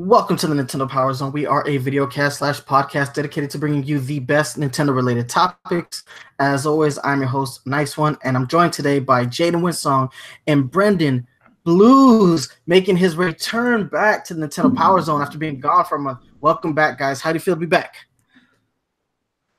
Welcome 0.00 0.36
to 0.36 0.46
the 0.46 0.54
Nintendo 0.54 0.88
Power 0.88 1.12
Zone. 1.12 1.32
We 1.32 1.44
are 1.44 1.66
a 1.66 1.76
video 1.78 2.06
cast 2.06 2.38
slash 2.38 2.62
podcast 2.62 3.14
dedicated 3.14 3.50
to 3.50 3.58
bringing 3.58 3.82
you 3.82 3.98
the 3.98 4.20
best 4.20 4.56
Nintendo 4.56 4.94
related 4.94 5.28
topics. 5.28 6.04
As 6.38 6.66
always, 6.66 7.00
I'm 7.02 7.18
your 7.18 7.28
host, 7.28 7.66
Nice 7.66 7.98
One, 7.98 8.16
and 8.22 8.36
I'm 8.36 8.46
joined 8.46 8.72
today 8.72 9.00
by 9.00 9.26
Jaden 9.26 9.60
Winsong 9.60 10.12
and 10.46 10.70
Brendan 10.70 11.26
Blues 11.64 12.48
making 12.68 12.96
his 12.96 13.16
return 13.16 13.88
back 13.88 14.24
to 14.26 14.34
the 14.34 14.46
Nintendo 14.46 14.72
Power 14.76 15.02
Zone 15.02 15.20
after 15.20 15.36
being 15.36 15.58
gone 15.58 15.84
for 15.84 15.96
a 15.96 16.00
month. 16.00 16.20
Welcome 16.40 16.74
back, 16.74 16.96
guys. 16.96 17.20
How 17.20 17.32
do 17.32 17.36
you 17.36 17.40
feel 17.40 17.54
to 17.54 17.60
be 17.60 17.66
back? 17.66 17.96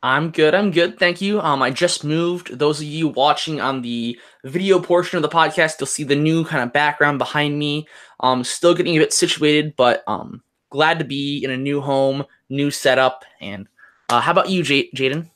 I'm 0.01 0.31
good. 0.31 0.55
I'm 0.55 0.71
good. 0.71 0.97
Thank 0.97 1.19
you. 1.19 1.41
Um, 1.41 1.61
I 1.61 1.71
just 1.71 2.05
moved. 2.05 2.57
Those 2.57 2.79
of 2.79 2.87
you 2.87 3.09
watching 3.09 3.59
on 3.59 3.81
the 3.81 4.17
video 4.45 4.79
portion 4.79 5.17
of 5.17 5.23
the 5.23 5.29
podcast, 5.29 5.79
you'll 5.79 5.87
see 5.87 6.05
the 6.05 6.15
new 6.15 6.45
kind 6.45 6.63
of 6.63 6.71
background 6.71 7.17
behind 7.17 7.59
me. 7.59 7.85
Um, 8.21 8.43
still 8.45 8.73
getting 8.73 8.95
a 8.95 8.99
bit 8.99 9.11
situated, 9.11 9.73
but 9.75 10.03
um, 10.07 10.41
glad 10.69 10.99
to 10.99 11.05
be 11.05 11.43
in 11.43 11.51
a 11.51 11.57
new 11.57 11.81
home, 11.81 12.23
new 12.49 12.71
setup. 12.71 13.25
And 13.41 13.67
uh, 14.07 14.21
how 14.21 14.31
about 14.31 14.49
you, 14.49 14.63
J- 14.63 14.89
Jaden? 14.95 15.29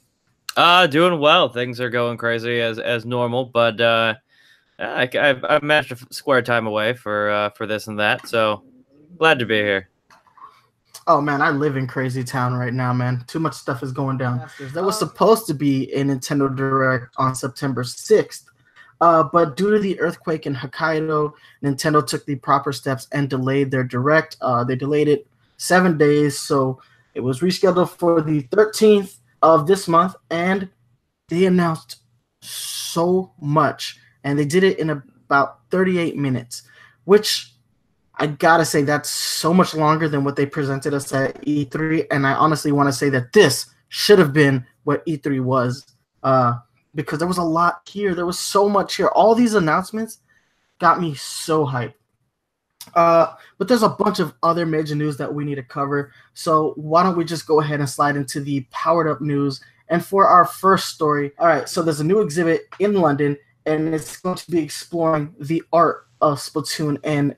Uh, 0.55 0.87
doing 0.87 1.19
well. 1.19 1.49
Things 1.49 1.81
are 1.81 1.89
going 1.89 2.17
crazy 2.17 2.61
as 2.61 2.79
as 2.79 3.05
normal, 3.05 3.45
but 3.45 3.81
uh, 3.81 4.13
I, 4.79 5.09
I've, 5.19 5.43
I've 5.43 5.63
managed 5.63 5.89
to 5.89 6.13
square 6.13 6.41
time 6.41 6.67
away 6.67 6.93
for 6.93 7.29
uh, 7.31 7.49
for 7.49 7.65
this 7.65 7.87
and 7.87 7.99
that. 7.99 8.27
So 8.27 8.63
glad 9.17 9.39
to 9.39 9.45
be 9.45 9.55
here. 9.55 9.89
Oh 11.05 11.19
man, 11.19 11.41
I 11.41 11.49
live 11.49 11.75
in 11.75 11.85
crazy 11.87 12.23
town 12.23 12.53
right 12.53 12.73
now, 12.73 12.93
man. 12.93 13.23
Too 13.27 13.39
much 13.39 13.53
stuff 13.53 13.83
is 13.83 13.91
going 13.91 14.17
down. 14.17 14.49
That 14.73 14.83
was 14.83 14.97
supposed 14.97 15.47
to 15.47 15.53
be 15.53 15.91
a 15.93 16.03
Nintendo 16.03 16.53
Direct 16.55 17.13
on 17.17 17.35
September 17.35 17.83
6th, 17.83 18.43
uh, 19.01 19.23
but 19.23 19.57
due 19.57 19.71
to 19.71 19.79
the 19.79 19.99
earthquake 19.99 20.45
in 20.45 20.55
Hokkaido, 20.55 21.33
Nintendo 21.61 22.05
took 22.05 22.25
the 22.25 22.35
proper 22.35 22.71
steps 22.71 23.07
and 23.11 23.29
delayed 23.29 23.69
their 23.69 23.83
Direct. 23.83 24.37
Uh, 24.41 24.63
they 24.63 24.75
delayed 24.75 25.09
it 25.09 25.27
seven 25.57 25.97
days, 25.97 26.39
so 26.39 26.81
it 27.13 27.19
was 27.19 27.41
rescheduled 27.41 27.89
for 27.89 28.21
the 28.21 28.43
13th 28.43 29.17
of 29.41 29.67
this 29.67 29.87
month, 29.87 30.15
and 30.29 30.69
they 31.27 31.45
announced 31.45 31.97
so 32.41 33.31
much, 33.41 33.97
and 34.23 34.39
they 34.39 34.45
did 34.45 34.63
it 34.63 34.79
in 34.79 34.89
about 34.89 35.59
38 35.69 36.15
minutes, 36.15 36.63
which 37.03 37.52
I 38.15 38.27
gotta 38.27 38.65
say 38.65 38.83
that's 38.83 39.09
so 39.09 39.53
much 39.53 39.73
longer 39.73 40.07
than 40.07 40.23
what 40.23 40.35
they 40.35 40.45
presented 40.45 40.93
us 40.93 41.11
at 41.13 41.41
E3, 41.41 42.05
and 42.11 42.27
I 42.27 42.33
honestly 42.33 42.71
want 42.71 42.87
to 42.87 42.93
say 42.93 43.09
that 43.09 43.33
this 43.33 43.67
should 43.89 44.19
have 44.19 44.33
been 44.33 44.65
what 44.83 45.05
E3 45.05 45.41
was, 45.43 45.85
uh, 46.21 46.55
because 46.95 47.19
there 47.19 47.27
was 47.27 47.39
a 47.39 47.43
lot 47.43 47.81
here. 47.87 48.13
There 48.13 48.25
was 48.25 48.39
so 48.39 48.69
much 48.69 48.95
here. 48.95 49.07
All 49.07 49.33
these 49.33 49.55
announcements 49.55 50.19
got 50.79 51.01
me 51.01 51.15
so 51.15 51.65
hyped. 51.65 51.93
Uh, 52.95 53.33
but 53.57 53.67
there's 53.67 53.83
a 53.83 53.89
bunch 53.89 54.19
of 54.19 54.33
other 54.43 54.65
major 54.65 54.95
news 54.95 55.17
that 55.17 55.33
we 55.33 55.45
need 55.45 55.55
to 55.55 55.63
cover. 55.63 56.11
So 56.33 56.73
why 56.75 57.03
don't 57.03 57.17
we 57.17 57.23
just 57.23 57.47
go 57.47 57.61
ahead 57.61 57.79
and 57.79 57.89
slide 57.89 58.15
into 58.15 58.41
the 58.41 58.61
powered 58.71 59.07
up 59.07 59.21
news? 59.21 59.61
And 59.87 60.03
for 60.03 60.27
our 60.27 60.45
first 60.45 60.89
story, 60.89 61.31
all 61.39 61.47
right. 61.47 61.67
So 61.67 61.81
there's 61.81 61.99
a 61.99 62.05
new 62.05 62.19
exhibit 62.19 62.63
in 62.79 62.93
London, 62.93 63.37
and 63.65 63.93
it's 63.93 64.17
going 64.17 64.35
to 64.35 64.51
be 64.51 64.59
exploring 64.59 65.33
the 65.39 65.63
art 65.71 66.07
of 66.21 66.39
Splatoon 66.39 66.99
and 67.03 67.35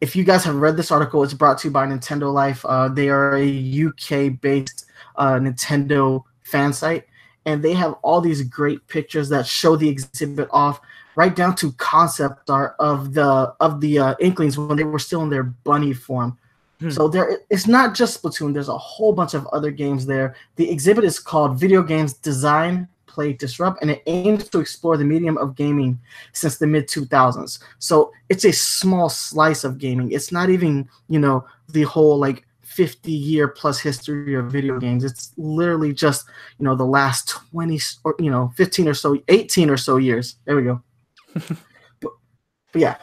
if 0.00 0.14
you 0.14 0.24
guys 0.24 0.44
have 0.44 0.56
read 0.56 0.76
this 0.76 0.90
article, 0.90 1.22
it's 1.22 1.34
brought 1.34 1.58
to 1.58 1.68
you 1.68 1.72
by 1.72 1.86
Nintendo 1.86 2.32
Life. 2.32 2.64
Uh, 2.64 2.88
they 2.88 3.08
are 3.08 3.36
a 3.36 3.86
UK 3.86 4.40
based 4.40 4.86
uh, 5.16 5.34
Nintendo 5.34 6.22
fan 6.42 6.72
site, 6.72 7.04
and 7.46 7.62
they 7.62 7.72
have 7.72 7.94
all 8.02 8.20
these 8.20 8.42
great 8.42 8.86
pictures 8.86 9.28
that 9.30 9.46
show 9.46 9.76
the 9.76 9.88
exhibit 9.88 10.48
off, 10.52 10.80
right 11.16 11.34
down 11.34 11.56
to 11.56 11.72
concept 11.72 12.48
art 12.48 12.76
of 12.78 13.12
the 13.14 13.52
of 13.60 13.80
the 13.80 13.98
uh, 13.98 14.14
Inklings 14.20 14.56
when 14.56 14.76
they 14.76 14.84
were 14.84 14.98
still 14.98 15.22
in 15.22 15.30
their 15.30 15.42
bunny 15.42 15.92
form. 15.92 16.38
Hmm. 16.80 16.90
So 16.90 17.08
there, 17.08 17.40
it's 17.50 17.66
not 17.66 17.94
just 17.94 18.22
Splatoon. 18.22 18.54
There's 18.54 18.68
a 18.68 18.78
whole 18.78 19.12
bunch 19.12 19.34
of 19.34 19.46
other 19.48 19.72
games 19.72 20.06
there. 20.06 20.36
The 20.56 20.70
exhibit 20.70 21.04
is 21.04 21.18
called 21.18 21.58
"Video 21.58 21.82
Games 21.82 22.12
Design, 22.12 22.88
Play 23.18 23.32
Disrupt, 23.32 23.82
and 23.82 23.90
it 23.90 24.04
aims 24.06 24.48
to 24.48 24.60
explore 24.60 24.96
the 24.96 25.04
medium 25.04 25.38
of 25.38 25.56
gaming 25.56 25.98
since 26.32 26.56
the 26.56 26.68
mid 26.68 26.86
2000s. 26.86 27.58
So 27.80 28.12
it's 28.28 28.44
a 28.44 28.52
small 28.52 29.08
slice 29.08 29.64
of 29.64 29.78
gaming. 29.78 30.12
It's 30.12 30.30
not 30.30 30.50
even, 30.50 30.88
you 31.08 31.18
know, 31.18 31.44
the 31.68 31.82
whole 31.82 32.16
like 32.16 32.46
50 32.62 33.10
year 33.10 33.48
plus 33.48 33.80
history 33.80 34.36
of 34.36 34.52
video 34.52 34.78
games. 34.78 35.02
It's 35.02 35.32
literally 35.36 35.92
just, 35.92 36.28
you 36.60 36.64
know, 36.64 36.76
the 36.76 36.86
last 36.86 37.30
20 37.50 37.80
or, 38.04 38.14
you 38.20 38.30
know, 38.30 38.52
15 38.56 38.86
or 38.86 38.94
so, 38.94 39.20
18 39.26 39.68
or 39.68 39.76
so 39.76 39.96
years. 39.96 40.36
There 40.44 40.54
we 40.54 40.62
go. 40.62 40.80
but, 41.34 42.12
but 42.72 42.80
yeah, 42.80 42.98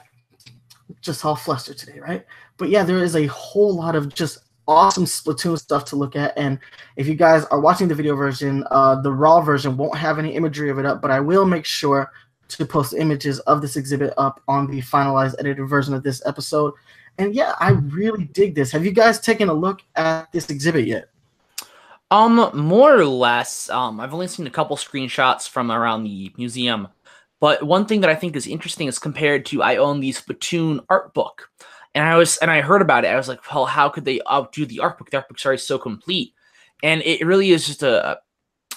just 1.01 1.25
all 1.25 1.35
flustered 1.35 1.77
today, 1.77 1.99
right? 1.99 2.25
But 2.55 2.69
yeah, 2.69 2.85
there 2.85 3.03
is 3.03 3.17
a 3.17 3.25
whole 3.25 3.75
lot 3.75 3.97
of 3.97 4.15
just 4.15 4.44
awesome 4.67 5.05
Splatoon 5.05 5.59
stuff 5.59 5.85
to 5.85 5.95
look 5.95 6.15
at. 6.15 6.37
And 6.37 6.59
if 6.95 7.07
you 7.07 7.15
guys 7.15 7.45
are 7.45 7.59
watching 7.59 7.87
the 7.87 7.95
video 7.95 8.15
version, 8.15 8.65
uh, 8.71 9.01
the 9.01 9.11
raw 9.11 9.41
version 9.41 9.77
won't 9.77 9.97
have 9.97 10.19
any 10.19 10.33
imagery 10.33 10.69
of 10.69 10.79
it 10.79 10.85
up, 10.85 11.01
but 11.01 11.11
I 11.11 11.19
will 11.19 11.45
make 11.45 11.65
sure 11.65 12.11
to 12.47 12.65
post 12.65 12.93
images 12.93 13.39
of 13.41 13.61
this 13.61 13.75
exhibit 13.75 14.13
up 14.17 14.41
on 14.47 14.67
the 14.67 14.81
finalized 14.81 15.35
edited 15.39 15.67
version 15.67 15.93
of 15.93 16.03
this 16.03 16.21
episode. 16.25 16.73
And 17.17 17.33
yeah, 17.33 17.53
I 17.59 17.71
really 17.71 18.25
dig 18.25 18.55
this. 18.55 18.71
Have 18.71 18.85
you 18.85 18.91
guys 18.91 19.19
taken 19.19 19.49
a 19.49 19.53
look 19.53 19.81
at 19.95 20.31
this 20.31 20.49
exhibit 20.49 20.85
yet? 20.85 21.09
Um, 22.11 22.51
more 22.53 22.93
or 22.93 23.05
less. 23.05 23.69
Um, 23.69 23.99
I've 23.99 24.13
only 24.13 24.27
seen 24.27 24.47
a 24.47 24.51
couple 24.51 24.77
screenshots 24.77 25.49
from 25.49 25.71
around 25.71 26.03
the 26.03 26.31
museum. 26.37 26.87
But 27.39 27.63
one 27.63 27.85
thing 27.85 28.01
that 28.01 28.09
I 28.09 28.15
think 28.15 28.35
is 28.35 28.47
interesting 28.47 28.87
is 28.87 28.99
compared 28.99 29.45
to 29.47 29.61
I 29.61 29.77
own 29.77 29.99
the 29.99 30.11
Splatoon 30.11 30.85
art 30.89 31.13
book 31.13 31.49
and 31.95 32.03
I 32.03 32.17
was 32.17 32.37
and 32.37 32.51
I 32.51 32.61
heard 32.61 32.81
about 32.81 33.05
it. 33.05 33.07
I 33.07 33.15
was 33.15 33.29
like, 33.29 33.39
well, 33.53 33.65
how 33.65 33.89
could 33.89 34.05
they 34.05 34.21
outdo 34.29 34.65
the 34.65 34.81
art 34.81 34.99
book? 34.99 35.09
The 35.09 35.17
art 35.17 35.27
book 35.27 35.35
book's 35.35 35.45
already 35.45 35.61
so 35.61 35.79
complete, 35.79 36.33
and 36.83 37.01
it 37.03 37.25
really 37.25 37.51
is 37.51 37.65
just 37.65 37.81
a 37.81 38.19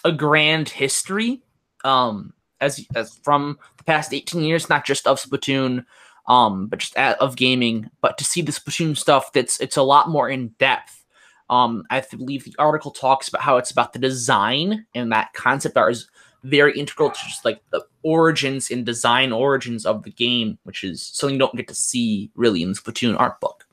a 0.05 0.13
grand 0.13 0.69
history, 0.69 1.43
um, 1.85 2.33
as 2.61 2.87
as 2.95 3.19
from 3.25 3.59
the 3.77 3.85
past 3.85 4.15
eighteen 4.15 4.43
years, 4.43 4.69
not 4.69 4.87
just 4.87 5.07
of 5.07 5.21
Splatoon, 5.21 5.85
um, 6.29 6.69
but 6.69 6.79
just 6.79 6.97
at, 6.97 7.21
of 7.21 7.37
gaming. 7.37 7.91
But 8.01 8.17
to 8.19 8.25
see 8.25 8.41
the 8.41 8.53
Splatoon 8.53 8.97
stuff, 8.97 9.33
that's 9.33 9.61
it's 9.61 9.77
a 9.77 9.83
lot 9.83 10.09
more 10.09 10.31
in 10.31 10.49
depth. 10.61 11.05
Um, 11.51 11.85
I 11.91 12.05
believe 12.11 12.45
the 12.45 12.55
article 12.59 12.93
talks 12.93 13.29
about 13.29 13.43
how 13.43 13.57
it's 13.57 13.71
about 13.71 13.95
the 13.95 13.99
design 13.99 14.87
and 14.95 15.11
that 15.13 15.33
concept 15.33 15.79
art 15.79 15.93
is 15.93 16.09
very 16.45 16.79
integral 16.79 17.11
to 17.11 17.19
just 17.27 17.45
like 17.45 17.61
the 17.71 17.85
origins 18.03 18.71
and 18.71 18.87
design 18.87 19.33
origins 19.33 19.85
of 19.85 20.03
the 20.03 20.11
game, 20.11 20.59
which 20.65 20.85
is 20.85 21.03
something 21.03 21.35
you 21.35 21.39
don't 21.39 21.57
get 21.57 21.69
to 21.69 21.75
see 21.75 22.31
really 22.35 22.63
in 22.63 22.73
the 22.73 22.79
Splatoon 22.79 23.19
art 23.19 23.41
book. 23.41 23.67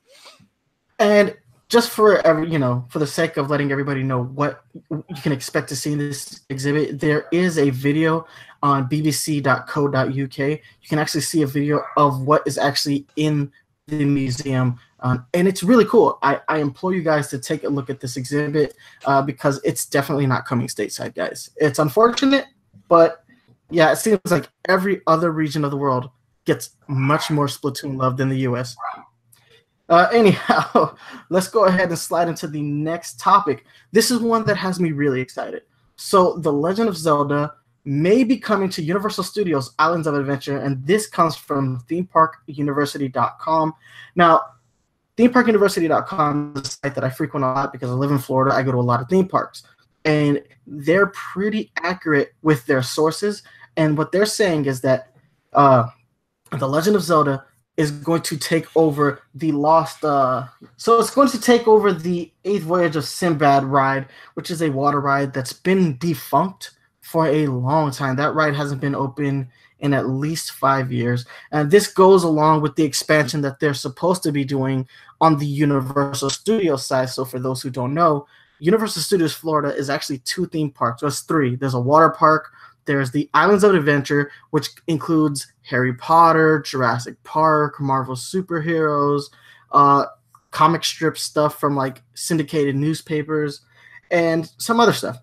And 0.99 1.35
just 1.67 1.89
for 1.89 2.25
every, 2.25 2.49
you 2.49 2.59
know, 2.59 2.85
for 2.89 2.99
the 2.99 3.07
sake 3.07 3.37
of 3.37 3.49
letting 3.49 3.71
everybody 3.71 4.03
know 4.03 4.23
what 4.23 4.63
you 4.91 5.21
can 5.21 5.31
expect 5.31 5.67
to 5.69 5.75
see 5.75 5.93
in 5.93 5.97
this 5.99 6.41
exhibit, 6.49 6.99
there 6.99 7.27
is 7.31 7.57
a 7.57 7.69
video 7.71 8.25
on 8.61 8.87
bbc.co.uk. 8.87 10.37
You 10.37 10.59
can 10.87 10.99
actually 10.99 11.21
see 11.21 11.41
a 11.41 11.47
video 11.47 11.81
of 11.97 12.21
what 12.21 12.43
is 12.45 12.57
actually 12.57 13.05
in 13.15 13.51
the 13.87 14.05
museum. 14.05 14.79
Um, 15.01 15.25
and 15.33 15.47
it's 15.47 15.63
really 15.63 15.85
cool. 15.85 16.17
I, 16.23 16.39
I 16.47 16.59
implore 16.59 16.93
you 16.93 17.03
guys 17.03 17.27
to 17.29 17.39
take 17.39 17.63
a 17.63 17.69
look 17.69 17.89
at 17.89 17.99
this 17.99 18.17
exhibit 18.17 18.75
uh, 19.05 19.21
because 19.21 19.59
it's 19.63 19.85
definitely 19.85 20.25
not 20.25 20.45
coming 20.45 20.67
stateside, 20.67 21.13
guys. 21.13 21.49
It's 21.57 21.79
unfortunate, 21.79 22.45
but 22.87 23.23
yeah, 23.69 23.91
it 23.91 23.97
seems 23.97 24.19
like 24.29 24.49
every 24.67 25.01
other 25.07 25.31
region 25.31 25.65
of 25.65 25.71
the 25.71 25.77
world 25.77 26.09
gets 26.45 26.71
much 26.87 27.31
more 27.31 27.47
Splatoon 27.47 27.97
love 27.97 28.17
than 28.17 28.29
the 28.29 28.39
US. 28.39 28.75
Uh, 29.89 30.07
anyhow, 30.11 30.95
let's 31.29 31.47
go 31.47 31.65
ahead 31.65 31.89
and 31.89 31.97
slide 31.97 32.27
into 32.27 32.47
the 32.47 32.61
next 32.61 33.19
topic. 33.19 33.65
This 33.91 34.11
is 34.11 34.19
one 34.19 34.45
that 34.45 34.57
has 34.57 34.79
me 34.79 34.91
really 34.91 35.21
excited. 35.21 35.63
So, 35.95 36.37
The 36.37 36.51
Legend 36.51 36.89
of 36.89 36.97
Zelda 36.97 37.53
may 37.85 38.23
be 38.23 38.37
coming 38.37 38.69
to 38.69 38.81
Universal 38.81 39.23
Studios 39.23 39.73
Islands 39.77 40.07
of 40.07 40.15
Adventure, 40.15 40.57
and 40.57 40.85
this 40.85 41.07
comes 41.07 41.35
from 41.35 41.83
themeparkuniversity.com. 41.87 43.73
Now, 44.15 44.41
themeparkuniversity.com 45.17 46.53
is 46.57 46.61
a 46.63 46.69
site 46.69 46.95
that 46.95 47.03
I 47.03 47.09
frequent 47.09 47.45
a 47.45 47.47
lot 47.47 47.71
because 47.71 47.89
I 47.89 47.93
live 47.93 48.11
in 48.11 48.17
Florida. 48.17 48.55
I 48.55 48.63
go 48.63 48.71
to 48.71 48.79
a 48.79 48.79
lot 48.79 49.01
of 49.01 49.07
theme 49.07 49.27
parks 49.27 49.63
and 50.05 50.41
they're 50.67 51.07
pretty 51.07 51.71
accurate 51.77 52.33
with 52.41 52.65
their 52.67 52.81
sources. 52.81 53.43
And 53.75 53.97
what 53.97 54.11
they're 54.11 54.25
saying 54.25 54.65
is 54.65 54.81
that 54.81 55.11
uh, 55.53 55.87
the 56.57 56.67
Legend 56.67 56.95
of 56.95 57.01
Zelda 57.01 57.43
is 57.75 57.91
going 57.91 58.21
to 58.21 58.37
take 58.37 58.67
over 58.77 59.21
the 59.33 59.51
lost. 59.51 60.05
Uh, 60.05 60.45
so 60.77 60.99
it's 60.99 61.09
going 61.09 61.27
to 61.29 61.41
take 61.41 61.67
over 61.67 61.91
the 61.91 62.31
Eighth 62.45 62.63
Voyage 62.63 62.95
of 62.95 63.03
Sinbad 63.03 63.65
ride, 63.65 64.07
which 64.35 64.49
is 64.49 64.61
a 64.61 64.69
water 64.69 65.01
ride 65.01 65.33
that's 65.33 65.51
been 65.51 65.97
defunct 65.97 66.71
for 67.01 67.27
a 67.27 67.47
long 67.47 67.91
time. 67.91 68.15
That 68.15 68.33
ride 68.33 68.55
hasn't 68.55 68.79
been 68.79 68.95
open 68.95 69.49
in 69.79 69.93
at 69.93 70.07
least 70.07 70.51
five 70.51 70.91
years. 70.91 71.25
And 71.51 71.69
this 71.69 71.87
goes 71.87 72.23
along 72.23 72.61
with 72.61 72.75
the 72.75 72.85
expansion 72.85 73.41
that 73.41 73.59
they're 73.59 73.73
supposed 73.73 74.23
to 74.23 74.31
be 74.31 74.45
doing 74.45 74.87
on 75.19 75.37
the 75.37 75.45
Universal 75.45 76.29
Studio 76.29 76.77
side. 76.77 77.09
So 77.09 77.25
for 77.25 77.39
those 77.39 77.61
who 77.61 77.69
don't 77.69 77.93
know, 77.93 78.25
Universal 78.59 79.01
Studios 79.01 79.33
Florida 79.33 79.75
is 79.75 79.89
actually 79.89 80.19
two 80.19 80.45
theme 80.47 80.71
parks. 80.71 81.01
There's 81.01 81.21
three. 81.21 81.55
There's 81.55 81.73
a 81.73 81.79
water 81.79 82.09
park. 82.09 82.51
There's 82.85 83.11
the 83.11 83.29
Islands 83.33 83.63
of 83.63 83.73
Adventure, 83.73 84.31
which 84.51 84.69
includes 84.87 85.51
Harry 85.63 85.93
Potter, 85.93 86.61
Jurassic 86.61 87.21
Park, 87.23 87.79
Marvel 87.79 88.15
superheroes, 88.15 89.23
uh, 89.71 90.05
comic 90.51 90.83
strip 90.83 91.17
stuff 91.17 91.59
from 91.59 91.75
like 91.75 92.01
syndicated 92.13 92.75
newspapers 92.75 93.61
and 94.11 94.49
some 94.57 94.79
other 94.79 94.93
stuff. 94.93 95.17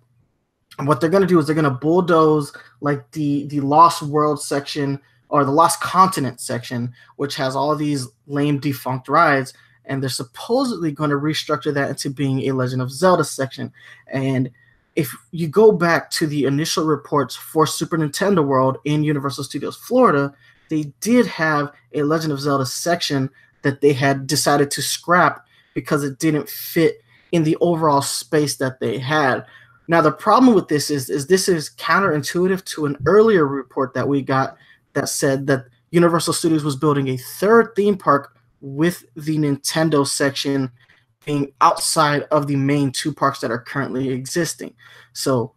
And 0.77 0.87
what 0.87 0.99
they're 0.99 1.09
to 1.21 1.27
do 1.27 1.39
is 1.39 1.45
they're 1.45 1.55
to 1.63 1.71
bulldoze 1.71 2.55
like 2.81 3.09
the 3.11 3.47
the 3.47 3.61
Lost 3.61 4.01
World 4.01 4.41
section 4.41 4.99
or 5.29 5.45
the 5.45 5.51
Lost 5.51 5.81
Continent 5.81 6.39
section, 6.39 6.93
which 7.15 7.35
has 7.35 7.55
all 7.55 7.75
these 7.75 8.07
lame 8.27 8.59
defunct 8.59 9.07
rides, 9.07 9.53
and 9.85 10.01
they're 10.01 10.09
supposedly 10.09 10.91
going 10.91 11.09
to 11.09 11.15
restructure 11.17 11.73
that 11.73 11.89
into 11.89 12.09
being 12.09 12.41
a 12.41 12.51
Legend 12.51 12.81
of 12.81 12.91
Zelda 12.91 13.23
section. 13.23 13.71
And 14.07 14.49
if 14.95 15.13
you 15.31 15.47
go 15.47 15.71
back 15.71 16.09
to 16.11 16.27
the 16.27 16.45
initial 16.45 16.85
reports 16.85 17.35
for 17.35 17.65
Super 17.65 17.97
Nintendo 17.97 18.45
World 18.45 18.77
in 18.85 19.03
Universal 19.03 19.45
Studios 19.45 19.75
Florida, 19.75 20.33
they 20.69 20.93
did 21.01 21.25
have 21.27 21.71
a 21.93 22.03
Legend 22.03 22.33
of 22.33 22.39
Zelda 22.39 22.65
section 22.65 23.29
that 23.63 23.81
they 23.81 23.93
had 23.93 24.27
decided 24.27 24.69
to 24.71 24.81
scrap 24.81 25.45
because 25.73 26.03
it 26.03 26.19
didn't 26.19 26.49
fit 26.49 27.03
in 27.31 27.43
the 27.43 27.57
overall 27.61 28.01
space 28.01 28.57
that 28.57 28.79
they 28.79 28.99
had. 28.99 29.45
Now 29.87 30.01
the 30.01 30.11
problem 30.11 30.53
with 30.53 30.67
this 30.67 30.89
is 30.89 31.09
is 31.09 31.27
this 31.27 31.49
is 31.49 31.71
counterintuitive 31.77 32.63
to 32.65 32.85
an 32.85 32.97
earlier 33.05 33.45
report 33.45 33.93
that 33.95 34.07
we 34.07 34.21
got 34.21 34.55
that 34.93 35.09
said 35.09 35.47
that 35.47 35.65
Universal 35.91 36.33
Studios 36.33 36.63
was 36.63 36.75
building 36.75 37.09
a 37.09 37.17
third 37.17 37.75
theme 37.75 37.97
park 37.97 38.35
with 38.63 39.03
the 39.15 39.37
Nintendo 39.37 40.07
section 40.07 40.71
being 41.25 41.51
outside 41.59 42.23
of 42.31 42.47
the 42.47 42.55
main 42.55 42.91
two 42.91 43.13
parks 43.13 43.41
that 43.41 43.51
are 43.51 43.59
currently 43.59 44.09
existing. 44.09 44.73
So 45.11 45.51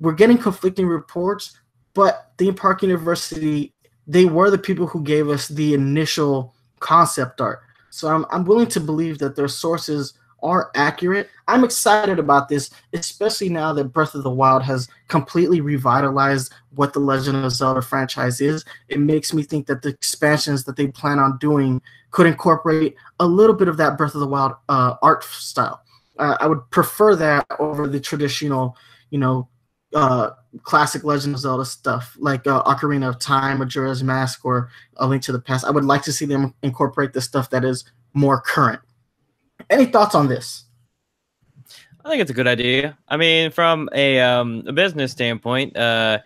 we're 0.00 0.12
getting 0.12 0.38
conflicting 0.38 0.86
reports, 0.86 1.58
but 1.94 2.30
Theme 2.36 2.54
Park 2.54 2.82
University, 2.82 3.72
they 4.06 4.26
were 4.26 4.50
the 4.50 4.58
people 4.58 4.86
who 4.86 5.02
gave 5.02 5.28
us 5.28 5.48
the 5.48 5.72
initial 5.72 6.54
concept 6.78 7.40
art. 7.40 7.60
So 7.88 8.08
I'm, 8.08 8.26
I'm 8.30 8.44
willing 8.44 8.68
to 8.68 8.80
believe 8.80 9.18
that 9.18 9.34
their 9.34 9.48
sources 9.48 10.14
are 10.42 10.70
accurate. 10.74 11.28
I'm 11.48 11.64
excited 11.64 12.18
about 12.18 12.48
this, 12.48 12.70
especially 12.92 13.48
now 13.48 13.72
that 13.72 13.92
Breath 13.92 14.14
of 14.14 14.22
the 14.22 14.30
Wild 14.30 14.62
has 14.62 14.88
completely 15.08 15.60
revitalized 15.60 16.52
what 16.74 16.92
the 16.92 17.00
Legend 17.00 17.44
of 17.44 17.52
Zelda 17.52 17.82
franchise 17.82 18.40
is. 18.40 18.64
It 18.88 19.00
makes 19.00 19.34
me 19.34 19.42
think 19.42 19.66
that 19.66 19.82
the 19.82 19.90
expansions 19.90 20.64
that 20.64 20.76
they 20.76 20.88
plan 20.88 21.18
on 21.18 21.38
doing 21.38 21.82
could 22.10 22.26
incorporate 22.26 22.94
a 23.18 23.26
little 23.26 23.54
bit 23.54 23.68
of 23.68 23.76
that 23.78 23.98
Breath 23.98 24.14
of 24.14 24.20
the 24.20 24.26
Wild 24.26 24.52
uh, 24.68 24.94
art 25.02 25.24
style. 25.24 25.82
Uh, 26.18 26.36
I 26.40 26.46
would 26.46 26.68
prefer 26.70 27.16
that 27.16 27.46
over 27.58 27.86
the 27.88 28.00
traditional, 28.00 28.76
you 29.10 29.18
know, 29.18 29.48
uh, 29.94 30.30
classic 30.62 31.04
Legend 31.04 31.34
of 31.34 31.40
Zelda 31.40 31.64
stuff 31.64 32.16
like 32.18 32.46
uh, 32.46 32.62
Ocarina 32.64 33.08
of 33.08 33.18
Time, 33.18 33.58
Majora's 33.58 34.02
Mask, 34.02 34.44
or 34.44 34.70
A 34.96 35.06
Link 35.06 35.22
to 35.24 35.32
the 35.32 35.40
Past. 35.40 35.64
I 35.64 35.70
would 35.70 35.84
like 35.84 36.02
to 36.02 36.12
see 36.12 36.26
them 36.26 36.54
incorporate 36.62 37.12
the 37.12 37.20
stuff 37.20 37.50
that 37.50 37.64
is 37.64 37.84
more 38.14 38.40
current. 38.40 38.80
Any 39.68 39.86
thoughts 39.86 40.14
on 40.14 40.28
this? 40.28 40.64
I 42.04 42.08
think 42.08 42.22
it's 42.22 42.30
a 42.30 42.34
good 42.34 42.46
idea. 42.46 42.96
I 43.08 43.16
mean, 43.16 43.50
from 43.50 43.88
a, 43.92 44.20
um, 44.20 44.64
a 44.66 44.72
business 44.72 45.12
standpoint, 45.12 45.76
uh, 45.76 46.20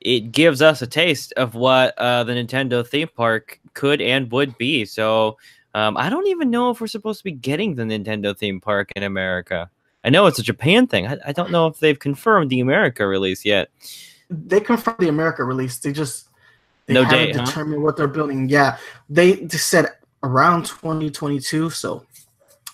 it 0.00 0.32
gives 0.32 0.62
us 0.62 0.82
a 0.82 0.86
taste 0.86 1.32
of 1.36 1.54
what 1.54 1.96
uh, 1.98 2.24
the 2.24 2.32
Nintendo 2.32 2.86
theme 2.86 3.08
park 3.14 3.60
could 3.74 4.00
and 4.00 4.30
would 4.32 4.56
be. 4.58 4.84
So 4.84 5.36
um, 5.74 5.96
I 5.96 6.08
don't 6.08 6.26
even 6.26 6.50
know 6.50 6.70
if 6.70 6.80
we're 6.80 6.86
supposed 6.86 7.18
to 7.18 7.24
be 7.24 7.32
getting 7.32 7.74
the 7.74 7.84
Nintendo 7.84 8.36
theme 8.36 8.60
park 8.60 8.90
in 8.96 9.02
America. 9.02 9.70
I 10.04 10.10
know 10.10 10.26
it's 10.26 10.38
a 10.38 10.42
Japan 10.42 10.86
thing. 10.86 11.06
I, 11.06 11.18
I 11.26 11.32
don't 11.32 11.50
know 11.50 11.66
if 11.66 11.78
they've 11.80 11.98
confirmed 11.98 12.50
the 12.50 12.60
America 12.60 13.06
release 13.06 13.44
yet. 13.44 13.70
They 14.30 14.60
confirmed 14.60 14.98
the 15.00 15.08
America 15.08 15.44
release. 15.44 15.78
They 15.78 15.92
just 15.92 16.28
they 16.86 16.94
no 16.94 17.02
haven't 17.02 17.18
date, 17.18 17.36
huh? 17.36 17.44
determined 17.44 17.82
what 17.82 17.96
they're 17.96 18.08
building. 18.08 18.48
Yeah, 18.48 18.78
they 19.10 19.44
just 19.46 19.68
said 19.68 19.88
around 20.22 20.66
2022. 20.66 21.70
So 21.70 22.06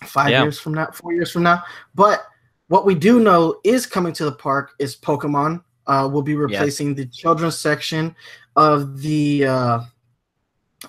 five 0.03 0.29
Yeah. 0.29 0.43
years 0.43 0.59
from 0.59 0.73
now, 0.73 0.87
four 0.93 1.13
years 1.13 1.31
from 1.31 1.43
now. 1.43 1.63
But 1.95 2.25
what 2.67 2.85
we 2.85 2.95
do 2.95 3.19
know 3.19 3.59
is 3.63 3.85
coming 3.85 4.13
to 4.13 4.25
the 4.25 4.31
park 4.31 4.71
is 4.79 4.95
Pokemon. 4.95 5.63
Uh, 5.85 6.09
will 6.11 6.21
be 6.21 6.35
replacing 6.35 6.95
the 6.95 7.05
children's 7.07 7.59
section 7.59 8.15
of 8.55 9.01
the 9.01 9.45
uh, 9.45 9.79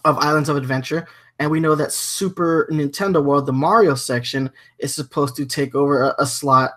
of 0.04 0.18
Islands 0.18 0.48
of 0.48 0.56
Adventure, 0.56 1.08
and 1.40 1.50
we 1.50 1.58
know 1.58 1.74
that 1.74 1.90
Super 1.92 2.68
Nintendo 2.70 3.22
World, 3.22 3.46
the 3.46 3.52
Mario 3.52 3.96
section, 3.96 4.50
is 4.78 4.94
supposed 4.94 5.34
to 5.36 5.46
take 5.46 5.74
over 5.74 6.02
a, 6.04 6.14
a 6.20 6.26
slot 6.26 6.70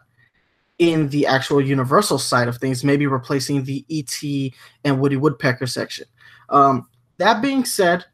in 0.79 1.09
the 1.09 1.25
actual 1.25 1.61
Universal 1.61 2.19
side 2.19 2.47
of 2.47 2.57
things, 2.57 2.83
maybe 2.83 3.07
replacing 3.07 3.63
the 3.63 3.85
ET 3.89 4.51
and 4.83 4.99
Woody 4.99 5.15
Woodpecker 5.17 5.67
section. 5.67 6.05
Um, 6.49 6.87
that 7.17 7.41
being 7.41 7.65
said, 7.65 8.05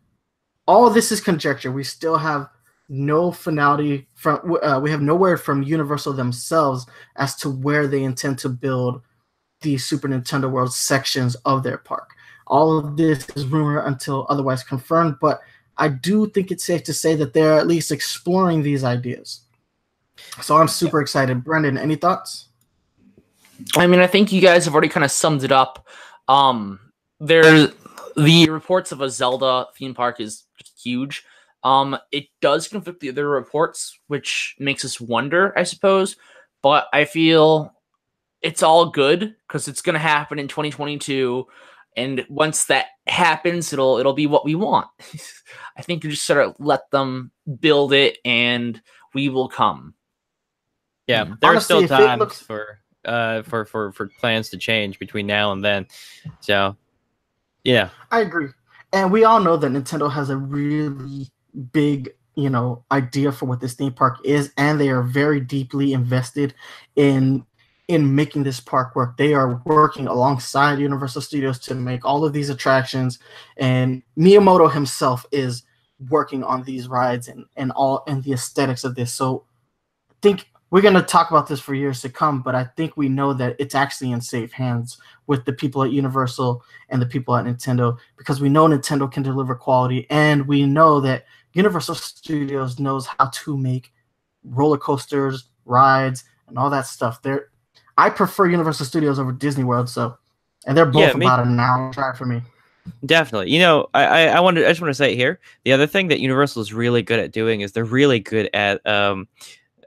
all 0.65 0.87
of 0.87 0.93
this 0.93 1.11
is 1.11 1.19
conjecture. 1.19 1.71
We 1.71 1.83
still 1.83 2.17
have 2.17 2.49
no 2.89 3.31
finality 3.31 4.07
from 4.15 4.57
uh, 4.61 4.79
we 4.81 4.91
have 4.91 5.01
no 5.01 5.15
word 5.15 5.37
from 5.37 5.63
Universal 5.63 6.13
themselves 6.13 6.85
as 7.15 7.35
to 7.37 7.49
where 7.49 7.87
they 7.87 8.03
intend 8.03 8.37
to 8.39 8.49
build 8.49 9.01
the 9.61 9.77
Super 9.77 10.07
Nintendo 10.07 10.49
World 10.51 10.73
sections 10.73 11.35
of 11.45 11.63
their 11.63 11.77
park. 11.77 12.11
All 12.47 12.77
of 12.77 12.97
this 12.97 13.27
is 13.35 13.45
rumor 13.45 13.79
until 13.85 14.25
otherwise 14.29 14.63
confirmed, 14.63 15.15
but 15.21 15.41
I 15.77 15.87
do 15.87 16.29
think 16.29 16.51
it's 16.51 16.65
safe 16.65 16.83
to 16.83 16.93
say 16.93 17.15
that 17.15 17.33
they're 17.33 17.57
at 17.57 17.67
least 17.67 17.91
exploring 17.91 18.61
these 18.61 18.83
ideas. 18.83 19.41
So 20.41 20.57
I'm 20.57 20.67
super 20.67 21.01
excited. 21.01 21.43
Brendan, 21.43 21.77
any 21.77 21.95
thoughts? 21.95 22.49
I 23.75 23.87
mean, 23.87 23.99
I 23.99 24.07
think 24.07 24.31
you 24.31 24.41
guys 24.41 24.65
have 24.65 24.73
already 24.73 24.89
kind 24.89 25.03
of 25.03 25.11
summed 25.11 25.43
it 25.43 25.51
up. 25.51 25.87
Um, 26.27 26.79
there's 27.19 27.71
the 28.15 28.49
reports 28.49 28.91
of 28.91 29.01
a 29.01 29.09
Zelda 29.09 29.67
theme 29.75 29.93
park 29.93 30.19
is 30.19 30.43
huge. 30.81 31.23
Um, 31.63 31.97
it 32.11 32.25
does 32.41 32.67
conflict 32.67 32.99
the 32.99 33.09
other 33.09 33.29
reports, 33.29 33.97
which 34.07 34.55
makes 34.59 34.83
us 34.83 34.99
wonder, 34.99 35.57
I 35.57 35.63
suppose. 35.63 36.17
But 36.61 36.87
I 36.93 37.05
feel 37.05 37.73
it's 38.41 38.63
all 38.63 38.89
good 38.89 39.35
because 39.47 39.67
it's 39.67 39.81
going 39.81 39.93
to 39.93 39.99
happen 39.99 40.39
in 40.39 40.47
2022, 40.47 41.47
and 41.95 42.25
once 42.29 42.65
that 42.65 42.87
happens, 43.07 43.71
it'll 43.71 43.97
it'll 43.97 44.13
be 44.13 44.27
what 44.27 44.45
we 44.45 44.55
want. 44.55 44.87
I 45.77 45.81
think 45.81 46.03
you 46.03 46.09
just 46.09 46.25
sort 46.25 46.45
of 46.45 46.55
let 46.59 46.89
them 46.91 47.31
build 47.59 47.93
it, 47.93 48.17
and 48.25 48.81
we 49.13 49.29
will 49.29 49.47
come. 49.49 49.93
Yeah, 51.07 51.25
there 51.41 51.51
are 51.51 51.53
Honestly, 51.53 51.63
still 51.65 51.83
if 51.83 51.91
it 51.91 52.05
times 52.05 52.19
looks- 52.19 52.39
for 52.39 52.79
uh 53.05 53.41
for 53.43 53.65
for 53.65 53.91
for 53.91 54.07
plans 54.19 54.49
to 54.49 54.57
change 54.57 54.99
between 54.99 55.27
now 55.27 55.51
and 55.51 55.63
then. 55.63 55.87
So, 56.39 56.77
yeah, 57.63 57.89
I 58.11 58.21
agree. 58.21 58.49
And 58.93 59.11
we 59.11 59.23
all 59.23 59.39
know 59.39 59.57
that 59.57 59.71
Nintendo 59.71 60.11
has 60.11 60.29
a 60.29 60.37
really 60.37 61.29
big, 61.71 62.13
you 62.35 62.49
know, 62.49 62.83
idea 62.91 63.31
for 63.31 63.45
what 63.45 63.59
this 63.59 63.73
theme 63.73 63.93
park 63.93 64.17
is, 64.23 64.51
and 64.57 64.79
they 64.79 64.89
are 64.89 65.03
very 65.03 65.39
deeply 65.39 65.93
invested 65.93 66.53
in 66.95 67.45
in 67.89 68.15
making 68.15 68.43
this 68.43 68.59
park 68.59 68.95
work. 68.95 69.17
They 69.17 69.33
are 69.33 69.61
working 69.65 70.07
alongside 70.07 70.79
Universal 70.79 71.21
Studios 71.21 71.59
to 71.59 71.75
make 71.75 72.05
all 72.05 72.23
of 72.23 72.33
these 72.33 72.49
attractions, 72.49 73.19
and 73.57 74.01
Miyamoto 74.17 74.71
himself 74.71 75.25
is 75.31 75.63
working 76.09 76.43
on 76.43 76.63
these 76.63 76.87
rides 76.87 77.27
and 77.27 77.45
and 77.55 77.71
all 77.71 78.03
and 78.07 78.23
the 78.23 78.33
aesthetics 78.33 78.83
of 78.83 78.95
this. 78.95 79.13
So 79.13 79.45
I 80.09 80.15
think 80.21 80.47
we're 80.73 80.81
going 80.81 80.95
to 80.95 81.03
talk 81.03 81.29
about 81.29 81.45
this 81.45 81.59
for 81.59 81.75
years 81.75 82.01
to 82.01 82.09
come, 82.09 82.41
but 82.41 82.55
I 82.55 82.63
think 82.63 82.97
we 82.97 83.07
know 83.07 83.31
that 83.35 83.55
it's 83.59 83.75
actually 83.75 84.11
in 84.11 84.19
safe 84.21 84.51
hands 84.51 84.97
with 85.27 85.45
the 85.45 85.53
people 85.53 85.83
at 85.83 85.91
Universal 85.91 86.63
and 86.89 86.99
the 86.99 87.05
people 87.05 87.35
at 87.35 87.45
Nintendo 87.45 87.95
because 88.17 88.41
we 88.41 88.49
know 88.49 88.67
Nintendo 88.67 89.11
can 89.11 89.21
deliver 89.21 89.53
quality 89.53 90.07
and 90.09 90.47
we 90.47 90.65
know 90.65 90.99
that 91.01 91.25
Universal 91.53 91.95
Studios 91.95 92.79
knows 92.79 93.07
how 93.07 93.27
to 93.27 93.57
make 93.57 93.93
roller 94.43 94.77
coasters, 94.77 95.45
rides, 95.65 96.23
and 96.47 96.57
all 96.57 96.69
that 96.69 96.85
stuff. 96.87 97.21
They're 97.21 97.49
I 97.97 98.09
prefer 98.09 98.47
Universal 98.47 98.87
Studios 98.87 99.19
over 99.19 99.31
Disney 99.31 99.63
World, 99.63 99.87
so 99.89 100.17
and 100.65 100.75
they're 100.77 100.85
both 100.85 101.01
Yeah, 101.01 101.13
me- 101.13 101.25
about 101.25 101.45
an 101.45 101.59
hour 101.59 101.91
drive 101.91 102.17
for 102.17 102.25
me. 102.25 102.41
definitely. 103.05 103.51
You 103.51 103.59
know, 103.59 103.87
I 103.93 104.05
I, 104.05 104.21
I 104.25 104.39
wanted 104.39 104.65
I 104.65 104.69
just 104.69 104.81
want 104.81 104.89
to 104.89 104.95
say 104.95 105.15
here 105.15 105.39
the 105.63 105.73
other 105.73 105.87
thing 105.87 106.07
that 106.07 106.19
Universal 106.19 106.61
is 106.61 106.73
really 106.73 107.01
good 107.03 107.19
at 107.19 107.31
doing 107.31 107.61
is 107.61 107.71
they're 107.71 107.85
really 107.85 108.19
good 108.19 108.49
at 108.53 108.85
um. 108.87 109.27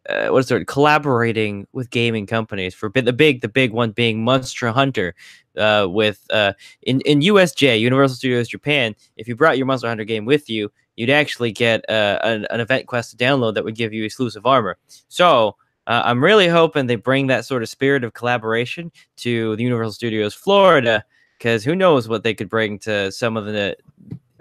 Uh, 0.09 0.29
what 0.29 0.39
is 0.39 0.49
it? 0.53 0.69
Collaborating 0.69 1.67
with 1.73 1.91
gaming 1.91 2.27
companies 2.27 2.73
for 2.73 2.89
the 2.89 3.13
big, 3.13 3.41
the 3.41 3.49
big 3.49 3.73
one 3.73 3.91
being 3.91 4.23
Monster 4.23 4.69
Hunter, 4.69 5.17
uh, 5.57 5.89
with 5.91 6.25
uh, 6.31 6.53
in 6.83 7.01
in 7.01 7.23
USJ 7.23 7.81
Universal 7.81 8.15
Studios 8.15 8.47
Japan. 8.47 8.95
If 9.17 9.27
you 9.27 9.35
brought 9.35 9.57
your 9.57 9.67
Monster 9.67 9.89
Hunter 9.89 10.05
game 10.05 10.25
with 10.25 10.49
you, 10.49 10.71
you'd 10.97 11.11
actually 11.11 11.53
get 11.53 11.89
uh, 11.89 12.19
an, 12.23 12.47
an 12.51 12.61
event 12.61 12.87
quest 12.87 13.11
to 13.11 13.17
download 13.17 13.55
that 13.55 13.65
would 13.65 13.77
give 13.77 13.93
you 13.93 14.05
exclusive 14.05 14.47
armor. 14.47 14.79
So 15.09 15.57
uh, 15.87 16.03
I'm 16.05 16.23
really 16.23 16.49
hoping 16.49 16.87
they 16.87 16.97
bring 16.97 17.29
that 17.29 17.45
sort 17.45 17.63
of 17.63 17.69
spirit 17.69 18.03
of 18.03 18.15
collaboration 18.15 18.91
to 19.19 19.55
the 19.57 19.63
Universal 19.63 19.93
Studios 19.93 20.35
Florida, 20.35 21.05
because 21.39 21.65
who 21.65 21.77
knows 21.77 22.09
what 22.09 22.23
they 22.23 22.35
could 22.35 22.49
bring 22.49 22.79
to 22.81 23.13
some 23.13 23.37
of 23.37 23.47
the 23.47 23.77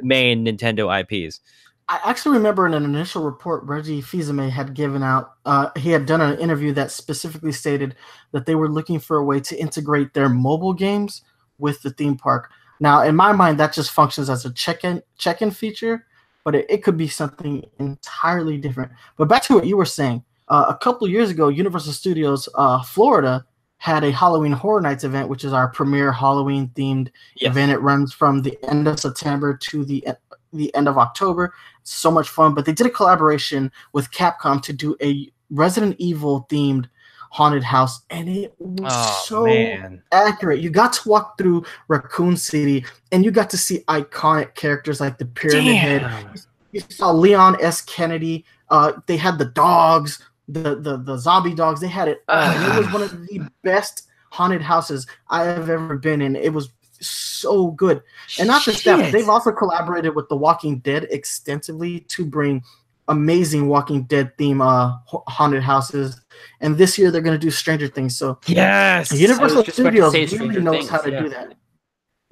main 0.01 0.45
Nintendo 0.45 0.89
IPs. 1.01 1.39
I 1.87 1.99
actually 2.03 2.37
remember 2.37 2.65
in 2.65 2.73
an 2.73 2.83
initial 2.83 3.23
report 3.23 3.63
Reggie 3.63 4.01
Fils-Aimé 4.01 4.49
had 4.49 4.73
given 4.73 5.03
out. 5.03 5.33
Uh, 5.45 5.69
he 5.75 5.91
had 5.91 6.07
done 6.07 6.19
an 6.19 6.39
interview 6.39 6.73
that 6.73 6.89
specifically 6.89 7.51
stated 7.51 7.95
that 8.31 8.47
they 8.47 8.55
were 8.55 8.69
looking 8.69 8.99
for 8.99 9.17
a 9.17 9.23
way 9.23 9.39
to 9.41 9.55
integrate 9.55 10.13
their 10.13 10.27
mobile 10.27 10.73
games 10.73 11.21
with 11.59 11.83
the 11.83 11.91
theme 11.91 12.17
park. 12.17 12.49
Now, 12.79 13.03
in 13.03 13.15
my 13.15 13.33
mind, 13.33 13.59
that 13.59 13.71
just 13.71 13.91
functions 13.91 14.31
as 14.31 14.45
a 14.45 14.53
check-in 14.53 15.03
check-in 15.17 15.51
feature. 15.51 16.07
But 16.45 16.55
it, 16.55 16.65
it 16.69 16.83
could 16.83 16.95
be 16.95 17.09
something 17.09 17.65
entirely 17.79 18.57
different. 18.57 18.93
But 19.17 19.27
back 19.27 19.43
to 19.43 19.55
what 19.55 19.65
you 19.65 19.75
were 19.75 19.83
saying, 19.83 20.23
uh, 20.47 20.67
a 20.69 20.77
couple 20.77 21.07
years 21.09 21.29
ago, 21.29 21.49
Universal 21.49 21.91
Studios 21.91 22.47
uh, 22.55 22.81
Florida 22.83 23.45
had 23.77 24.03
a 24.05 24.11
Halloween 24.11 24.53
Horror 24.53 24.79
Nights 24.79 25.03
event, 25.03 25.27
which 25.27 25.43
is 25.43 25.51
our 25.51 25.67
premier 25.67 26.11
Halloween 26.11 26.69
themed 26.75 27.09
yes. 27.35 27.51
event. 27.51 27.71
It 27.71 27.79
runs 27.79 28.13
from 28.13 28.41
the 28.41 28.57
end 28.69 28.87
of 28.87 28.99
September 28.99 29.57
to 29.57 29.83
the 29.83 30.07
the 30.53 30.73
end 30.73 30.87
of 30.87 30.97
October. 30.97 31.53
so 31.83 32.09
much 32.09 32.29
fun. 32.29 32.53
But 32.53 32.65
they 32.65 32.71
did 32.71 32.87
a 32.87 32.91
collaboration 32.91 33.69
with 33.91 34.09
Capcom 34.11 34.61
to 34.61 34.71
do 34.71 34.95
a 35.01 35.29
Resident 35.49 35.95
Evil 35.99 36.47
themed 36.49 36.87
haunted 37.35 37.65
house, 37.65 37.99
and 38.09 38.29
it 38.29 38.55
was 38.59 38.93
oh, 38.95 39.23
so 39.25 39.43
man. 39.43 40.01
accurate. 40.13 40.61
You 40.61 40.69
got 40.69 40.93
to 40.93 41.09
walk 41.09 41.37
through 41.37 41.65
Raccoon 41.89 42.37
City, 42.37 42.85
and 43.11 43.25
you 43.25 43.31
got 43.31 43.49
to 43.49 43.57
see 43.57 43.79
iconic 43.89 44.55
characters 44.55 45.01
like 45.01 45.17
the 45.17 45.25
Pyramid 45.25 45.65
Damn. 45.65 46.11
Head. 46.11 46.41
You 46.71 46.79
saw 46.87 47.11
Leon 47.11 47.57
S. 47.61 47.81
Kennedy. 47.81 48.45
Uh, 48.69 48.93
they 49.07 49.17
had 49.17 49.37
the 49.37 49.45
dogs, 49.45 50.23
the 50.47 50.75
the 50.75 50.95
the 50.95 51.17
zombie 51.17 51.53
dogs. 51.53 51.81
They 51.81 51.89
had 51.89 52.07
it. 52.07 52.23
Uh, 52.29 52.73
it 52.73 52.79
was 52.79 52.93
one 52.93 53.01
of 53.01 53.11
the 53.27 53.41
best 53.63 54.07
haunted 54.31 54.61
houses 54.61 55.05
I 55.29 55.43
have 55.43 55.69
ever 55.69 55.97
been 55.97 56.21
in. 56.21 56.37
It 56.37 56.53
was 56.53 56.69
so 57.01 57.71
good. 57.71 58.01
And 58.39 58.47
not 58.47 58.63
just 58.63 58.85
that, 58.85 59.11
they've 59.11 59.27
also 59.27 59.51
collaborated 59.51 60.15
with 60.15 60.29
The 60.29 60.37
Walking 60.37 60.79
Dead 60.79 61.05
extensively 61.09 61.99
to 61.99 62.25
bring 62.25 62.63
amazing 63.09 63.67
Walking 63.67 64.03
Dead 64.03 64.37
theme 64.37 64.61
uh 64.61 64.97
haunted 65.27 65.63
houses. 65.63 66.21
And 66.61 66.77
this 66.77 66.97
year 66.97 67.11
they're 67.11 67.21
going 67.21 67.39
to 67.39 67.45
do 67.45 67.51
Stranger 67.51 67.87
Things. 67.87 68.17
So 68.17 68.39
yes, 68.47 69.11
Universal 69.11 69.65
Studios 69.65 70.13
really 70.13 70.61
knows 70.61 70.77
things, 70.77 70.89
how 70.89 71.01
to 71.01 71.11
yeah. 71.11 71.21
do 71.21 71.29
that. 71.29 71.55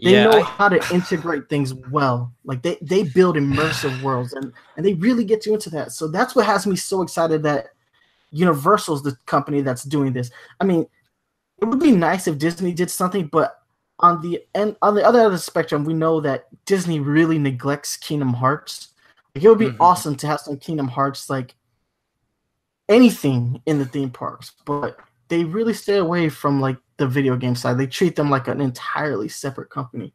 They 0.01 0.13
yeah, 0.13 0.24
know 0.25 0.39
I... 0.39 0.41
how 0.41 0.69
to 0.69 0.93
integrate 0.93 1.50
things 1.50 1.74
well. 1.74 2.33
Like 2.43 2.62
they 2.62 2.77
they 2.81 3.03
build 3.03 3.36
immersive 3.36 4.01
worlds 4.01 4.33
and 4.33 4.51
and 4.75 4.86
they 4.86 4.93
really 4.95 5.24
get 5.24 5.45
you 5.45 5.53
into 5.53 5.69
that. 5.72 5.91
So 5.91 6.07
that's 6.07 6.36
what 6.36 6.45
has 6.45 6.65
me 6.67 6.75
so 6.75 7.01
excited 7.01 7.43
that 7.43 7.67
Universal's 8.31 9.03
the 9.03 9.15
company 9.25 9.62
that's 9.62 9.83
doing 9.83 10.12
this. 10.12 10.31
I 10.60 10.65
mean, 10.65 10.88
it 11.62 11.65
would 11.65 11.79
be 11.79 11.91
nice 11.91 12.27
if 12.27 12.38
Disney 12.38 12.74
did 12.74 12.91
something, 12.91 13.27
but 13.27 13.60
on 14.00 14.22
the 14.22 14.43
end 14.55 14.75
on 14.81 14.95
the 14.95 15.05
other 15.05 15.19
end 15.19 15.27
of 15.27 15.31
the 15.31 15.38
spectrum, 15.38 15.86
we 15.86 15.93
know 15.93 16.19
that 16.22 16.48
Disney 16.65 17.00
really 17.00 17.38
neglects 17.38 17.95
Kingdom 17.95 18.33
Hearts. 18.33 18.89
Like, 19.33 19.43
it 19.43 19.50
would 19.50 19.60
be 19.60 19.67
mm-hmm. 19.67 19.81
awesome 19.81 20.15
to 20.17 20.27
have 20.27 20.41
some 20.41 20.57
Kingdom 20.57 20.88
Hearts 20.88 21.29
like 21.29 21.55
anything 22.89 23.61
in 23.65 23.79
the 23.79 23.85
theme 23.85 24.09
parks, 24.09 24.53
but 24.65 24.97
they 25.29 25.43
really 25.43 25.73
stay 25.73 25.97
away 25.97 26.29
from 26.29 26.61
like 26.61 26.77
the 26.97 27.07
video 27.07 27.35
game 27.35 27.55
side. 27.55 27.77
They 27.77 27.87
treat 27.87 28.15
them 28.15 28.29
like 28.29 28.47
an 28.47 28.61
entirely 28.61 29.29
separate 29.29 29.69
company. 29.69 30.13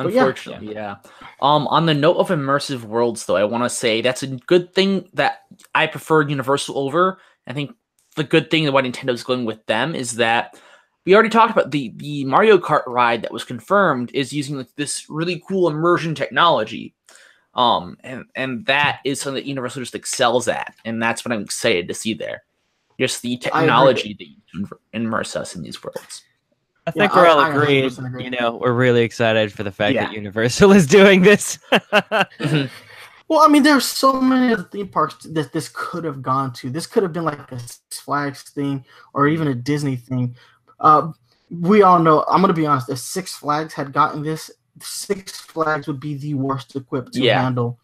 Unfortunately, 0.00 0.74
yeah. 0.74 0.96
yeah. 1.04 1.10
Um, 1.40 1.66
on 1.68 1.86
the 1.86 1.94
note 1.94 2.16
of 2.18 2.28
immersive 2.28 2.84
worlds, 2.84 3.26
though, 3.26 3.36
I 3.36 3.44
want 3.44 3.64
to 3.64 3.70
say 3.70 4.00
that's 4.00 4.22
a 4.22 4.28
good 4.28 4.72
thing 4.72 5.08
that 5.14 5.42
I 5.74 5.88
prefer 5.88 6.22
Universal 6.22 6.78
over. 6.78 7.18
I 7.46 7.52
think 7.52 7.74
the 8.14 8.24
good 8.24 8.50
thing 8.50 8.64
that 8.64 8.72
why 8.72 8.82
Nintendo's 8.82 9.24
going 9.24 9.44
with 9.44 9.64
them 9.66 9.94
is 9.94 10.16
that 10.16 10.56
we 11.04 11.14
already 11.14 11.30
talked 11.30 11.50
about 11.50 11.70
the 11.70 11.92
the 11.96 12.24
Mario 12.26 12.58
Kart 12.58 12.86
ride 12.86 13.22
that 13.22 13.32
was 13.32 13.44
confirmed 13.44 14.10
is 14.14 14.32
using 14.32 14.56
like 14.56 14.74
this 14.76 15.08
really 15.08 15.42
cool 15.48 15.68
immersion 15.68 16.14
technology. 16.14 16.94
Um, 17.58 17.96
and 18.04 18.24
and 18.36 18.64
that 18.66 19.00
is 19.04 19.20
something 19.20 19.42
that 19.42 19.48
Universal 19.48 19.82
just 19.82 19.96
excels 19.96 20.46
at, 20.46 20.76
and 20.84 21.02
that's 21.02 21.24
what 21.24 21.32
I'm 21.32 21.42
excited 21.42 21.88
to 21.88 21.94
see 21.94 22.14
there. 22.14 22.44
Just 23.00 23.20
the 23.20 23.36
technology 23.36 24.14
that 24.16 24.28
you 24.28 24.68
immerse 24.92 25.34
us 25.34 25.56
in 25.56 25.62
these 25.62 25.82
worlds. 25.82 26.22
I 26.86 26.92
think 26.92 27.12
yeah, 27.12 27.16
we're 27.16 27.26
all 27.26 27.44
agreed. 27.44 27.92
You 28.18 28.30
know, 28.30 28.56
we're 28.62 28.72
really 28.72 29.02
excited 29.02 29.52
for 29.52 29.64
the 29.64 29.72
fact 29.72 29.96
yeah. 29.96 30.06
that 30.06 30.14
Universal 30.14 30.70
is 30.78 30.86
doing 30.86 31.22
this. 31.22 31.58
Well, 33.28 33.42
I 33.42 33.48
mean, 33.48 33.62
there's 33.62 33.84
so 33.84 34.22
many 34.22 34.54
of 34.54 34.58
the 34.58 34.64
theme 34.64 34.88
parks 34.88 35.22
that 35.24 35.52
this 35.52 35.68
could 35.68 36.02
have 36.04 36.22
gone 36.22 36.50
to. 36.54 36.70
This 36.70 36.86
could 36.86 37.02
have 37.02 37.12
been 37.12 37.24
like 37.24 37.52
a 37.52 37.58
Six 37.58 38.00
Flags 38.00 38.42
thing 38.42 38.86
or 39.12 39.28
even 39.28 39.48
a 39.48 39.54
Disney 39.54 39.96
thing. 39.96 40.34
Uh, 40.80 41.12
we 41.50 41.82
all 41.82 41.98
know. 41.98 42.24
I'm 42.26 42.40
gonna 42.40 42.54
be 42.54 42.64
honest. 42.64 42.88
If 42.88 42.98
Six 43.00 43.36
Flags 43.36 43.74
had 43.74 43.92
gotten 43.92 44.22
this, 44.22 44.50
Six 44.82 45.38
Flags 45.40 45.86
would 45.86 46.00
be 46.00 46.14
the 46.14 46.34
worst 46.34 46.74
equipped 46.76 47.14
to 47.14 47.20
yeah. 47.20 47.42
handle 47.42 47.78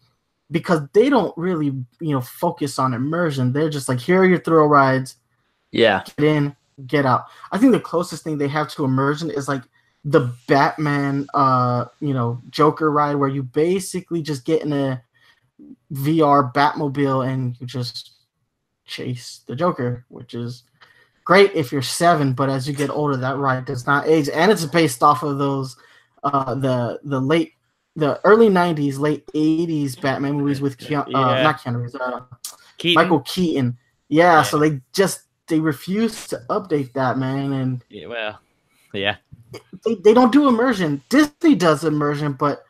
because 0.51 0.81
they 0.93 1.09
don't 1.09 1.35
really, 1.37 1.67
you 1.99 2.11
know, 2.11 2.21
focus 2.21 2.79
on 2.79 2.93
immersion. 2.93 3.51
They're 3.51 3.69
just 3.69 3.89
like, 3.89 3.99
here 3.99 4.21
are 4.21 4.25
your 4.25 4.39
thrill 4.39 4.67
rides. 4.67 5.15
Yeah, 5.71 6.03
get 6.17 6.25
in, 6.25 6.55
get 6.87 7.05
out. 7.05 7.25
I 7.51 7.57
think 7.57 7.71
the 7.71 7.79
closest 7.79 8.23
thing 8.23 8.37
they 8.37 8.47
have 8.47 8.69
to 8.69 8.85
immersion 8.85 9.29
is 9.29 9.47
like 9.47 9.63
the 10.05 10.31
Batman, 10.47 11.27
uh, 11.33 11.85
you 11.99 12.13
know, 12.13 12.41
Joker 12.49 12.91
ride, 12.91 13.15
where 13.15 13.29
you 13.29 13.43
basically 13.43 14.21
just 14.21 14.45
get 14.45 14.61
in 14.61 14.71
a 14.71 15.03
VR 15.91 16.53
Batmobile 16.53 17.27
and 17.27 17.57
you 17.59 17.67
just 17.67 18.11
chase 18.85 19.41
the 19.47 19.55
Joker, 19.55 20.05
which 20.09 20.33
is 20.33 20.63
great 21.25 21.51
if 21.53 21.71
you're 21.71 21.81
seven, 21.81 22.33
but 22.33 22.49
as 22.49 22.67
you 22.67 22.73
get 22.73 22.89
older, 22.89 23.17
that 23.17 23.37
ride 23.37 23.65
does 23.65 23.85
not 23.85 24.07
age, 24.07 24.29
and 24.29 24.51
it's 24.51 24.65
based 24.65 25.03
off 25.03 25.23
of 25.23 25.37
those 25.37 25.75
uh, 26.25 26.55
the 26.55 26.99
the 27.03 27.19
late 27.19 27.53
the 27.95 28.19
early 28.25 28.49
'90s, 28.49 28.99
late 28.99 29.25
'80s 29.27 29.99
Batman 29.99 30.35
movies 30.35 30.61
with 30.61 30.77
Keanu, 30.77 31.07
uh, 31.07 31.35
yeah. 31.35 31.43
not 31.43 31.61
Keanu 31.61 31.81
Reeves, 31.81 31.95
uh, 31.95 32.21
Keaton. 32.77 33.01
Michael 33.01 33.21
Keaton. 33.21 33.77
Yeah, 34.09 34.33
yeah, 34.33 34.43
so 34.43 34.59
they 34.59 34.81
just 34.93 35.21
they 35.47 35.59
refuse 35.59 36.27
to 36.27 36.41
update 36.49 36.93
that 36.93 37.17
man, 37.17 37.53
and 37.53 37.83
yeah, 37.89 38.07
well, 38.07 38.39
yeah, 38.93 39.15
they, 39.85 39.95
they 39.95 40.13
don't 40.13 40.31
do 40.31 40.47
immersion. 40.47 41.01
Disney 41.09 41.55
does 41.55 41.83
immersion, 41.83 42.33
but 42.33 42.65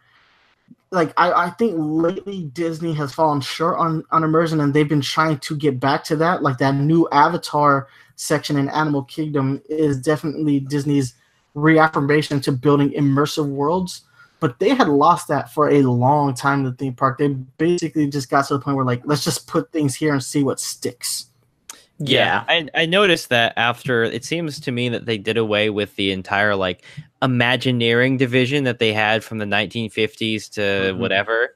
like 0.92 1.14
I, 1.18 1.48
I 1.48 1.50
think 1.52 1.76
lately 1.78 2.44
Disney 2.54 2.94
has 2.94 3.14
fallen 3.14 3.42
short 3.42 3.78
on, 3.78 4.04
on 4.12 4.24
immersion 4.24 4.62
and 4.62 4.74
they've 4.74 4.88
been 4.88 5.02
trying 5.02 5.40
to 5.40 5.56
get 5.56 5.80
back 5.80 6.04
to 6.06 6.16
that. 6.18 6.42
Like 6.42 6.58
that 6.60 6.76
new 6.76 7.08
Avatar 7.12 7.88
section 8.16 8.58
in 8.58 8.70
Animal 8.70 9.04
Kingdom 9.04 9.62
is 9.70 10.00
definitely 10.00 10.62
Disney's 10.62 11.16
reaffirmation 11.56 12.40
to 12.42 12.52
building 12.52 12.92
immersive 12.92 13.48
worlds. 13.48 14.02
But 14.40 14.60
they 14.60 14.70
had 14.70 14.90
lost 14.90 15.30
that 15.30 15.52
for 15.52 15.70
a 15.70 15.82
long 15.82 16.36
time 16.36 16.60
in 16.60 16.66
the 16.66 16.74
theme 16.74 16.94
park. 16.94 17.18
They 17.18 17.30
basically 17.30 18.08
just 18.10 18.30
got 18.30 18.46
to 18.48 18.54
the 18.54 18.60
point 18.60 18.76
where 18.76 18.86
like, 18.86 19.02
let's 19.06 19.24
just 19.24 19.48
put 19.48 19.72
things 19.72 19.96
here 19.96 20.14
and 20.14 20.24
see 20.24 20.44
what 20.44 20.60
sticks. 20.60 21.28
Yeah, 21.98 22.44
I, 22.50 22.68
I 22.76 22.86
noticed 22.86 23.30
that 23.30 23.54
after 23.56 24.04
it 24.04 24.26
seems 24.26 24.60
to 24.60 24.72
me 24.72 24.90
that 24.90 25.06
they 25.06 25.18
did 25.18 25.38
away 25.38 25.70
with 25.70 25.96
the 25.96 26.12
entire 26.12 26.56
like 26.56 26.84
Imagineering 27.22 28.18
division 28.18 28.66
that 28.66 28.80
they 28.80 28.92
had 28.92 29.24
from 29.24 29.38
the 29.38 29.46
1950s 29.46 30.52
to 30.52 30.62
mm-hmm. 30.62 31.00
whatever, 31.00 31.56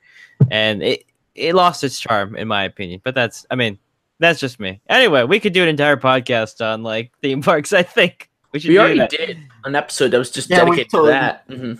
and 0.49 0.81
it 0.81 1.03
it 1.35 1.53
lost 1.53 1.83
its 1.83 1.99
charm 1.99 2.35
in 2.35 2.47
my 2.47 2.63
opinion. 2.63 3.01
But 3.03 3.13
that's 3.13 3.45
I 3.51 3.55
mean 3.55 3.77
that's 4.19 4.39
just 4.39 4.59
me. 4.59 4.81
Anyway, 4.89 5.23
we 5.25 5.39
could 5.39 5.53
do 5.53 5.61
an 5.61 5.69
entire 5.69 5.97
podcast 5.97 6.65
on 6.65 6.81
like 6.83 7.11
theme 7.21 7.41
parks. 7.41 7.73
I 7.73 7.83
think 7.83 8.28
we 8.51 8.59
should. 8.59 8.69
We 8.69 8.79
already 8.79 8.99
that. 8.99 9.09
did 9.09 9.37
an 9.65 9.75
episode 9.75 10.09
that 10.09 10.17
was 10.17 10.31
just 10.31 10.49
yeah, 10.49 10.59
dedicated 10.59 10.91
totally, 10.91 11.09
to 11.09 11.19
that. 11.19 11.47
Mm-hmm. 11.47 11.73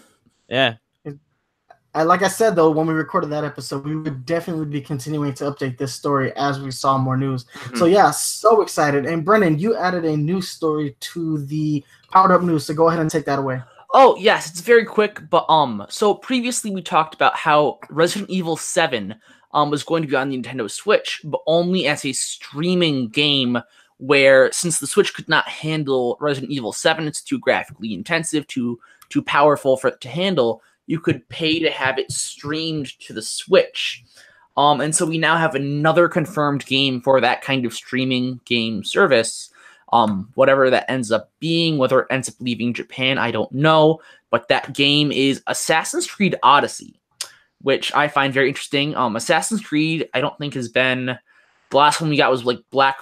Yeah. 0.48 0.76
I, 1.96 2.04
like 2.04 2.22
I 2.22 2.28
said 2.28 2.56
though, 2.56 2.70
when 2.70 2.86
we 2.86 2.94
recorded 2.94 3.32
that 3.32 3.44
episode, 3.44 3.84
we 3.84 3.96
would 3.96 4.26
definitely 4.26 4.66
be 4.66 4.80
continuing 4.80 5.34
to 5.36 5.46
update 5.46 5.78
this 5.78 5.94
story 5.94 6.32
as 6.36 6.60
we 6.60 6.70
saw 6.70 6.98
more 6.98 7.18
news. 7.18 7.46
Mm-hmm. 7.46 7.78
So 7.78 7.86
yeah, 7.86 8.12
so 8.12 8.62
excited. 8.62 9.06
And 9.06 9.26
Brennan, 9.26 9.58
you 9.58 9.76
added 9.76 10.06
a 10.06 10.16
new 10.16 10.42
story 10.42 10.96
to 11.00 11.40
the 11.46 11.84
powered 12.12 12.32
up 12.32 12.44
news. 12.44 12.66
So 12.66 12.76
go 12.76 12.90
ahead 12.90 13.00
and 13.00 13.10
take 13.10 13.26
that 13.26 13.40
away. 13.40 13.62
Oh 13.92 14.16
yes, 14.18 14.52
it's 14.52 14.62
very 14.62 14.86
quick, 14.86 15.28
but 15.32 15.46
um, 15.50 15.86
so 15.90 16.14
previously 16.14 16.70
we 16.70 16.84
talked 16.84 17.16
about 17.16 17.36
how 17.36 17.80
Resident 17.90 18.30
Evil 18.30 18.56
Seven 18.56 19.16
um 19.52 19.72
was 19.72 19.84
going 19.84 20.04
to 20.04 20.08
be 20.08 20.16
on 20.16 20.30
the 20.30 20.40
Nintendo 20.40 20.70
Switch, 20.70 21.22
but 21.24 21.42
only 21.48 21.88
as 21.88 22.06
a 22.06 22.14
streaming 22.14 23.10
game. 23.10 23.58
Where 24.00 24.52
since 24.52 24.80
the 24.80 24.88
Switch 24.88 25.14
could 25.14 25.28
not 25.28 25.48
handle 25.48 26.18
Resident 26.20 26.52
Evil 26.52 26.74
Seven, 26.74 27.08
it's 27.08 27.22
too 27.22 27.40
graphically 27.40 27.94
intensive, 27.94 28.48
too 28.48 28.80
too 29.10 29.22
powerful 29.22 29.78
for 29.78 29.88
it 29.90 30.02
to 30.02 30.10
handle. 30.10 30.62
You 30.88 31.00
could 31.00 31.28
pay 31.30 31.60
to 31.60 31.70
have 31.70 32.00
it 32.00 32.12
streamed 32.12 32.98
to 33.00 33.14
the 33.14 33.22
Switch. 33.22 34.04
Um, 34.58 34.82
and 34.82 34.96
so 34.96 35.06
we 35.06 35.18
now 35.18 35.38
have 35.38 35.56
another 35.56 36.08
confirmed 36.08 36.66
game 36.66 37.02
for 37.02 37.22
that 37.22 37.42
kind 37.42 37.66
of 37.66 37.74
streaming 37.74 38.40
game 38.46 38.84
service 38.84 39.52
um, 39.92 40.30
whatever 40.36 40.70
that 40.70 40.90
ends 40.90 41.12
up 41.12 41.32
being, 41.40 41.78
whether 41.78 42.02
it 42.02 42.08
ends 42.10 42.30
up 42.30 42.36
leaving 42.40 42.74
Japan, 42.74 43.18
I 43.18 43.32
don't 43.32 43.52
know. 43.52 44.02
But 44.30 44.48
that 44.50 44.74
game 44.74 45.12
is 45.12 45.42
Assassin's 45.48 46.10
Creed 46.10 46.36
Odyssey, 46.44 47.00
which 47.62 47.94
I 47.96 48.08
find 48.08 48.34
very 48.34 48.50
interesting. 48.50 48.96
Um, 48.96 49.16
Assassin's 49.16 49.62
Creed, 49.62 50.08
I 50.14 50.22
don't 50.22 50.38
think 50.38 50.54
has 50.54 50.70
been 50.70 51.18
the 51.72 51.78
last 51.78 52.02
one 52.02 52.10
we 52.10 52.18
got 52.18 52.32
was 52.32 52.46
like 52.46 52.60
Black 52.70 53.02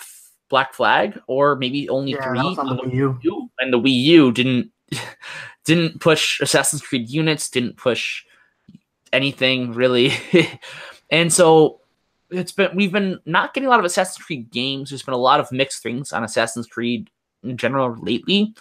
Black 0.49 0.73
Flag, 0.73 1.19
or 1.27 1.55
maybe 1.55 1.89
only 1.89 2.11
yeah, 2.13 2.27
three. 2.27 2.39
on 2.39 2.55
the 2.55 2.83
Wii 2.83 3.23
U. 3.23 3.49
And 3.59 3.73
the 3.73 3.79
Wii 3.79 4.03
U 4.03 4.31
didn't 4.31 4.71
didn't 5.65 5.99
push 5.99 6.39
Assassin's 6.39 6.81
Creed 6.81 7.09
units, 7.09 7.49
didn't 7.49 7.77
push 7.77 8.23
anything 9.13 9.73
really. 9.73 10.13
and 11.11 11.31
so 11.31 11.81
it's 12.29 12.51
been 12.51 12.75
we've 12.75 12.91
been 12.91 13.19
not 13.25 13.53
getting 13.53 13.67
a 13.67 13.69
lot 13.69 13.79
of 13.79 13.85
Assassin's 13.85 14.23
Creed 14.23 14.49
games. 14.51 14.89
There's 14.89 15.03
been 15.03 15.13
a 15.13 15.17
lot 15.17 15.39
of 15.39 15.51
mixed 15.51 15.83
things 15.83 16.11
on 16.11 16.23
Assassin's 16.23 16.67
Creed 16.67 17.09
in 17.43 17.57
general 17.57 17.95
lately, 17.99 18.53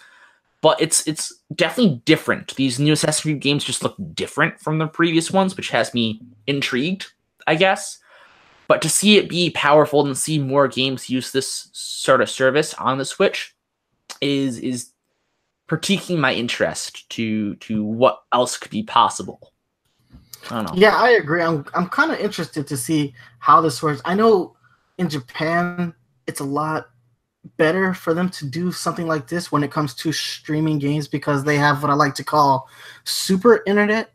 but 0.61 0.79
it's 0.81 1.07
it's 1.07 1.33
definitely 1.55 2.01
different. 2.05 2.55
These 2.55 2.79
new 2.79 2.93
Assassin's 2.93 3.21
Creed 3.21 3.39
games 3.39 3.63
just 3.63 3.83
look 3.83 3.95
different 4.13 4.59
from 4.59 4.77
the 4.77 4.87
previous 4.87 5.31
ones, 5.31 5.55
which 5.55 5.69
has 5.69 5.93
me 5.93 6.21
intrigued. 6.45 7.11
I 7.45 7.55
guess. 7.55 7.99
But 8.67 8.81
to 8.81 8.89
see 8.89 9.17
it 9.17 9.29
be 9.29 9.49
powerful 9.51 10.05
and 10.05 10.17
see 10.17 10.39
more 10.39 10.67
games 10.67 11.09
use 11.09 11.31
this 11.31 11.69
sort 11.71 12.21
of 12.21 12.29
service 12.29 12.73
on 12.75 12.97
the 12.97 13.05
Switch 13.05 13.55
is 14.21 14.59
is 14.59 14.91
piquing 15.67 16.19
my 16.19 16.33
interest 16.33 17.09
to 17.11 17.55
to 17.55 17.83
what 17.83 18.23
else 18.33 18.57
could 18.57 18.71
be 18.71 18.83
possible. 18.83 19.53
I 20.49 20.55
don't 20.55 20.75
know. 20.75 20.81
Yeah, 20.81 20.95
I 20.95 21.11
agree. 21.11 21.41
I'm 21.41 21.65
I'm 21.73 21.89
kind 21.89 22.11
of 22.11 22.19
interested 22.19 22.67
to 22.67 22.77
see 22.77 23.13
how 23.39 23.61
this 23.61 23.81
works. 23.81 24.01
I 24.05 24.15
know 24.15 24.55
in 24.97 25.09
Japan 25.09 25.93
it's 26.25 26.39
a 26.39 26.45
lot 26.45 26.89
better 27.55 27.93
for 27.93 28.13
them 28.13 28.29
to 28.29 28.45
do 28.45 28.71
something 28.71 29.07
like 29.07 29.27
this 29.27 29.51
when 29.51 29.63
it 29.63 29.71
comes 29.71 29.93
to 29.93 30.11
streaming 30.11 30.79
games 30.79 31.07
because 31.07 31.43
they 31.43 31.55
have 31.55 31.81
what 31.81 31.89
I 31.89 31.95
like 31.95 32.13
to 32.15 32.23
call 32.23 32.67
super 33.05 33.63
internet 33.65 34.11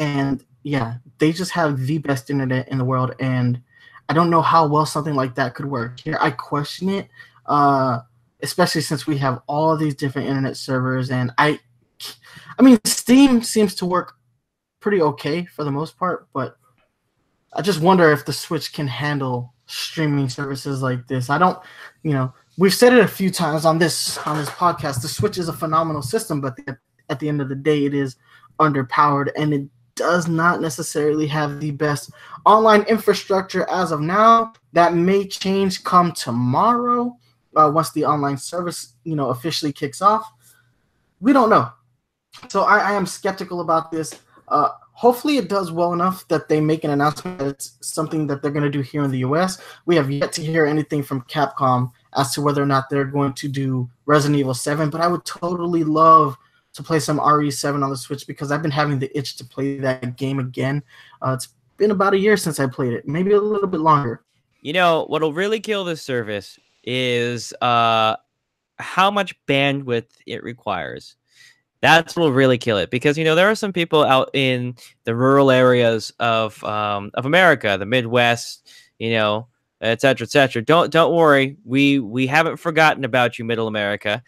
and 0.00 0.44
yeah, 0.64 0.94
they 1.18 1.30
just 1.32 1.52
have 1.52 1.86
the 1.86 1.98
best 1.98 2.28
internet 2.28 2.68
in 2.68 2.78
the 2.78 2.84
world 2.84 3.14
and 3.20 3.62
I 4.08 4.14
don't 4.14 4.30
know 4.30 4.42
how 4.42 4.66
well 4.66 4.86
something 4.86 5.14
like 5.14 5.34
that 5.34 5.54
could 5.54 5.66
work. 5.66 6.00
Here 6.00 6.18
I 6.20 6.30
question 6.30 6.88
it. 6.88 7.08
Uh 7.46 8.00
especially 8.42 8.82
since 8.82 9.06
we 9.06 9.16
have 9.18 9.40
all 9.46 9.76
these 9.76 9.94
different 9.94 10.28
internet 10.28 10.56
servers 10.56 11.10
and 11.10 11.32
I 11.38 11.58
I 12.58 12.62
mean 12.62 12.78
Steam 12.84 13.42
seems 13.42 13.74
to 13.76 13.86
work 13.86 14.14
pretty 14.80 15.02
okay 15.02 15.44
for 15.44 15.64
the 15.64 15.70
most 15.70 15.98
part, 15.98 16.28
but 16.32 16.56
I 17.52 17.62
just 17.62 17.80
wonder 17.80 18.12
if 18.12 18.24
the 18.24 18.32
Switch 18.32 18.72
can 18.72 18.86
handle 18.86 19.54
streaming 19.66 20.28
services 20.28 20.82
like 20.82 21.06
this. 21.08 21.30
I 21.30 21.38
don't, 21.38 21.58
you 22.02 22.12
know, 22.12 22.32
we've 22.58 22.74
said 22.74 22.92
it 22.92 23.00
a 23.00 23.08
few 23.08 23.30
times 23.30 23.64
on 23.64 23.78
this 23.78 24.18
on 24.18 24.36
this 24.36 24.50
podcast. 24.50 25.02
The 25.02 25.08
Switch 25.08 25.38
is 25.38 25.48
a 25.48 25.52
phenomenal 25.52 26.02
system, 26.02 26.40
but 26.40 26.56
the, 26.56 26.78
at 27.08 27.18
the 27.18 27.28
end 27.28 27.40
of 27.40 27.48
the 27.48 27.54
day, 27.54 27.84
it 27.84 27.94
is 27.94 28.16
underpowered 28.60 29.30
and 29.36 29.54
it 29.54 29.62
does 29.96 30.28
not 30.28 30.60
necessarily 30.60 31.26
have 31.26 31.58
the 31.58 31.72
best 31.72 32.10
online 32.44 32.82
infrastructure 32.82 33.68
as 33.68 33.90
of 33.90 34.00
now. 34.00 34.52
That 34.72 34.94
may 34.94 35.26
change 35.26 35.82
come 35.82 36.12
tomorrow 36.12 37.16
uh, 37.56 37.70
once 37.74 37.90
the 37.92 38.04
online 38.04 38.36
service, 38.36 38.92
you 39.04 39.16
know, 39.16 39.30
officially 39.30 39.72
kicks 39.72 40.00
off. 40.00 40.30
We 41.20 41.32
don't 41.32 41.50
know. 41.50 41.70
So 42.48 42.62
I, 42.62 42.78
I 42.78 42.92
am 42.92 43.06
skeptical 43.06 43.62
about 43.62 43.90
this. 43.90 44.20
Uh, 44.48 44.68
hopefully, 44.92 45.38
it 45.38 45.48
does 45.48 45.72
well 45.72 45.94
enough 45.94 46.28
that 46.28 46.48
they 46.48 46.60
make 46.60 46.84
an 46.84 46.90
announcement 46.90 47.38
that 47.38 47.48
it's 47.48 47.78
something 47.80 48.26
that 48.26 48.42
they're 48.42 48.50
going 48.50 48.62
to 48.62 48.70
do 48.70 48.82
here 48.82 49.02
in 49.02 49.10
the 49.10 49.18
US. 49.18 49.58
We 49.86 49.96
have 49.96 50.10
yet 50.10 50.32
to 50.32 50.42
hear 50.42 50.66
anything 50.66 51.02
from 51.02 51.22
Capcom 51.22 51.90
as 52.14 52.32
to 52.34 52.42
whether 52.42 52.62
or 52.62 52.66
not 52.66 52.90
they're 52.90 53.04
going 53.04 53.32
to 53.34 53.48
do 53.48 53.88
Resident 54.04 54.38
Evil 54.38 54.54
7, 54.54 54.90
but 54.90 55.00
I 55.00 55.08
would 55.08 55.24
totally 55.24 55.84
love 55.84 56.36
to 56.76 56.82
play 56.82 57.00
some 57.00 57.18
RE7 57.18 57.82
on 57.82 57.90
the 57.90 57.96
Switch 57.96 58.26
because 58.26 58.52
I've 58.52 58.62
been 58.62 58.70
having 58.70 58.98
the 58.98 59.16
itch 59.16 59.36
to 59.36 59.44
play 59.44 59.78
that 59.78 60.16
game 60.16 60.38
again. 60.38 60.82
Uh, 61.20 61.32
it's 61.32 61.48
been 61.76 61.90
about 61.90 62.14
a 62.14 62.18
year 62.18 62.36
since 62.36 62.60
I 62.60 62.66
played 62.66 62.92
it, 62.92 63.08
maybe 63.08 63.32
a 63.32 63.40
little 63.40 63.68
bit 63.68 63.80
longer. 63.80 64.22
You 64.60 64.72
know, 64.72 65.04
what'll 65.06 65.32
really 65.32 65.60
kill 65.60 65.84
this 65.84 66.02
service 66.02 66.58
is 66.84 67.52
uh, 67.60 68.16
how 68.78 69.10
much 69.10 69.34
bandwidth 69.46 70.08
it 70.26 70.42
requires. 70.42 71.16
That's 71.80 72.16
what'll 72.16 72.32
really 72.32 72.58
kill 72.58 72.78
it 72.78 72.90
because 72.90 73.18
you 73.18 73.24
know 73.24 73.34
there 73.34 73.50
are 73.50 73.54
some 73.54 73.72
people 73.72 74.02
out 74.02 74.30
in 74.32 74.74
the 75.04 75.14
rural 75.14 75.50
areas 75.50 76.12
of 76.18 76.62
um, 76.64 77.10
of 77.14 77.26
America, 77.26 77.76
the 77.78 77.86
Midwest, 77.86 78.68
you 78.98 79.10
know, 79.10 79.46
etc., 79.80 80.24
etc. 80.24 80.62
Don't 80.62 80.90
don't 80.90 81.14
worry, 81.14 81.56
we 81.64 82.00
we 82.00 82.26
haven't 82.26 82.56
forgotten 82.56 83.04
about 83.04 83.38
you, 83.38 83.44
Middle 83.44 83.68
America. 83.68 84.22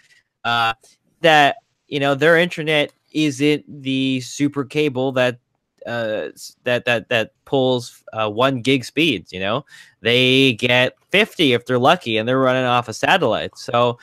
Uh, 0.44 0.74
that 1.22 1.56
you 1.88 2.00
know 2.00 2.14
their 2.14 2.36
internet 2.36 2.92
isn't 3.12 3.64
the 3.82 4.20
super 4.20 4.64
cable 4.64 5.12
that 5.12 5.38
uh, 5.86 6.28
that 6.64 6.84
that 6.84 7.08
that 7.08 7.32
pulls 7.44 8.04
uh, 8.12 8.28
one 8.30 8.60
gig 8.60 8.84
speeds. 8.84 9.32
You 9.32 9.40
know, 9.40 9.64
they 10.00 10.52
get 10.54 10.96
fifty 11.10 11.52
if 11.52 11.66
they're 11.66 11.78
lucky, 11.78 12.16
and 12.16 12.28
they're 12.28 12.38
running 12.38 12.64
off 12.64 12.88
a 12.88 12.94
satellite. 12.94 13.56
So 13.56 13.98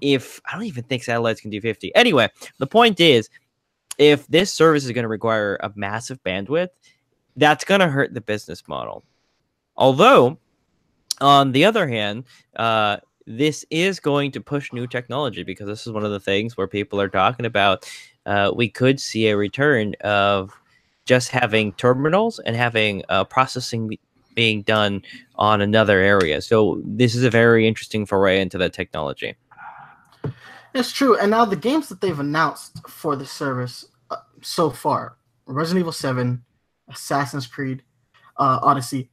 if 0.00 0.40
I 0.46 0.54
don't 0.54 0.64
even 0.64 0.84
think 0.84 1.02
satellites 1.02 1.40
can 1.40 1.50
do 1.50 1.60
fifty. 1.60 1.94
Anyway, 1.94 2.28
the 2.58 2.66
point 2.66 3.00
is, 3.00 3.28
if 3.98 4.26
this 4.28 4.52
service 4.52 4.84
is 4.84 4.92
going 4.92 5.04
to 5.04 5.08
require 5.08 5.56
a 5.56 5.72
massive 5.74 6.22
bandwidth, 6.22 6.68
that's 7.36 7.64
going 7.64 7.80
to 7.80 7.88
hurt 7.88 8.14
the 8.14 8.20
business 8.20 8.62
model. 8.68 9.04
Although, 9.76 10.38
on 11.20 11.52
the 11.52 11.64
other 11.64 11.88
hand, 11.88 12.24
uh, 12.56 12.98
this 13.26 13.64
is 13.70 14.00
going 14.00 14.30
to 14.32 14.40
push 14.40 14.72
new 14.72 14.86
technology 14.86 15.42
because 15.42 15.66
this 15.66 15.86
is 15.86 15.92
one 15.92 16.04
of 16.04 16.10
the 16.10 16.20
things 16.20 16.56
where 16.56 16.66
people 16.66 17.00
are 17.00 17.08
talking 17.08 17.46
about. 17.46 17.90
Uh, 18.26 18.52
we 18.54 18.68
could 18.68 19.00
see 19.00 19.28
a 19.28 19.36
return 19.36 19.94
of 20.02 20.52
just 21.04 21.30
having 21.30 21.72
terminals 21.74 22.38
and 22.40 22.56
having 22.56 23.02
uh, 23.08 23.24
processing 23.24 23.96
being 24.34 24.62
done 24.62 25.02
on 25.36 25.60
another 25.60 26.00
area. 26.00 26.42
So 26.42 26.82
this 26.84 27.14
is 27.14 27.24
a 27.24 27.30
very 27.30 27.68
interesting 27.68 28.04
foray 28.06 28.40
into 28.40 28.58
that 28.58 28.72
technology. 28.72 29.36
It's 30.74 30.90
true. 30.90 31.16
And 31.16 31.30
now 31.30 31.44
the 31.44 31.56
games 31.56 31.88
that 31.88 32.00
they've 32.00 32.18
announced 32.18 32.88
for 32.88 33.14
the 33.14 33.26
service 33.26 33.86
uh, 34.10 34.16
so 34.42 34.70
far 34.70 35.16
Resident 35.46 35.82
Evil 35.82 35.92
7, 35.92 36.42
Assassin's 36.88 37.46
Creed, 37.46 37.82
uh, 38.38 38.58
Odyssey, 38.62 39.10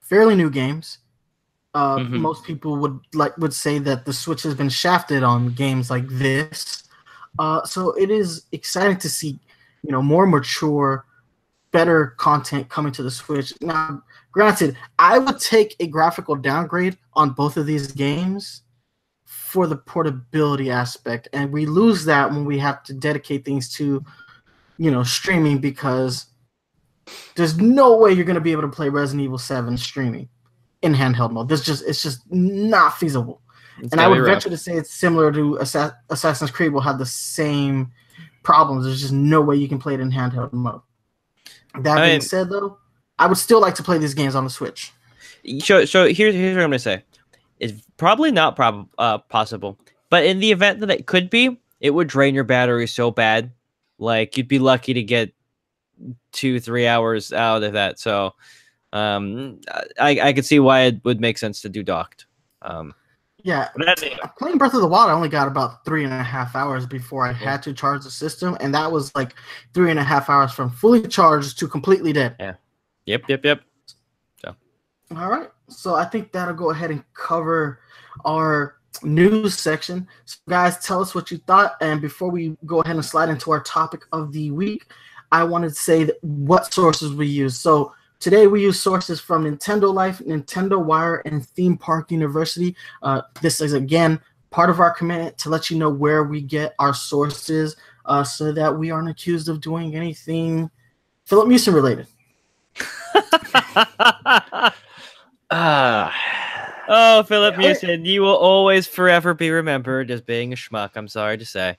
fairly 0.00 0.34
new 0.34 0.50
games. 0.50 0.98
Uh, 1.74 1.98
mm-hmm. 1.98 2.18
Most 2.18 2.44
people 2.44 2.76
would 2.76 2.98
like 3.14 3.36
would 3.38 3.52
say 3.52 3.78
that 3.78 4.04
the 4.04 4.12
Switch 4.12 4.42
has 4.42 4.54
been 4.54 4.70
shafted 4.70 5.22
on 5.22 5.50
games 5.50 5.90
like 5.90 6.08
this. 6.08 6.84
Uh, 7.38 7.62
so 7.64 7.92
it 7.92 8.10
is 8.10 8.46
exciting 8.52 8.96
to 8.98 9.08
see, 9.08 9.38
you 9.82 9.92
know, 9.92 10.02
more 10.02 10.26
mature, 10.26 11.04
better 11.70 12.14
content 12.16 12.68
coming 12.68 12.92
to 12.92 13.02
the 13.02 13.10
Switch. 13.10 13.52
Now, 13.60 14.02
granted, 14.32 14.76
I 14.98 15.18
would 15.18 15.38
take 15.38 15.76
a 15.78 15.86
graphical 15.86 16.34
downgrade 16.34 16.96
on 17.14 17.30
both 17.30 17.56
of 17.56 17.66
these 17.66 17.92
games 17.92 18.62
for 19.26 19.66
the 19.66 19.76
portability 19.76 20.70
aspect, 20.70 21.28
and 21.32 21.52
we 21.52 21.66
lose 21.66 22.04
that 22.06 22.30
when 22.30 22.44
we 22.44 22.58
have 22.58 22.82
to 22.84 22.94
dedicate 22.94 23.44
things 23.44 23.72
to, 23.74 24.02
you 24.78 24.90
know, 24.90 25.02
streaming 25.02 25.58
because 25.58 26.26
there's 27.36 27.58
no 27.58 27.96
way 27.96 28.12
you're 28.12 28.24
going 28.24 28.34
to 28.34 28.40
be 28.40 28.52
able 28.52 28.62
to 28.62 28.68
play 28.68 28.88
Resident 28.88 29.24
Evil 29.24 29.38
7 29.38 29.76
streaming 29.76 30.28
in 30.82 30.94
handheld 30.94 31.32
mode. 31.32 31.48
This 31.48 31.64
just 31.64 31.84
it's 31.86 32.02
just 32.02 32.20
not 32.30 32.98
feasible. 32.98 33.40
It's 33.80 33.92
and 33.92 34.00
I 34.00 34.08
would 34.08 34.24
venture 34.24 34.50
to 34.50 34.56
say 34.56 34.74
it's 34.74 34.92
similar 34.92 35.32
to 35.32 35.60
Assa- 35.60 35.96
Assassin's 36.10 36.50
Creed 36.50 36.72
will 36.72 36.80
have 36.80 36.98
the 36.98 37.06
same 37.06 37.92
problems. 38.42 38.84
There's 38.84 39.00
just 39.00 39.12
no 39.12 39.40
way 39.40 39.56
you 39.56 39.68
can 39.68 39.78
play 39.78 39.94
it 39.94 40.00
in 40.00 40.10
handheld 40.10 40.52
mode. 40.52 40.80
That 41.80 41.98
I 41.98 42.06
being 42.06 42.12
mean, 42.14 42.20
said, 42.20 42.48
though, 42.48 42.78
I 43.18 43.26
would 43.26 43.38
still 43.38 43.60
like 43.60 43.74
to 43.76 43.82
play 43.82 43.98
these 43.98 44.14
games 44.14 44.34
on 44.34 44.44
the 44.44 44.50
Switch. 44.50 44.92
So, 45.60 45.84
so 45.84 46.06
here's 46.06 46.34
here's 46.34 46.56
what 46.56 46.64
I'm 46.64 46.70
gonna 46.70 46.78
say. 46.78 47.04
It's 47.60 47.80
probably 47.96 48.30
not 48.30 48.56
prob- 48.56 48.88
uh, 48.98 49.18
possible, 49.18 49.78
but 50.10 50.24
in 50.24 50.40
the 50.40 50.50
event 50.50 50.80
that 50.80 50.90
it 50.90 51.06
could 51.06 51.30
be, 51.30 51.58
it 51.80 51.90
would 51.90 52.08
drain 52.08 52.34
your 52.34 52.44
battery 52.44 52.86
so 52.86 53.10
bad. 53.10 53.52
Like 53.98 54.36
you'd 54.36 54.48
be 54.48 54.58
lucky 54.58 54.94
to 54.94 55.02
get 55.02 55.32
two, 56.32 56.60
three 56.60 56.86
hours 56.86 57.32
out 57.32 57.62
of 57.62 57.72
that. 57.74 57.98
So, 57.98 58.34
um, 58.92 59.60
I 59.98 60.20
I 60.20 60.32
could 60.32 60.44
see 60.44 60.60
why 60.60 60.82
it 60.82 61.04
would 61.04 61.20
make 61.20 61.38
sense 61.38 61.60
to 61.62 61.68
do 61.68 61.82
docked. 61.82 62.26
Um, 62.62 62.94
yeah, 63.44 63.68
playing 64.38 64.58
Breath 64.58 64.74
of 64.74 64.80
the 64.80 64.88
Wild, 64.88 65.10
I 65.10 65.12
only 65.12 65.28
got 65.28 65.46
about 65.46 65.84
three 65.84 66.04
and 66.04 66.12
a 66.12 66.22
half 66.22 66.56
hours 66.56 66.86
before 66.86 67.26
I 67.26 67.32
had 67.32 67.62
to 67.62 67.72
charge 67.72 68.02
the 68.02 68.10
system, 68.10 68.56
and 68.60 68.74
that 68.74 68.90
was 68.90 69.14
like 69.14 69.34
three 69.74 69.90
and 69.90 69.98
a 69.98 70.02
half 70.02 70.28
hours 70.28 70.52
from 70.52 70.70
fully 70.70 71.06
charged 71.06 71.58
to 71.60 71.68
completely 71.68 72.12
dead. 72.12 72.34
Yeah. 72.40 72.54
Yep. 73.06 73.28
Yep. 73.28 73.44
Yep. 73.44 73.60
So. 74.42 74.56
All 75.16 75.30
right. 75.30 75.48
So 75.68 75.94
I 75.94 76.04
think 76.04 76.32
that'll 76.32 76.54
go 76.54 76.70
ahead 76.70 76.90
and 76.90 77.04
cover 77.14 77.80
our 78.24 78.76
news 79.02 79.56
section. 79.58 80.08
So 80.24 80.38
guys, 80.48 80.78
tell 80.84 81.00
us 81.00 81.14
what 81.14 81.30
you 81.30 81.38
thought, 81.38 81.76
and 81.80 82.00
before 82.00 82.30
we 82.30 82.56
go 82.66 82.80
ahead 82.80 82.96
and 82.96 83.04
slide 83.04 83.28
into 83.28 83.52
our 83.52 83.62
topic 83.62 84.02
of 84.12 84.32
the 84.32 84.50
week, 84.50 84.86
I 85.30 85.44
wanted 85.44 85.68
to 85.68 85.74
say 85.74 86.10
what 86.22 86.72
sources 86.72 87.14
we 87.14 87.28
use. 87.28 87.58
So 87.58 87.94
Today 88.20 88.48
we 88.48 88.62
use 88.62 88.80
sources 88.80 89.20
from 89.20 89.44
Nintendo 89.44 89.94
Life, 89.94 90.18
Nintendo 90.18 90.82
Wire, 90.84 91.22
and 91.24 91.46
Theme 91.46 91.76
Park 91.76 92.10
University. 92.10 92.74
Uh, 93.00 93.22
this 93.40 93.60
is 93.60 93.74
again 93.74 94.20
part 94.50 94.70
of 94.70 94.80
our 94.80 94.90
commitment 94.90 95.38
to 95.38 95.48
let 95.50 95.70
you 95.70 95.78
know 95.78 95.88
where 95.88 96.24
we 96.24 96.40
get 96.40 96.74
our 96.80 96.92
sources, 96.92 97.76
uh, 98.06 98.24
so 98.24 98.50
that 98.50 98.76
we 98.76 98.90
aren't 98.90 99.08
accused 99.08 99.48
of 99.48 99.60
doing 99.60 99.94
anything 99.94 100.68
Philip 101.26 101.46
Mewson 101.46 101.74
related. 101.74 102.08
uh, 105.50 106.10
oh, 106.88 107.22
Philip 107.22 107.54
Mewson, 107.54 108.04
you 108.04 108.22
will 108.22 108.36
always 108.36 108.88
forever 108.88 109.32
be 109.32 109.50
remembered 109.50 110.10
as 110.10 110.22
being 110.22 110.52
a 110.52 110.56
schmuck. 110.56 110.90
I'm 110.96 111.06
sorry 111.06 111.38
to 111.38 111.44
say. 111.44 111.76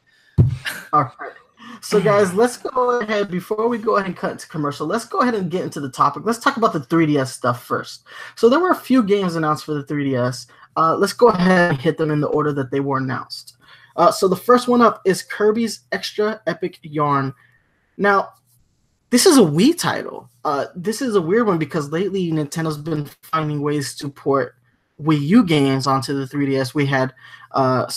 All 0.93 1.11
right. 1.19 1.33
So, 1.81 2.01
guys, 2.01 2.33
let's 2.33 2.57
go 2.57 2.99
ahead 2.99 3.31
before 3.31 3.67
we 3.67 3.77
go 3.77 3.95
ahead 3.95 4.07
and 4.07 4.15
cut 4.15 4.37
to 4.39 4.47
commercial. 4.47 4.85
Let's 4.85 5.05
go 5.05 5.19
ahead 5.19 5.35
and 5.35 5.49
get 5.49 5.63
into 5.63 5.79
the 5.79 5.89
topic. 5.89 6.23
Let's 6.25 6.39
talk 6.39 6.57
about 6.57 6.73
the 6.73 6.79
3DS 6.79 7.27
stuff 7.27 7.63
first. 7.63 8.03
So, 8.35 8.49
there 8.49 8.59
were 8.59 8.71
a 8.71 8.75
few 8.75 9.01
games 9.03 9.35
announced 9.35 9.65
for 9.65 9.73
the 9.73 9.83
3DS. 9.83 10.47
Uh, 10.75 10.95
let's 10.95 11.13
go 11.13 11.27
ahead 11.29 11.71
and 11.71 11.81
hit 11.81 11.97
them 11.97 12.11
in 12.11 12.21
the 12.21 12.27
order 12.27 12.51
that 12.53 12.71
they 12.71 12.79
were 12.79 12.97
announced. 12.97 13.57
Uh, 13.95 14.11
so, 14.11 14.27
the 14.27 14.35
first 14.35 14.67
one 14.67 14.81
up 14.81 15.01
is 15.05 15.21
Kirby's 15.21 15.81
Extra 15.91 16.41
Epic 16.47 16.79
Yarn. 16.81 17.33
Now, 17.97 18.33
this 19.09 19.25
is 19.25 19.37
a 19.37 19.41
Wii 19.41 19.77
title. 19.77 20.29
Uh, 20.45 20.65
this 20.75 21.01
is 21.01 21.15
a 21.15 21.21
weird 21.21 21.47
one 21.47 21.57
because 21.57 21.91
lately 21.91 22.31
Nintendo's 22.31 22.77
been 22.77 23.05
finding 23.23 23.61
ways 23.61 23.95
to 23.95 24.09
port 24.09 24.55
Wii 25.01 25.19
U 25.21 25.43
games 25.43 25.87
onto 25.87 26.13
the 26.13 26.25
3DS. 26.25 26.73
We 26.73 26.85
had 26.85 27.13
uh, 27.51 27.87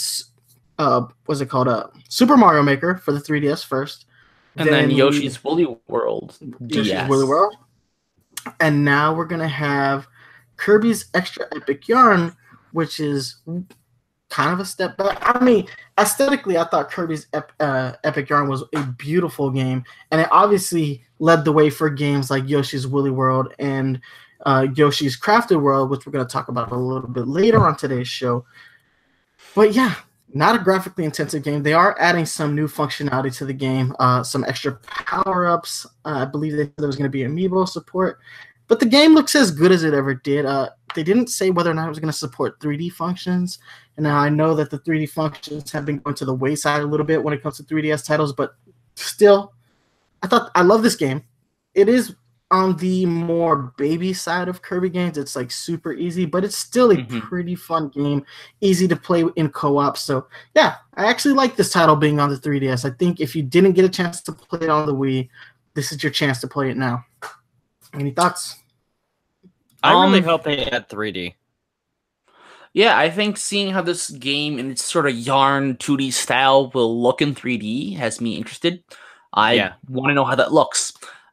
uh, 0.82 1.06
what's 1.26 1.40
it 1.40 1.48
called? 1.48 1.68
Uh, 1.68 1.86
Super 2.08 2.36
Mario 2.36 2.62
Maker 2.62 2.96
for 2.96 3.12
the 3.12 3.20
3DS 3.20 3.64
first, 3.64 4.06
and 4.56 4.68
then, 4.68 4.88
then 4.88 4.96
Yoshi's 4.96 5.42
Woolly 5.42 5.76
World, 5.86 6.36
Yoshi's 6.66 7.08
Woolly 7.08 7.26
World, 7.26 7.54
and 8.60 8.84
now 8.84 9.14
we're 9.14 9.26
gonna 9.26 9.48
have 9.48 10.06
Kirby's 10.56 11.06
Extra 11.14 11.46
Epic 11.54 11.88
Yarn, 11.88 12.36
which 12.72 13.00
is 13.00 13.36
kind 14.28 14.52
of 14.52 14.60
a 14.60 14.64
step 14.64 14.96
back. 14.96 15.18
I 15.22 15.44
mean, 15.44 15.68
aesthetically, 15.98 16.56
I 16.58 16.64
thought 16.64 16.90
Kirby's 16.90 17.28
Ep- 17.32 17.52
uh, 17.60 17.92
Epic 18.02 18.28
Yarn 18.28 18.48
was 18.48 18.64
a 18.74 18.82
beautiful 18.82 19.50
game, 19.50 19.84
and 20.10 20.20
it 20.20 20.28
obviously 20.32 21.04
led 21.20 21.44
the 21.44 21.52
way 21.52 21.70
for 21.70 21.88
games 21.88 22.30
like 22.30 22.48
Yoshi's 22.48 22.86
Woolly 22.86 23.10
World 23.10 23.54
and 23.58 24.00
uh, 24.44 24.66
Yoshi's 24.74 25.18
Crafted 25.18 25.62
World, 25.62 25.90
which 25.90 26.04
we're 26.04 26.12
going 26.12 26.26
to 26.26 26.32
talk 26.32 26.48
about 26.48 26.72
a 26.72 26.76
little 26.76 27.08
bit 27.08 27.28
later 27.28 27.60
on 27.64 27.76
today's 27.76 28.08
show. 28.08 28.44
But 29.54 29.72
yeah, 29.74 29.94
not 30.34 30.54
a 30.54 30.58
graphically 30.58 31.04
intensive 31.04 31.42
game. 31.42 31.62
They 31.62 31.74
are 31.74 31.96
adding 31.98 32.26
some 32.26 32.54
new 32.54 32.66
functionality 32.66 33.36
to 33.36 33.44
the 33.44 33.52
game, 33.52 33.94
uh, 33.98 34.22
some 34.22 34.44
extra 34.44 34.78
power 34.86 35.46
ups. 35.46 35.86
Uh, 36.04 36.18
I 36.20 36.24
believe 36.24 36.56
they, 36.56 36.70
there 36.78 36.86
was 36.86 36.96
going 36.96 37.10
to 37.10 37.10
be 37.10 37.20
amiibo 37.20 37.68
support, 37.68 38.18
but 38.68 38.80
the 38.80 38.86
game 38.86 39.14
looks 39.14 39.34
as 39.34 39.50
good 39.50 39.72
as 39.72 39.84
it 39.84 39.94
ever 39.94 40.14
did. 40.14 40.46
Uh, 40.46 40.70
they 40.94 41.02
didn't 41.02 41.28
say 41.28 41.50
whether 41.50 41.70
or 41.70 41.74
not 41.74 41.86
it 41.86 41.90
was 41.90 41.98
going 41.98 42.12
to 42.12 42.16
support 42.16 42.60
3D 42.60 42.92
functions. 42.92 43.58
And 43.96 44.04
now 44.04 44.18
I 44.18 44.28
know 44.28 44.54
that 44.54 44.70
the 44.70 44.78
3D 44.78 45.10
functions 45.10 45.70
have 45.72 45.84
been 45.84 45.98
going 45.98 46.16
to 46.16 46.24
the 46.24 46.34
wayside 46.34 46.82
a 46.82 46.86
little 46.86 47.06
bit 47.06 47.22
when 47.22 47.34
it 47.34 47.42
comes 47.42 47.56
to 47.58 47.62
3DS 47.62 48.06
titles, 48.06 48.32
but 48.32 48.54
still, 48.94 49.52
I 50.22 50.26
thought 50.28 50.50
I 50.54 50.62
love 50.62 50.82
this 50.82 50.96
game. 50.96 51.24
It 51.74 51.88
is 51.88 52.14
on 52.52 52.76
the 52.76 53.06
more 53.06 53.72
baby 53.78 54.12
side 54.12 54.46
of 54.46 54.60
Kirby 54.60 54.90
games. 54.90 55.16
It's 55.16 55.34
like 55.34 55.50
super 55.50 55.94
easy, 55.94 56.26
but 56.26 56.44
it's 56.44 56.56
still 56.56 56.90
a 56.90 56.96
mm-hmm. 56.96 57.20
pretty 57.20 57.54
fun 57.54 57.88
game, 57.88 58.24
easy 58.60 58.86
to 58.86 58.94
play 58.94 59.24
in 59.36 59.48
co-op. 59.48 59.96
So 59.96 60.26
yeah, 60.54 60.76
I 60.94 61.06
actually 61.06 61.34
like 61.34 61.56
this 61.56 61.72
title 61.72 61.96
being 61.96 62.20
on 62.20 62.28
the 62.28 62.36
3DS. 62.36 62.84
I 62.84 62.94
think 62.94 63.20
if 63.20 63.34
you 63.34 63.42
didn't 63.42 63.72
get 63.72 63.86
a 63.86 63.88
chance 63.88 64.20
to 64.22 64.32
play 64.32 64.60
it 64.60 64.68
on 64.68 64.86
the 64.86 64.94
Wii, 64.94 65.30
this 65.74 65.92
is 65.92 66.02
your 66.02 66.12
chance 66.12 66.40
to 66.42 66.46
play 66.46 66.70
it 66.70 66.76
now. 66.76 67.04
Any 67.94 68.10
thoughts? 68.10 68.58
I 69.82 69.92
really 69.92 70.18
um, 70.18 70.24
hope 70.24 70.44
they 70.44 70.66
add 70.66 70.90
3D. 70.90 71.34
Yeah, 72.74 72.96
I 72.98 73.10
think 73.10 73.38
seeing 73.38 73.72
how 73.72 73.82
this 73.82 74.10
game 74.10 74.58
in 74.58 74.70
its 74.70 74.84
sort 74.84 75.06
of 75.06 75.14
yarn 75.14 75.76
2D 75.76 76.12
style 76.12 76.70
will 76.70 77.00
look 77.00 77.22
in 77.22 77.34
3D 77.34 77.96
has 77.96 78.20
me 78.20 78.36
interested. 78.36 78.84
I 79.32 79.54
yeah. 79.54 79.72
want 79.88 80.10
to 80.10 80.14
know 80.14 80.24
how 80.24 80.34
that 80.34 80.52
looks. 80.52 80.92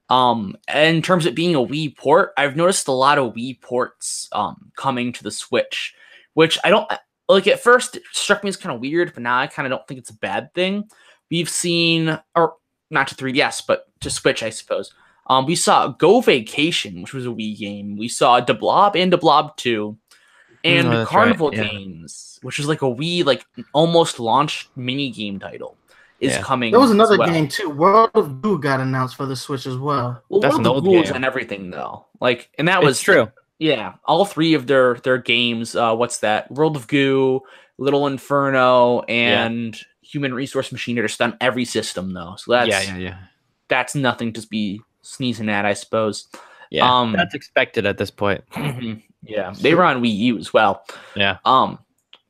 Um, 0.10 0.56
in 0.74 1.02
terms 1.02 1.26
of 1.26 1.36
being 1.36 1.56
a 1.56 1.60
Wii 1.60 1.96
port, 1.96 2.34
I've 2.36 2.56
noticed 2.56 2.88
a 2.88 2.94
lot 2.94 3.20
of 3.20 3.34
Wii 3.34 3.62
ports 3.62 4.28
um 4.32 4.72
coming 4.76 5.14
to 5.14 5.24
the 5.24 5.32
Switch, 5.32 5.94
which 6.34 6.58
I 6.64 6.70
don't 6.70 6.92
like. 7.28 7.48
At 7.48 7.62
first, 7.62 7.96
it 7.96 8.04
struck 8.12 8.44
me 8.44 8.50
as 8.50 8.58
kind 8.58 8.74
of 8.74 8.82
weird, 8.82 9.14
but 9.14 9.24
now 9.24 9.38
I 9.38 9.48
kind 9.48 9.66
of 9.66 9.72
don't 9.72 9.88
think 9.88 10.00
it's 10.00 10.10
a 10.10 10.18
bad 10.18 10.54
thing. 10.54 10.90
We've 11.30 11.50
seen, 11.50 12.20
or 12.36 12.56
not 12.90 13.08
to 13.10 13.16
3DS, 13.16 13.64
but 13.68 13.86
to 14.00 14.10
Switch, 14.10 14.42
I 14.42 14.50
suppose. 14.50 14.94
Um, 15.28 15.46
we 15.46 15.56
saw 15.56 15.90
Go 15.90 16.22
Vacation, 16.22 17.04
which 17.04 17.14
was 17.14 17.28
a 17.28 17.30
Wii 17.30 17.56
game. 17.56 17.98
We 17.98 18.08
saw 18.08 18.40
De 18.40 18.56
Blob 18.56 18.96
and 18.96 19.12
De 19.12 19.18
Blob 19.18 19.56
2, 19.58 19.96
and 20.64 20.88
oh, 20.88 21.06
Carnival 21.06 21.50
right. 21.50 21.58
yeah. 21.58 21.72
Games, 21.72 22.40
which 22.42 22.58
is 22.58 22.68
like 22.68 22.82
a 22.82 22.86
Wii 22.86 23.26
like 23.26 23.46
almost 23.74 24.20
launched 24.20 24.76
mini 24.76 25.12
game 25.12 25.40
title 25.40 25.78
is 26.22 26.34
yeah. 26.34 26.42
coming. 26.42 26.72
There 26.72 26.80
was 26.80 26.92
another 26.92 27.18
well. 27.18 27.30
game 27.30 27.48
too. 27.48 27.70
World 27.70 28.12
of 28.14 28.42
Goo 28.42 28.60
got 28.60 28.80
announced 28.80 29.16
for 29.16 29.26
the 29.26 29.36
Switch 29.36 29.66
as 29.66 29.78
well. 29.78 30.22
Well, 30.30 30.42
That's 30.42 30.58
World 30.58 30.78
of 30.78 30.84
Goo 30.84 31.04
and 31.14 31.26
everything 31.26 31.72
though. 31.72 32.06
Like, 32.20 32.50
and 32.58 32.68
that 32.68 32.84
was 32.84 32.98
it's 32.98 33.04
true. 33.04 33.32
Yeah, 33.58 33.96
all 34.06 34.26
three 34.26 34.54
of 34.54 34.68
their 34.68 34.96
their 34.96 35.18
games. 35.18 35.76
Uh, 35.76 35.96
what's 35.96 36.20
that? 36.20 36.50
World 36.52 36.76
of 36.76 36.88
Goo, 36.88 37.42
Little 37.78 38.08
Inferno, 38.08 39.02
and 39.02 39.76
yeah. 39.76 39.84
Human 40.02 40.34
Resource 40.34 40.72
Machine 40.72 40.98
are 41.00 41.08
just 41.08 41.22
on 41.22 41.38
every 41.42 41.66
system 41.66 42.14
though. 42.14 42.36
So 42.38 42.52
that's 42.52 42.70
yeah, 42.70 42.82
yeah, 42.82 42.98
yeah. 42.98 43.18
That's 43.68 43.96
nothing 43.96 44.34
to 44.34 44.48
be 44.48 44.82
sneezing 45.02 45.50
at, 45.50 45.66
I 45.66 45.74
suppose. 45.74 46.28
Yeah, 46.72 46.90
um, 46.90 47.14
that's 47.14 47.36
expected 47.36 47.86
at 47.86 47.98
this 47.98 48.12
point. 48.12 48.44
Yeah, 49.22 49.54
they 49.60 49.76
were 49.76 49.84
on 49.84 50.02
Wii 50.02 50.16
U 50.16 50.38
as 50.38 50.54
well. 50.54 50.86
Yeah. 51.14 51.40
Um, 51.44 51.80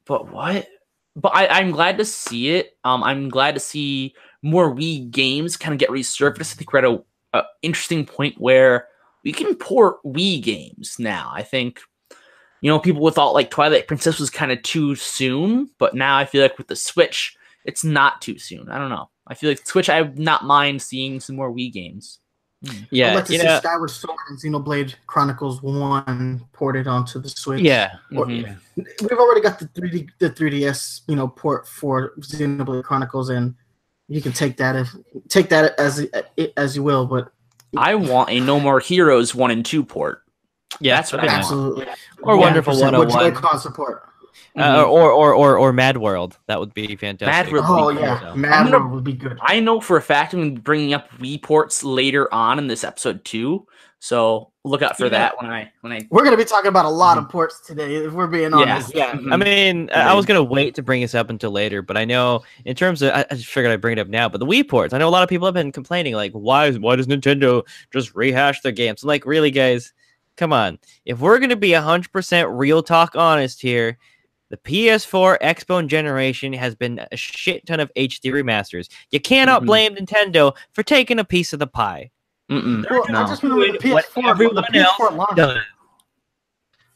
but 0.05 0.31
what? 0.31 0.67
But 1.19 1.35
I, 1.35 1.59
am 1.59 1.71
glad 1.71 1.97
to 1.97 2.05
see 2.05 2.49
it. 2.49 2.77
Um, 2.83 3.03
I'm 3.03 3.29
glad 3.29 3.53
to 3.55 3.59
see 3.59 4.13
more 4.41 4.73
Wii 4.73 5.09
games 5.11 5.57
kind 5.57 5.73
of 5.73 5.79
get 5.79 5.89
resurfaced. 5.89 6.53
I 6.53 6.55
think 6.55 6.71
we're 6.71 6.79
at 6.79 6.85
a, 6.85 7.03
a, 7.33 7.43
interesting 7.61 8.05
point 8.05 8.39
where 8.39 8.87
we 9.23 9.31
can 9.31 9.55
port 9.55 9.97
Wii 10.05 10.41
games 10.41 10.95
now. 10.97 11.31
I 11.33 11.43
think, 11.43 11.81
you 12.61 12.69
know, 12.69 12.79
people 12.79 13.09
thought 13.11 13.33
like 13.33 13.49
Twilight 13.49 13.87
Princess 13.87 14.19
was 14.19 14.29
kind 14.29 14.51
of 14.51 14.61
too 14.63 14.95
soon, 14.95 15.69
but 15.77 15.93
now 15.93 16.17
I 16.17 16.25
feel 16.25 16.41
like 16.41 16.57
with 16.57 16.67
the 16.67 16.75
Switch, 16.75 17.35
it's 17.65 17.83
not 17.83 18.21
too 18.21 18.37
soon. 18.37 18.69
I 18.69 18.77
don't 18.77 18.89
know. 18.89 19.09
I 19.27 19.35
feel 19.35 19.49
like 19.49 19.65
Switch, 19.67 19.89
I 19.89 20.01
would 20.01 20.19
not 20.19 20.45
mind 20.45 20.81
seeing 20.81 21.19
some 21.19 21.35
more 21.35 21.51
Wii 21.51 21.71
games. 21.71 22.19
Yeah, 22.91 23.11
I'd 23.11 23.15
like 23.15 23.25
to 23.25 23.37
see 23.37 23.43
know, 23.43 23.57
Skyward 23.59 23.89
Sword 23.89 24.17
and 24.27 24.37
Xenoblade 24.37 24.95
Chronicles 25.07 25.61
One 25.61 26.45
ported 26.51 26.87
onto 26.87 27.19
the 27.19 27.29
Switch. 27.29 27.61
Yeah, 27.61 27.91
mm-hmm. 28.11 28.51
we've 28.75 29.19
already 29.19 29.39
got 29.39 29.59
the 29.59 29.65
3D, 29.67 30.09
the 30.19 30.29
3DS, 30.29 31.01
you 31.07 31.15
know, 31.15 31.29
port 31.29 31.67
for 31.67 32.13
Xenoblade 32.19 32.83
Chronicles, 32.83 33.29
and 33.29 33.55
you 34.09 34.21
can 34.21 34.33
take 34.33 34.57
that 34.57 34.75
if 34.75 34.93
take 35.29 35.47
that 35.49 35.79
as 35.79 36.05
as 36.57 36.75
you 36.75 36.83
will. 36.83 37.05
But 37.05 37.31
I 37.77 37.95
want 37.95 38.29
a 38.29 38.41
No 38.41 38.59
More 38.59 38.81
Heroes 38.81 39.33
one 39.33 39.51
and 39.51 39.65
two 39.65 39.85
port. 39.85 40.23
Yeah, 40.81 40.97
that's 40.97 41.13
what 41.13 41.23
absolutely. 41.23 41.85
I 41.85 41.87
want. 41.87 41.89
Absolutely. 41.89 42.33
Or 42.33 42.37
Wonderful 42.37 42.73
101. 42.73 43.33
Joy-Con 43.33 43.59
support. 43.59 44.08
Uh, 44.55 44.77
mm-hmm. 44.77 44.91
or, 44.91 45.11
or 45.11 45.33
or 45.33 45.57
or 45.57 45.73
Mad 45.73 45.97
World. 45.97 46.37
That 46.47 46.59
would 46.59 46.73
be 46.73 46.95
fantastic. 46.95 47.27
Mad 47.27 47.51
World. 47.51 47.65
Oh 47.67 47.89
yeah, 47.89 48.19
cool, 48.19 48.35
Mad 48.35 48.65
gonna, 48.65 48.79
World 48.79 48.91
would 48.91 49.03
be 49.03 49.13
good. 49.13 49.37
I 49.41 49.59
know 49.59 49.79
for 49.79 49.97
a 49.97 50.01
fact 50.01 50.33
I'm 50.33 50.55
bringing 50.55 50.93
up 50.93 51.09
Wii 51.19 51.41
ports 51.41 51.83
later 51.83 52.33
on 52.33 52.57
in 52.59 52.67
this 52.67 52.83
episode 52.83 53.23
too. 53.23 53.67
So 53.99 54.51
look 54.63 54.81
out 54.81 54.97
for 54.97 55.05
yeah. 55.05 55.09
that 55.09 55.41
when 55.41 55.51
I 55.51 55.71
when 55.81 55.93
I. 55.93 56.07
We're 56.09 56.23
gonna 56.23 56.37
be 56.37 56.45
talking 56.45 56.69
about 56.69 56.85
a 56.85 56.89
lot 56.89 57.17
mm-hmm. 57.17 57.25
of 57.25 57.31
ports 57.31 57.59
today. 57.65 57.95
If 57.95 58.13
we're 58.13 58.27
being 58.27 58.53
honest. 58.53 58.95
Yeah. 58.95 59.11
Mm-hmm. 59.11 59.33
I 59.33 59.37
mean, 59.37 59.89
I 59.91 60.13
was 60.13 60.25
gonna 60.25 60.43
wait 60.43 60.75
to 60.75 60.81
bring 60.81 61.01
this 61.01 61.13
up 61.13 61.29
until 61.29 61.51
later, 61.51 61.81
but 61.81 61.97
I 61.97 62.05
know 62.05 62.43
in 62.65 62.75
terms 62.75 63.01
of 63.01 63.11
I, 63.11 63.25
I 63.29 63.35
just 63.35 63.49
figured 63.49 63.71
I'd 63.71 63.81
bring 63.81 63.97
it 63.97 64.01
up 64.01 64.07
now. 64.07 64.29
But 64.29 64.39
the 64.39 64.45
Wii 64.45 64.67
ports, 64.67 64.93
I 64.93 64.97
know 64.97 65.09
a 65.09 65.11
lot 65.11 65.23
of 65.23 65.29
people 65.29 65.45
have 65.45 65.53
been 65.53 65.71
complaining 65.71 66.15
like, 66.15 66.31
why 66.31 66.71
why 66.71 66.95
does 66.95 67.07
Nintendo 67.07 67.65
just 67.91 68.15
rehash 68.15 68.61
their 68.61 68.71
games? 68.71 69.03
I'm 69.03 69.07
like, 69.07 69.25
really, 69.25 69.51
guys. 69.51 69.93
Come 70.37 70.53
on. 70.53 70.79
If 71.03 71.19
we're 71.19 71.37
going 71.37 71.49
to 71.49 71.57
be 71.57 71.71
100% 71.71 72.57
real 72.57 72.81
talk 72.81 73.13
honest 73.17 73.61
here, 73.61 73.97
the 74.49 74.57
PS4 74.57 75.39
Xbone 75.39 75.87
generation 75.87 76.53
has 76.53 76.75
been 76.75 76.99
a 77.11 77.15
shit 77.15 77.65
ton 77.65 77.79
of 77.79 77.91
HD 77.95 78.31
remasters. 78.31 78.89
You 79.11 79.19
cannot 79.19 79.59
mm-hmm. 79.59 79.67
blame 79.67 79.95
Nintendo 79.95 80.55
for 80.71 80.83
taking 80.83 81.19
a 81.19 81.23
piece 81.23 81.53
of 81.53 81.59
the 81.59 81.67
pie. 81.67 82.11
Well, 82.49 82.61
no. 82.61 82.85
I 82.89 83.27
just 83.27 83.43
remember 83.43 83.71
the 83.71 83.77
PS4, 83.77 84.55
the 84.55 84.63
PS4 84.73 85.15
launched. 85.15 85.35
Done. 85.35 85.61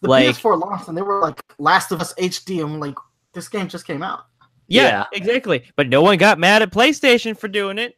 The 0.01 0.09
like, 0.09 0.25
PS4 0.25 0.59
launched, 0.59 0.87
and 0.87 0.97
they 0.97 1.03
were 1.03 1.21
like 1.21 1.39
Last 1.59 1.91
of 1.91 2.01
Us 2.01 2.13
HD. 2.15 2.63
I'm 2.63 2.79
like, 2.79 2.95
this 3.33 3.47
game 3.47 3.67
just 3.67 3.85
came 3.85 4.01
out. 4.01 4.25
Yeah, 4.67 4.83
yeah, 4.83 5.05
exactly. 5.13 5.63
But 5.75 5.89
no 5.89 6.01
one 6.01 6.17
got 6.17 6.39
mad 6.39 6.63
at 6.63 6.71
PlayStation 6.71 7.37
for 7.37 7.47
doing 7.47 7.77
it. 7.77 7.95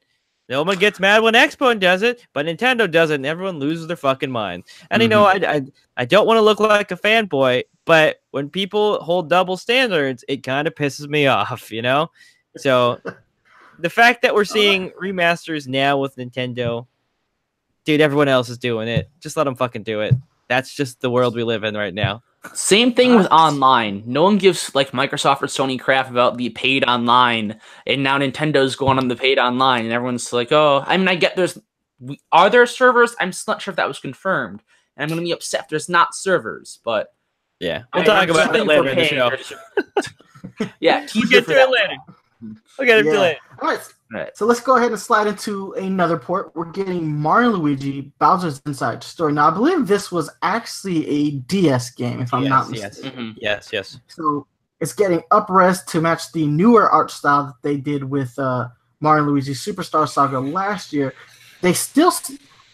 No 0.50 0.64
one 0.64 0.78
gets 0.78 1.00
mad 1.00 1.24
when 1.24 1.34
Xbone 1.34 1.80
does 1.80 2.04
it, 2.04 2.28
but 2.34 2.46
Nintendo 2.46 2.92
does 2.92 3.10
it, 3.10 3.16
and 3.16 3.26
everyone 3.26 3.58
loses 3.58 3.88
their 3.88 3.96
fucking 3.96 4.30
mind. 4.30 4.64
And 4.92 5.02
mm-hmm. 5.02 5.02
you 5.04 5.08
know, 5.08 5.26
mm-hmm. 5.26 5.46
I, 5.46 5.56
I, 5.56 5.62
I 5.98 6.06
don't 6.06 6.28
want 6.28 6.38
to 6.38 6.42
look 6.42 6.60
like 6.60 6.92
a 6.92 6.98
fanboy, 6.98 7.64
but 7.86 8.22
when 8.32 8.50
people 8.50 9.00
hold 9.02 9.30
double 9.30 9.58
standards, 9.58 10.26
it 10.28 10.44
kind 10.44 10.68
of 10.68 10.76
pisses 10.76 11.08
me 11.08 11.28
off, 11.28 11.72
you 11.72 11.82
know. 11.82 12.12
So 12.58 13.00
the 13.80 13.90
fact 13.90 14.24
that 14.24 14.34
we're 14.34 14.42
oh, 14.42 14.44
seeing 14.44 14.90
remasters 14.92 15.68
now 15.68 15.98
with 15.98 16.16
Nintendo, 16.16 16.88
dude, 17.86 18.02
everyone 18.02 18.28
else 18.28 18.50
is 18.50 18.58
doing 18.58 18.88
it. 18.88 19.10
Just 19.20 19.38
let 19.38 19.46
them 19.46 19.56
fucking 19.56 19.84
do 19.84 20.02
it. 20.02 20.16
That's 20.48 20.74
just 20.74 21.02
the 21.02 21.10
world 21.10 21.36
we 21.36 21.44
live 21.44 21.64
in 21.64 21.76
right 21.76 21.94
now. 21.94 22.24
Same 22.54 22.94
thing 22.94 23.16
with 23.16 23.26
online. 23.32 24.04
No 24.06 24.22
one 24.22 24.38
gives 24.38 24.74
like 24.76 24.92
Microsoft 24.92 25.42
or 25.42 25.48
Sony 25.48 25.80
crap 25.80 26.12
about 26.12 26.38
the 26.38 26.50
paid 26.50 26.84
online, 26.86 27.60
and 27.88 28.04
now 28.04 28.20
Nintendo's 28.20 28.76
going 28.76 29.00
on 29.00 29.08
the 29.08 29.16
paid 29.16 29.40
online, 29.40 29.86
and 29.86 29.94
everyone's 29.94 30.32
like, 30.32 30.52
"Oh, 30.52 30.84
I 30.86 30.98
mean, 30.98 31.08
I 31.08 31.16
get 31.16 31.36
there's 31.36 31.58
are 32.32 32.50
there 32.52 32.68
servers? 32.68 33.16
I'm 33.20 33.32
not 33.48 33.64
sure 33.64 33.72
if 33.72 33.78
that 33.78 33.88
was 33.88 33.98
confirmed, 33.98 34.62
and 34.96 35.04
I'm 35.04 35.10
going 35.10 35.22
to 35.22 35.26
be 35.26 35.32
upset 35.34 35.62
if 35.62 35.70
there's 35.70 35.90
not 35.90 36.14
servers." 36.14 36.80
But 36.84 37.15
yeah, 37.60 37.84
we'll 37.94 38.04
I, 38.04 38.06
talk 38.06 38.30
about 38.30 38.54
that 38.54 38.66
later 38.66 38.90
in 38.90 38.98
the 38.98 39.06
show. 39.06 39.32
yeah, 40.80 41.08
we'll 41.16 41.30
get 41.30 41.46
to 41.46 41.54
it 41.54 41.70
later. 41.70 41.96
We'll 42.78 42.88
get 42.88 43.00
it 43.00 43.06
yeah. 43.06 43.20
later. 43.20 43.40
All 43.62 43.70
right. 43.70 43.80
Right. 44.12 44.38
So 44.38 44.46
let's 44.46 44.60
go 44.60 44.78
ahead 44.78 44.92
and 44.92 45.00
slide 45.00 45.26
into 45.26 45.74
another 45.74 46.18
port. 46.18 46.56
We're 46.56 46.72
getting 46.72 47.12
Mario 47.12 47.52
Luigi 47.52 48.14
Bowser's 48.20 48.62
Inside 48.68 49.04
Story. 49.04 49.34
Now, 49.34 49.48
I 49.48 49.52
believe 49.52 49.88
this 49.88 50.12
was 50.12 50.30
actually 50.44 51.08
a 51.08 51.32
DS 51.32 51.90
game, 51.90 52.22
if 52.22 52.32
I'm 52.34 52.44
yes, 52.44 52.50
not 52.50 52.70
mistaken. 52.70 52.94
Yes, 52.94 53.14
mm-hmm. 53.14 53.32
yes, 53.42 53.70
yes. 53.74 54.00
So 54.08 54.46
it's 54.80 54.94
getting 54.94 55.22
upres 55.32 55.84
to 55.88 56.02
match 56.02 56.32
the 56.34 56.46
newer 56.46 56.88
art 56.90 57.10
style 57.10 57.48
that 57.48 57.56
they 57.64 57.78
did 57.78 58.04
with 58.04 58.38
uh, 58.38 58.68
Mario 59.00 59.24
Luigi 59.24 59.54
Superstar 59.54 60.08
Saga 60.08 60.40
last 60.40 60.94
year. 60.94 61.14
they 61.62 61.74
still. 61.74 62.14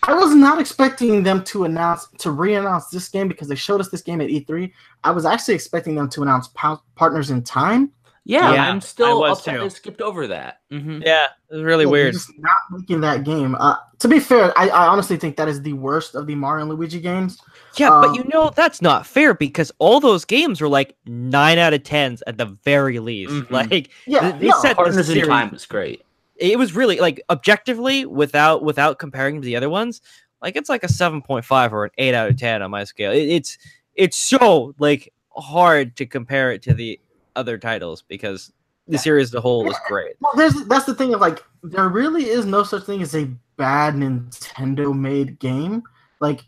I 0.03 0.13
was 0.13 0.33
not 0.33 0.59
expecting 0.59 1.23
them 1.23 1.43
to 1.45 1.65
announce 1.65 2.07
to 2.19 2.31
re-announce 2.31 2.87
this 2.87 3.07
game 3.09 3.27
because 3.27 3.47
they 3.47 3.55
showed 3.55 3.79
us 3.81 3.89
this 3.89 4.01
game 4.01 4.19
at 4.21 4.29
E3. 4.29 4.71
I 5.03 5.11
was 5.11 5.25
actually 5.25 5.53
expecting 5.55 5.95
them 5.95 6.09
to 6.09 6.23
announce 6.23 6.47
pa- 6.49 6.81
Partners 6.95 7.29
in 7.29 7.43
Time. 7.43 7.91
Yeah, 8.23 8.53
Yeah, 8.53 8.69
I'm 8.69 8.75
I 8.77 8.79
still 8.79 9.19
was 9.21 9.39
upset 9.39 9.55
too. 9.55 9.61
they 9.61 9.69
skipped 9.69 10.01
over 10.01 10.27
that. 10.27 10.59
hmm 10.69 11.01
Yeah, 11.03 11.25
it 11.49 11.55
was 11.55 11.63
really 11.63 11.85
Yeah, 11.85 11.91
weird. 11.91 12.13
Just 12.13 12.31
not 12.37 12.57
making 12.71 13.01
that 13.01 13.23
game. 13.23 13.55
Uh, 13.59 13.75
to 13.99 14.07
be 14.07 14.19
fair, 14.19 14.53
I, 14.57 14.69
I 14.69 14.87
honestly 14.87 15.17
think 15.17 15.37
that 15.37 15.47
is 15.47 15.61
the 15.61 15.73
worst 15.73 16.13
of 16.15 16.27
the 16.27 16.35
Mario 16.35 16.65
and 16.67 16.71
Luigi 16.71 16.99
games. 16.99 17.39
Yeah, 17.77 17.89
Um, 17.89 18.01
but 18.01 18.15
you 18.15 18.23
know 18.31 18.51
that's 18.55 18.79
not 18.81 19.07
fair 19.07 19.33
because 19.33 19.71
all 19.79 19.99
those 19.99 20.23
games 20.25 20.61
were 20.61 20.67
like 20.69 20.95
nine 21.07 21.57
out 21.57 21.73
of 21.73 21.81
tens 21.83 22.21
at 22.27 22.37
the 22.37 22.45
very 22.63 22.99
least. 22.99 23.33
Mhm. 23.33 23.51
Like 23.51 23.89
Yeah, 24.05 24.31
They- 24.31 24.37
they 24.39 24.47
no, 24.49 24.59
said- 24.61 24.75
Partners 24.75 24.97
in 25.09 25.15
series- 25.15 25.27
Time 25.27 25.51
was 25.51 25.65
great. 25.65 26.03
It 26.41 26.57
was 26.57 26.75
really 26.75 26.99
like 26.99 27.21
objectively 27.29 28.05
without 28.05 28.63
without 28.63 28.99
comparing 28.99 29.41
to 29.41 29.45
the 29.45 29.55
other 29.55 29.69
ones, 29.69 30.01
like 30.41 30.55
it's 30.55 30.69
like 30.69 30.83
a 30.83 30.89
seven 30.89 31.21
point 31.21 31.45
five 31.45 31.73
or 31.73 31.85
an 31.85 31.91
eight 31.97 32.13
out 32.15 32.29
of 32.29 32.37
ten 32.37 32.61
on 32.61 32.71
my 32.71 32.83
scale. 32.83 33.11
It, 33.11 33.29
it's 33.29 33.57
it's 33.95 34.17
so 34.17 34.73
like 34.79 35.13
hard 35.35 35.95
to 35.97 36.05
compare 36.05 36.51
it 36.51 36.61
to 36.63 36.73
the 36.73 36.99
other 37.35 37.57
titles 37.57 38.01
because 38.07 38.51
the 38.87 38.93
Yeah. 38.93 38.99
series 38.99 39.29
as 39.29 39.33
a 39.35 39.41
whole 39.41 39.69
is 39.69 39.77
great. 39.87 40.15
Well, 40.19 40.33
there's 40.35 40.65
that's 40.65 40.85
the 40.85 40.95
thing 40.95 41.13
of 41.13 41.21
like 41.21 41.43
there 41.63 41.87
really 41.89 42.25
is 42.29 42.45
no 42.45 42.63
such 42.63 42.83
thing 42.85 43.01
as 43.01 43.15
a 43.15 43.25
bad 43.57 43.93
Nintendo 43.93 44.97
made 44.97 45.37
game. 45.39 45.83
Like 46.19 46.43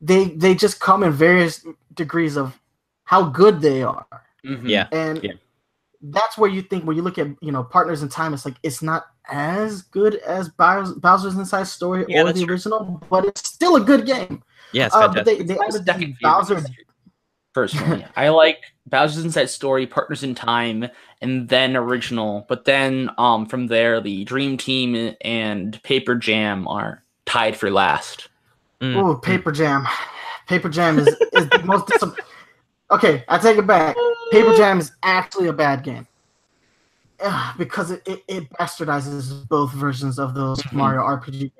they 0.00 0.30
they 0.30 0.54
just 0.54 0.80
come 0.80 1.02
in 1.04 1.12
various 1.12 1.64
degrees 1.94 2.36
of 2.36 2.58
how 3.04 3.22
good 3.28 3.60
they 3.60 3.82
are. 3.82 4.06
Mhm. 4.44 4.68
Yeah. 4.68 4.88
And 4.92 5.22
Yeah. 5.22 5.32
That's 6.04 6.36
where 6.38 6.50
you 6.50 6.62
think 6.62 6.84
when 6.84 6.96
you 6.96 7.02
look 7.02 7.18
at 7.18 7.28
you 7.40 7.50
know 7.52 7.64
partners 7.64 8.02
in 8.02 8.08
time, 8.08 8.34
it's 8.34 8.44
like 8.44 8.56
it's 8.62 8.82
not 8.82 9.06
as 9.30 9.82
good 9.82 10.16
as 10.16 10.48
Bowser's, 10.50 10.92
Bowser's 10.96 11.34
Inside 11.36 11.66
Story 11.66 12.04
Yeah, 12.08 12.20
or 12.22 12.24
that's 12.26 12.38
the 12.38 12.44
true. 12.44 12.54
original, 12.54 13.02
but 13.08 13.24
it's 13.24 13.48
still 13.48 13.76
a 13.76 13.80
good 13.80 14.04
game. 14.06 14.42
Yeah, 14.72 14.86
it's 14.86 14.94
Uh, 14.94 15.08
but 15.08 15.24
they, 15.24 15.42
they 15.42 15.56
added 15.58 15.86
the 15.86 15.92
favorite 15.94 16.16
Bowser 16.20 16.60
series, 16.60 16.76
Personally, 17.54 18.04
I 18.16 18.28
like 18.30 18.60
Bowser's 18.86 19.24
Inside 19.24 19.48
Story, 19.48 19.86
Partners 19.86 20.22
in 20.24 20.34
Time, 20.34 20.88
and 21.22 21.48
then 21.48 21.76
original. 21.76 22.44
But 22.48 22.64
then, 22.64 23.10
um, 23.16 23.46
from 23.46 23.68
there, 23.68 24.00
the 24.00 24.24
Dream 24.24 24.56
Team 24.56 25.14
and 25.20 25.80
Paper 25.84 26.16
Jam 26.16 26.66
are 26.66 27.02
tied 27.26 27.56
for 27.56 27.70
last. 27.70 28.28
Mm, 28.80 28.96
Oh. 28.96 29.14
Paper 29.14 29.52
Jam. 29.52 29.86
Paper 30.48 30.68
Jam 30.68 30.98
is, 30.98 31.06
is 31.32 31.48
the 31.48 31.62
most 31.64 31.86
disap- 31.86 32.18
Okay, 32.90 33.24
I 33.28 33.38
take 33.38 33.56
it 33.56 33.66
back. 33.66 33.96
Paper 34.30 34.54
Jam 34.56 34.78
is 34.80 34.92
actually 35.02 35.48
a 35.48 35.52
bad 35.52 35.82
game. 35.82 36.06
Ugh, 37.20 37.54
because 37.58 37.90
it, 37.90 38.02
it, 38.06 38.24
it 38.28 38.50
bastardizes 38.54 39.46
both 39.48 39.72
versions 39.72 40.18
of 40.18 40.34
those 40.34 40.60
Mhm. 40.62 40.72
Mario 40.72 41.02
RPG 41.02 41.38
games. 41.40 41.52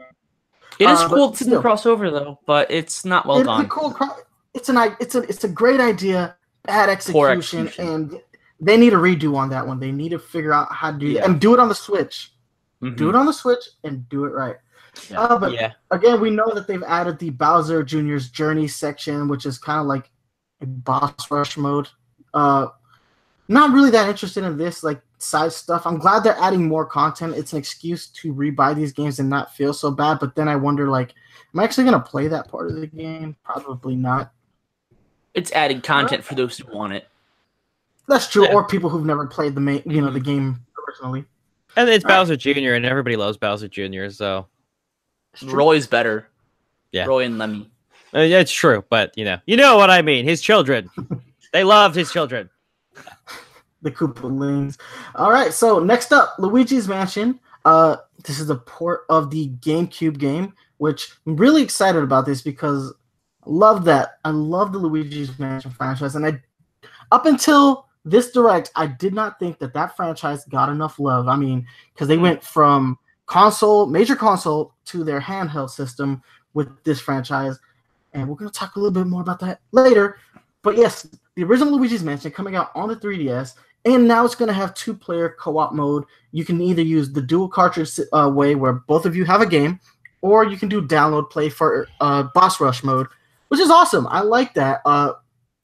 It 0.80 0.90
is 0.90 0.98
Uh, 1.00 1.08
cool 1.08 1.30
to 1.30 1.44
still. 1.44 1.62
the 1.62 1.68
crossover 1.68 2.10
though, 2.10 2.40
but 2.46 2.68
it's 2.70 3.04
not 3.04 3.26
well 3.26 3.38
it's 3.38 3.46
done. 3.46 3.64
a 3.64 3.68
cool 3.68 3.92
cro- 3.92 4.16
it's 4.54 4.68
an 4.68 4.76
it's 4.98 5.14
a 5.14 5.20
it's 5.22 5.44
a 5.44 5.48
great 5.48 5.78
idea, 5.80 6.34
bad 6.64 6.88
execution, 6.88 7.38
execution. 7.68 7.88
and 7.88 8.20
they 8.60 8.76
need 8.76 8.92
a 8.92 8.96
redo 8.96 9.36
on 9.36 9.50
that 9.50 9.64
one. 9.66 9.78
They 9.78 9.92
need 9.92 10.08
to 10.10 10.18
figure 10.18 10.52
out 10.52 10.72
how 10.72 10.90
to 10.90 10.98
do 10.98 11.06
Yeah. 11.06 11.24
and 11.24 11.40
do 11.40 11.54
it 11.54 11.60
on 11.60 11.68
the 11.68 11.74
Switch. 11.76 12.32
Mhm. 12.82 12.96
Do 12.96 13.08
it 13.08 13.14
on 13.14 13.26
the 13.26 13.32
Switch 13.32 13.64
and 13.84 14.08
do 14.08 14.24
it 14.24 14.30
right. 14.30 14.56
Yeah. 15.08 15.20
Uh, 15.20 15.38
but 15.38 15.52
yeah, 15.52 15.72
again, 15.92 16.20
we 16.20 16.30
know 16.30 16.50
that 16.54 16.66
they've 16.66 16.82
added 16.82 17.18
the 17.20 17.30
Bowser 17.30 17.82
Jr.'s 17.84 18.28
Journey 18.30 18.66
section, 18.68 19.28
which 19.28 19.46
is 19.46 19.58
kind 19.58 19.78
of 19.80 19.86
like 19.86 20.10
a 20.60 20.66
boss 20.66 21.30
rush 21.30 21.56
mode. 21.56 21.88
Uh, 22.34 22.66
not 23.48 23.72
really 23.72 23.90
that 23.90 24.08
interested 24.08 24.44
in 24.44 24.56
this 24.58 24.82
like 24.82 25.00
side 25.18 25.52
stuff. 25.52 25.86
I'm 25.86 25.98
glad 25.98 26.24
they're 26.24 26.36
adding 26.38 26.66
more 26.68 26.84
content. 26.84 27.36
It's 27.36 27.52
an 27.52 27.58
excuse 27.58 28.08
to 28.08 28.34
rebuy 28.34 28.74
these 28.74 28.92
games 28.92 29.18
and 29.20 29.30
not 29.30 29.54
feel 29.54 29.72
so 29.72 29.90
bad. 29.90 30.18
But 30.18 30.34
then 30.34 30.48
I 30.48 30.56
wonder, 30.56 30.88
like, 30.88 31.14
am 31.54 31.60
I 31.60 31.64
actually 31.64 31.84
gonna 31.84 32.00
play 32.00 32.28
that 32.28 32.48
part 32.48 32.68
of 32.70 32.76
the 32.76 32.86
game? 32.86 33.36
Probably 33.44 33.96
not. 33.96 34.32
It's 35.34 35.52
added 35.52 35.82
content 35.82 36.22
for 36.24 36.34
those 36.34 36.58
who 36.58 36.70
want 36.76 36.92
it. 36.92 37.08
That's 38.08 38.28
true. 38.28 38.44
Yeah. 38.44 38.52
Or 38.54 38.66
people 38.66 38.90
who've 38.90 39.04
never 39.06 39.26
played 39.26 39.54
the 39.54 39.60
main, 39.60 39.82
you 39.86 40.00
know, 40.00 40.10
the 40.10 40.20
game 40.20 40.60
originally. 40.86 41.24
and 41.76 41.88
it's 41.88 42.04
Alright. 42.04 42.20
Bowser 42.28 42.36
Jr. 42.36 42.74
and 42.74 42.84
everybody 42.84 43.16
loves 43.16 43.36
Bowser 43.36 43.66
Jr. 43.68 44.08
So 44.10 44.46
It's 45.32 45.42
true. 45.42 45.52
Roy's 45.54 45.86
better. 45.86 46.28
Yeah. 46.92 47.06
Roy 47.06 47.24
and 47.24 47.38
Lemmy. 47.38 47.68
uh, 48.14 48.20
yeah, 48.20 48.38
it's 48.38 48.52
true. 48.52 48.84
But 48.90 49.16
you 49.18 49.24
know, 49.24 49.38
you 49.46 49.56
know 49.56 49.76
what 49.76 49.90
I 49.90 50.02
mean. 50.02 50.24
His 50.24 50.40
children, 50.40 50.88
they 51.54 51.62
loved 51.62 51.94
his 51.94 52.12
children. 52.12 52.50
the 53.82 53.90
Koopalings. 53.90 54.76
All 55.14 55.30
right, 55.30 55.52
so 55.54 55.78
next 55.78 56.12
up, 56.12 56.34
Luigi's 56.36 56.88
Mansion. 56.88 57.38
Uh, 57.64 57.98
this 58.24 58.40
is 58.40 58.50
a 58.50 58.56
port 58.56 59.02
of 59.08 59.30
the 59.30 59.50
GameCube 59.60 60.18
game, 60.18 60.52
which 60.78 61.12
I'm 61.24 61.36
really 61.36 61.62
excited 61.62 62.02
about 62.02 62.26
this 62.26 62.42
because 62.42 62.92
I 63.46 63.50
love 63.50 63.84
that. 63.84 64.18
I 64.24 64.30
love 64.30 64.72
the 64.72 64.78
Luigi's 64.78 65.38
Mansion 65.38 65.70
franchise, 65.70 66.16
and 66.16 66.26
I 66.26 66.42
up 67.12 67.24
until 67.24 67.86
this 68.04 68.32
direct, 68.32 68.72
I 68.74 68.88
did 68.88 69.14
not 69.14 69.38
think 69.38 69.60
that 69.60 69.74
that 69.74 69.96
franchise 69.96 70.44
got 70.46 70.68
enough 70.70 70.98
love. 70.98 71.28
I 71.28 71.36
mean, 71.36 71.64
because 71.92 72.08
they 72.08 72.18
went 72.18 72.42
from 72.42 72.98
console, 73.26 73.86
major 73.86 74.16
console, 74.16 74.74
to 74.86 75.04
their 75.04 75.20
handheld 75.20 75.70
system 75.70 76.20
with 76.52 76.82
this 76.82 77.00
franchise, 77.00 77.60
and 78.12 78.28
we're 78.28 78.34
gonna 78.34 78.50
talk 78.50 78.74
a 78.74 78.80
little 78.80 78.92
bit 78.92 79.06
more 79.06 79.22
about 79.22 79.38
that 79.38 79.60
later. 79.70 80.18
But 80.62 80.76
yes, 80.76 81.06
the 81.36 81.44
original 81.44 81.76
Luigi's 81.76 82.04
Mansion 82.04 82.30
coming 82.30 82.56
out 82.56 82.70
on 82.74 82.88
the 82.88 82.96
3DS, 82.96 83.54
and 83.84 84.08
now 84.08 84.24
it's 84.24 84.34
going 84.34 84.48
to 84.48 84.54
have 84.54 84.74
two-player 84.74 85.36
co-op 85.38 85.72
mode. 85.72 86.04
You 86.32 86.44
can 86.44 86.60
either 86.60 86.82
use 86.82 87.12
the 87.12 87.22
dual 87.22 87.48
cartridge 87.48 87.98
uh, 88.12 88.30
way, 88.32 88.54
where 88.54 88.74
both 88.74 89.04
of 89.04 89.16
you 89.16 89.24
have 89.24 89.40
a 89.40 89.46
game, 89.46 89.80
or 90.22 90.44
you 90.44 90.56
can 90.56 90.68
do 90.68 90.80
download 90.80 91.30
play 91.30 91.48
for 91.48 91.86
uh, 92.00 92.24
boss 92.34 92.60
rush 92.60 92.82
mode, 92.82 93.06
which 93.48 93.60
is 93.60 93.70
awesome. 93.70 94.06
I 94.08 94.20
like 94.20 94.54
that. 94.54 94.80
Uh, 94.84 95.14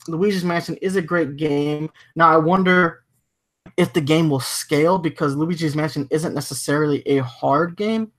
Luigi's 0.08 0.44
Mansion 0.44 0.76
is 0.76 0.96
a 0.96 1.02
great 1.02 1.36
game. 1.36 1.90
Now 2.16 2.30
I 2.30 2.36
wonder 2.36 3.04
if 3.76 3.92
the 3.92 4.00
game 4.00 4.28
will 4.28 4.40
scale 4.40 4.98
because 4.98 5.36
Luigi's 5.36 5.76
Mansion 5.76 6.08
isn't 6.10 6.34
necessarily 6.34 7.02
a 7.06 7.18
hard 7.18 7.76
game, 7.76 8.10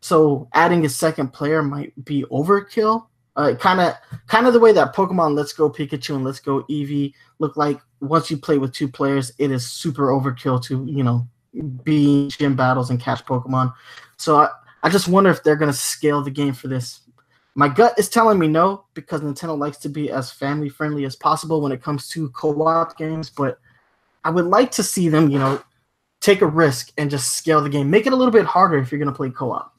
so 0.00 0.48
adding 0.54 0.84
a 0.84 0.88
second 0.88 1.32
player 1.32 1.62
might 1.62 1.92
be 2.04 2.24
overkill. 2.24 3.06
Uh, 3.36 3.54
kind 3.54 3.80
of, 3.80 3.94
kind 4.28 4.46
of 4.46 4.54
the 4.54 4.60
way 4.60 4.72
that 4.72 4.94
Pokemon 4.94 5.34
Let's 5.34 5.52
Go 5.52 5.70
Pikachu 5.70 6.14
and 6.14 6.24
Let's 6.24 6.40
Go 6.40 6.62
Eevee 6.70 7.12
look 7.38 7.56
like. 7.56 7.80
Once 8.00 8.30
you 8.30 8.38
play 8.38 8.56
with 8.56 8.72
two 8.72 8.88
players, 8.88 9.32
it 9.38 9.50
is 9.50 9.66
super 9.66 10.08
overkill 10.08 10.62
to 10.64 10.84
you 10.86 11.02
know 11.02 11.26
be 11.84 12.24
in 12.24 12.30
gym 12.30 12.56
battles 12.56 12.90
and 12.90 13.00
catch 13.00 13.24
Pokemon. 13.26 13.74
So 14.16 14.36
I, 14.36 14.48
I 14.82 14.88
just 14.88 15.08
wonder 15.08 15.30
if 15.30 15.42
they're 15.42 15.56
gonna 15.56 15.72
scale 15.72 16.22
the 16.22 16.30
game 16.30 16.54
for 16.54 16.68
this. 16.68 17.00
My 17.54 17.68
gut 17.68 17.98
is 17.98 18.08
telling 18.08 18.38
me 18.38 18.48
no 18.48 18.84
because 18.94 19.22
Nintendo 19.22 19.56
likes 19.58 19.78
to 19.78 19.88
be 19.88 20.10
as 20.10 20.30
family 20.30 20.68
friendly 20.68 21.04
as 21.06 21.16
possible 21.16 21.60
when 21.60 21.72
it 21.72 21.82
comes 21.82 22.08
to 22.10 22.28
co-op 22.30 22.96
games, 22.98 23.30
but 23.30 23.58
I 24.24 24.30
would 24.30 24.44
like 24.46 24.70
to 24.72 24.82
see 24.82 25.08
them, 25.08 25.30
you 25.30 25.38
know, 25.38 25.62
take 26.20 26.42
a 26.42 26.46
risk 26.46 26.92
and 26.98 27.10
just 27.10 27.36
scale 27.36 27.62
the 27.62 27.70
game. 27.70 27.88
Make 27.88 28.06
it 28.06 28.12
a 28.12 28.16
little 28.16 28.32
bit 28.32 28.44
harder 28.44 28.78
if 28.78 28.90
you're 28.92 28.98
gonna 28.98 29.12
play 29.12 29.30
co-op. 29.30 29.74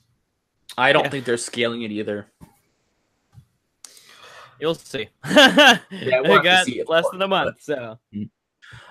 I 0.78 0.92
don't 0.94 1.04
Yeah. 1.04 1.10
think 1.10 1.26
they're 1.26 1.38
scaling 1.38 1.84
it 1.84 1.92
either. 1.92 2.28
You'll 4.60 4.76
see. 4.76 5.10
yeah, 5.30 5.80
we'll 5.92 6.24
we 6.24 6.30
have 6.30 6.44
got 6.44 6.66
see 6.66 6.80
it 6.80 6.90
less 6.90 7.06
than 7.12 7.22
a 7.22 7.26
it, 7.26 7.30
month, 7.30 7.62
so 7.62 7.98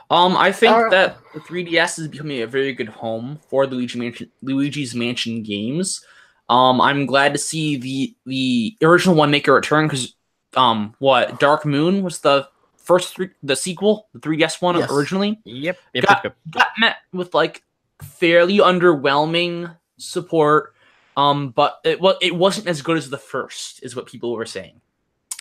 Um, 0.08 0.36
I 0.36 0.52
think 0.52 0.72
Alright. 0.74 0.90
that 0.92 1.18
the 1.34 1.40
3DS 1.40 1.98
is 1.98 2.08
becoming 2.08 2.42
a 2.42 2.46
very 2.46 2.72
good 2.72 2.88
home 2.88 3.40
for 3.48 3.66
Luigi 3.66 3.98
Mansion, 3.98 4.30
Luigi's 4.42 4.94
Mansion 4.94 5.42
games. 5.42 6.04
Um, 6.48 6.80
I'm 6.80 7.06
glad 7.06 7.32
to 7.32 7.38
see 7.38 7.76
the 7.76 8.14
the 8.24 8.76
original 8.86 9.16
one 9.16 9.32
make 9.32 9.48
a 9.48 9.52
return 9.52 9.86
because 9.86 10.14
um, 10.56 10.94
what 11.00 11.40
Dark 11.40 11.66
Moon 11.66 12.04
was 12.04 12.20
the 12.20 12.48
first 12.76 13.16
three, 13.16 13.30
the 13.42 13.56
sequel, 13.56 14.06
the 14.14 14.20
3DS 14.20 14.62
one 14.62 14.78
Yes. 14.78 14.90
originally 14.92 15.40
yep. 15.44 15.76
yep, 15.92 16.06
Got- 16.06 16.24
yep, 16.24 16.36
got 16.50 16.68
met 16.78 16.96
with 17.12 17.34
like 17.34 17.64
fairly 18.00 18.58
underwhelming 18.58 19.76
support. 19.98 20.72
Um, 21.16 21.48
but 21.50 21.80
it 21.82 22.00
was 22.00 22.16
it 22.22 22.36
wasn't 22.36 22.68
as 22.68 22.80
good 22.82 22.96
as 22.98 23.10
the 23.10 23.18
first, 23.18 23.82
is 23.82 23.96
what 23.96 24.06
people 24.06 24.32
were 24.36 24.46
saying. 24.46 24.80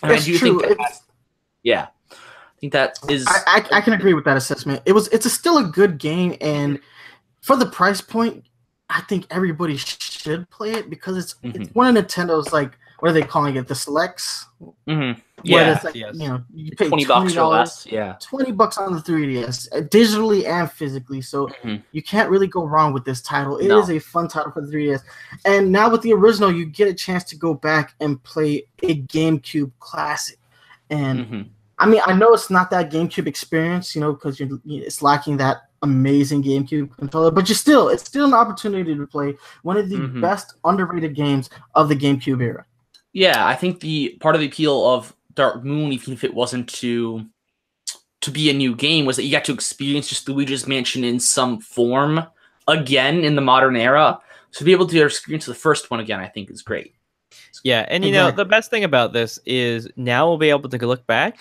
And 0.02 0.12
It's 0.12 0.22
I 0.22 0.26
do 0.26 0.38
true. 0.38 0.48
think 0.60 0.62
that, 0.62 0.70
It's- 0.72 1.02
yeah, 1.62 1.86
I 2.12 2.16
think 2.60 2.72
that 2.72 2.98
is 3.08 3.26
I, 3.28 3.40
I, 3.72 3.78
I 3.78 3.80
can 3.80 3.92
agree 3.92 4.14
with 4.14 4.24
that 4.24 4.36
assessment. 4.36 4.82
It 4.86 4.92
was 4.92 5.08
it's 5.08 5.26
a, 5.26 5.30
still 5.30 5.58
a 5.58 5.64
good 5.64 5.98
game, 5.98 6.36
and 6.40 6.78
for 7.42 7.56
the 7.56 7.66
price 7.66 8.00
point, 8.00 8.44
I 8.88 9.00
think 9.02 9.26
everybody 9.30 9.76
should 9.76 10.48
play 10.50 10.72
it 10.72 10.88
because 10.90 11.16
it's 11.16 11.34
it's 11.42 11.68
Mhm. 11.68 11.74
one 11.74 11.96
of 11.96 12.04
Nintendo's 12.06 12.52
like 12.52 12.78
what 12.98 13.10
are 13.10 13.12
they 13.12 13.22
calling 13.22 13.56
it? 13.56 13.68
The 13.68 13.74
selects. 13.74 14.46
Mhm. 14.88 15.20
yeah 15.42 15.74
it's 15.74 15.84
like, 15.84 15.94
yes. 15.94 16.14
you 16.14 16.26
know 16.28 16.42
you 16.54 16.70
pay 16.74 16.88
twenty 16.88 17.04
bucks 17.04 17.36
or 17.36 17.40
$20 17.40 17.50
less. 17.50 17.86
Yeah. 17.86 18.16
20 18.20 18.52
bucks 18.52 18.78
on 18.78 18.94
the 18.94 19.00
3DS, 19.00 19.68
uh, 19.72 19.80
digitally 19.82 20.46
and 20.46 20.70
physically. 20.70 21.20
So 21.20 21.48
Mhm. 21.62 21.82
you 21.92 22.02
can't 22.02 22.30
really 22.30 22.46
go 22.46 22.64
wrong 22.64 22.94
with 22.94 23.04
this 23.04 23.20
title. 23.20 23.58
It 23.58 23.70
is 23.70 23.88
No. 23.88 23.94
a 23.94 23.98
fun 23.98 24.28
title 24.28 24.50
for 24.50 24.62
the 24.62 24.68
3DS. 24.68 25.02
And 25.44 25.70
now 25.70 25.90
with 25.90 26.00
the 26.00 26.14
original, 26.14 26.50
you 26.50 26.64
get 26.64 26.88
a 26.88 26.94
chance 26.94 27.22
to 27.24 27.36
go 27.36 27.52
back 27.52 27.94
and 28.00 28.22
play 28.22 28.66
a 28.82 29.02
GameCube 29.02 29.72
classic. 29.78 30.38
And 30.88 31.26
Mhm. 31.26 31.46
I 31.78 31.86
mean, 31.86 32.00
I 32.06 32.14
know 32.14 32.32
it's 32.32 32.48
not 32.48 32.70
that 32.70 32.90
GameCube 32.90 33.26
experience, 33.26 33.94
you 33.94 34.00
know, 34.00 34.14
because 34.14 34.40
you're 34.40 34.58
it's 34.64 35.02
lacking 35.02 35.36
that 35.36 35.68
amazing 35.82 36.42
GameCube 36.42 36.96
controller, 36.96 37.30
but 37.30 37.48
you 37.48 37.54
still, 37.54 37.88
it's 37.90 38.04
still 38.04 38.24
an 38.24 38.34
opportunity 38.34 38.94
to 38.96 39.06
play 39.06 39.36
one 39.62 39.76
of 39.76 39.90
the 39.90 39.96
mm-hmm. 39.96 40.20
best 40.22 40.54
underrated 40.64 41.14
games 41.14 41.50
of 41.74 41.88
the 41.90 41.96
GameCube 41.96 42.40
era. 42.40 42.64
Yeah, 43.16 43.46
I 43.46 43.54
think 43.54 43.80
the 43.80 44.14
part 44.20 44.34
of 44.34 44.42
the 44.42 44.46
appeal 44.46 44.86
of 44.90 45.16
Dark 45.32 45.64
Moon, 45.64 45.90
even 45.90 46.12
if 46.12 46.22
it 46.22 46.34
wasn't 46.34 46.68
to 46.74 47.24
to 48.20 48.30
be 48.30 48.50
a 48.50 48.52
new 48.52 48.74
game, 48.74 49.06
was 49.06 49.16
that 49.16 49.22
you 49.22 49.32
got 49.32 49.46
to 49.46 49.54
experience 49.54 50.06
just 50.06 50.28
Luigi's 50.28 50.66
Mansion 50.66 51.02
in 51.02 51.18
some 51.18 51.58
form 51.58 52.26
again 52.68 53.24
in 53.24 53.34
the 53.34 53.40
modern 53.40 53.74
era. 53.74 54.18
So 54.50 54.58
to 54.58 54.64
be 54.66 54.72
able 54.72 54.86
to 54.88 55.02
experience 55.02 55.46
the 55.46 55.54
first 55.54 55.90
one 55.90 55.98
again, 55.98 56.20
I 56.20 56.28
think 56.28 56.50
is 56.50 56.60
great. 56.60 56.94
Yeah, 57.64 57.86
and 57.88 58.04
you 58.04 58.12
know 58.12 58.30
the 58.30 58.44
best 58.44 58.68
thing 58.68 58.84
about 58.84 59.14
this 59.14 59.38
is 59.46 59.88
now 59.96 60.28
we'll 60.28 60.36
be 60.36 60.50
able 60.50 60.68
to 60.68 60.86
look 60.86 61.06
back 61.06 61.38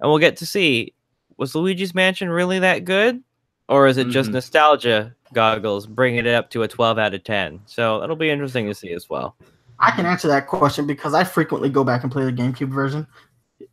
and 0.00 0.08
we'll 0.08 0.18
get 0.18 0.38
to 0.38 0.46
see 0.46 0.94
was 1.36 1.54
Luigi's 1.54 1.94
Mansion 1.94 2.30
really 2.30 2.58
that 2.60 2.86
good, 2.86 3.22
or 3.68 3.86
is 3.86 3.98
it 3.98 4.04
mm-hmm. 4.04 4.12
just 4.12 4.30
nostalgia 4.30 5.14
goggles 5.34 5.86
bringing 5.86 6.24
it 6.24 6.34
up 6.34 6.48
to 6.52 6.62
a 6.62 6.68
12 6.68 6.98
out 6.98 7.12
of 7.12 7.22
10? 7.22 7.60
So 7.66 8.00
that'll 8.00 8.16
be 8.16 8.30
interesting 8.30 8.66
to 8.66 8.74
see 8.74 8.92
as 8.92 9.10
well. 9.10 9.36
I 9.80 9.90
can 9.92 10.06
answer 10.06 10.28
that 10.28 10.46
question 10.46 10.86
because 10.86 11.14
I 11.14 11.24
frequently 11.24 11.68
go 11.68 11.84
back 11.84 12.02
and 12.02 12.12
play 12.12 12.24
the 12.24 12.32
GameCube 12.32 12.72
version. 12.72 13.06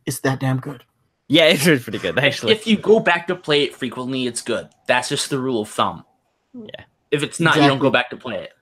It's 0.04 0.20
that 0.20 0.40
damn 0.40 0.60
good. 0.60 0.84
Yeah, 1.28 1.44
it's 1.46 1.64
pretty 1.64 1.98
good 1.98 2.18
actually. 2.18 2.52
If 2.52 2.66
you 2.66 2.76
go 2.76 3.00
back 3.00 3.26
to 3.28 3.36
play 3.36 3.64
it 3.64 3.74
frequently, 3.74 4.26
it's 4.26 4.42
good. 4.42 4.68
That's 4.86 5.08
just 5.08 5.30
the 5.30 5.38
rule 5.38 5.62
of 5.62 5.68
thumb. 5.68 6.04
Yeah. 6.54 6.84
If 7.10 7.22
it's 7.22 7.40
not, 7.40 7.50
exactly. 7.50 7.64
you 7.64 7.68
don't 7.70 7.78
go 7.78 7.90
back 7.90 8.10
to 8.10 8.16
play 8.16 8.42
it. 8.44 8.52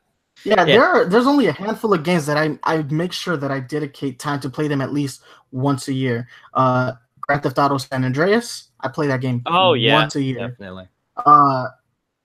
Yeah, 0.44 0.56
yeah, 0.58 0.64
there 0.64 0.84
are 0.84 1.04
there's 1.04 1.26
only 1.26 1.46
a 1.46 1.52
handful 1.52 1.94
of 1.94 2.02
games 2.02 2.26
that 2.26 2.36
I 2.36 2.58
I 2.64 2.82
make 2.82 3.12
sure 3.12 3.36
that 3.36 3.50
I 3.50 3.60
dedicate 3.60 4.18
time 4.18 4.40
to 4.40 4.50
play 4.50 4.68
them 4.68 4.80
at 4.80 4.92
least 4.92 5.22
once 5.52 5.88
a 5.88 5.92
year. 5.92 6.28
Uh 6.52 6.92
Grand 7.20 7.42
Theft 7.42 7.58
Auto 7.58 7.78
San 7.78 8.04
Andreas, 8.04 8.68
I 8.80 8.88
play 8.88 9.06
that 9.06 9.20
game 9.20 9.42
oh 9.46 9.72
yeah 9.74 9.94
once 9.94 10.16
a 10.16 10.22
year. 10.22 10.48
Definitely. 10.48 10.88
Uh 11.16 11.68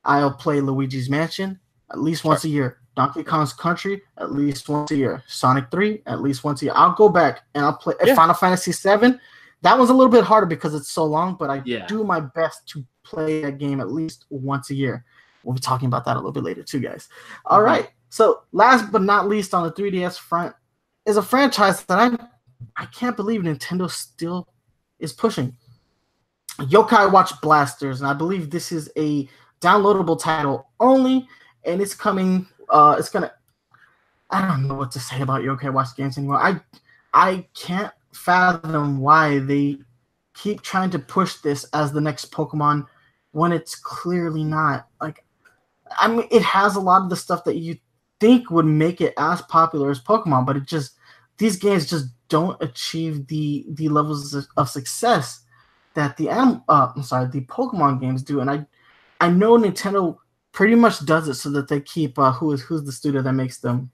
I'll 0.03 0.33
play 0.33 0.59
Luigi's 0.59 1.09
Mansion 1.09 1.59
at 1.91 1.99
least 1.99 2.23
once 2.23 2.43
a 2.43 2.49
year. 2.49 2.79
Donkey 2.95 3.23
Kong's 3.23 3.53
Country 3.53 4.01
at 4.17 4.31
least 4.31 4.67
once 4.69 4.91
a 4.91 4.95
year. 4.95 5.23
Sonic 5.27 5.71
3 5.71 6.03
at 6.05 6.21
least 6.21 6.43
once 6.43 6.61
a 6.61 6.65
year. 6.65 6.73
I'll 6.75 6.93
go 6.93 7.09
back 7.09 7.41
and 7.55 7.63
I'll 7.63 7.77
play 7.77 7.95
yeah. 8.03 8.15
Final 8.15 8.35
Fantasy 8.35 8.71
7. 8.71 9.19
That 9.61 9.77
one's 9.77 9.89
a 9.89 9.93
little 9.93 10.11
bit 10.11 10.23
harder 10.23 10.45
because 10.45 10.73
it's 10.73 10.89
so 10.89 11.03
long, 11.05 11.35
but 11.37 11.49
I 11.49 11.61
yeah. 11.65 11.85
do 11.85 12.03
my 12.03 12.19
best 12.19 12.67
to 12.69 12.85
play 13.03 13.41
that 13.41 13.57
game 13.57 13.81
at 13.81 13.91
least 13.91 14.25
once 14.29 14.69
a 14.69 14.75
year. 14.75 15.05
We'll 15.43 15.53
be 15.55 15.61
talking 15.61 15.87
about 15.87 16.05
that 16.05 16.15
a 16.15 16.19
little 16.19 16.31
bit 16.31 16.43
later 16.43 16.63
too, 16.63 16.79
guys. 16.79 17.09
All 17.45 17.59
mm-hmm. 17.59 17.65
right. 17.65 17.91
So 18.09 18.43
last 18.51 18.91
but 18.91 19.01
not 19.01 19.27
least 19.27 19.53
on 19.53 19.63
the 19.63 19.71
3DS 19.71 20.17
front 20.17 20.55
is 21.05 21.17
a 21.17 21.21
franchise 21.21 21.83
that 21.83 21.99
I 21.99 22.25
I 22.75 22.85
can't 22.85 23.15
believe 23.15 23.41
Nintendo 23.41 23.89
still 23.89 24.47
is 24.99 25.13
pushing. 25.13 25.55
Yokai 26.59 27.11
Watch 27.11 27.39
Blasters, 27.41 28.01
and 28.01 28.09
I 28.09 28.13
believe 28.13 28.49
this 28.49 28.71
is 28.71 28.91
a 28.97 29.27
downloadable 29.61 30.19
title 30.21 30.67
only, 30.79 31.27
and 31.63 31.81
it's 31.81 31.93
coming. 31.93 32.47
Uh, 32.69 32.95
it's 32.97 33.09
gonna. 33.09 33.31
I 34.29 34.47
don't 34.47 34.67
know 34.67 34.75
what 34.75 34.91
to 34.91 34.99
say 34.99 35.21
about 35.21 35.41
Yokai 35.41 35.73
Watch 35.73 35.95
games 35.95 36.17
anymore. 36.17 36.37
I 36.37 36.59
I 37.13 37.47
can't 37.55 37.91
fathom 38.13 38.99
why 38.99 39.39
they 39.39 39.77
keep 40.33 40.61
trying 40.61 40.89
to 40.91 40.99
push 40.99 41.35
this 41.37 41.63
as 41.73 41.91
the 41.91 42.01
next 42.01 42.31
Pokemon 42.31 42.85
when 43.31 43.51
it's 43.51 43.75
clearly 43.75 44.43
not. 44.43 44.87
Like, 45.01 45.23
I 45.99 46.07
mean, 46.07 46.27
it 46.31 46.41
has 46.41 46.75
a 46.75 46.79
lot 46.79 47.01
of 47.01 47.09
the 47.09 47.15
stuff 47.15 47.43
that 47.45 47.57
you 47.57 47.77
think 48.19 48.49
would 48.49 48.65
make 48.65 49.01
it 49.01 49.13
as 49.17 49.41
popular 49.43 49.89
as 49.89 49.99
Pokemon, 49.99 50.45
but 50.45 50.57
it 50.57 50.65
just 50.65 50.95
these 51.37 51.57
games 51.57 51.89
just 51.89 52.07
don't 52.27 52.61
achieve 52.61 53.27
the 53.27 53.65
the 53.69 53.89
levels 53.89 54.35
of 54.57 54.69
success 54.69 55.41
that 55.95 56.15
the 56.17 56.29
uh, 56.29 56.59
I'm 56.69 57.03
sorry 57.03 57.27
the 57.27 57.41
Pokemon 57.41 58.01
games 58.01 58.23
do, 58.23 58.39
and 58.41 58.49
I 58.49 58.65
I 59.19 59.29
know 59.29 59.57
Nintendo 59.57 60.17
pretty 60.59 60.75
much 60.75 61.05
does 61.05 61.29
it 61.29 61.35
so 61.35 61.49
that 61.49 61.69
they 61.69 61.79
keep 61.79 62.19
uh, 62.19 62.33
who 62.33 62.51
is 62.51 62.61
who's 62.61 62.83
the 62.83 62.91
studio 62.91 63.21
that 63.21 63.31
makes 63.31 63.59
them 63.59 63.89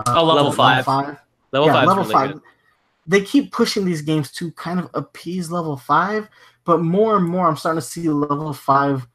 uh, 0.00 0.02
oh 0.08 0.24
level, 0.24 0.34
level 0.34 0.52
five 0.52 0.86
level 0.86 1.04
five 1.04 1.18
level 1.52 1.68
yeah, 1.68 1.84
level 1.86 2.02
really 2.02 2.12
five. 2.12 2.32
Good. 2.34 2.42
They 3.06 3.22
keep 3.22 3.50
pushing 3.50 3.86
these 3.86 4.02
games 4.02 4.30
to 4.32 4.52
kind 4.52 4.78
of 4.78 4.90
appease 4.92 5.50
level 5.50 5.74
five, 5.78 6.28
but 6.66 6.82
more 6.82 7.16
and 7.16 7.26
more 7.26 7.48
I'm 7.48 7.56
starting 7.56 7.80
to 7.80 7.86
see 7.86 8.10
level 8.10 8.52
five 8.52 9.06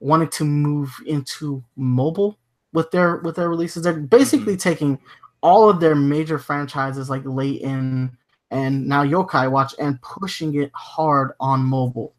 wanting 0.00 0.26
to 0.30 0.44
move 0.44 0.92
into 1.06 1.62
mobile 1.76 2.36
with 2.72 2.90
their 2.90 3.18
with 3.18 3.36
their 3.36 3.48
releases. 3.48 3.84
They're 3.84 3.92
basically 3.92 4.54
mm-hmm. 4.54 4.68
taking 4.70 4.98
all 5.40 5.70
of 5.70 5.78
their 5.78 5.94
major 5.94 6.40
franchises 6.40 7.08
like 7.08 7.22
Layton 7.24 8.18
and 8.50 8.88
now 8.88 9.04
Yokai 9.04 9.48
Watch 9.48 9.72
and 9.78 10.02
pushing 10.02 10.52
it 10.56 10.72
hard 10.74 11.30
on 11.38 11.60
mobile. 11.60 12.12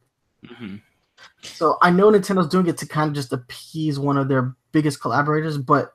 Mm-hmm. 0.45 0.77
So 1.41 1.77
I 1.81 1.89
know 1.91 2.11
Nintendo's 2.11 2.47
doing 2.47 2.67
it 2.67 2.77
to 2.77 2.87
kind 2.87 3.09
of 3.09 3.15
just 3.15 3.33
appease 3.33 3.99
one 3.99 4.17
of 4.17 4.27
their 4.27 4.55
biggest 4.71 5.01
collaborators, 5.01 5.57
but 5.57 5.93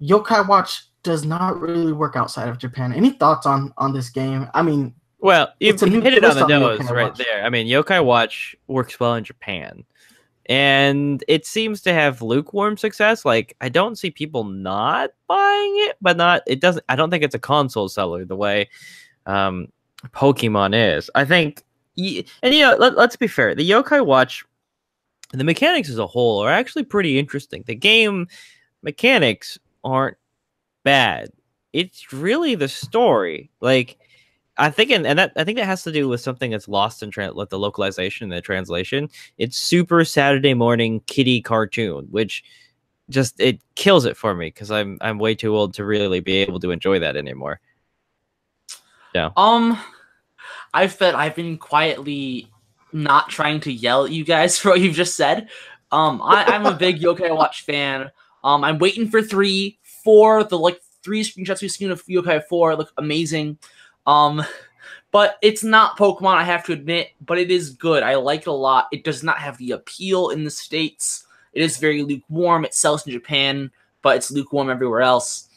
Yokai 0.00 0.46
Watch 0.46 0.82
does 1.02 1.24
not 1.24 1.60
really 1.60 1.92
work 1.92 2.16
outside 2.16 2.48
of 2.48 2.58
Japan. 2.58 2.92
Any 2.92 3.10
thoughts 3.10 3.46
on 3.46 3.72
on 3.78 3.92
this 3.92 4.10
game? 4.10 4.48
I 4.54 4.62
mean, 4.62 4.94
well, 5.18 5.52
you 5.60 5.72
hit 5.74 6.14
it 6.14 6.24
on 6.24 6.36
the 6.36 6.46
nose 6.46 6.80
right 6.90 7.08
Watch. 7.08 7.18
there. 7.18 7.44
I 7.44 7.50
mean, 7.50 7.66
Yokai 7.66 8.04
Watch 8.04 8.56
works 8.66 8.98
well 8.98 9.14
in 9.14 9.24
Japan 9.24 9.84
and 10.46 11.22
it 11.28 11.46
seems 11.46 11.82
to 11.82 11.92
have 11.92 12.22
lukewarm 12.22 12.76
success. 12.76 13.24
Like 13.24 13.56
I 13.60 13.68
don't 13.68 13.96
see 13.96 14.10
people 14.10 14.44
not 14.44 15.10
buying 15.28 15.74
it, 15.88 15.96
but 16.00 16.16
not 16.16 16.42
it 16.46 16.60
doesn't. 16.60 16.84
I 16.88 16.96
don't 16.96 17.10
think 17.10 17.22
it's 17.22 17.34
a 17.34 17.40
console 17.40 17.88
seller 17.88 18.24
the 18.24 18.36
way 18.36 18.68
um, 19.26 19.68
Pokemon 20.08 20.96
is. 20.96 21.10
I 21.14 21.24
think, 21.24 21.62
and 21.96 22.54
you 22.54 22.60
know, 22.60 22.76
let, 22.78 22.96
let's 22.96 23.16
be 23.16 23.26
fair. 23.26 23.54
The 23.54 23.68
Yokai 23.68 24.04
Watch, 24.04 24.44
the 25.32 25.44
mechanics 25.44 25.88
as 25.88 25.98
a 25.98 26.06
whole 26.06 26.40
are 26.40 26.50
actually 26.50 26.84
pretty 26.84 27.18
interesting. 27.18 27.64
The 27.66 27.74
game 27.74 28.28
mechanics 28.82 29.58
aren't 29.84 30.16
bad. 30.84 31.30
It's 31.72 32.12
really 32.12 32.54
the 32.54 32.68
story. 32.68 33.50
Like 33.60 33.98
I 34.58 34.70
think, 34.70 34.90
and, 34.90 35.06
and 35.06 35.18
that 35.18 35.32
I 35.36 35.44
think 35.44 35.58
that 35.58 35.64
has 35.64 35.82
to 35.84 35.92
do 35.92 36.08
with 36.08 36.20
something 36.20 36.50
that's 36.50 36.68
lost 36.68 37.02
in 37.02 37.10
tra- 37.10 37.32
like 37.32 37.48
the 37.48 37.58
localization 37.58 38.24
and 38.24 38.36
the 38.36 38.42
translation. 38.42 39.08
It's 39.38 39.56
super 39.56 40.04
Saturday 40.04 40.54
morning 40.54 41.00
kitty 41.06 41.40
cartoon, 41.40 42.06
which 42.10 42.44
just 43.08 43.40
it 43.40 43.60
kills 43.74 44.04
it 44.04 44.16
for 44.16 44.34
me 44.34 44.46
because 44.46 44.70
I'm 44.70 44.98
I'm 45.00 45.18
way 45.18 45.34
too 45.34 45.56
old 45.56 45.74
to 45.74 45.84
really 45.84 46.20
be 46.20 46.36
able 46.36 46.60
to 46.60 46.70
enjoy 46.70 46.98
that 46.98 47.16
anymore. 47.16 47.60
Yeah. 49.14 49.30
Um, 49.36 49.78
I've 50.74 50.98
been 50.98 51.14
I've 51.14 51.34
been 51.34 51.58
quietly 51.58 52.50
not 52.92 53.28
trying 53.28 53.60
to 53.60 53.72
yell 53.72 54.04
at 54.04 54.12
you 54.12 54.24
guys 54.24 54.58
for 54.58 54.70
what 54.70 54.80
you've 54.80 54.96
just 54.96 55.16
said. 55.16 55.48
Um, 55.90 56.22
I, 56.22 56.44
I'm 56.44 56.64
a 56.64 56.74
big 56.74 57.00
Yokai 57.00 57.34
Watch 57.34 57.62
fan. 57.62 58.10
Um, 58.42 58.64
I'm 58.64 58.78
waiting 58.78 59.08
for 59.08 59.22
three, 59.22 59.78
four. 59.82 60.42
The 60.44 60.58
like 60.58 60.80
three 61.02 61.22
screenshots 61.22 61.60
we've 61.60 61.70
seen 61.70 61.90
of 61.90 62.04
Yokai 62.06 62.44
Four 62.44 62.76
look 62.76 62.92
amazing. 62.96 63.58
Um, 64.06 64.42
but 65.12 65.36
it's 65.42 65.62
not 65.62 65.98
Pokemon, 65.98 66.36
I 66.36 66.44
have 66.44 66.64
to 66.64 66.72
admit, 66.72 67.10
but 67.20 67.38
it 67.38 67.50
is 67.50 67.70
good. 67.70 68.02
I 68.02 68.14
like 68.16 68.42
it 68.42 68.46
a 68.48 68.52
lot. 68.52 68.88
It 68.92 69.04
does 69.04 69.22
not 69.22 69.38
have 69.38 69.58
the 69.58 69.72
appeal 69.72 70.30
in 70.30 70.42
the 70.42 70.50
States. 70.50 71.26
It 71.52 71.62
is 71.62 71.76
very 71.76 72.02
lukewarm. 72.02 72.64
It 72.64 72.74
sells 72.74 73.06
in 73.06 73.12
Japan, 73.12 73.70
but 74.00 74.16
it's 74.16 74.30
lukewarm 74.30 74.70
everywhere 74.70 75.02
else. 75.02 75.48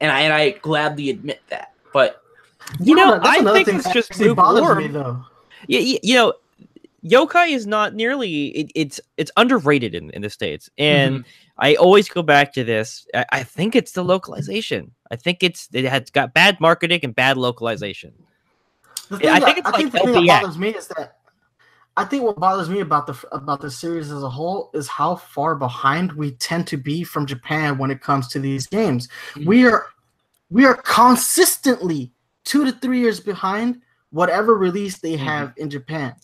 And 0.00 0.10
I, 0.10 0.22
and 0.22 0.32
I 0.32 0.50
gladly 0.50 1.10
admit 1.10 1.40
that. 1.50 1.72
But 1.92 2.20
you 2.80 2.94
know, 2.94 3.20
I 3.22 3.42
think 3.42 3.68
it's 3.68 3.92
just. 3.92 4.18
Me, 4.18 4.28
though. 4.28 5.24
Yeah, 5.68 5.96
you 6.02 6.14
know, 6.14 6.34
yokai 7.06 7.50
is 7.50 7.66
not 7.66 7.94
nearly 7.94 8.48
it, 8.48 8.72
it's 8.74 9.00
it's 9.16 9.30
underrated 9.36 9.94
in, 9.94 10.10
in 10.10 10.22
the 10.22 10.30
states 10.30 10.68
and 10.78 11.20
mm-hmm. 11.20 11.30
i 11.58 11.74
always 11.76 12.08
go 12.08 12.22
back 12.22 12.52
to 12.52 12.64
this 12.64 13.06
I, 13.14 13.24
I, 13.32 13.42
think 13.42 13.76
it's 13.76 13.92
the 13.92 14.02
localization 14.02 14.92
i 15.10 15.16
think 15.16 15.42
it's 15.42 15.68
it 15.72 15.84
has 15.84 16.10
got 16.10 16.34
bad 16.34 16.60
marketing 16.60 17.00
and 17.02 17.14
bad 17.14 17.36
localization 17.36 18.12
i 19.10 19.40
think 19.40 19.58
it's 19.58 19.68
I 19.68 19.70
like 19.70 19.76
think 19.76 19.92
the 19.92 19.98
thing 20.00 20.26
that 20.26 20.42
bothers 20.42 20.58
me 20.58 20.70
is 20.70 20.88
that 20.88 21.18
i 21.96 22.04
think 22.04 22.24
what 22.24 22.40
bothers 22.40 22.68
me 22.68 22.80
about 22.80 23.06
the 23.06 23.16
about 23.30 23.60
the 23.60 23.70
series 23.70 24.10
as 24.10 24.22
a 24.22 24.30
whole 24.30 24.70
is 24.74 24.88
how 24.88 25.14
far 25.14 25.54
behind 25.54 26.12
we 26.12 26.32
tend 26.32 26.66
to 26.68 26.76
be 26.76 27.04
from 27.04 27.26
japan 27.26 27.78
when 27.78 27.90
it 27.90 28.00
comes 28.00 28.26
to 28.28 28.40
these 28.40 28.66
games 28.66 29.08
mm-hmm. 29.34 29.44
we 29.46 29.66
are 29.66 29.86
we 30.50 30.64
are 30.64 30.74
consistently 30.74 32.10
two 32.46 32.64
to 32.64 32.72
three 32.72 33.00
years 33.00 33.20
behind 33.20 33.82
whatever 34.10 34.54
release 34.54 34.98
they 34.98 35.16
mm-hmm. 35.16 35.24
have 35.26 35.48
mm-hmm. 35.50 35.64
in 35.64 35.70
japan 35.70 36.14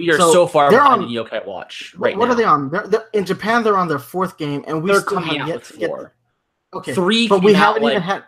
we 0.00 0.10
are 0.10 0.16
so, 0.16 0.32
so 0.32 0.46
far 0.46 0.70
behind 0.70 1.02
on, 1.02 1.08
Yokai 1.10 1.44
Watch 1.46 1.94
right 1.98 2.14
now. 2.14 2.20
what 2.20 2.26
now. 2.26 2.32
are 2.32 2.34
they 2.34 2.44
on? 2.44 2.70
They're, 2.70 2.86
they're, 2.88 3.08
in 3.12 3.26
Japan, 3.26 3.62
they're 3.62 3.76
on 3.76 3.86
their 3.86 3.98
fourth 3.98 4.38
game, 4.38 4.64
and 4.66 4.82
we 4.82 4.90
they're 4.90 5.02
still 5.02 5.20
have 5.20 5.46
yet 5.46 5.64
to 5.64 5.76
get. 5.76 5.90
Four. 5.90 6.14
Okay, 6.72 6.94
three, 6.94 7.28
but 7.28 7.44
we 7.44 7.52
haven't 7.52 7.82
like 7.82 7.92
even 7.92 8.02
had 8.02 8.24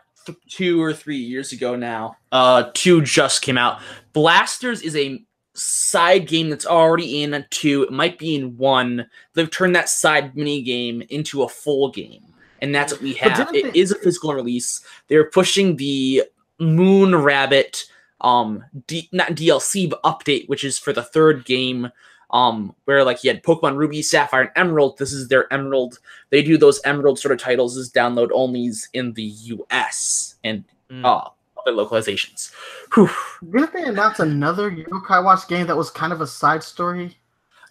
two 0.50 0.82
or 0.82 0.92
three 0.92 1.16
years 1.16 1.52
ago 1.52 1.74
now. 1.74 2.16
Uh, 2.30 2.70
two 2.74 3.00
just 3.00 3.40
came 3.40 3.56
out. 3.56 3.80
Blasters 4.12 4.82
is 4.82 4.94
a 4.96 5.24
side 5.54 6.26
game 6.26 6.50
that's 6.50 6.66
already 6.66 7.22
in 7.22 7.44
two. 7.50 7.84
It 7.84 7.92
might 7.92 8.18
be 8.18 8.34
in 8.34 8.56
one. 8.58 9.06
They've 9.34 9.50
turned 9.50 9.74
that 9.74 9.88
side 9.88 10.36
mini 10.36 10.60
game 10.60 11.02
into 11.08 11.42
a 11.42 11.48
full 11.48 11.90
game, 11.90 12.24
and 12.60 12.74
that's 12.74 12.92
what 12.92 13.00
we 13.00 13.14
have. 13.14 13.54
It 13.54 13.72
they... 13.72 13.78
is 13.78 13.92
a 13.92 13.98
physical 13.98 14.34
release. 14.34 14.84
They're 15.08 15.30
pushing 15.30 15.76
the 15.76 16.24
Moon 16.62 17.14
Rabbit 17.16 17.84
um 18.20 18.64
D- 18.86 19.08
not 19.12 19.30
DLC 19.30 19.90
but 19.90 20.02
update, 20.04 20.48
which 20.48 20.64
is 20.64 20.78
for 20.78 20.92
the 20.92 21.02
third 21.02 21.44
game. 21.44 21.90
Um, 22.30 22.74
where 22.86 23.04
like 23.04 23.22
you 23.22 23.30
had 23.30 23.42
Pokemon 23.42 23.76
Ruby, 23.76 24.00
Sapphire, 24.00 24.40
and 24.42 24.50
Emerald. 24.56 24.96
This 24.96 25.12
is 25.12 25.28
their 25.28 25.52
Emerald. 25.52 25.98
They 26.30 26.42
do 26.42 26.56
those 26.56 26.80
Emerald 26.84 27.18
sort 27.18 27.32
of 27.32 27.38
titles 27.38 27.76
as 27.76 27.92
download 27.92 28.30
onlys 28.30 28.88
in 28.94 29.12
the 29.12 29.24
US 29.24 30.36
and 30.42 30.64
Mm. 30.90 31.04
uh 31.04 31.28
other 31.60 31.72
localizations. 31.76 32.52
Whew. 32.94 33.08
Didn't 33.50 33.72
they 33.72 33.84
announce 33.84 34.18
another 34.20 34.70
Yokai 34.70 35.22
Watch 35.22 35.46
game 35.48 35.66
that 35.66 35.76
was 35.76 35.90
kind 35.90 36.12
of 36.12 36.20
a 36.22 36.26
side 36.26 36.62
story? 36.62 37.16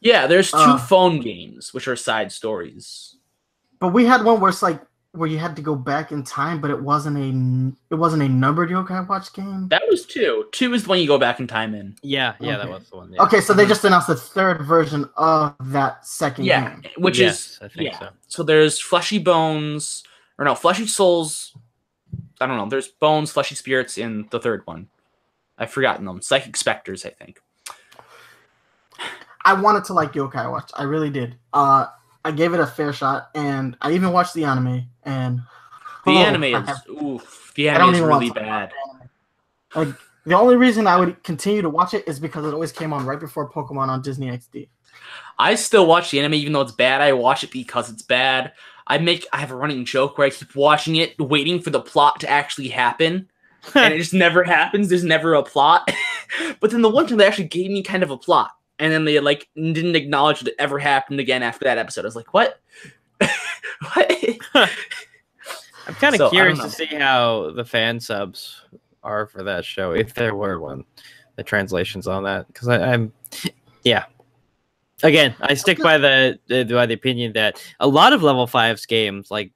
Yeah, 0.01 0.27
there's 0.27 0.51
two 0.51 0.57
Uh. 0.57 0.77
phone 0.77 1.19
games 1.21 1.73
which 1.73 1.87
are 1.87 1.95
side 1.95 2.31
stories. 2.31 3.15
But 3.79 3.89
we 3.89 4.05
had 4.05 4.23
one 4.23 4.39
where 4.39 4.49
it's 4.49 4.61
like 4.63 4.79
where 5.13 5.27
you 5.27 5.37
had 5.37 5.55
to 5.57 5.61
go 5.61 5.75
back 5.75 6.11
in 6.11 6.23
time, 6.23 6.61
but 6.61 6.71
it 6.71 6.81
wasn't 6.81 7.17
a 7.17 7.93
it 7.93 7.97
wasn't 7.97 8.23
a 8.23 8.29
numbered 8.29 8.69
Yokai 8.69 9.07
Watch 9.07 9.33
game. 9.33 9.67
That 9.67 9.83
was 9.89 10.05
two. 10.05 10.45
Two 10.51 10.73
is 10.73 10.83
the 10.83 10.89
one 10.89 10.99
you 10.99 11.07
go 11.07 11.17
back 11.17 11.39
in 11.39 11.47
time 11.47 11.75
in. 11.75 11.95
Yeah, 12.01 12.35
yeah, 12.39 12.57
that 12.57 12.69
was 12.69 12.89
the 12.89 12.97
one. 12.97 13.11
Yeah. 13.11 13.21
Okay, 13.23 13.41
so 13.41 13.53
they 13.53 13.65
just 13.65 13.83
announced 13.83 14.07
the 14.07 14.15
third 14.15 14.61
version 14.61 15.09
of 15.17 15.55
that 15.71 16.05
second 16.05 16.45
Yeah, 16.45 16.75
game. 16.75 16.91
which 16.97 17.19
Yes, 17.19 17.39
is 17.39 17.59
I 17.61 17.67
think 17.67 17.91
yeah. 17.91 17.99
so. 17.99 18.09
So 18.27 18.43
there's 18.43 18.79
fleshy 18.79 19.19
bones, 19.19 20.03
or 20.39 20.45
no, 20.45 20.55
fleshy 20.55 20.87
souls. 20.87 21.55
I 22.39 22.47
don't 22.47 22.57
know. 22.57 22.69
There's 22.69 22.87
bones, 22.87 23.31
fleshy 23.31 23.55
spirits 23.55 23.97
in 23.97 24.27
the 24.31 24.39
third 24.39 24.65
one. 24.65 24.87
I've 25.57 25.71
forgotten 25.71 26.05
them. 26.05 26.21
Psychic 26.21 26.55
specters, 26.57 27.05
I 27.05 27.09
think. 27.09 27.39
I 29.43 29.53
wanted 29.53 29.83
to 29.85 29.93
like 29.93 30.13
Yokai 30.13 30.49
Watch. 30.49 30.71
I 30.75 30.83
really 30.83 31.09
did. 31.09 31.35
Uh, 31.51 31.87
I 32.23 32.31
gave 32.31 32.53
it 32.53 32.59
a 32.59 32.67
fair 32.67 32.93
shot, 32.93 33.29
and 33.35 33.77
I 33.81 33.93
even 33.93 34.11
watched 34.11 34.33
the 34.33 34.45
anime. 34.45 34.83
And 35.03 35.41
The 36.05 36.11
oh, 36.11 36.17
anime 36.17 36.55
I 36.55 36.71
is 36.71 36.79
oof. 36.89 37.51
The 37.55 37.69
anime 37.69 37.95
is 37.95 38.01
really 38.01 38.29
bad. 38.29 38.71
Like 39.75 39.89
the 40.25 40.37
only 40.37 40.55
reason 40.55 40.85
I 40.87 40.97
would 40.97 41.23
continue 41.23 41.61
to 41.61 41.69
watch 41.69 41.93
it 41.93 42.07
is 42.07 42.19
because 42.19 42.45
it 42.45 42.53
always 42.53 42.71
came 42.71 42.93
on 42.93 43.05
right 43.05 43.19
before 43.19 43.49
Pokemon 43.49 43.87
on 43.87 44.01
Disney 44.01 44.27
XD. 44.27 44.69
I 45.39 45.55
still 45.55 45.87
watch 45.87 46.11
the 46.11 46.19
anime 46.19 46.35
even 46.35 46.53
though 46.53 46.61
it's 46.61 46.71
bad. 46.71 47.01
I 47.01 47.13
watch 47.13 47.43
it 47.43 47.51
because 47.51 47.89
it's 47.89 48.03
bad. 48.03 48.53
I 48.85 48.97
make 48.99 49.25
I 49.33 49.37
have 49.37 49.51
a 49.51 49.55
running 49.55 49.85
joke 49.85 50.17
where 50.17 50.27
I 50.27 50.29
keep 50.29 50.55
watching 50.55 50.97
it, 50.97 51.19
waiting 51.19 51.59
for 51.59 51.71
the 51.71 51.81
plot 51.81 52.19
to 52.19 52.29
actually 52.29 52.67
happen. 52.67 53.29
and 53.75 53.93
it 53.93 53.99
just 53.99 54.13
never 54.13 54.43
happens. 54.43 54.89
There's 54.89 55.03
never 55.03 55.33
a 55.33 55.43
plot. 55.43 55.91
but 56.59 56.71
then 56.71 56.81
the 56.81 56.89
one 56.89 57.07
time 57.07 57.17
they 57.17 57.27
actually 57.27 57.45
gave 57.45 57.71
me 57.71 57.83
kind 57.83 58.03
of 58.03 58.11
a 58.11 58.17
plot, 58.17 58.51
and 58.81 58.91
then 58.91 59.05
they 59.05 59.19
like 59.19 59.47
didn't 59.55 59.95
acknowledge 59.95 60.39
that 60.39 60.49
it 60.49 60.55
ever 60.57 60.79
happened 60.79 61.19
again 61.19 61.43
after 61.43 61.65
that 61.65 61.77
episode. 61.77 62.03
I 62.03 62.07
was 62.07 62.15
like, 62.15 62.33
what? 62.33 62.59
what? 63.19 64.11
I'm 65.87 65.93
kind 65.95 66.15
of 66.15 66.17
So, 66.17 66.29
curious 66.31 66.59
to 66.59 66.69
see 66.69 66.87
how 66.87 67.51
the 67.51 67.63
fan 67.63 67.99
subs 67.99 68.63
are 69.03 69.27
for 69.27 69.43
that 69.43 69.65
show, 69.65 69.91
if 69.91 70.15
there 70.15 70.35
were 70.35 70.59
one. 70.59 70.83
The 71.35 71.43
translations 71.43 72.07
on 72.07 72.23
that, 72.23 72.47
because 72.47 72.67
I'm, 72.67 73.13
yeah. 73.83 74.05
Again, 75.03 75.35
I 75.41 75.53
stick 75.53 75.79
by 75.79 75.97
the, 75.97 76.39
the 76.47 76.63
by 76.65 76.85
the 76.85 76.93
opinion 76.93 77.33
that 77.33 77.63
a 77.79 77.87
lot 77.87 78.13
of 78.13 78.21
level 78.23 78.45
fives 78.47 78.85
games, 78.85 79.31
like, 79.31 79.51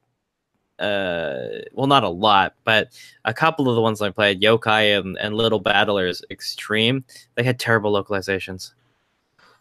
uh, 0.80 1.64
well, 1.74 1.88
not 1.88 2.04
a 2.04 2.10
lot, 2.10 2.54
but 2.64 2.90
a 3.26 3.34
couple 3.34 3.70
of 3.70 3.76
the 3.76 3.82
ones 3.82 4.02
I 4.02 4.10
played, 4.10 4.42
Yokai 4.42 5.00
and, 5.00 5.18
and 5.18 5.36
Little 5.36 5.60
Battlers 5.60 6.24
Extreme, 6.32 7.06
they 7.36 7.44
had 7.44 7.60
terrible 7.60 7.92
localizations. 7.92 8.74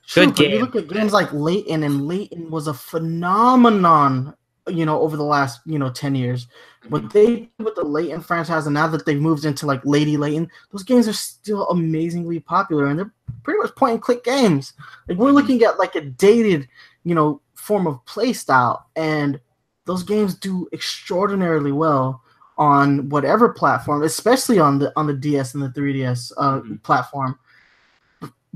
True, 0.06 0.26
Good 0.26 0.36
but 0.36 0.50
you 0.50 0.58
look 0.60 0.76
at 0.76 0.88
games 0.88 1.12
like 1.12 1.32
Layton, 1.32 1.82
and 1.82 2.06
Layton 2.06 2.50
was 2.50 2.66
a 2.66 2.74
phenomenon. 2.74 4.34
You 4.66 4.86
know, 4.86 5.00
over 5.00 5.16
the 5.16 5.22
last 5.22 5.60
you 5.66 5.78
know 5.78 5.90
ten 5.90 6.14
years, 6.14 6.46
what 6.88 7.10
they 7.12 7.36
did 7.36 7.48
with 7.58 7.74
the 7.74 7.84
Layton 7.84 8.22
franchise, 8.22 8.66
and 8.66 8.74
now 8.74 8.86
that 8.88 9.04
they've 9.04 9.20
moved 9.20 9.44
into 9.44 9.66
like 9.66 9.84
Lady 9.84 10.16
Layton, 10.16 10.50
those 10.72 10.82
games 10.82 11.06
are 11.06 11.12
still 11.12 11.68
amazingly 11.68 12.40
popular, 12.40 12.86
and 12.86 12.98
they're 12.98 13.12
pretty 13.42 13.58
much 13.58 13.74
point 13.76 13.92
and 13.94 14.02
click 14.02 14.24
games. 14.24 14.72
Like 15.08 15.18
we're 15.18 15.32
looking 15.32 15.62
at 15.64 15.78
like 15.78 15.94
a 15.96 16.00
dated, 16.00 16.66
you 17.04 17.14
know, 17.14 17.42
form 17.54 17.86
of 17.86 18.04
play 18.06 18.32
style, 18.32 18.86
and 18.96 19.38
those 19.84 20.02
games 20.02 20.34
do 20.34 20.66
extraordinarily 20.72 21.72
well 21.72 22.22
on 22.56 23.08
whatever 23.10 23.50
platform, 23.50 24.02
especially 24.02 24.58
on 24.58 24.78
the 24.78 24.92
on 24.96 25.06
the 25.06 25.12
DS 25.14 25.52
and 25.54 25.62
the 25.62 25.68
3DS 25.70 26.32
uh, 26.38 26.60
Mhm. 26.60 26.82
platform. 26.82 27.38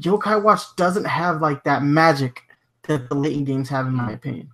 Yokai 0.00 0.42
Watch 0.42 0.62
doesn't 0.76 1.04
have 1.06 1.40
like 1.40 1.64
that 1.64 1.82
magic 1.82 2.42
that 2.84 3.08
the 3.08 3.14
Layton 3.14 3.44
games 3.44 3.68
have, 3.68 3.86
in 3.86 3.94
my 3.94 4.12
opinion. 4.12 4.48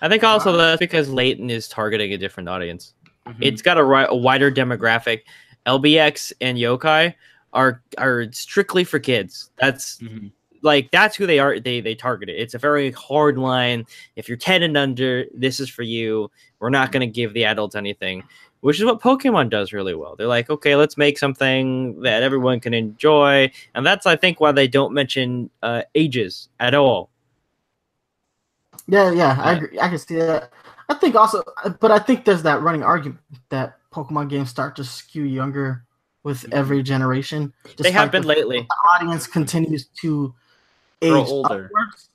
I 0.00 0.08
think 0.08 0.24
also 0.24 0.56
that's 0.56 0.78
because 0.78 1.08
Layton 1.08 1.50
is 1.50 1.68
targeting 1.68 2.12
a 2.12 2.18
different 2.18 2.48
audience. 2.48 2.94
Mhm. 3.26 3.36
it's 3.40 3.62
got 3.62 3.78
a, 3.78 3.84
ri- 3.84 4.04
a 4.06 4.14
wider 4.14 4.52
demographic. 4.52 5.22
LBX 5.64 6.32
and 6.42 6.58
Yokai 6.58 7.14
are 7.54 7.82
are 7.96 8.26
strictly 8.32 8.84
for 8.84 8.98
kids. 8.98 9.50
That's 9.56 9.98
Mhm. 10.00 10.30
like 10.60 10.90
that's 10.90 11.16
who 11.16 11.26
they 11.26 11.38
are. 11.38 11.58
They 11.58 11.80
they 11.80 11.94
target 11.94 12.28
it. 12.28 12.32
It's 12.36 12.52
a 12.52 12.58
very 12.58 12.90
hard 12.90 13.38
line. 13.38 13.86
If 14.16 14.28
you're 14.28 14.36
ten 14.36 14.62
and 14.62 14.76
under, 14.76 15.24
this 15.34 15.58
is 15.58 15.70
for 15.70 15.82
you. 15.82 16.30
We're 16.58 16.68
not 16.68 16.92
going 16.92 17.00
to 17.00 17.06
give 17.12 17.32
the 17.32 17.46
adults 17.46 17.74
anything, 17.76 18.24
which 18.64 18.78
is 18.78 18.84
what 18.86 18.98
Pokemon 18.98 19.50
does 19.50 19.74
really 19.74 19.94
well. 19.94 20.16
They're 20.16 20.26
like, 20.26 20.48
okay, 20.48 20.74
let's 20.74 20.96
make 20.96 21.18
something 21.18 22.00
that 22.00 22.22
everyone 22.22 22.60
can 22.60 22.72
enjoy, 22.72 23.52
and 23.74 23.84
that's 23.84 24.06
I 24.06 24.16
think 24.16 24.40
why 24.40 24.52
they 24.52 24.66
don't 24.66 24.94
mention 24.94 25.50
uh, 25.62 25.82
ages 25.94 26.48
at 26.58 26.72
all. 26.72 27.10
Yeah, 28.86 29.10
yeah, 29.12 29.36
I 29.38 29.52
agree. 29.52 29.78
I 29.78 29.88
can 29.90 29.98
see 29.98 30.14
that. 30.16 30.50
I 30.88 30.94
think 30.94 31.14
also, 31.14 31.42
but 31.78 31.90
I 31.90 31.98
think 31.98 32.24
there's 32.24 32.42
that 32.44 32.62
running 32.62 32.82
argument 32.82 33.20
that 33.50 33.76
Pokemon 33.92 34.30
games 34.30 34.48
start 34.48 34.76
to 34.76 34.84
skew 34.84 35.24
younger 35.24 35.84
with 36.22 36.46
every 36.50 36.82
generation. 36.82 37.52
They 37.76 37.90
have 37.90 38.10
been 38.10 38.22
the- 38.22 38.28
lately. 38.28 38.60
The 38.60 38.88
audience 38.94 39.26
continues 39.26 39.88
to 40.00 40.34
age 41.02 41.10
Grow 41.10 41.24
older. 41.26 41.66
upwards. 41.66 42.08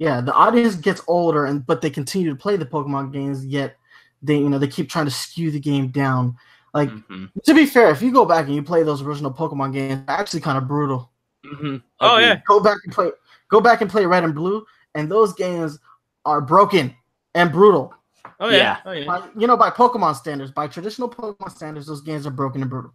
Yeah, 0.00 0.20
the 0.20 0.34
audience 0.34 0.74
gets 0.74 1.00
older, 1.06 1.46
and 1.46 1.64
but 1.64 1.80
they 1.80 1.90
continue 1.90 2.28
to 2.30 2.36
play 2.36 2.56
the 2.56 2.66
Pokemon 2.66 3.12
games. 3.12 3.46
Yet 3.46 3.76
they, 4.22 4.36
you 4.38 4.48
know, 4.48 4.58
they 4.58 4.68
keep 4.68 4.88
trying 4.88 5.04
to 5.06 5.10
skew 5.10 5.50
the 5.50 5.60
game 5.60 5.88
down. 5.88 6.36
Like 6.74 6.90
Mhm. 6.90 7.30
to 7.44 7.54
be 7.54 7.66
fair, 7.66 7.90
if 7.90 8.00
you 8.00 8.12
go 8.12 8.24
back 8.24 8.46
and 8.46 8.54
you 8.54 8.62
play 8.62 8.82
those 8.82 9.02
original 9.02 9.32
Pokemon 9.32 9.72
games, 9.72 10.02
they're 10.06 10.16
actually 10.16 10.40
kind 10.40 10.56
of 10.58 10.66
brutal. 10.66 11.10
Mhm. 11.44 11.82
Oh, 12.00 12.14
Agreed. 12.16 12.26
yeah. 12.26 12.40
Go 12.46 12.60
back 12.60 12.78
and 12.84 12.92
play. 12.92 13.10
Go 13.48 13.60
back 13.60 13.80
and 13.82 13.90
play 13.90 14.06
Red 14.06 14.24
and 14.24 14.34
Blue, 14.34 14.64
and 14.94 15.10
those 15.10 15.34
games 15.34 15.78
are 16.24 16.40
broken 16.40 16.94
and 17.34 17.52
brutal. 17.52 17.92
Oh 18.40 18.48
yeah. 18.48 18.56
Yeah. 18.56 18.76
Oh 18.86 18.92
yeah. 18.92 19.06
By, 19.06 19.28
you 19.36 19.46
know, 19.46 19.56
by 19.56 19.70
Pokemon 19.70 20.14
standards, 20.16 20.50
by 20.50 20.66
traditional 20.66 21.08
Pokemon 21.10 21.50
standards, 21.50 21.86
those 21.86 22.00
games 22.00 22.26
are 22.26 22.30
broken 22.30 22.62
and 22.62 22.70
brutal. 22.70 22.94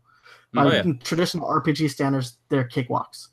By 0.54 0.66
Oh, 0.66 0.72
yeah. 0.72 0.94
traditional 1.04 1.48
RPG 1.48 1.88
standards, 1.90 2.38
they're 2.50 2.68
cakewalks. 2.68 3.28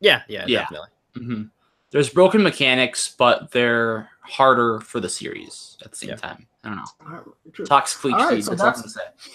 Yeah. 0.00 0.22
Yeah. 0.28 0.44
Yeah. 0.46 0.60
Definitely. 0.60 0.88
hmm 1.16 1.42
There's 1.90 2.08
broken 2.10 2.42
mechanics, 2.42 3.14
but 3.16 3.50
they're 3.52 4.10
harder 4.22 4.80
for 4.80 5.00
the 5.00 5.08
series 5.08 5.76
at 5.84 5.92
the 5.92 5.96
same 5.96 6.10
Yeah. 6.10 6.16
time. 6.16 6.46
I 6.64 6.68
don't 6.68 6.76
know. 6.78 7.32
True. 7.52 7.64
Toxic 7.64 8.00
Fleet 8.00 8.14
All 8.14 8.28
right, 8.28 8.42
so 8.42 8.50
that's 8.50 8.60
all 8.60 8.66
I'm 8.68 8.72
gonna 8.74 8.82
that's- 8.88 8.94
say. 9.24 9.30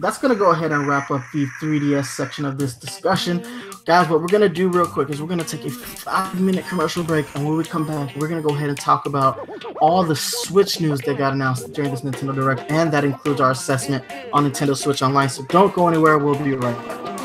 That's 0.00 0.16
gonna 0.18 0.36
go 0.36 0.50
ahead 0.52 0.70
and 0.70 0.86
wrap 0.86 1.10
up 1.10 1.22
the 1.32 1.46
3DS 1.60 2.10
section 2.10 2.44
of 2.44 2.56
this 2.56 2.74
discussion, 2.74 3.44
guys. 3.84 4.08
What 4.08 4.20
we're 4.20 4.28
gonna 4.28 4.48
do 4.48 4.68
real 4.68 4.86
quick 4.86 5.10
is 5.10 5.20
we're 5.20 5.26
gonna 5.26 5.42
take 5.42 5.64
a 5.64 5.70
five-minute 5.70 6.68
commercial 6.68 7.02
break, 7.02 7.26
and 7.34 7.44
when 7.44 7.56
we 7.56 7.64
come 7.64 7.84
back, 7.84 8.14
we're 8.14 8.28
gonna 8.28 8.40
go 8.40 8.54
ahead 8.54 8.68
and 8.68 8.78
talk 8.78 9.06
about 9.06 9.48
all 9.80 10.04
the 10.04 10.14
Switch 10.14 10.80
news 10.80 11.00
that 11.00 11.18
got 11.18 11.32
announced 11.32 11.72
during 11.72 11.90
this 11.90 12.02
Nintendo 12.02 12.32
Direct, 12.32 12.70
and 12.70 12.92
that 12.92 13.02
includes 13.04 13.40
our 13.40 13.50
assessment 13.50 14.04
on 14.32 14.48
Nintendo 14.48 14.76
Switch 14.76 15.02
Online. 15.02 15.28
So 15.28 15.42
don't 15.46 15.74
go 15.74 15.88
anywhere. 15.88 16.16
We'll 16.18 16.36
be 16.36 16.54
right 16.54 16.86
back. 16.86 17.17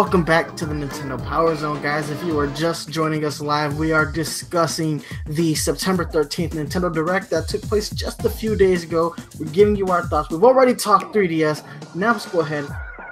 Welcome 0.00 0.24
back 0.24 0.56
to 0.56 0.64
the 0.64 0.72
Nintendo 0.72 1.22
Power 1.22 1.54
Zone, 1.54 1.82
guys. 1.82 2.08
If 2.08 2.24
you 2.24 2.38
are 2.38 2.46
just 2.46 2.88
joining 2.88 3.26
us 3.26 3.38
live, 3.38 3.78
we 3.78 3.92
are 3.92 4.06
discussing 4.06 5.04
the 5.26 5.54
September 5.54 6.06
13th 6.06 6.52
Nintendo 6.52 6.90
Direct 6.90 7.28
that 7.28 7.48
took 7.48 7.60
place 7.60 7.90
just 7.90 8.24
a 8.24 8.30
few 8.30 8.56
days 8.56 8.82
ago. 8.82 9.14
We're 9.38 9.50
giving 9.50 9.76
you 9.76 9.88
our 9.88 10.06
thoughts. 10.06 10.30
We've 10.30 10.42
already 10.42 10.74
talked 10.74 11.14
3DS. 11.14 11.94
Now 11.94 12.12
let's 12.12 12.24
go 12.24 12.40
ahead 12.40 12.66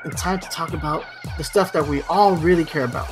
and 0.05 0.17
time 0.17 0.41
to 0.41 0.49
talk 0.49 0.73
about 0.73 1.05
the 1.37 1.45
stuff 1.45 1.75
that 1.75 1.87
we 1.87 2.01
all 2.05 2.37
really 2.37 2.65
care 2.65 2.85
about 2.85 3.07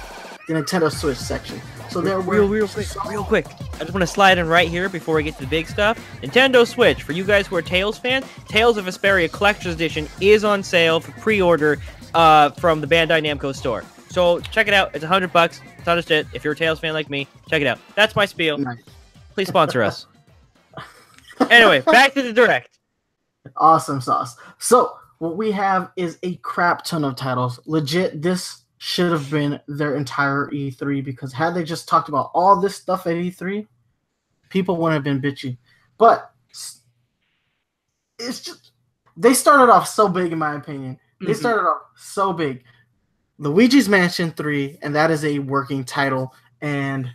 the 0.49 0.55
Nintendo 0.55 0.91
Switch 0.91 1.19
section. 1.19 1.61
So 1.91 2.01
there 2.01 2.21
were 2.21 2.23
real, 2.23 2.49
real 2.49 2.69
quick, 2.69 2.87
real 3.07 3.25
quick. 3.25 3.47
I 3.75 3.81
just 3.81 3.93
want 3.93 4.03
to 4.03 4.07
slide 4.07 4.39
in 4.39 4.49
right 4.49 4.69
here 4.69 4.89
before 4.89 5.17
we 5.17 5.23
get 5.23 5.35
to 5.35 5.41
the 5.41 5.47
big 5.47 5.67
stuff. 5.67 5.99
Nintendo 6.23 6.67
Switch 6.67 7.03
for 7.03 7.13
you 7.13 7.25
guys 7.25 7.47
who 7.47 7.57
are 7.57 7.63
Tales 7.63 7.99
fans. 7.99 8.25
Tales 8.49 8.77
of 8.77 8.87
Vesperia 8.87 9.31
Collector's 9.31 9.75
Edition 9.75 10.09
is 10.21 10.45
on 10.45 10.63
sale 10.63 11.01
for 11.01 11.13
pre-order 11.21 11.79
uh, 12.15 12.51
from 12.51 12.81
the 12.81 12.87
Bandai 12.87 13.23
Namco 13.23 13.55
store. 13.55 13.85
So 14.09 14.41
check 14.41 14.69
it 14.69 14.75
out. 14.75 14.95
It's 14.95 15.05
a 15.05 15.09
hundred 15.09 15.33
bucks. 15.33 15.61
Ton 15.85 15.99
of 15.99 16.07
shit. 16.07 16.27
If 16.33 16.45
you're 16.45 16.55
a 16.55 16.57
Tales 16.57 16.81
fan 16.81 16.95
like 16.95 17.11
me, 17.11 17.27
check 17.49 17.61
it 17.61 17.67
out. 17.67 17.79
That's 17.95 18.17
my 18.17 18.25
spiel. 18.25 18.59
Nice. 18.59 18.79
Please 19.35 19.49
sponsor 19.49 19.83
us. 19.83 20.07
anyway, 21.51 21.81
back 21.81 22.15
to 22.15 22.23
the 22.23 22.33
direct. 22.33 22.79
Awesome 23.57 24.01
sauce. 24.01 24.37
So 24.59 24.97
what 25.19 25.37
we 25.37 25.51
have 25.53 25.91
is 25.97 26.19
a 26.23 26.37
crap 26.37 26.85
ton 26.85 27.05
of 27.05 27.17
titles. 27.17 27.61
Legit, 27.67 28.23
this 28.23 28.63
should 28.79 29.13
have 29.13 29.31
been 29.31 29.61
their 29.69 29.97
entire 29.97 30.51
E3 30.51 31.05
because 31.05 31.33
had 31.33 31.55
they 31.55 31.65
just 31.65 31.89
talked 31.89 32.09
about 32.09 32.31
all 32.35 32.61
this 32.61 32.77
stuff 32.77 33.07
at 33.07 33.15
E3, 33.15 33.67
people 34.49 34.77
wouldn't 34.77 34.95
have 34.95 35.05
been 35.05 35.21
bitchy. 35.21 35.59
But 35.99 36.33
it's 38.19 38.41
just 38.41 38.73
they 39.17 39.35
started 39.35 39.73
off 39.73 39.89
so 39.89 40.09
big 40.09 40.33
in 40.33 40.39
my 40.39 40.55
opinion. 40.55 40.99
They 41.21 41.33
Mhm. 41.33 41.37
started 41.37 41.63
off 41.63 41.83
so 41.97 42.33
big. 42.33 42.65
Luigi's 43.39 43.89
Mansion 43.89 44.31
3, 44.33 44.79
and 44.83 44.95
that 44.95 45.11
is 45.11 45.25
a 45.25 45.39
working 45.41 45.85
title. 45.85 46.35
And 46.61 47.11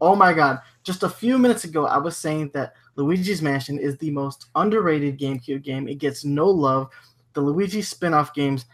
oh 0.00 0.14
my 0.16 0.32
god, 0.32 0.60
just 0.82 1.02
a 1.02 1.08
few 1.08 1.38
minutes 1.38 1.64
ago, 1.64 1.86
I 1.86 1.98
was 1.98 2.16
saying 2.16 2.50
that 2.54 2.74
Luigi's 2.96 3.42
Mansion 3.42 3.78
is 3.78 3.96
the 3.98 4.10
most 4.10 4.46
underrated 4.54 5.18
GameCube 5.18 5.62
game. 5.62 5.88
It 5.88 5.96
gets 5.98 6.24
no 6.24 6.48
love. 6.48 6.88
The 7.34 7.40
Luigi 7.42 7.82
spin-off 7.82 8.32
games, 8.34 8.64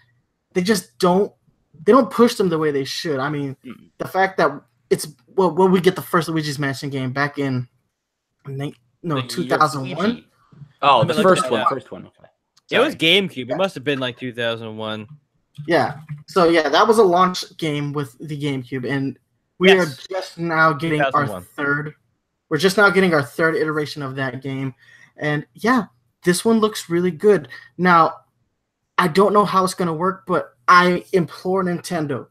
they 0.53 0.62
just 0.62 0.99
don't 0.99 1.32
they 1.84 1.90
don't 1.90 2.11
push 2.11 2.34
them 2.34 2.49
the 2.51 2.59
way 2.59 2.70
they 2.70 2.84
should. 2.84 3.18
I 3.18 3.28
mean, 3.30 3.57
Mm. 3.64 3.88
the 3.99 4.07
fact 4.07 4.36
that 4.36 4.53
it's 4.90 5.07
well 5.34 5.51
when 5.55 5.72
we 5.72 5.80
get 5.80 5.97
the 5.97 6.03
first 6.03 6.28
Luigi's 6.28 6.59
Mansion 6.59 6.90
game 6.90 7.12
back 7.12 7.38
in 7.38 7.66
no 9.03 9.20
2001. 9.22 10.24
Oh, 10.82 11.03
the 11.05 11.14
first 11.14 11.43
that 11.45 11.51
one. 11.51 11.61
up. 11.62 11.68
First 11.70 11.90
one. 11.90 12.09
Okay. 12.73 12.83
It 12.83 12.85
was 12.85 12.93
Sorry. 12.95 12.99
GameCube. 12.99 13.51
It 13.51 13.57
must 13.57 13.75
have 13.75 13.85
been 13.85 13.99
like 13.99 14.18
2001. 14.18 15.07
Yeah. 15.66 16.01
So 16.27 16.49
yeah, 16.49 16.68
that 16.68 16.87
was 16.87 16.99
a 16.99 17.03
launch 17.03 17.57
game 17.59 17.93
with 17.93 18.16
the 18.18 18.41
GameCube, 18.41 18.89
and 18.89 19.18
we 19.59 19.68
Yes. 19.68 19.99
are 19.99 20.09
just 20.09 20.39
now 20.39 20.73
getting 20.73 21.03
our 21.03 21.41
third. 21.41 21.95
We're 22.49 22.59
just 22.59 22.77
now 22.77 22.91
getting 22.91 23.14
our 23.14 23.23
third 23.23 23.57
iteration 23.57 24.03
of 24.03 24.14
that 24.16 24.43
game, 24.43 24.75
and 25.16 25.47
yeah, 25.55 25.85
this 26.25 26.45
one 26.45 26.61
looks 26.61 26.89
really 26.89 27.11
good. 27.11 27.49
Now, 27.79 28.14
I 28.99 29.09
don't 29.09 29.33
know 29.33 29.45
how 29.45 29.64
it's 29.64 29.75
gonna 29.75 29.93
work, 29.93 30.25
but 30.27 30.55
I 30.68 31.05
implore 31.12 31.64
Nintendo 31.64 32.29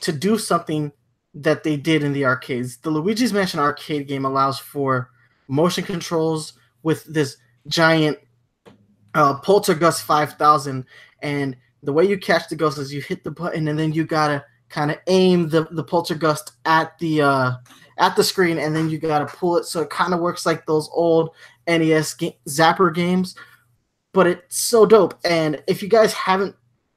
to 0.00 0.12
do 0.12 0.36
something 0.38 0.92
that 1.34 1.62
they 1.64 1.76
did 1.76 2.02
in 2.02 2.12
the 2.12 2.26
arcades. 2.26 2.76
The 2.78 2.90
Luigi's 2.90 3.32
Mansion 3.32 3.60
arcade 3.60 4.06
game 4.08 4.24
allows 4.26 4.58
for 4.58 5.10
motion 5.48 5.84
controls 5.84 6.54
with 6.82 7.04
this 7.04 7.36
giant 7.68 8.18
uh, 9.14 9.38
Poltergust 9.40 10.02
5000 10.02 10.84
and 11.22 11.56
the 11.82 11.92
way 11.92 12.04
you 12.04 12.18
catch 12.18 12.48
the 12.48 12.56
ghost 12.56 12.78
is 12.78 12.92
you 12.92 13.00
hit 13.00 13.24
the 13.24 13.30
button 13.30 13.68
and 13.68 13.78
then 13.78 13.92
you 13.92 14.04
gotta 14.04 14.44
kind 14.68 14.90
of 14.90 14.98
aim 15.06 15.48
the, 15.48 15.64
the 15.72 15.84
poltergust 15.84 16.52
at 16.64 16.98
the 16.98 17.20
uh, 17.20 17.52
at 17.98 18.16
the 18.16 18.24
screen 18.24 18.58
and 18.58 18.74
then 18.74 18.88
you 18.88 18.98
gotta 18.98 19.26
pull 19.26 19.56
it 19.56 19.64
so 19.64 19.80
it 19.80 19.90
kind 19.90 20.14
of 20.14 20.20
works 20.20 20.46
like 20.46 20.64
those 20.66 20.88
old 20.92 21.30
NES 21.66 22.14
ga- 22.14 22.38
Zapper 22.48 22.92
games, 22.94 23.34
but 24.12 24.26
it's 24.26 24.58
so 24.58 24.86
dope. 24.86 25.14
And 25.24 25.62
if 25.66 25.82
you 25.82 25.88
guys 25.88 26.12
haven't 26.12 26.56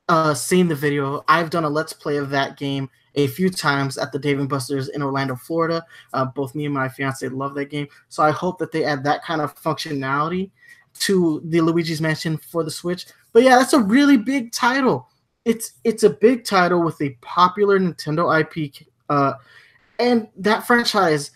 uh, 0.09 0.34
seen 0.34 0.68
the 0.68 0.76
video, 0.76 1.24
I've 1.28 1.49
done 1.49 1.66
a 1.66 1.70
let's 1.70 1.93
play 1.93 2.18
of 2.18 2.30
that 2.32 2.57
game 2.57 2.89
a 3.16 3.28
few 3.28 3.49
times 3.49 3.97
at 3.97 4.11
the 4.11 4.20
Dave 4.20 4.39
and 4.39 4.49
Buster's 4.49 4.89
in 4.89 5.01
Orlando, 5.01 5.36
Florida. 5.36 5.86
Uh, 6.13 6.26
both 6.26 6.55
me 6.55 6.66
and 6.66 6.74
my 6.74 6.89
fiance 6.89 7.28
love 7.30 7.53
that 7.55 7.70
game, 7.70 7.88
so 8.09 8.24
I 8.24 8.32
hope 8.32 8.57
that 8.59 8.72
they 8.72 8.84
add 8.86 9.03
that 9.03 9.24
kind 9.24 9.41
of 9.41 9.55
functionality 9.61 10.51
to 11.00 11.41
the 11.46 11.62
Luigi's 11.62 12.02
Mansion 12.02 12.38
for 12.38 12.64
the 12.64 12.72
Switch. 12.72 13.06
But 13.34 13.43
yeah, 13.43 13.58
that's 13.58 13.74
a 13.74 13.80
really 13.80 14.18
big 14.18 14.52
title. 14.52 15.10
It's 15.43 15.74
it's 15.84 16.04
a 16.04 16.10
big 16.10 16.43
title 16.43 16.84
with 16.84 17.00
a 17.02 17.12
popular 17.22 17.80
Nintendo 17.80 18.39
IP, 18.39 18.88
uh, 19.10 19.34
and 20.00 20.28
that 20.38 20.66
franchise, 20.66 21.32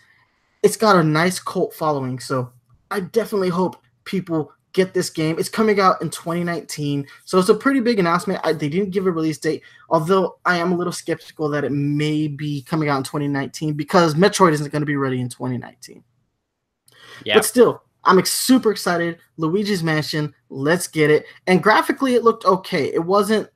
it's 0.62 0.76
got 0.76 0.96
a 0.96 1.02
nice 1.02 1.38
cult 1.38 1.74
following. 1.74 2.18
So 2.18 2.50
I 2.90 3.00
definitely 3.00 3.50
hope 3.50 3.76
people 4.04 4.52
get 4.72 4.94
this 4.94 5.10
game. 5.10 5.38
It's 5.38 5.48
coming 5.48 5.78
out 5.78 6.00
in 6.02 6.10
2019, 6.10 7.06
so 7.24 7.38
it's 7.38 7.48
a 7.48 7.54
pretty 7.54 7.80
big 7.80 7.98
announcement. 7.98 8.40
I, 8.42 8.52
they 8.52 8.68
didn't 8.68 8.90
give 8.90 9.06
a 9.06 9.12
release 9.12 9.38
date, 9.38 9.62
although 9.88 10.38
I 10.44 10.56
am 10.56 10.72
a 10.72 10.76
little 10.76 10.92
skeptical 10.92 11.48
that 11.50 11.64
it 11.64 11.72
may 11.72 12.26
be 12.26 12.62
coming 12.62 12.88
out 12.88 12.98
in 12.98 13.04
2019 13.04 13.74
because 13.74 14.14
Metroid 14.14 14.52
isn't 14.52 14.72
going 14.72 14.82
to 14.82 14.86
be 14.86 14.96
ready 14.96 15.20
in 15.20 15.28
2019. 15.28 16.02
Yeah. 17.24 17.34
But 17.34 17.44
still, 17.44 17.82
I'm 18.04 18.24
super 18.24 18.70
excited. 18.70 19.18
Luigi's 19.36 19.82
Mansion, 19.82 20.34
let's 20.48 20.86
get 20.86 21.10
it. 21.10 21.26
And 21.46 21.62
graphically, 21.62 22.14
it 22.14 22.24
looked 22.24 22.44
okay. 22.44 22.92
It 22.92 23.04
wasn't. 23.04 23.48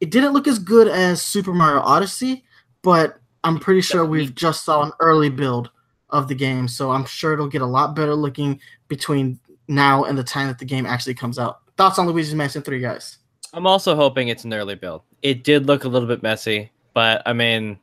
It 0.00 0.10
didn't 0.10 0.32
look 0.32 0.48
as 0.48 0.58
good 0.58 0.88
as 0.88 1.20
Super 1.20 1.52
Mario 1.52 1.80
Odyssey, 1.80 2.44
but 2.82 3.20
I'm 3.44 3.58
pretty 3.58 3.82
sure 3.82 4.04
we've 4.04 4.34
just 4.34 4.64
saw 4.64 4.82
an 4.82 4.92
early 5.00 5.28
build 5.28 5.70
of 6.08 6.26
the 6.26 6.34
game, 6.34 6.68
so 6.68 6.90
I'm 6.90 7.04
sure 7.04 7.34
it'll 7.34 7.48
get 7.48 7.62
a 7.62 7.66
lot 7.66 7.94
better 7.94 8.14
looking 8.14 8.60
between 8.88 9.38
now 9.68 10.04
and 10.04 10.16
the 10.16 10.24
time 10.24 10.48
that 10.48 10.58
the 10.58 10.64
game 10.64 10.86
actually 10.86 11.14
comes 11.14 11.38
out. 11.38 11.60
Thoughts 11.76 11.98
on 11.98 12.06
Luigi's 12.06 12.34
Mansion 12.34 12.62
3, 12.62 12.80
guys? 12.80 13.18
I'm 13.52 13.66
also 13.66 13.94
hoping 13.94 14.28
it's 14.28 14.44
an 14.44 14.54
early 14.54 14.74
build. 14.74 15.02
It 15.22 15.44
did 15.44 15.66
look 15.66 15.84
a 15.84 15.88
little 15.88 16.08
bit 16.08 16.22
messy, 16.22 16.70
but 16.94 17.22
I 17.26 17.32
mean, 17.32 17.78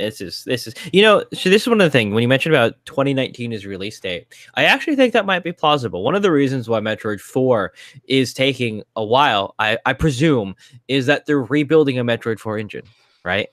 this 0.00 0.20
is 0.20 0.44
this 0.44 0.66
is 0.66 0.74
you 0.92 1.02
know. 1.02 1.24
So 1.32 1.50
this 1.50 1.62
is 1.62 1.68
one 1.68 1.80
of 1.80 1.84
the 1.84 1.90
things 1.90 2.12
when 2.12 2.22
you 2.22 2.28
mentioned 2.28 2.54
about 2.54 2.74
2019 2.86 3.52
is 3.52 3.66
release 3.66 3.98
date. 4.00 4.26
I 4.54 4.64
actually 4.64 4.96
think 4.96 5.12
that 5.12 5.26
might 5.26 5.44
be 5.44 5.52
plausible. 5.52 6.02
One 6.02 6.14
of 6.14 6.22
the 6.22 6.32
reasons 6.32 6.68
why 6.68 6.80
Metroid 6.80 7.20
4 7.20 7.72
is 8.04 8.34
taking 8.34 8.82
a 8.96 9.04
while, 9.04 9.54
I, 9.58 9.78
I 9.86 9.92
presume, 9.92 10.54
is 10.88 11.06
that 11.06 11.26
they're 11.26 11.42
rebuilding 11.42 11.98
a 11.98 12.04
Metroid 12.04 12.38
4 12.38 12.58
engine, 12.58 12.84
right? 13.24 13.48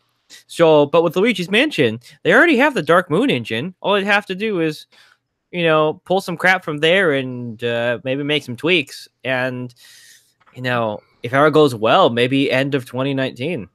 So, 0.47 0.87
but 0.87 1.03
with 1.03 1.15
Luigi's 1.15 1.49
Mansion, 1.49 1.99
they 2.23 2.33
already 2.33 2.57
have 2.57 2.73
the 2.73 2.81
Dark 2.81 3.09
Moon 3.09 3.29
engine. 3.29 3.75
All 3.81 3.93
they'd 3.93 4.03
have 4.03 4.25
to 4.25 4.35
do 4.35 4.59
is, 4.59 4.87
you 5.51 5.63
know, 5.63 6.01
pull 6.05 6.19
some 6.19 6.35
crap 6.35 6.63
from 6.63 6.77
there 6.79 7.13
and 7.13 7.63
uh, 7.63 7.99
maybe 8.03 8.23
make 8.23 8.43
some 8.43 8.57
tweaks 8.57 9.07
and 9.23 9.73
you 10.57 10.63
know, 10.63 11.01
if 11.21 11.33
ever 11.33 11.51
goes 11.51 11.75
well, 11.75 12.09
maybe 12.09 12.51
end 12.51 12.73
of 12.73 12.85
2019. 12.85 13.69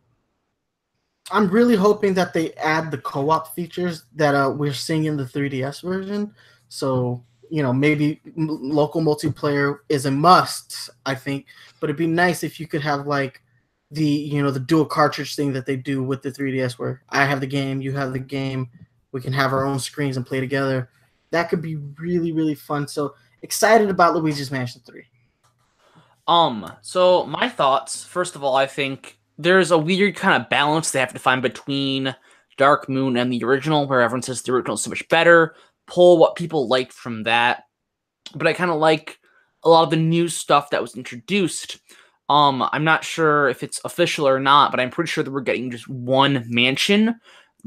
I'm 1.32 1.48
really 1.48 1.76
hoping 1.76 2.14
that 2.14 2.34
they 2.34 2.52
add 2.54 2.90
the 2.90 2.98
co-op 2.98 3.54
features 3.54 4.04
that 4.14 4.34
uh, 4.34 4.50
we're 4.54 4.74
seeing 4.74 5.04
in 5.06 5.16
the 5.16 5.24
3DS 5.24 5.82
version. 5.82 6.34
So 6.68 7.24
you 7.52 7.62
know, 7.62 7.72
maybe 7.72 8.18
m- 8.38 8.48
local 8.48 9.02
multiplayer 9.02 9.80
is 9.90 10.06
a 10.06 10.10
must. 10.10 10.88
I 11.04 11.14
think, 11.14 11.44
but 11.80 11.90
it'd 11.90 11.98
be 11.98 12.06
nice 12.06 12.42
if 12.42 12.58
you 12.58 12.66
could 12.66 12.80
have 12.80 13.06
like 13.06 13.42
the 13.90 14.06
you 14.06 14.42
know 14.42 14.50
the 14.50 14.58
dual 14.58 14.86
cartridge 14.86 15.36
thing 15.36 15.52
that 15.52 15.66
they 15.66 15.76
do 15.76 16.02
with 16.02 16.22
the 16.22 16.32
3DS, 16.32 16.78
where 16.78 17.02
I 17.10 17.26
have 17.26 17.40
the 17.40 17.46
game, 17.46 17.82
you 17.82 17.92
have 17.92 18.14
the 18.14 18.18
game, 18.18 18.70
we 19.12 19.20
can 19.20 19.34
have 19.34 19.52
our 19.52 19.66
own 19.66 19.78
screens 19.78 20.16
and 20.16 20.24
play 20.24 20.40
together. 20.40 20.88
That 21.30 21.50
could 21.50 21.60
be 21.60 21.76
really 21.76 22.32
really 22.32 22.54
fun. 22.54 22.88
So 22.88 23.14
excited 23.42 23.90
about 23.90 24.14
Luigi's 24.14 24.50
Mansion 24.50 24.80
3. 24.86 25.04
Um, 26.26 26.72
so 26.80 27.26
my 27.26 27.50
thoughts, 27.50 28.02
first 28.02 28.34
of 28.34 28.42
all, 28.42 28.56
I 28.56 28.66
think 28.66 29.18
there's 29.38 29.70
a 29.70 29.78
weird 29.78 30.16
kind 30.16 30.40
of 30.40 30.48
balance 30.48 30.90
they 30.90 31.00
have 31.00 31.12
to 31.12 31.18
find 31.18 31.42
between 31.42 32.14
Dark 32.56 32.88
Moon 32.88 33.16
and 33.16 33.32
the 33.32 33.44
original, 33.44 33.86
where 33.86 34.00
everyone 34.00 34.22
says 34.22 34.42
the 34.42 34.52
original 34.52 34.74
is 34.74 34.82
so 34.82 34.90
much 34.90 35.08
better. 35.08 35.54
Pull 35.86 36.18
what 36.18 36.36
people 36.36 36.68
liked 36.68 36.92
from 36.92 37.24
that. 37.24 37.64
But 38.34 38.46
I 38.46 38.52
kind 38.52 38.70
of 38.70 38.78
like 38.78 39.18
a 39.64 39.68
lot 39.68 39.84
of 39.84 39.90
the 39.90 39.96
new 39.96 40.28
stuff 40.28 40.70
that 40.70 40.82
was 40.82 40.96
introduced. 40.96 41.78
Um, 42.28 42.66
I'm 42.72 42.84
not 42.84 43.04
sure 43.04 43.48
if 43.48 43.62
it's 43.62 43.80
official 43.84 44.26
or 44.26 44.40
not, 44.40 44.70
but 44.70 44.80
I'm 44.80 44.90
pretty 44.90 45.08
sure 45.08 45.24
that 45.24 45.30
we're 45.30 45.40
getting 45.40 45.70
just 45.70 45.88
one 45.88 46.44
mansion, 46.48 47.20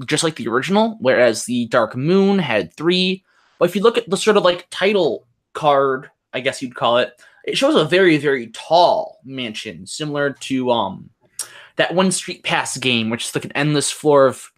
just 0.06 0.24
like 0.24 0.36
the 0.36 0.48
original, 0.48 0.98
whereas 1.00 1.46
the 1.46 1.68
Dark 1.68 1.96
Moon 1.96 2.40
had 2.40 2.74
three. 2.76 3.24
But 3.60 3.70
if 3.70 3.76
you 3.76 3.82
look 3.82 3.98
at 3.98 4.10
the 4.10 4.18
sort 4.18 4.38
of 4.38 4.44
like 4.44 4.68
title 4.70 5.28
card, 5.54 6.10
I 6.34 6.40
guess 6.40 6.62
you'd 6.62 6.76
call 6.76 6.98
it, 6.98 7.14
it 7.46 7.58
shows 7.58 7.76
a 7.76 7.86
very 7.86 8.18
very 8.18 8.48
tall 8.48 9.20
mansion 9.24 9.86
similar 9.86 10.34
to 10.34 10.72
um 10.72 11.10
that 11.78 11.94
one 11.94 12.12
street 12.12 12.44
pass 12.44 12.78
game 12.78 13.10
which 13.10 13.26
is 13.26 13.36
like 13.36 13.46
an 13.46 13.52
endless 13.54 13.92
floor 13.92 14.28
of 14.28 14.52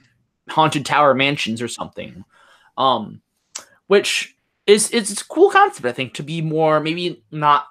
haunted 0.50 0.86
tower 0.86 1.14
mansions 1.14 1.62
or 1.62 1.68
something 1.68 2.24
um 2.78 3.22
which 3.88 4.36
is 4.66 4.90
it's 4.92 5.22
a 5.22 5.26
cool 5.28 5.50
concept 5.50 5.86
i 5.86 5.92
think 5.92 6.14
to 6.14 6.24
be 6.24 6.42
more 6.42 6.80
maybe 6.80 7.24
not 7.32 7.68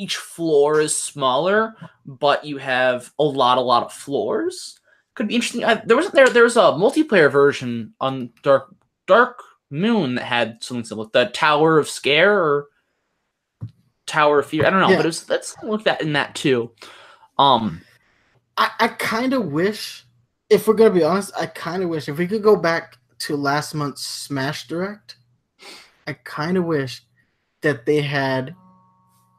each 0.00 0.16
floor 0.16 0.80
is 0.80 0.94
smaller, 0.96 1.76
but 2.06 2.42
you 2.42 2.56
have 2.56 3.12
a 3.18 3.22
lot, 3.22 3.58
a 3.58 3.60
lot 3.60 3.82
of 3.82 3.92
floors. 3.92 4.80
Could 5.14 5.28
be 5.28 5.34
interesting. 5.34 5.62
I, 5.62 5.74
there 5.74 5.96
wasn't 5.96 6.14
there 6.14 6.28
there 6.28 6.44
was 6.44 6.56
a 6.56 6.60
multiplayer 6.72 7.30
version 7.30 7.92
on 8.00 8.30
Dark 8.42 8.74
Dark 9.06 9.42
Moon 9.68 10.14
that 10.14 10.24
had 10.24 10.64
something 10.64 10.84
similar, 10.84 11.08
the 11.12 11.26
Tower 11.26 11.78
of 11.78 11.86
Scare 11.86 12.32
or 12.42 12.68
Tower 14.06 14.38
of 14.38 14.46
Fear. 14.46 14.66
I 14.66 14.70
don't 14.70 14.80
know, 14.80 14.88
Yeah. 14.88 14.96
but 14.96 15.04
it 15.04 15.08
was 15.08 15.28
let's 15.28 15.54
look 15.62 15.84
that 15.84 16.00
in 16.00 16.14
that 16.14 16.34
too. 16.34 16.70
Um, 17.38 17.82
I, 18.60 18.70
I 18.78 18.88
kind 18.88 19.32
of 19.32 19.46
wish, 19.46 20.04
if 20.50 20.68
we're 20.68 20.74
gonna 20.74 20.90
be 20.90 21.02
honest, 21.02 21.32
I 21.36 21.46
kind 21.46 21.82
of 21.82 21.88
wish 21.88 22.08
if 22.08 22.18
we 22.18 22.26
could 22.26 22.42
go 22.42 22.56
back 22.56 22.98
to 23.20 23.36
last 23.36 23.74
month's 23.74 24.06
Smash 24.06 24.68
Direct. 24.68 25.16
I 26.06 26.12
kind 26.12 26.58
of 26.58 26.64
wish 26.64 27.02
that 27.62 27.86
they 27.86 28.02
had 28.02 28.54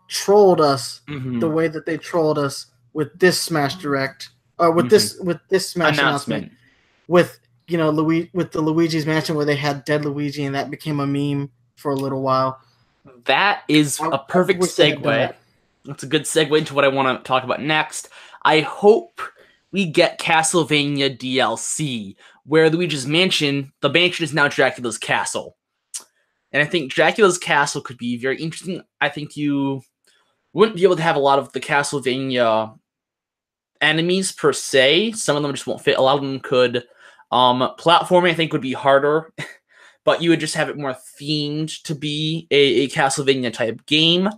trolled 0.07 0.59
us 0.59 1.01
mhm. 1.07 1.39
the 1.39 1.49
way 1.49 1.67
that 1.67 1.85
they 1.85 1.97
trolled 1.97 2.39
us 2.39 2.65
with 2.93 3.17
this 3.19 3.39
Smash 3.39 3.75
Direct, 3.75 4.29
or 4.57 4.71
with 4.71 4.89
this 4.89 5.19
with 5.19 5.39
this 5.49 5.69
Smash 5.69 5.99
announcement, 5.99 6.45
announcement. 6.45 6.59
with 7.07 7.39
you 7.67 7.77
know 7.77 7.91
Luigi 7.91 8.31
with 8.33 8.51
the 8.51 8.61
Luigi's 8.61 9.05
Mansion 9.05 9.35
where 9.35 9.45
they 9.45 9.55
had 9.55 9.85
dead 9.85 10.03
Luigi 10.03 10.45
and 10.45 10.55
that 10.55 10.71
became 10.71 10.99
a 10.99 11.05
meme 11.05 11.51
for 11.75 11.91
a 11.91 11.95
little 11.95 12.23
while. 12.23 12.59
That 13.25 13.63
is 13.67 13.99
I- 14.01 14.09
a 14.13 14.17
perfect 14.17 14.59
wish 14.59 14.73
they 14.73 14.89
had 14.89 15.03
done 15.03 15.13
segue. 15.13 15.17
that. 15.17 15.37
That's 15.85 16.03
a 16.03 16.07
good 16.07 16.23
segue 16.23 16.57
into 16.57 16.73
what 16.75 16.85
I 16.85 16.89
want 16.89 17.17
to 17.17 17.27
talk 17.27 17.43
about 17.43 17.61
next. 17.61 18.09
I 18.43 18.61
hope 18.61 19.21
we 19.71 19.85
get 19.85 20.19
Castlevania 20.19 21.17
DLC, 21.17 22.15
where 22.45 22.69
Luigi's 22.69 23.07
Mansion, 23.07 23.71
the 23.81 23.89
mansion 23.89 24.23
is 24.23 24.33
now 24.33 24.47
Dracula's 24.47 24.97
castle. 24.97 25.57
And 26.51 26.61
I 26.61 26.65
think 26.65 26.91
Dracula's 26.91 27.37
castle 27.37 27.81
could 27.81 27.97
be 27.97 28.17
very 28.17 28.37
interesting. 28.37 28.81
I 28.99 29.09
think 29.09 29.37
you 29.37 29.81
wouldn't 30.53 30.75
be 30.75 30.83
able 30.83 30.97
to 30.97 31.01
have 31.01 31.15
a 31.15 31.19
lot 31.19 31.39
of 31.39 31.53
the 31.53 31.61
Castlevania 31.61 32.77
enemies 33.79 34.31
per 34.31 34.51
se. 34.51 35.13
Some 35.13 35.37
of 35.37 35.43
them 35.43 35.53
just 35.53 35.67
won't 35.67 35.81
fit. 35.81 35.97
A 35.97 36.01
lot 36.01 36.17
of 36.17 36.21
them 36.21 36.39
could. 36.39 36.83
Um, 37.31 37.61
platforming, 37.79 38.31
I 38.31 38.33
think, 38.33 38.51
would 38.51 38.61
be 38.61 38.73
harder, 38.73 39.33
but 40.03 40.21
you 40.21 40.29
would 40.29 40.41
just 40.41 40.55
have 40.55 40.67
it 40.67 40.77
more 40.77 40.95
themed 41.19 41.81
to 41.83 41.95
be 41.95 42.47
a, 42.51 42.55
a 42.55 42.87
Castlevania 42.89 43.53
type 43.53 43.85
game. 43.85 44.29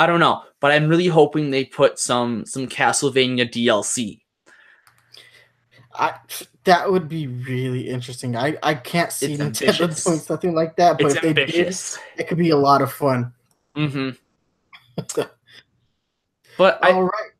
I 0.00 0.06
don't 0.06 0.18
know, 0.18 0.44
but 0.60 0.72
I'm 0.72 0.88
really 0.88 1.08
hoping 1.08 1.50
they 1.50 1.66
put 1.66 1.98
some 1.98 2.46
some 2.46 2.66
Castlevania 2.66 3.46
DLC. 3.46 4.22
I 5.94 6.14
that 6.64 6.90
would 6.90 7.06
be 7.06 7.26
really 7.26 7.86
interesting. 7.86 8.34
I 8.34 8.56
I 8.62 8.72
can't 8.76 9.12
see 9.12 9.34
It's 9.34 9.42
Nintendo 9.42 9.66
ambitious. 9.66 10.04
doing 10.04 10.18
something 10.18 10.54
like 10.54 10.74
that, 10.76 10.96
but 10.96 11.08
It's 11.08 11.16
if 11.16 11.22
they 11.22 11.34
did, 11.34 11.76
it 12.16 12.28
could 12.28 12.38
be 12.38 12.48
a 12.48 12.56
lot 12.56 12.80
of 12.80 12.90
fun. 12.90 13.34
hmm 13.76 14.10
but 16.56 16.82
I, 16.82 16.92
All 16.92 17.02
right. 17.02 17.30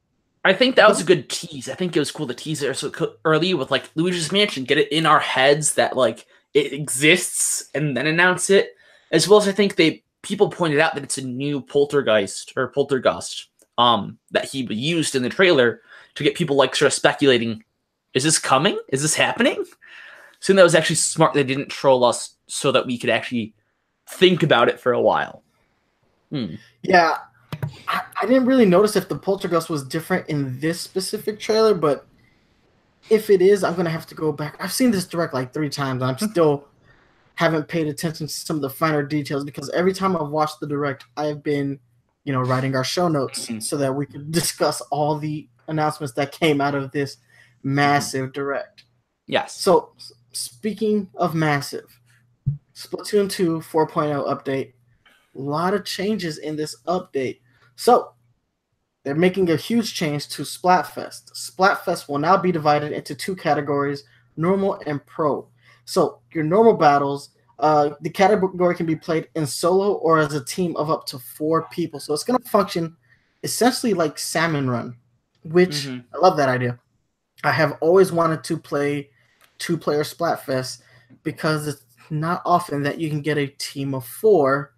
I 0.45 0.53
think 0.53 0.77
that 0.77 0.89
was 0.89 1.01
a 1.01 1.05
good 1.05 1.31
tease. 1.31 1.67
I 1.71 1.75
think 1.75 1.97
it 1.97 1.99
was 1.99 2.11
cool 2.13 2.27
to 2.27 2.35
tease 2.35 2.63
it 2.63 2.77
so 2.77 2.93
early 3.25 3.55
with 3.55 3.71
like 3.71 3.89
Luigi's 3.95 4.33
Mansion, 4.33 4.65
get 4.65 4.77
it 4.77 4.93
in 4.93 5.07
our 5.07 5.21
heads 5.21 5.77
that 5.77 5.97
like 5.97 6.27
it 6.53 6.75
exists, 6.75 7.71
and 7.75 7.97
then 7.97 8.07
announce 8.07 8.51
it. 8.51 8.75
As 9.13 9.27
well 9.27 9.39
as 9.39 9.49
I 9.49 9.53
think 9.53 9.77
they 9.77 10.05
people 10.23 10.49
pointed 10.49 10.81
out 10.81 10.95
that 10.95 11.05
it's 11.05 11.19
a 11.19 11.27
new 11.27 11.61
poltergeist 11.61 12.53
or 12.57 12.73
poltergust 12.73 13.47
um 13.79 14.19
that 14.31 14.45
he 14.45 14.63
used 14.75 15.15
in 15.15 15.23
the 15.23 15.29
trailer 15.29 15.81
to 16.15 16.25
get 16.25 16.35
people 16.35 16.57
like 16.57 16.75
sort 16.75 16.89
of 16.89 16.93
speculating, 16.93 17.65
is 18.15 18.25
this 18.25 18.39
coming? 18.39 18.79
Is 18.89 19.03
this 19.03 19.15
happening? 19.15 19.65
So 20.41 20.53
that 20.53 20.63
was 20.63 20.75
actually 20.75 20.97
smart. 20.97 21.35
They 21.35 21.45
didn't 21.45 21.69
troll 21.69 22.05
us 22.05 22.37
so 22.47 22.73
that 22.73 22.87
we 22.87 22.99
could 22.99 23.11
actually 23.11 23.55
think 24.09 24.43
about 24.43 24.69
it 24.69 24.81
for 24.81 24.93
a 24.93 25.01
while. 25.01 25.43
Hmm. 26.31 26.55
Yeah, 26.83 27.19
I, 27.89 28.03
I 28.21 28.27
didn't 28.27 28.47
really 28.47 28.67
notice 28.67 28.97
if 28.97 29.09
the 29.09 29.19
poltergeist 29.19 29.69
was 29.69 29.85
different 29.85 30.29
in 30.29 30.59
this 30.61 30.81
specific 30.81 31.39
trailer, 31.39 31.75
but 31.75 32.07
if 33.11 33.31
it 33.31 33.43
is, 33.43 33.65
I'm 33.65 33.75
gonna 33.75 33.91
have 33.91 34.07
to 34.07 34.15
go 34.15 34.33
back. 34.33 34.57
I've 34.61 34.73
seen 34.73 34.91
this 34.91 35.07
direct 35.07 35.35
like 35.35 35.53
three 35.53 35.71
times, 35.71 36.03
and 36.03 36.11
I'm 36.11 36.19
still 36.31 36.67
haven't 37.35 37.69
paid 37.69 37.87
attention 37.87 38.27
to 38.27 38.33
some 38.33 38.57
of 38.57 38.63
the 38.63 38.71
finer 38.71 39.03
details 39.03 39.45
because 39.45 39.71
every 39.71 39.93
time 39.93 40.17
I've 40.17 40.29
watched 40.29 40.61
the 40.61 40.67
direct, 40.67 41.05
I 41.17 41.27
have 41.27 41.43
been, 41.43 41.79
you 42.25 42.33
know, 42.33 42.41
writing 42.43 42.77
our 42.77 42.85
show 42.85 43.09
notes 43.09 43.47
Mhm. 43.47 43.63
so 43.63 43.77
that 43.79 43.95
we 43.95 44.07
could 44.07 44.31
discuss 44.41 44.81
all 44.91 45.19
the 45.19 45.49
announcements 45.69 46.15
that 46.15 46.33
came 46.33 46.61
out 46.61 46.75
of 46.75 46.91
this 46.93 47.17
massive 47.63 48.33
direct. 48.33 48.85
Yes. 49.27 49.57
So, 49.57 49.93
speaking 50.33 51.09
of 51.15 51.35
massive, 51.35 52.01
Splatoon 52.75 53.31
2 53.31 53.61
4.0 53.61 54.27
update. 54.27 54.73
A 55.37 55.39
lot 55.39 55.75
of 55.75 55.85
changes 55.85 56.39
in 56.39 56.57
this 56.57 56.77
update. 56.87 57.41
So, 57.77 58.13
they're 59.05 59.15
making 59.15 59.51
a 59.51 59.57
huge 59.57 59.95
change 59.95 60.29
to 60.31 60.43
Splatfest. 60.43 61.33
Splatfest 61.33 62.09
will 62.09 62.19
now 62.19 62.37
be 62.37 62.53
divided 62.53 62.93
into 62.93 63.15
two 63.15 63.35
categories 63.37 64.05
normal 64.37 64.81
and 64.87 65.05
pro. 65.07 65.49
So, 65.91 66.21
your 66.33 66.45
normal 66.45 66.75
battles, 66.75 67.31
uh, 67.59 67.91
the 68.01 68.11
category 68.11 68.77
can 68.77 68.87
be 68.87 68.95
played 68.95 69.29
in 69.35 69.45
solo 69.45 69.95
or 69.95 70.21
as 70.21 70.35
a 70.35 70.45
team 70.45 70.77
of 70.77 70.89
up 70.89 71.05
to 71.07 71.19
four 71.19 71.69
people. 71.73 71.99
So, 71.99 72.15
it's 72.15 72.23
going 72.23 72.41
to 72.41 72.49
function 72.49 72.97
essentially 73.43 73.93
like 73.93 74.17
Salmon 74.19 74.71
Run, 74.71 74.97
which 75.43 75.87
Mhm. 75.87 76.05
I 76.15 76.19
love 76.19 76.37
that 76.37 76.49
idea. 76.49 76.79
I 77.43 77.53
have 77.53 77.77
always 77.81 78.13
wanted 78.13 78.45
to 78.45 78.57
play 78.59 79.11
two 79.59 79.77
player 79.77 80.05
Splatfest 80.05 80.83
because 81.25 81.67
it's 81.67 81.85
not 82.11 82.43
often 82.45 82.83
that 82.85 82.99
you 83.01 83.09
can 83.11 83.21
get 83.21 83.39
a 83.39 83.47
team 83.47 83.95
of 83.95 84.07
four, 84.07 84.75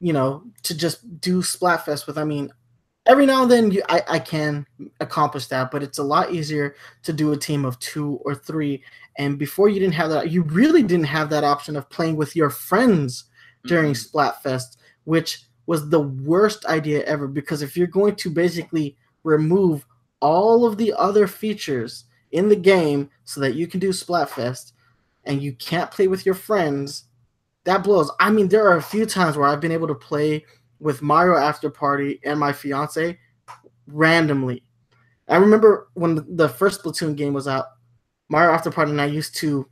you 0.00 0.12
know, 0.12 0.44
to 0.62 0.74
just 0.74 1.20
do 1.20 1.42
Splatfest 1.42 2.06
with. 2.06 2.18
I 2.18 2.24
mean, 2.24 2.52
every 3.06 3.26
now 3.26 3.42
and 3.42 3.50
then 3.50 3.70
you, 3.70 3.82
I, 3.88 4.02
I 4.08 4.18
can 4.18 4.66
accomplish 5.00 5.46
that, 5.48 5.70
but 5.70 5.82
it's 5.82 5.98
a 5.98 6.02
lot 6.04 6.32
easier 6.32 6.74
to 7.02 7.12
do 7.12 7.32
a 7.32 7.36
team 7.36 7.64
of 7.64 7.78
two 7.78 8.18
or 8.24 8.34
three. 8.34 8.82
And 9.18 9.38
before 9.38 9.68
you 9.68 9.78
didn't 9.80 9.94
have 9.94 10.10
that, 10.10 10.30
you 10.30 10.42
really 10.42 10.82
didn't 10.82 11.06
have 11.06 11.30
that 11.30 11.44
option 11.44 11.76
of 11.76 11.88
playing 11.90 12.16
with 12.16 12.34
your 12.34 12.50
friends 12.50 13.24
during 13.66 13.92
Mhm. 13.92 14.10
Splatfest, 14.10 14.76
which 15.04 15.46
was 15.66 15.88
the 15.88 16.00
worst 16.00 16.66
idea 16.66 17.02
ever 17.04 17.26
because 17.26 17.62
if 17.62 17.76
you're 17.76 17.86
going 17.86 18.16
to 18.16 18.30
basically 18.30 18.96
remove 19.22 19.86
all 20.20 20.66
of 20.66 20.76
the 20.76 20.92
other 20.94 21.26
features 21.26 22.04
in 22.32 22.48
the 22.48 22.56
game 22.56 23.10
so 23.24 23.40
that 23.40 23.54
you 23.54 23.66
can 23.66 23.80
do 23.80 23.90
Splatfest 23.90 24.72
and 25.24 25.42
you 25.42 25.52
can't 25.54 25.90
play 25.90 26.06
with 26.08 26.26
your 26.26 26.34
friends, 26.34 27.04
that 27.64 27.82
blows. 27.82 28.10
I 28.20 28.30
mean, 28.30 28.48
there 28.48 28.68
are 28.68 28.76
a 28.76 28.82
few 28.82 29.06
times 29.06 29.36
where 29.36 29.46
I've 29.48 29.60
been 29.60 29.72
able 29.72 29.88
to 29.88 29.94
play 29.94 30.44
with 30.84 31.00
Mario 31.00 31.38
After 31.38 31.70
Party 31.70 32.20
and 32.24 32.38
my 32.38 32.52
fiance 32.52 33.18
randomly. 33.86 34.62
I 35.26 35.36
remember 35.36 35.88
when 35.94 36.36
the 36.36 36.46
first 36.46 36.82
Splatoon 36.82 37.16
game 37.16 37.32
was 37.32 37.48
out, 37.48 37.64
Mario 38.28 38.52
After 38.52 38.70
Party 38.70 38.90
and 38.90 39.00
I 39.00 39.06
used 39.06 39.34
to 39.36 39.66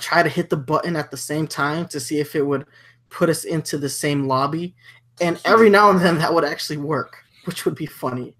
try 0.00 0.22
to 0.22 0.30
hit 0.30 0.48
the 0.48 0.56
button 0.56 0.96
at 0.96 1.10
the 1.10 1.18
same 1.18 1.46
time 1.46 1.86
to 1.88 2.00
see 2.00 2.18
if 2.18 2.34
it 2.34 2.40
would 2.40 2.64
put 3.10 3.28
us 3.28 3.44
into 3.44 3.76
the 3.76 3.90
same 3.90 4.26
lobby. 4.26 4.74
And 5.20 5.38
every 5.44 5.68
now 5.68 5.90
and 5.90 6.00
then 6.00 6.16
that 6.16 6.32
would 6.32 6.46
actually 6.46 6.78
work, 6.78 7.18
which 7.44 7.66
would 7.66 7.74
be 7.74 7.84
funny. 7.84 8.34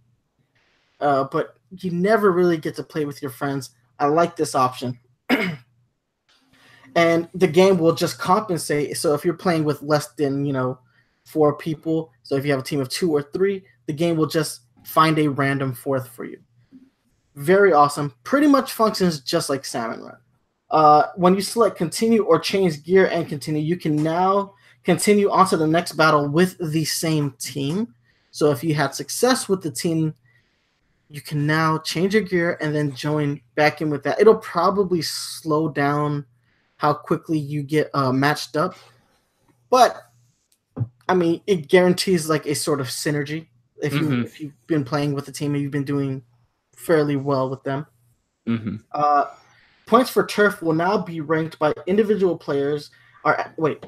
Uh, 0.98 1.24
but 1.24 1.58
you 1.78 1.90
never 1.90 2.32
really 2.32 2.56
get 2.56 2.74
to 2.76 2.82
play 2.82 3.04
with 3.04 3.20
your 3.20 3.30
friends. 3.30 3.68
I 3.98 4.06
like 4.06 4.34
this 4.34 4.54
option. 4.54 4.98
and 6.96 7.28
the 7.34 7.48
game 7.48 7.76
will 7.76 7.94
just 7.94 8.18
compensate. 8.18 8.96
So 8.96 9.12
if 9.12 9.26
you're 9.26 9.34
playing 9.34 9.64
with 9.64 9.82
less 9.82 10.08
than, 10.12 10.46
you 10.46 10.54
know, 10.54 10.78
four 11.24 11.56
people, 11.56 12.10
so 12.22 12.36
if 12.36 12.44
you 12.44 12.50
have 12.50 12.60
a 12.60 12.64
team 12.64 12.80
of 12.80 12.88
two 12.88 13.12
or 13.12 13.22
three, 13.22 13.64
the 13.86 13.92
game 13.92 14.16
will 14.16 14.26
just 14.26 14.62
find 14.84 15.18
a 15.18 15.28
random 15.28 15.72
fourth 15.72 16.08
for 16.08 16.24
you. 16.24 16.38
Very 17.34 17.72
awesome. 17.72 18.14
Pretty 18.24 18.46
much 18.46 18.72
functions 18.72 19.20
just 19.20 19.48
like 19.48 19.64
Salmon 19.64 20.02
Run. 20.02 20.16
Uh, 20.70 21.06
when 21.16 21.34
you 21.34 21.40
select 21.40 21.76
continue 21.76 22.24
or 22.24 22.38
change 22.38 22.82
gear 22.82 23.06
and 23.06 23.28
continue, 23.28 23.62
you 23.62 23.76
can 23.76 23.96
now 23.96 24.54
continue 24.84 25.30
on 25.30 25.46
to 25.48 25.56
the 25.56 25.66
next 25.66 25.92
battle 25.92 26.28
with 26.28 26.56
the 26.72 26.84
same 26.84 27.32
team. 27.38 27.94
So 28.30 28.50
if 28.50 28.64
you 28.64 28.74
had 28.74 28.94
success 28.94 29.48
with 29.48 29.62
the 29.62 29.70
team, 29.70 30.14
you 31.08 31.20
can 31.20 31.46
now 31.46 31.78
change 31.78 32.14
your 32.14 32.22
gear 32.22 32.56
and 32.60 32.74
then 32.74 32.94
join 32.94 33.40
back 33.54 33.82
in 33.82 33.90
with 33.90 34.02
that. 34.04 34.18
It'll 34.18 34.36
probably 34.36 35.02
slow 35.02 35.68
down 35.68 36.24
how 36.78 36.94
quickly 36.94 37.38
you 37.38 37.62
get 37.62 37.90
uh, 37.92 38.12
matched 38.12 38.56
up, 38.56 38.74
but 39.68 40.11
I 41.12 41.14
mean, 41.14 41.42
it 41.46 41.68
guarantees 41.68 42.30
like 42.30 42.46
a 42.46 42.54
sort 42.54 42.80
of 42.80 42.86
synergy 42.86 43.48
if 43.82 43.92
you 43.92 44.00
Mhm. 44.00 44.24
if 44.24 44.40
you've 44.40 44.66
been 44.66 44.82
playing 44.82 45.12
with 45.12 45.26
the 45.26 45.32
team 45.32 45.52
and 45.52 45.62
you've 45.62 45.70
been 45.70 45.84
doing 45.84 46.22
fairly 46.74 47.16
well 47.16 47.50
with 47.50 47.62
them. 47.64 47.84
Mhm. 48.48 48.82
Uh, 48.92 49.26
points 49.84 50.08
for 50.08 50.26
turf 50.26 50.62
will 50.62 50.72
now 50.72 50.96
be 50.96 51.20
ranked 51.20 51.58
by 51.58 51.74
individual 51.86 52.38
players. 52.38 52.90
Are 53.26 53.52
wait, 53.58 53.84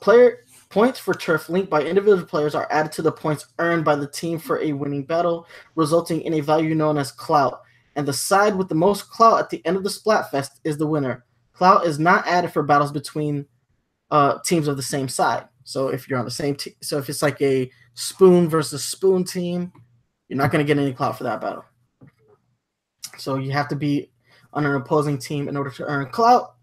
player 0.00 0.46
points 0.70 0.98
for 0.98 1.12
turf 1.12 1.50
linked 1.50 1.68
by 1.68 1.82
individual 1.82 2.24
players 2.24 2.54
are 2.54 2.66
added 2.70 2.92
to 2.92 3.02
the 3.02 3.12
points 3.12 3.44
earned 3.58 3.84
by 3.84 3.94
the 3.94 4.06
team 4.06 4.38
for 4.38 4.58
a 4.60 4.72
winning 4.72 5.04
battle, 5.04 5.46
resulting 5.76 6.22
in 6.22 6.32
a 6.32 6.40
value 6.40 6.74
known 6.74 6.96
as 6.96 7.12
clout. 7.12 7.60
And 7.96 8.08
the 8.08 8.14
side 8.14 8.56
with 8.56 8.70
the 8.70 8.74
most 8.74 9.10
clout 9.10 9.40
at 9.40 9.50
the 9.50 9.60
end 9.66 9.76
of 9.76 9.84
the 9.84 9.90
Splatfest 9.90 10.52
is 10.64 10.78
the 10.78 10.86
winner. 10.86 11.26
Clout 11.52 11.84
is 11.84 11.98
not 11.98 12.26
added 12.26 12.50
for 12.50 12.62
battles 12.62 12.92
between 12.92 13.44
uh, 14.10 14.38
teams 14.44 14.68
of 14.68 14.76
the 14.78 14.82
same 14.82 15.08
side. 15.08 15.46
So 15.64 15.88
if 15.88 16.08
you're 16.08 16.18
on 16.18 16.24
the 16.24 16.30
same 16.30 16.54
team, 16.54 16.74
so 16.80 16.98
if 16.98 17.08
it's 17.08 17.22
like 17.22 17.40
a 17.40 17.70
spoon 17.94 18.48
versus 18.48 18.84
spoon 18.84 19.24
team, 19.24 19.72
you're 20.28 20.38
not 20.38 20.50
going 20.50 20.64
to 20.64 20.66
get 20.66 20.80
any 20.80 20.92
clout 20.92 21.18
for 21.18 21.24
that 21.24 21.40
battle. 21.40 21.64
So 23.18 23.36
you 23.36 23.52
have 23.52 23.68
to 23.68 23.76
be 23.76 24.10
on 24.52 24.66
an 24.66 24.74
opposing 24.74 25.18
team 25.18 25.48
in 25.48 25.56
order 25.56 25.70
to 25.70 25.84
earn 25.84 26.10
clout. 26.10 26.54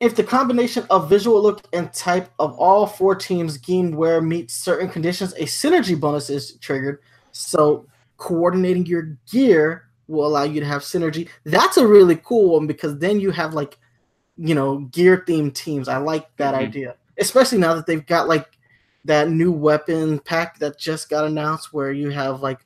If 0.00 0.14
the 0.14 0.22
combination 0.22 0.86
of 0.90 1.10
visual 1.10 1.42
look 1.42 1.66
and 1.72 1.92
type 1.92 2.30
of 2.38 2.56
all 2.56 2.86
four 2.86 3.16
teams 3.16 3.58
game 3.58 3.92
where 3.92 4.20
meets 4.20 4.54
certain 4.54 4.88
conditions, 4.88 5.32
a 5.34 5.42
synergy 5.42 5.98
bonus 5.98 6.30
is 6.30 6.56
triggered. 6.58 7.00
So 7.32 7.86
coordinating 8.16 8.86
your 8.86 9.16
gear 9.30 9.88
will 10.06 10.26
allow 10.26 10.44
you 10.44 10.60
to 10.60 10.66
have 10.66 10.82
synergy. 10.82 11.28
That's 11.44 11.76
a 11.76 11.86
really 11.86 12.16
cool 12.16 12.54
one 12.54 12.66
because 12.66 12.98
then 12.98 13.20
you 13.20 13.30
have 13.32 13.54
like, 13.54 13.76
you 14.36 14.54
know, 14.54 14.78
gear 14.78 15.24
themed 15.26 15.54
teams. 15.54 15.88
I 15.88 15.98
like 15.98 16.34
that 16.36 16.54
mm-hmm. 16.54 16.64
idea, 16.64 16.96
especially 17.18 17.58
now 17.58 17.74
that 17.74 17.86
they've 17.86 18.06
got 18.06 18.28
like 18.28 18.46
that 19.04 19.30
new 19.30 19.52
weapon 19.52 20.18
pack 20.18 20.58
that 20.58 20.78
just 20.78 21.08
got 21.08 21.24
announced 21.24 21.72
where 21.72 21.92
you 21.92 22.10
have 22.10 22.42
like, 22.42 22.60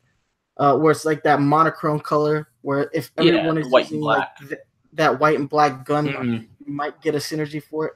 uh, 0.58 0.76
where 0.76 0.92
it's 0.92 1.04
like 1.04 1.22
that 1.22 1.40
monochrome 1.40 2.00
color 2.00 2.48
where 2.62 2.90
if 2.92 3.10
everyone 3.18 3.56
yeah, 3.56 3.62
is 3.62 3.72
using 3.72 4.00
like 4.00 4.28
th- 4.38 4.60
that 4.92 5.18
white 5.18 5.38
and 5.38 5.48
black 5.48 5.84
gun, 5.84 6.08
mm-hmm. 6.08 6.32
you 6.34 6.72
might 6.72 7.00
get 7.02 7.14
a 7.14 7.18
synergy 7.18 7.62
for 7.62 7.86
it. 7.86 7.94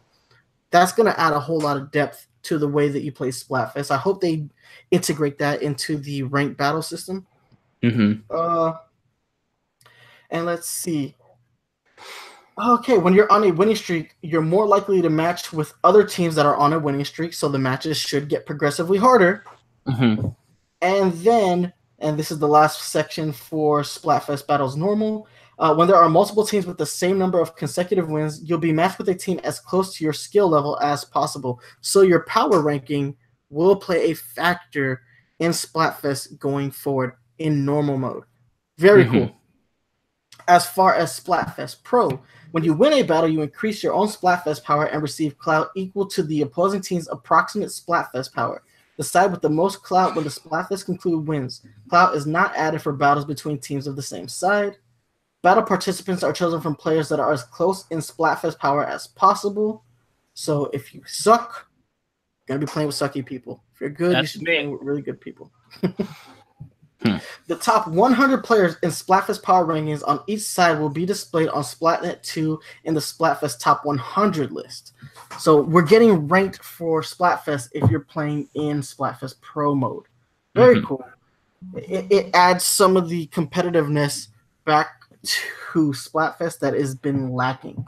That's 0.70 0.92
gonna 0.92 1.14
add 1.16 1.32
a 1.32 1.40
whole 1.40 1.60
lot 1.60 1.76
of 1.76 1.90
depth 1.90 2.26
to 2.44 2.58
the 2.58 2.68
way 2.68 2.88
that 2.88 3.02
you 3.02 3.12
play 3.12 3.28
Splatfest. 3.28 3.90
I 3.90 3.96
hope 3.96 4.20
they 4.20 4.46
integrate 4.90 5.38
that 5.38 5.62
into 5.62 5.96
the 5.96 6.22
ranked 6.24 6.56
battle 6.56 6.82
system. 6.82 7.26
Mm-hmm. 7.82 8.22
Uh, 8.30 8.72
and 10.30 10.46
let's 10.46 10.68
see. 10.68 11.14
Okay, 12.58 12.96
when 12.96 13.12
you're 13.12 13.30
on 13.30 13.44
a 13.44 13.50
winning 13.50 13.76
streak, 13.76 14.16
you're 14.22 14.40
more 14.40 14.66
likely 14.66 15.02
to 15.02 15.10
match 15.10 15.52
with 15.52 15.74
other 15.84 16.02
teams 16.04 16.34
that 16.36 16.46
are 16.46 16.56
on 16.56 16.72
a 16.72 16.78
winning 16.78 17.04
streak, 17.04 17.34
so 17.34 17.48
the 17.48 17.58
matches 17.58 17.98
should 17.98 18.28
get 18.28 18.46
progressively 18.46 18.96
harder. 18.96 19.44
Mm-hmm. 19.86 20.28
And 20.80 21.12
then, 21.14 21.72
and 21.98 22.18
this 22.18 22.30
is 22.30 22.38
the 22.38 22.48
last 22.48 22.90
section 22.90 23.32
for 23.32 23.82
Splatfest 23.82 24.46
Battles 24.46 24.76
Normal. 24.76 25.28
Uh, 25.58 25.74
when 25.74 25.86
there 25.86 25.96
are 25.96 26.08
multiple 26.08 26.46
teams 26.46 26.66
with 26.66 26.78
the 26.78 26.86
same 26.86 27.18
number 27.18 27.40
of 27.40 27.56
consecutive 27.56 28.08
wins, 28.08 28.42
you'll 28.42 28.58
be 28.58 28.72
matched 28.72 28.98
with 28.98 29.08
a 29.10 29.14
team 29.14 29.38
as 29.44 29.60
close 29.60 29.94
to 29.94 30.04
your 30.04 30.12
skill 30.12 30.48
level 30.48 30.78
as 30.80 31.04
possible. 31.04 31.60
So 31.82 32.02
your 32.02 32.24
power 32.24 32.62
ranking 32.62 33.16
will 33.50 33.76
play 33.76 34.10
a 34.10 34.14
factor 34.14 35.02
in 35.38 35.52
Splatfest 35.52 36.38
going 36.38 36.70
forward 36.70 37.12
in 37.38 37.64
normal 37.64 37.98
mode. 37.98 38.24
Very 38.78 39.04
mm-hmm. 39.04 39.12
cool. 39.12 39.36
As 40.48 40.66
far 40.66 40.94
as 40.94 41.18
Splatfest 41.18 41.82
Pro, 41.82 42.22
when 42.56 42.64
you 42.64 42.72
win 42.72 42.94
a 42.94 43.02
battle, 43.02 43.28
you 43.28 43.42
increase 43.42 43.82
your 43.82 43.92
own 43.92 44.08
Splatfest 44.08 44.64
power 44.64 44.86
and 44.86 45.02
receive 45.02 45.36
clout 45.36 45.68
equal 45.76 46.06
to 46.06 46.22
the 46.22 46.40
opposing 46.40 46.80
team's 46.80 47.06
approximate 47.08 47.68
Splatfest 47.68 48.32
power. 48.32 48.62
The 48.96 49.04
side 49.04 49.30
with 49.30 49.42
the 49.42 49.50
most 49.50 49.82
clout 49.82 50.14
when 50.14 50.24
the 50.24 50.30
Splatfest 50.30 50.86
conclude 50.86 51.28
wins. 51.28 51.60
Clout 51.90 52.14
is 52.14 52.26
not 52.26 52.56
added 52.56 52.80
for 52.80 52.94
battles 52.94 53.26
between 53.26 53.58
teams 53.58 53.86
of 53.86 53.94
the 53.94 54.00
same 54.00 54.26
side. 54.26 54.78
Battle 55.42 55.64
participants 55.64 56.22
are 56.22 56.32
chosen 56.32 56.62
from 56.62 56.74
players 56.76 57.10
that 57.10 57.20
are 57.20 57.30
as 57.30 57.44
close 57.44 57.84
in 57.90 57.98
Splatfest 57.98 58.58
power 58.58 58.86
as 58.86 59.06
possible. 59.08 59.84
So 60.32 60.70
if 60.72 60.94
you 60.94 61.02
suck, 61.04 61.68
you're 62.48 62.56
gonna 62.56 62.66
be 62.66 62.72
playing 62.72 62.86
with 62.86 62.96
sucky 62.96 63.22
people. 63.22 63.62
If 63.74 63.82
you're 63.82 63.90
good, 63.90 64.14
That's 64.14 64.22
you 64.22 64.28
should 64.28 64.40
me. 64.40 64.46
be 64.46 64.56
playing 64.56 64.70
with 64.70 64.80
really 64.80 65.02
good 65.02 65.20
people. 65.20 65.52
Hmm. 67.02 67.16
The 67.46 67.56
top 67.56 67.88
100 67.88 68.42
players 68.42 68.76
in 68.82 68.90
Splatfest 68.90 69.42
power 69.42 69.66
rankings 69.66 70.02
on 70.06 70.20
each 70.26 70.40
side 70.40 70.78
will 70.78 70.88
be 70.88 71.04
displayed 71.04 71.48
on 71.48 71.62
Splatnet 71.62 72.22
2 72.22 72.58
in 72.84 72.94
the 72.94 73.00
Splatfest 73.00 73.60
top 73.60 73.84
100 73.84 74.50
list. 74.50 74.92
So 75.38 75.60
we're 75.60 75.82
getting 75.82 76.26
ranked 76.26 76.64
for 76.64 77.02
Splatfest 77.02 77.68
if 77.72 77.90
you're 77.90 78.00
playing 78.00 78.48
in 78.54 78.80
Splatfest 78.80 79.40
Pro 79.42 79.74
mode. 79.74 80.04
Very 80.54 80.76
mm-hmm. 80.76 80.86
cool. 80.86 81.06
It, 81.74 82.06
it, 82.10 82.34
adds 82.34 82.64
some 82.64 82.96
of 82.96 83.08
the 83.08 83.26
competitiveness 83.28 84.28
back 84.64 85.02
to 85.24 85.92
Splatfest 85.92 86.60
that 86.60 86.74
has 86.74 86.94
been 86.94 87.32
lacking. 87.32 87.84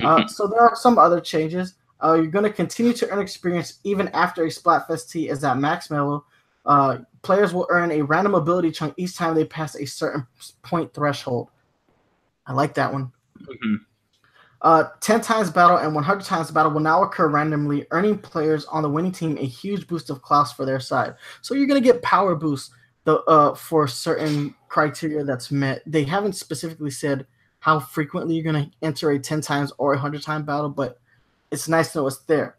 Uh, 0.00 0.18
mm-hmm. 0.18 0.28
so 0.28 0.46
there 0.46 0.60
are 0.60 0.76
some 0.76 0.98
other 0.98 1.20
changes. 1.20 1.74
Uh, 2.02 2.14
you're 2.14 2.26
going 2.26 2.44
to 2.44 2.52
continue 2.52 2.92
to 2.92 3.08
earn 3.10 3.20
experience 3.20 3.78
even 3.84 4.08
after 4.08 4.44
a 4.44 4.48
Splatfest 4.48 5.10
T 5.10 5.28
is 5.28 5.44
at 5.44 5.58
max 5.58 5.90
level. 5.90 6.24
Uh, 6.66 6.98
players 7.22 7.52
will 7.52 7.66
earn 7.70 7.90
a 7.90 8.02
random 8.02 8.34
ability 8.34 8.70
chunk 8.70 8.94
each 8.96 9.16
time 9.16 9.34
they 9.34 9.44
pass 9.44 9.74
a 9.76 9.86
certain 9.86 10.26
point 10.62 10.92
threshold. 10.92 11.48
I 12.46 12.52
like 12.52 12.74
that 12.74 12.92
one. 12.92 13.12
Mm-hmm. 13.42 13.74
Uh, 14.62 14.84
10 15.00 15.22
times 15.22 15.50
battle 15.50 15.78
and 15.78 15.94
100 15.94 16.22
times 16.22 16.50
battle 16.50 16.72
will 16.72 16.80
now 16.80 17.02
occur 17.02 17.28
randomly, 17.28 17.86
earning 17.92 18.18
players 18.18 18.66
on 18.66 18.82
the 18.82 18.90
winning 18.90 19.12
team 19.12 19.38
a 19.38 19.46
huge 19.46 19.86
boost 19.86 20.10
of 20.10 20.20
class 20.20 20.52
for 20.52 20.66
their 20.66 20.80
side. 20.80 21.14
So 21.40 21.54
you're 21.54 21.66
going 21.66 21.82
to 21.82 21.92
get 21.92 22.02
power 22.02 22.34
boosts 22.34 22.74
the, 23.04 23.20
uh, 23.22 23.54
for 23.54 23.88
certain 23.88 24.54
criteria 24.68 25.24
that's 25.24 25.50
met. 25.50 25.82
They 25.86 26.04
haven't 26.04 26.34
specifically 26.34 26.90
said 26.90 27.26
how 27.60 27.80
frequently 27.80 28.34
you're 28.34 28.52
going 28.52 28.66
to 28.66 28.70
enter 28.82 29.10
a 29.10 29.18
10 29.18 29.40
times 29.40 29.72
or 29.78 29.92
a 29.92 29.96
100 29.96 30.22
time 30.22 30.44
battle, 30.44 30.68
but 30.68 30.98
it's 31.50 31.68
nice 31.68 31.92
to 31.92 31.98
know 31.98 32.06
it's 32.06 32.18
there. 32.18 32.56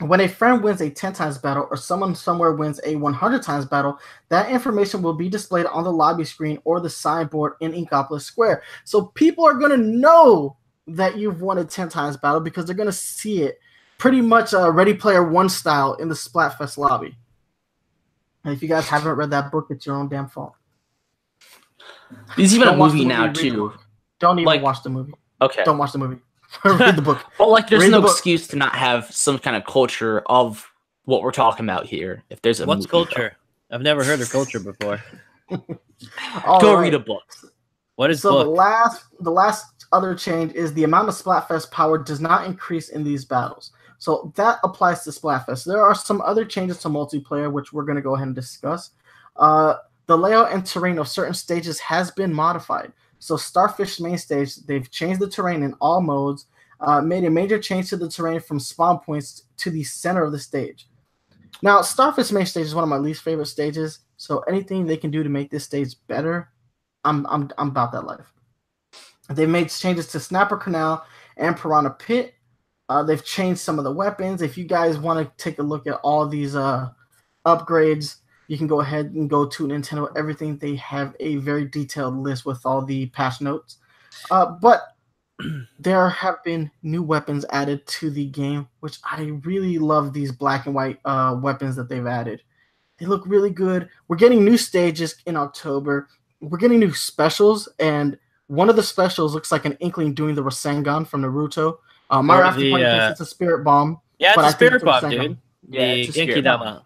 When 0.00 0.20
a 0.20 0.28
friend 0.28 0.62
wins 0.62 0.82
a 0.82 0.90
10 0.90 1.14
times 1.14 1.38
battle 1.38 1.66
or 1.70 1.76
someone 1.76 2.14
somewhere 2.14 2.52
wins 2.52 2.80
a 2.84 2.96
100 2.96 3.42
times 3.42 3.64
battle, 3.64 3.98
that 4.28 4.50
information 4.50 5.00
will 5.00 5.14
be 5.14 5.30
displayed 5.30 5.64
on 5.66 5.84
the 5.84 5.92
lobby 5.92 6.24
screen 6.24 6.58
or 6.64 6.80
the 6.80 6.90
signboard 6.90 7.54
in 7.60 7.72
Inkopolis 7.72 8.22
Square. 8.22 8.62
So 8.84 9.06
people 9.06 9.46
are 9.46 9.54
going 9.54 9.70
to 9.70 9.78
know 9.78 10.58
that 10.86 11.16
you've 11.16 11.40
won 11.40 11.58
a 11.58 11.64
10 11.64 11.88
times 11.88 12.18
battle 12.18 12.40
because 12.40 12.66
they're 12.66 12.74
going 12.74 12.88
to 12.88 12.92
see 12.92 13.42
it 13.42 13.58
pretty 13.96 14.20
much 14.20 14.52
a 14.52 14.70
Ready 14.70 14.92
Player 14.92 15.26
One 15.26 15.48
style 15.48 15.94
in 15.94 16.08
the 16.08 16.14
Splatfest 16.14 16.76
lobby. 16.76 17.16
And 18.44 18.54
if 18.54 18.62
you 18.62 18.68
guys 18.68 18.86
haven't 18.88 19.16
read 19.16 19.30
that 19.30 19.50
book, 19.50 19.68
it's 19.70 19.86
your 19.86 19.96
own 19.96 20.08
damn 20.08 20.28
fault. 20.28 20.52
There's 22.36 22.54
even 22.54 22.68
Don't 22.68 22.74
a 22.74 22.78
movie, 22.78 22.98
movie 22.98 23.08
now, 23.08 23.32
too. 23.32 23.72
Don't 24.18 24.38
even 24.38 24.46
like, 24.46 24.62
watch 24.62 24.82
the 24.82 24.90
movie. 24.90 25.14
Okay. 25.40 25.64
Don't 25.64 25.78
watch 25.78 25.92
the 25.92 25.98
movie. 25.98 26.20
read 26.64 26.96
the 26.96 27.02
book. 27.02 27.24
Well, 27.38 27.50
like, 27.50 27.68
there's 27.68 27.82
read 27.82 27.90
no 27.90 28.00
the 28.00 28.08
excuse 28.08 28.46
to 28.48 28.56
not 28.56 28.74
have 28.74 29.12
some 29.12 29.38
kind 29.38 29.56
of 29.56 29.64
culture 29.64 30.20
of 30.26 30.70
what 31.04 31.22
we're 31.22 31.32
talking 31.32 31.64
about 31.64 31.86
here. 31.86 32.22
If 32.30 32.42
there's 32.42 32.60
a 32.60 32.66
what's 32.66 32.80
movie, 32.80 32.90
culture? 32.90 33.36
Though. 33.70 33.76
I've 33.76 33.82
never 33.82 34.04
heard 34.04 34.20
of 34.20 34.30
culture 34.30 34.60
before. 34.60 35.02
Go 35.50 36.74
right. 36.74 36.82
read 36.82 36.94
a 36.94 36.98
book. 36.98 37.24
What 37.96 38.10
is 38.10 38.22
so 38.22 38.30
book? 38.32 38.44
the 38.44 38.50
last 38.50 39.04
the 39.20 39.30
last 39.30 39.86
other 39.92 40.14
change 40.14 40.52
is 40.52 40.72
the 40.74 40.84
amount 40.84 41.08
of 41.08 41.14
Splatfest 41.14 41.70
power 41.70 41.98
does 41.98 42.20
not 42.20 42.46
increase 42.46 42.90
in 42.90 43.02
these 43.04 43.24
battles. 43.24 43.72
So 43.98 44.32
that 44.36 44.58
applies 44.62 45.04
to 45.04 45.10
Splatfest. 45.10 45.64
There 45.64 45.80
are 45.80 45.94
some 45.94 46.20
other 46.20 46.44
changes 46.44 46.78
to 46.80 46.88
multiplayer, 46.88 47.50
which 47.50 47.72
we're 47.72 47.84
going 47.84 47.96
to 47.96 48.02
go 48.02 48.14
ahead 48.14 48.26
and 48.26 48.36
discuss. 48.36 48.90
Uh, 49.36 49.76
the 50.06 50.16
layout 50.16 50.52
and 50.52 50.64
terrain 50.64 50.98
of 50.98 51.08
certain 51.08 51.34
stages 51.34 51.80
has 51.80 52.10
been 52.10 52.32
modified. 52.32 52.92
So 53.26 53.36
Starfish 53.36 53.98
main 53.98 54.18
stage, 54.18 54.54
they've 54.54 54.88
changed 54.88 55.18
the 55.18 55.28
terrain 55.28 55.64
in 55.64 55.74
all 55.80 56.00
modes, 56.00 56.46
uh, 56.78 57.00
made 57.00 57.24
a 57.24 57.30
major 57.30 57.58
change 57.58 57.90
to 57.90 57.96
the 57.96 58.08
terrain 58.08 58.38
from 58.38 58.60
spawn 58.60 59.00
points 59.00 59.46
to 59.56 59.68
the 59.68 59.82
center 59.82 60.22
of 60.22 60.30
the 60.30 60.38
stage. 60.38 60.88
Now, 61.60 61.82
Starfish 61.82 62.30
main 62.30 62.46
stage 62.46 62.66
is 62.66 62.74
one 62.76 62.84
of 62.84 62.88
my 62.88 62.98
least 62.98 63.22
favorite 63.22 63.46
stages. 63.46 63.98
So 64.16 64.42
anything 64.42 64.86
they 64.86 64.96
can 64.96 65.10
do 65.10 65.24
to 65.24 65.28
make 65.28 65.50
this 65.50 65.64
stage 65.64 65.96
better, 66.06 66.50
I'm 67.02 67.26
I'm 67.26 67.50
I'm 67.58 67.70
about 67.70 67.90
that 67.92 68.06
life. 68.06 68.32
They've 69.28 69.48
made 69.48 69.70
changes 69.70 70.06
to 70.12 70.20
Snapper 70.20 70.56
Canal 70.56 71.04
and 71.36 71.56
Piranha 71.56 71.90
Pit. 71.90 72.32
Uh, 72.88 73.02
they've 73.02 73.24
changed 73.24 73.58
some 73.58 73.78
of 73.78 73.84
the 73.84 73.92
weapons. 73.92 74.40
If 74.40 74.56
you 74.56 74.66
guys 74.66 74.98
want 74.98 75.18
to 75.18 75.44
take 75.44 75.58
a 75.58 75.64
look 75.64 75.88
at 75.88 75.98
all 76.04 76.28
these 76.28 76.54
uh, 76.54 76.90
upgrades, 77.44 78.18
you 78.48 78.58
can 78.58 78.66
go 78.66 78.80
ahead 78.80 79.06
and 79.06 79.28
go 79.28 79.46
to 79.46 79.66
Nintendo 79.66 80.10
Everything. 80.16 80.58
They 80.58 80.76
have 80.76 81.14
a 81.20 81.36
very 81.36 81.64
detailed 81.66 82.16
list 82.16 82.46
with 82.46 82.64
all 82.64 82.84
the 82.84 83.06
patch 83.06 83.40
notes. 83.40 83.78
Uh, 84.30 84.46
but 84.46 84.96
there 85.78 86.08
have 86.08 86.42
been 86.44 86.70
new 86.82 87.02
weapons 87.02 87.44
added 87.50 87.86
to 87.86 88.10
the 88.10 88.26
game, 88.26 88.68
which 88.80 88.98
I 89.04 89.22
really 89.44 89.78
love 89.78 90.12
these 90.12 90.32
black 90.32 90.66
and 90.66 90.74
white 90.74 90.98
uh, 91.04 91.38
weapons 91.40 91.76
that 91.76 91.88
they've 91.88 92.06
added. 92.06 92.42
They 92.98 93.06
look 93.06 93.22
really 93.26 93.50
good. 93.50 93.88
We're 94.08 94.16
getting 94.16 94.44
new 94.44 94.56
stages 94.56 95.16
in 95.26 95.36
October. 95.36 96.08
We're 96.40 96.58
getting 96.58 96.80
new 96.80 96.94
specials, 96.94 97.68
and 97.78 98.18
one 98.46 98.70
of 98.70 98.76
the 98.76 98.82
specials 98.82 99.34
looks 99.34 99.52
like 99.52 99.64
an 99.64 99.76
Inkling 99.80 100.14
doing 100.14 100.34
the 100.34 100.42
Rasengan 100.42 101.06
from 101.06 101.22
Naruto. 101.22 101.78
Uh, 102.08 102.22
my 102.22 102.40
afterpoint 102.40 102.84
uh, 102.84 103.10
it's 103.10 103.20
a 103.20 103.26
spirit 103.26 103.64
bomb. 103.64 104.00
Yeah, 104.18 104.34
it's 104.36 104.54
a 104.54 104.56
spirit 104.56 104.84
bomb, 104.84 105.10
dude. 105.10 105.38
Yeah, 105.68 105.94
the 105.94 106.00
it's 106.00 106.08
a 106.10 106.12
spirit 106.12 106.44
bomb. 106.44 106.82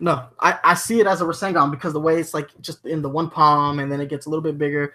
No, 0.00 0.28
I, 0.38 0.58
I 0.62 0.74
see 0.74 1.00
it 1.00 1.06
as 1.06 1.20
a 1.20 1.24
Rasengan 1.24 1.70
because 1.70 1.92
the 1.92 2.00
way 2.00 2.20
it's 2.20 2.32
like 2.32 2.48
just 2.60 2.86
in 2.86 3.02
the 3.02 3.08
one 3.08 3.30
palm 3.30 3.80
and 3.80 3.90
then 3.90 4.00
it 4.00 4.08
gets 4.08 4.26
a 4.26 4.30
little 4.30 4.42
bit 4.42 4.56
bigger. 4.56 4.94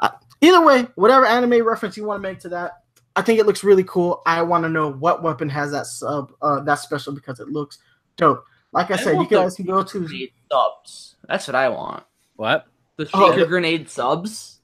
Uh, 0.00 0.10
either 0.40 0.64
way, 0.64 0.88
whatever 0.96 1.24
anime 1.24 1.64
reference 1.64 1.96
you 1.96 2.04
want 2.04 2.22
to 2.22 2.28
make 2.28 2.40
to 2.40 2.48
that, 2.48 2.82
I 3.14 3.22
think 3.22 3.38
it 3.38 3.46
looks 3.46 3.62
really 3.62 3.84
cool. 3.84 4.22
I 4.26 4.42
want 4.42 4.64
to 4.64 4.68
know 4.68 4.90
what 4.90 5.22
weapon 5.22 5.48
has 5.50 5.70
that 5.72 5.86
sub 5.86 6.32
uh, 6.42 6.60
that 6.60 6.80
special 6.80 7.12
because 7.12 7.38
it 7.38 7.48
looks 7.48 7.78
dope. 8.16 8.44
Like 8.72 8.90
I, 8.90 8.94
I 8.94 8.96
said, 8.98 9.16
you 9.16 9.28
guys 9.28 9.56
can 9.56 9.66
go 9.66 9.82
to 9.82 9.98
the 10.06 10.32
subs. 10.50 11.16
That's 11.28 11.46
what 11.46 11.54
I 11.54 11.68
want. 11.68 12.04
What 12.36 12.66
the 12.96 13.06
shaker 13.06 13.40
oh, 13.40 13.46
grenade 13.46 13.88
subs? 13.88 14.58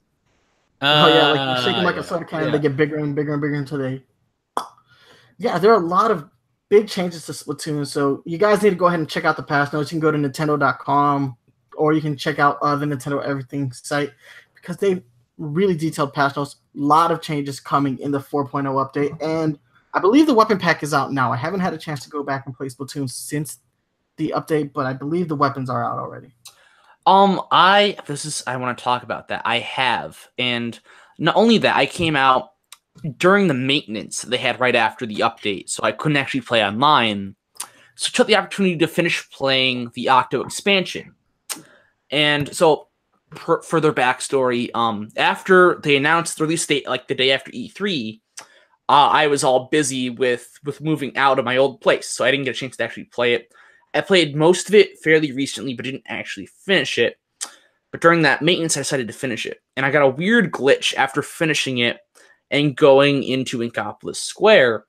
Uh, 0.81 1.05
oh 1.05 1.13
yeah, 1.13 1.27
like 1.31 1.57
you 1.57 1.63
shake 1.63 1.75
them 1.75 1.85
like 1.85 1.95
yeah, 1.95 2.01
a 2.01 2.03
soda 2.03 2.25
can, 2.25 2.45
yeah. 2.45 2.51
they 2.51 2.59
get 2.59 2.77
bigger 2.77 2.97
and 2.97 3.15
bigger 3.15 3.33
and 3.33 3.41
bigger 3.41 3.55
until 3.55 3.79
they. 3.79 4.03
Yeah, 5.37 5.59
there 5.59 5.71
are 5.71 5.81
a 5.81 5.85
lot 5.85 6.11
of 6.11 6.29
big 6.69 6.87
changes 6.87 7.25
to 7.25 7.31
Splatoon. 7.31 7.87
So 7.87 8.21
you 8.25 8.37
guys 8.37 8.61
need 8.61 8.71
to 8.71 8.75
go 8.75 8.87
ahead 8.87 8.99
and 8.99 9.09
check 9.09 9.25
out 9.25 9.37
the 9.37 9.43
past 9.43 9.73
notes. 9.73 9.91
You 9.91 9.99
can 9.99 10.01
go 10.01 10.11
to 10.11 10.17
Nintendo.com 10.17 11.37
or 11.77 11.93
you 11.93 12.01
can 12.01 12.17
check 12.17 12.39
out 12.39 12.57
uh, 12.61 12.75
the 12.75 12.85
Nintendo 12.85 13.23
Everything 13.23 13.71
site 13.71 14.11
because 14.55 14.77
they 14.77 15.03
really 15.37 15.75
detailed 15.75 16.13
patch 16.13 16.35
notes. 16.35 16.57
A 16.75 16.79
lot 16.79 17.11
of 17.11 17.21
changes 17.21 17.59
coming 17.59 17.97
in 17.99 18.11
the 18.11 18.19
4.0 18.19 18.49
update, 18.51 19.21
and 19.23 19.57
I 19.93 19.99
believe 19.99 20.27
the 20.27 20.33
weapon 20.33 20.57
pack 20.57 20.83
is 20.83 20.93
out 20.93 21.13
now. 21.13 21.31
I 21.31 21.37
haven't 21.37 21.61
had 21.61 21.73
a 21.73 21.77
chance 21.77 22.03
to 22.03 22.09
go 22.09 22.23
back 22.23 22.45
and 22.45 22.55
play 22.55 22.67
Splatoon 22.67 23.09
since 23.09 23.59
the 24.17 24.33
update, 24.35 24.73
but 24.73 24.85
I 24.85 24.93
believe 24.93 25.27
the 25.27 25.35
weapons 25.35 25.69
are 25.69 25.83
out 25.83 25.99
already. 25.99 26.33
Um, 27.05 27.41
I 27.51 27.97
this 28.05 28.25
is 28.25 28.43
I 28.45 28.57
want 28.57 28.77
to 28.77 28.83
talk 28.83 29.03
about 29.03 29.29
that. 29.29 29.43
I 29.45 29.59
have, 29.59 30.27
and 30.37 30.77
not 31.17 31.35
only 31.35 31.57
that, 31.59 31.75
I 31.75 31.85
came 31.85 32.15
out 32.15 32.51
during 33.17 33.47
the 33.47 33.53
maintenance 33.53 34.21
they 34.21 34.37
had 34.37 34.59
right 34.59 34.75
after 34.75 35.05
the 35.05 35.17
update, 35.17 35.69
so 35.69 35.83
I 35.83 35.91
couldn't 35.91 36.17
actually 36.17 36.41
play 36.41 36.63
online. 36.63 37.35
So 37.95 38.09
I 38.11 38.15
took 38.15 38.27
the 38.27 38.35
opportunity 38.35 38.77
to 38.77 38.87
finish 38.87 39.29
playing 39.31 39.91
the 39.93 40.09
Octo 40.09 40.43
expansion, 40.43 41.15
and 42.11 42.53
so 42.55 42.87
per, 43.31 43.61
further 43.61 43.93
backstory. 43.93 44.69
Um, 44.75 45.09
after 45.17 45.79
they 45.83 45.95
announced 45.95 46.37
the 46.37 46.43
release 46.43 46.65
date, 46.65 46.87
like 46.87 47.07
the 47.07 47.15
day 47.15 47.31
after 47.31 47.51
E3, 47.51 48.19
uh, 48.39 48.43
I 48.89 49.27
was 49.27 49.43
all 49.43 49.67
busy 49.69 50.09
with 50.09 50.59
with 50.63 50.81
moving 50.81 51.15
out 51.17 51.39
of 51.39 51.45
my 51.45 51.57
old 51.57 51.81
place, 51.81 52.07
so 52.07 52.23
I 52.23 52.31
didn't 52.31 52.45
get 52.45 52.55
a 52.55 52.59
chance 52.59 52.77
to 52.77 52.83
actually 52.83 53.05
play 53.05 53.33
it. 53.33 53.51
I 53.93 54.01
played 54.01 54.35
most 54.35 54.69
of 54.69 54.75
it 54.75 54.99
fairly 54.99 55.31
recently, 55.31 55.73
but 55.73 55.85
didn't 55.85 56.03
actually 56.07 56.45
finish 56.45 56.97
it. 56.97 57.17
But 57.91 58.01
during 58.01 58.21
that 58.23 58.41
maintenance, 58.41 58.77
I 58.77 58.81
decided 58.81 59.07
to 59.07 59.13
finish 59.13 59.45
it. 59.45 59.61
And 59.75 59.85
I 59.85 59.91
got 59.91 60.03
a 60.03 60.09
weird 60.09 60.51
glitch 60.51 60.93
after 60.95 61.21
finishing 61.21 61.79
it 61.79 61.99
and 62.51 62.75
going 62.75 63.23
into 63.23 63.59
Inkopolis 63.59 64.17
Square, 64.17 64.85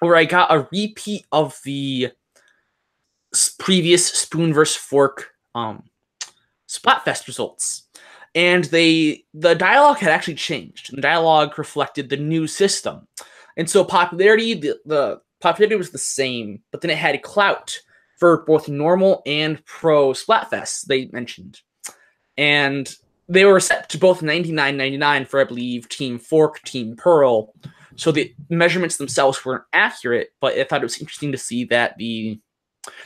where 0.00 0.16
I 0.16 0.24
got 0.24 0.52
a 0.52 0.68
repeat 0.72 1.26
of 1.32 1.58
the 1.64 2.10
previous 3.58 4.06
Spoon 4.06 4.52
vs. 4.52 4.76
Fork 4.76 5.30
um, 5.54 5.84
Splatfest 6.68 7.26
results. 7.26 7.84
And 8.34 8.64
they 8.64 9.24
the 9.34 9.54
dialogue 9.54 9.98
had 9.98 10.10
actually 10.10 10.36
changed. 10.36 10.94
The 10.94 11.00
dialogue 11.00 11.58
reflected 11.58 12.08
the 12.08 12.16
new 12.16 12.46
system. 12.46 13.08
And 13.56 13.68
so 13.68 13.84
popularity, 13.84 14.54
the, 14.54 14.78
the 14.86 15.20
popularity 15.40 15.76
was 15.76 15.90
the 15.90 15.98
same, 15.98 16.62
but 16.70 16.80
then 16.80 16.90
it 16.90 16.98
had 16.98 17.20
clout 17.22 17.76
for 18.18 18.44
both 18.44 18.68
normal 18.68 19.22
and 19.26 19.64
pro 19.64 20.12
Splatfest, 20.12 20.86
they 20.86 21.06
mentioned. 21.06 21.60
And 22.36 22.94
they 23.30 23.44
were 23.44 23.60
set 23.60 23.88
to 23.90 23.98
both 23.98 24.22
99.99 24.22 25.26
for, 25.28 25.40
I 25.40 25.44
believe, 25.44 25.88
Team 25.88 26.18
Fork, 26.18 26.60
Team 26.62 26.96
Pearl. 26.96 27.54
So 27.94 28.10
the 28.10 28.34
measurements 28.48 28.96
themselves 28.96 29.44
weren't 29.44 29.62
accurate, 29.72 30.30
but 30.40 30.58
I 30.58 30.64
thought 30.64 30.80
it 30.80 30.84
was 30.84 30.98
interesting 30.98 31.30
to 31.32 31.38
see 31.38 31.64
that 31.66 31.96
the 31.96 32.40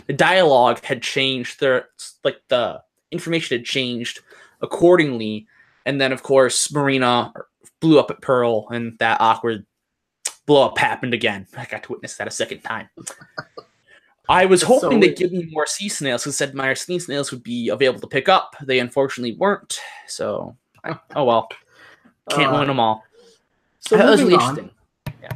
the 0.06 0.12
dialogue 0.12 0.82
had 0.82 1.02
changed. 1.02 1.60
The 1.60 1.84
like 2.22 2.40
the 2.48 2.80
information 3.10 3.58
had 3.58 3.66
changed 3.66 4.20
accordingly, 4.62 5.46
and 5.84 6.00
then 6.00 6.12
of 6.12 6.22
course 6.22 6.72
Marina 6.72 7.32
blew 7.80 7.98
up 7.98 8.10
at 8.10 8.22
Pearl, 8.22 8.68
and 8.70 8.96
that 9.00 9.20
awkward 9.20 9.66
blow 10.46 10.66
up 10.66 10.78
happened 10.78 11.12
again. 11.12 11.46
I 11.56 11.66
got 11.66 11.82
to 11.82 11.92
witness 11.92 12.16
that 12.16 12.28
a 12.28 12.30
second 12.30 12.60
time. 12.60 12.88
I 14.28 14.46
was 14.46 14.62
hoping 14.62 15.02
so, 15.02 15.06
they'd 15.06 15.16
give 15.16 15.32
me 15.32 15.48
more 15.50 15.66
sea 15.66 15.88
snails 15.88 16.22
because 16.22 16.36
said 16.36 16.54
my 16.54 16.72
sea 16.74 16.98
snails 16.98 17.30
would 17.30 17.42
be 17.42 17.68
available 17.68 18.00
to 18.00 18.06
pick 18.06 18.28
up. 18.28 18.56
They 18.62 18.78
unfortunately 18.78 19.36
weren't. 19.36 19.80
So, 20.06 20.56
oh 21.14 21.24
well. 21.24 21.48
Can't 22.30 22.54
uh, 22.54 22.58
win 22.58 22.68
them 22.68 22.80
all. 22.80 23.04
So 23.80 23.98
that 23.98 24.08
was 24.08 24.22
really 24.22 24.36
on. 24.36 24.58
interesting. 24.58 24.70
Yeah. 25.22 25.32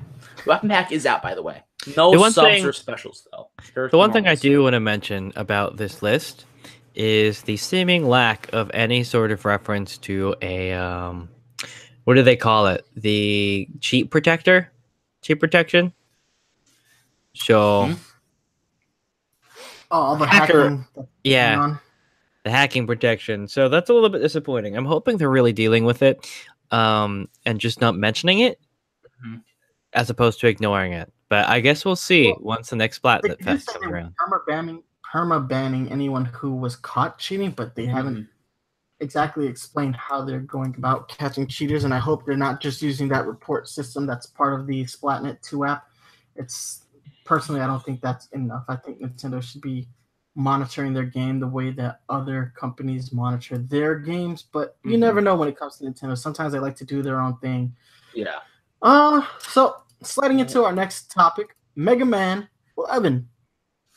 Weapon 0.47 0.71
pack 0.71 0.91
is 0.91 1.05
out, 1.05 1.23
by 1.23 1.35
the 1.35 1.43
way. 1.43 1.63
No 1.97 2.11
the 2.13 2.19
one 2.19 2.33
subs 2.33 2.49
thing, 2.49 2.65
or 2.65 2.73
specials, 2.73 3.29
though. 3.31 3.51
There's 3.75 3.91
the 3.91 3.99
one 3.99 4.11
thing 4.11 4.27
I 4.27 4.35
do 4.35 4.63
want 4.63 4.73
to 4.73 4.81
mention 4.81 5.33
about 5.37 5.77
this 5.77 6.03
list 6.03 6.47
is 6.95 7.43
the 7.43 7.59
seeming 7.59 8.09
lack 8.09 8.51
of 8.55 8.71
any 8.73 9.05
sort 9.05 9.31
of 9.31 9.45
reference 9.45 9.99
to 9.99 10.35
a 10.41 10.73
um, 10.73 11.29
what 12.05 12.15
do 12.15 12.23
they 12.23 12.37
call 12.37 12.69
it? 12.69 12.87
The 12.97 13.69
cheat 13.81 14.11
protector, 14.11 14.73
cheat 15.21 15.39
protection. 15.39 15.93
So. 17.35 17.89
Mm-hmm 17.89 18.08
Oh, 19.91 20.17
the 20.17 20.27
hacker. 20.27 20.87
Yeah. 21.25 21.77
The 22.45 22.51
hacking 22.51 22.87
protection. 22.87 23.49
So 23.49 23.69
that's 23.69 23.91
a 23.91 23.95
little 23.95 24.09
bit 24.09 24.21
disappointing. 24.21 24.77
I'm 24.77 24.85
hoping 24.85 25.17
they're 25.17 25.31
really 25.31 25.53
dealing 25.53 25.85
with 25.85 26.03
it 26.03 26.27
um, 26.71 27.29
and 27.45 27.61
just 27.61 27.81
not 27.81 27.97
mentioning 27.97 28.41
it 28.41 28.61
mm-hmm. 29.25 29.39
as 29.93 30.11
opposed 30.11 30.41
to 30.41 30.47
ignoring 30.47 30.93
it. 30.93 31.13
But 31.29 31.47
I 31.49 31.61
guess 31.61 31.85
we'll 31.85 31.97
see 31.97 32.29
well, 32.29 32.57
once 32.57 32.71
the 32.71 32.77
next 32.77 32.97
Splat 32.97 33.23
Fest 33.43 33.67
comes 33.67 33.85
around. 33.85 34.15
Perma 34.17 34.47
banning, 34.47 34.83
perma 35.13 35.47
banning 35.47 35.91
anyone 35.91 36.25
who 36.25 36.55
was 36.55 36.77
caught 36.77 37.19
cheating, 37.19 37.51
but 37.51 37.75
they 37.75 37.85
mm-hmm. 37.85 37.97
haven't 37.97 38.29
exactly 39.01 39.47
explained 39.47 39.97
how 39.97 40.25
they're 40.25 40.41
going 40.41 40.75
about 40.77 41.09
catching 41.09 41.47
cheaters. 41.47 41.85
And 41.85 41.93
I 41.93 41.99
hope 41.99 42.25
they're 42.25 42.37
not 42.37 42.61
just 42.61 42.83
using 42.83 43.09
that 43.09 43.27
report 43.27 43.69
system 43.69 44.07
that's 44.07 44.27
part 44.27 44.59
of 44.59 44.67
the 44.67 44.85
Splatnet 44.85 45.43
2 45.43 45.65
app. 45.65 45.85
It's 46.37 46.85
personally, 47.29 47.61
I 47.61 47.67
don't 47.67 47.85
think 47.85 48.01
that's 48.01 48.27
enough. 48.29 48.65
I 48.69 48.77
think 48.77 49.03
Nintendo 49.03 49.43
should 49.43 49.61
be 49.61 49.87
monitoring 50.35 50.95
their 50.95 51.05
game 51.05 51.39
the 51.39 51.47
way 51.47 51.71
that 51.73 52.01
other 52.09 52.55
companies 52.57 53.13
monitor 53.13 53.59
their 53.59 53.97
games. 53.97 54.43
But 54.51 54.77
you 54.83 54.93
mm-hmm. 54.93 55.01
never 55.01 55.21
know 55.21 55.37
when 55.37 55.49
it 55.49 55.59
comes 55.59 55.77
to 55.77 55.85
Nintendo. 55.85 56.17
Sometimes 56.17 56.53
they 56.53 56.59
like 56.59 56.77
to 56.77 56.87
do 56.87 57.03
their 57.03 57.21
own 57.21 57.37
thing. 57.39 57.77
Yeah. 58.15 58.39
Uh, 58.81 59.23
so 59.41 59.77
sliding 60.03 60.39
into 60.39 60.65
our 60.65 60.73
next 60.73 61.11
topic, 61.13 61.55
Mega 61.77 62.07
Man 62.07 62.49
11. 62.79 63.29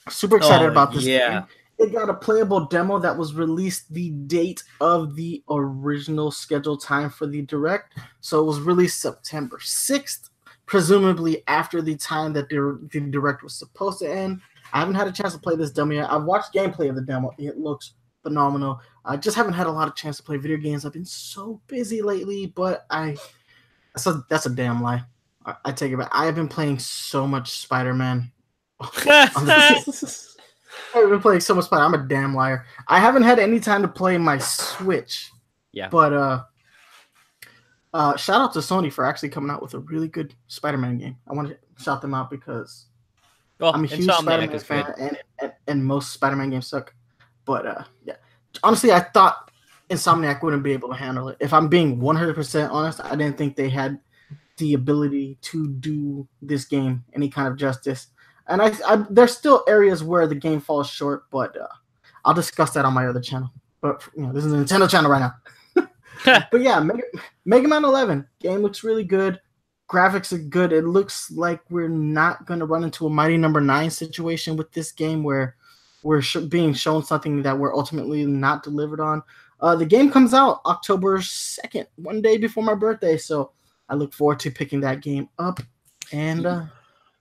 Super 0.09 0.37
excited 0.37 0.65
oh, 0.65 0.71
about 0.71 0.93
this 0.93 1.05
yeah. 1.05 1.31
game. 1.31 1.43
It 1.77 1.93
got 1.93 2.09
a 2.09 2.13
playable 2.13 2.65
demo 2.65 2.99
that 2.99 3.17
was 3.17 3.33
released 3.33 3.91
the 3.93 4.09
date 4.09 4.61
of 4.81 5.15
the 5.15 5.41
original 5.49 6.31
scheduled 6.31 6.83
time 6.83 7.09
for 7.09 7.27
the 7.27 7.43
direct. 7.43 7.97
So 8.19 8.41
it 8.41 8.45
was 8.45 8.59
released 8.59 8.99
September 8.99 9.57
6th 9.57 10.30
presumably 10.71 11.43
after 11.47 11.81
the 11.81 11.97
time 11.97 12.31
that 12.31 12.47
the, 12.47 12.79
the 12.93 13.01
direct 13.01 13.43
was 13.43 13.53
supposed 13.53 13.99
to 13.99 14.09
end. 14.09 14.39
I 14.71 14.79
haven't 14.79 14.95
had 14.95 15.05
a 15.05 15.11
chance 15.11 15.33
to 15.33 15.39
play 15.39 15.57
this 15.57 15.69
demo 15.69 15.95
yet. 15.95 16.09
I've 16.09 16.23
watched 16.23 16.53
gameplay 16.53 16.89
of 16.89 16.95
the 16.95 17.01
demo. 17.01 17.31
It 17.37 17.57
looks 17.57 17.95
phenomenal. 18.23 18.79
I 19.03 19.17
just 19.17 19.35
haven't 19.35 19.51
had 19.51 19.67
a 19.67 19.71
lot 19.71 19.89
of 19.89 19.95
chance 19.95 20.15
to 20.15 20.23
play 20.23 20.37
video 20.37 20.55
games. 20.55 20.85
I've 20.85 20.93
been 20.93 21.03
so 21.03 21.59
busy 21.67 22.01
lately, 22.01 22.45
but 22.45 22.85
I 22.89 23.17
so 23.97 24.23
that's 24.29 24.45
a 24.45 24.49
damn 24.49 24.81
lie. 24.81 25.03
I, 25.45 25.55
I 25.65 25.71
take 25.73 25.91
it 25.91 25.97
back. 25.97 26.07
I 26.13 26.23
have 26.23 26.35
been 26.35 26.47
playing 26.47 26.79
so 26.79 27.27
much 27.27 27.51
Spider 27.51 27.93
Man. 27.93 28.31
I've 30.95 31.09
been 31.09 31.19
playing 31.19 31.41
so 31.41 31.53
much 31.53 31.65
Spider. 31.65 31.83
I'm 31.83 31.95
a 31.95 32.07
damn 32.07 32.33
liar. 32.33 32.65
I 32.87 33.01
haven't 33.01 33.23
had 33.23 33.39
any 33.39 33.59
time 33.59 33.81
to 33.81 33.89
play 33.89 34.17
my 34.17 34.37
Switch. 34.37 35.31
Yeah. 35.73 35.89
But 35.89 36.13
uh 36.13 36.43
uh, 37.93 38.15
shout 38.15 38.41
out 38.41 38.53
to 38.53 38.59
Sony 38.59 38.91
for 38.91 39.05
actually 39.05 39.29
coming 39.29 39.51
out 39.51 39.61
with 39.61 39.73
a 39.73 39.79
really 39.79 40.07
good 40.07 40.33
Spider-Man 40.47 40.97
game. 40.97 41.17
I 41.27 41.33
want 41.33 41.49
to 41.49 41.57
shout 41.83 42.01
them 42.01 42.13
out 42.13 42.29
because 42.29 42.85
well, 43.59 43.73
I'm 43.73 43.83
a 43.83 43.87
huge 43.87 44.09
Spider-Man 44.09 44.59
fan, 44.59 44.93
and, 44.97 45.17
and, 45.39 45.53
and 45.67 45.85
most 45.85 46.13
Spider-Man 46.13 46.49
games 46.49 46.67
suck. 46.67 46.93
But 47.45 47.65
uh, 47.65 47.83
yeah, 48.05 48.15
honestly, 48.63 48.91
I 48.91 49.01
thought 49.01 49.51
Insomniac 49.89 50.41
wouldn't 50.41 50.63
be 50.63 50.71
able 50.71 50.89
to 50.89 50.95
handle 50.95 51.27
it. 51.29 51.37
If 51.39 51.53
I'm 51.53 51.67
being 51.67 51.97
100% 51.97 52.71
honest, 52.71 53.01
I 53.03 53.15
didn't 53.15 53.37
think 53.37 53.55
they 53.55 53.69
had 53.69 53.99
the 54.57 54.73
ability 54.73 55.37
to 55.41 55.67
do 55.67 56.27
this 56.41 56.65
game 56.65 57.03
any 57.13 57.27
kind 57.27 57.47
of 57.47 57.57
justice. 57.57 58.07
And 58.47 58.61
I, 58.61 58.71
I 58.87 59.05
there's 59.09 59.35
still 59.35 59.63
areas 59.67 60.03
where 60.03 60.27
the 60.27 60.35
game 60.35 60.61
falls 60.61 60.89
short, 60.89 61.29
but 61.29 61.59
uh, 61.59 61.67
I'll 62.23 62.33
discuss 62.33 62.71
that 62.71 62.85
on 62.85 62.93
my 62.93 63.07
other 63.07 63.21
channel. 63.21 63.51
But 63.81 64.07
you 64.15 64.23
know, 64.23 64.31
this 64.33 64.45
is 64.45 64.53
a 64.53 64.57
Nintendo 64.57 64.89
channel 64.89 65.11
right 65.11 65.19
now. 65.19 65.33
but 66.51 66.61
yeah, 66.61 66.79
Mega, 66.79 67.03
Mega 67.45 67.67
Man 67.67 67.85
11 67.85 68.27
game 68.39 68.59
looks 68.59 68.83
really 68.83 69.03
good. 69.03 69.39
Graphics 69.89 70.31
are 70.31 70.37
good. 70.37 70.71
It 70.71 70.85
looks 70.85 71.31
like 71.31 71.59
we're 71.69 71.89
not 71.89 72.45
going 72.45 72.59
to 72.59 72.65
run 72.65 72.83
into 72.83 73.05
a 73.05 73.09
Mighty 73.09 73.37
Number 73.37 73.59
no. 73.59 73.73
Nine 73.73 73.89
situation 73.89 74.55
with 74.55 74.71
this 74.71 74.91
game 74.91 75.23
where 75.23 75.55
we're 76.03 76.21
sh- 76.21 76.37
being 76.37 76.73
shown 76.73 77.03
something 77.03 77.41
that 77.43 77.57
we're 77.57 77.75
ultimately 77.75 78.25
not 78.25 78.63
delivered 78.63 78.99
on. 78.99 79.21
Uh, 79.59 79.75
the 79.75 79.85
game 79.85 80.09
comes 80.09 80.33
out 80.33 80.61
October 80.65 81.19
2nd, 81.19 81.85
one 81.97 82.21
day 82.21 82.37
before 82.37 82.63
my 82.63 82.73
birthday. 82.73 83.17
So 83.17 83.51
I 83.89 83.95
look 83.95 84.13
forward 84.13 84.39
to 84.39 84.51
picking 84.51 84.81
that 84.81 85.01
game 85.01 85.29
up. 85.37 85.59
And 86.11 86.45
uh, 86.45 86.63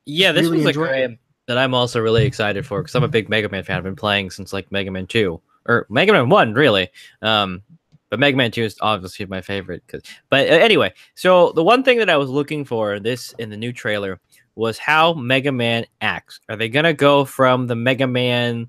yeah, 0.07 0.33
this 0.33 0.49
really 0.49 0.65
was 0.65 0.77
a 0.77 0.87
game 0.87 1.19
that 1.47 1.59
I'm 1.59 1.75
also 1.75 2.01
really 2.01 2.25
excited 2.25 2.65
for 2.65 2.81
because 2.81 2.95
I'm 2.95 3.03
a 3.03 3.09
big 3.09 3.29
Mega 3.29 3.49
Man 3.49 3.65
fan. 3.65 3.77
I've 3.77 3.85
been 3.85 3.97
playing 3.97 4.31
since 4.31 4.53
like 4.53 4.71
Mega 4.71 4.91
Man 4.91 5.07
2 5.07 5.41
or 5.67 5.87
Mega 5.91 6.13
Man 6.13 6.29
1, 6.29 6.55
really. 6.55 6.89
Um, 7.23 7.63
but 8.11 8.19
Mega 8.19 8.37
Man 8.37 8.51
2 8.51 8.63
is 8.63 8.77
obviously 8.81 9.25
my 9.27 9.41
favorite. 9.41 9.83
Cause, 9.89 10.03
but 10.29 10.49
uh, 10.49 10.53
anyway, 10.53 10.93
so 11.15 11.53
the 11.53 11.65
one 11.65 11.83
thing 11.83 11.99
that 11.99 12.11
I 12.11 12.17
was 12.17 12.29
looking 12.29 12.65
for 12.65 13.01
this 13.01 13.33
in 13.39 13.51
the 13.51 13.57
new 13.57 13.73
trailer 13.73 14.21
was 14.57 14.79
how 14.79 15.15
Mega 15.15 15.53
Man 15.53 15.87
acts. 16.01 16.41
Are 16.49 16.57
they 16.57 16.69
gonna 16.69 16.93
go 16.93 17.25
from 17.25 17.67
the 17.67 17.77
Mega 17.77 18.07
Man 18.07 18.69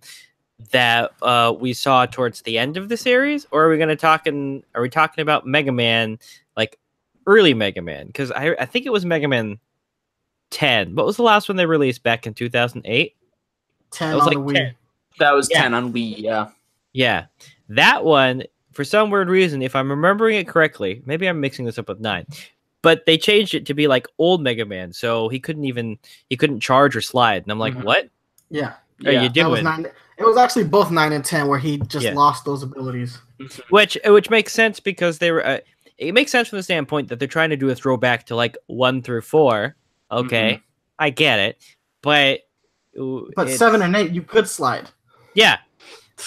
that 0.72 1.12
uh, 1.24 1.54
we 1.60 1.74
saw 1.74 2.06
towards 2.06 2.44
the 2.44 2.58
end 2.58 2.78
of 2.78 2.88
the 2.88 2.96
series, 2.96 3.48
or 3.52 3.66
are 3.66 3.70
we 3.70 3.78
gonna 3.78 3.96
talking? 3.96 4.64
Are 4.76 4.82
we 4.82 4.90
talking 4.90 5.22
about 5.22 5.46
Mega 5.46 5.72
Man 5.72 6.20
like 6.56 6.80
early 7.26 7.54
Mega 7.54 7.82
Man? 7.82 8.08
Because 8.08 8.32
I 8.32 8.56
I 8.60 8.66
think 8.66 8.86
it 8.86 8.92
was 8.92 9.06
Mega 9.06 9.28
Man 9.28 9.60
10. 10.52 10.96
What 10.96 11.06
was 11.06 11.18
the 11.18 11.24
last 11.24 11.50
one 11.50 11.56
they 11.56 11.66
released 11.66 12.04
back 12.04 12.28
in 12.28 12.34
2008? 12.34 13.16
10 13.92 14.12
It 14.12 14.16
was 14.16 14.22
on 14.22 14.28
like 14.28 14.38
the 14.38 14.44
Wii. 14.44 14.56
10. 14.56 14.76
That 15.20 15.32
was 15.32 15.50
Yeah. 15.50 15.62
10 15.64 15.74
on 15.74 15.94
Wii, 15.94 16.16
yeah. 16.18 16.50
Yeah. 16.94 17.26
That 17.70 18.04
one, 18.04 18.44
for 18.72 18.84
some 18.84 19.10
weird 19.10 19.30
reason, 19.30 19.62
if 19.62 19.76
I'm 19.76 19.90
remembering 19.90 20.38
it 20.38 20.48
correctly, 20.48 21.02
maybe 21.06 21.28
I'm 21.28 21.40
mixing 21.40 21.66
this 21.66 21.78
up 21.78 21.90
with 21.90 22.00
9. 22.00 22.26
But 22.82 23.06
they 23.06 23.18
changed 23.18 23.54
it 23.54 23.66
to 23.68 23.74
be 23.74 23.88
like 23.88 24.08
old 24.18 24.42
Mega 24.42 24.66
Man, 24.66 24.92
so 24.94 25.30
he 25.30 25.40
couldn't 25.40 25.66
even 25.66 26.00
he 26.30 26.38
couldn't 26.38 26.62
charge 26.62 26.96
or 26.96 27.02
slide. 27.02 27.44
And 27.44 27.52
I'm 27.52 27.60
like, 27.60 27.76
Mhm. 27.76 27.84
what 27.84 28.10
Yeah, 28.50 28.74
are 29.06 29.12
Yeah, 29.12 29.24
you 29.24 29.30
that 29.30 29.50
was 29.50 29.60
doing? 29.60 29.64
nine. 29.64 29.86
It 30.18 30.26
was 30.26 30.36
actually 30.38 30.64
both 30.66 30.90
nine 30.92 31.14
and 31.14 31.24
ten 31.24 31.48
where 31.48 31.60
he 31.60 31.78
just 31.78 32.06
Yeah. 32.06 32.14
lost 32.16 32.44
those 32.46 32.64
abilities. 32.64 33.20
which 33.70 33.98
which 34.06 34.30
makes 34.30 34.54
sense 34.54 34.80
because 34.80 35.18
they 35.20 35.32
were 35.32 35.46
uh, 35.46 35.60
it 35.98 36.14
makes 36.14 36.32
sense 36.32 36.48
from 36.50 36.58
the 36.58 36.64
standpoint 36.64 37.08
that 37.10 37.18
they're 37.20 37.28
trying 37.28 37.50
to 37.52 37.58
do 37.58 37.70
a 37.70 37.76
throwback 37.76 38.26
to 38.28 38.36
like 38.36 38.56
one 38.68 39.02
through 39.02 39.22
four 39.22 39.76
okay 40.12 40.62
i 41.00 41.10
get 41.10 41.40
it 41.40 41.58
but 42.04 42.42
But 43.36 43.50
seven 43.50 43.82
and 43.82 43.96
eight, 43.96 44.12
you 44.12 44.22
could 44.22 44.48
slide. 44.48 44.90
yeah 45.34 45.58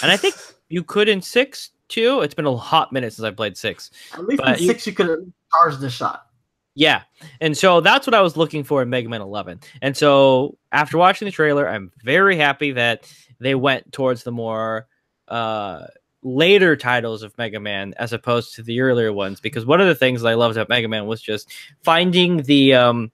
and 0.03 0.11
i 0.11 0.17
think 0.17 0.35
you 0.67 0.83
could 0.83 1.07
in 1.07 1.21
six 1.21 1.69
too 1.87 2.21
it's 2.21 2.33
been 2.33 2.45
a 2.45 2.55
hot 2.55 2.91
minute 2.91 3.13
since 3.13 3.25
i 3.25 3.31
played 3.31 3.55
six 3.57 3.91
At 4.13 4.25
least 4.25 4.41
But 4.41 4.59
in 4.59 4.67
six, 4.67 4.87
you 4.87 4.93
could 4.93 5.31
charge 5.53 5.77
the 5.77 5.89
shot. 5.89 6.27
yeah 6.75 7.03
and 7.41 7.55
so 7.57 7.79
that's 7.81 8.07
what 8.07 8.13
i 8.13 8.21
was 8.21 8.35
looking 8.37 8.63
for 8.63 8.81
in 8.81 8.89
mega 8.89 9.07
man 9.09 9.21
11 9.21 9.59
and 9.81 9.95
so 9.95 10.57
after 10.71 10.97
watching 10.97 11.25
the 11.25 11.31
trailer 11.31 11.67
i'm 11.69 11.91
very 12.03 12.35
happy 12.37 12.71
that 12.71 13.11
they 13.39 13.55
went 13.55 13.91
towards 13.91 14.23
the 14.23 14.31
more 14.31 14.87
uh 15.27 15.85
later 16.27 16.75
titles 16.75 17.21
of 17.21 17.37
Mega 17.37 17.59
Man 17.59 17.93
as 17.97 18.11
opposed 18.11 18.55
to 18.55 18.63
the 18.63 18.79
earlier 18.81 19.13
ones 19.13 19.39
because 19.39 19.63
one 19.63 19.79
of 19.79 19.85
the 19.85 19.93
things 19.93 20.23
I 20.25 20.33
loved 20.33 20.57
about 20.57 20.69
Mega 20.69 20.87
Man 20.87 21.05
was 21.05 21.21
just 21.21 21.51
finding 21.83 22.41
the 22.41 22.73
um 22.73 23.11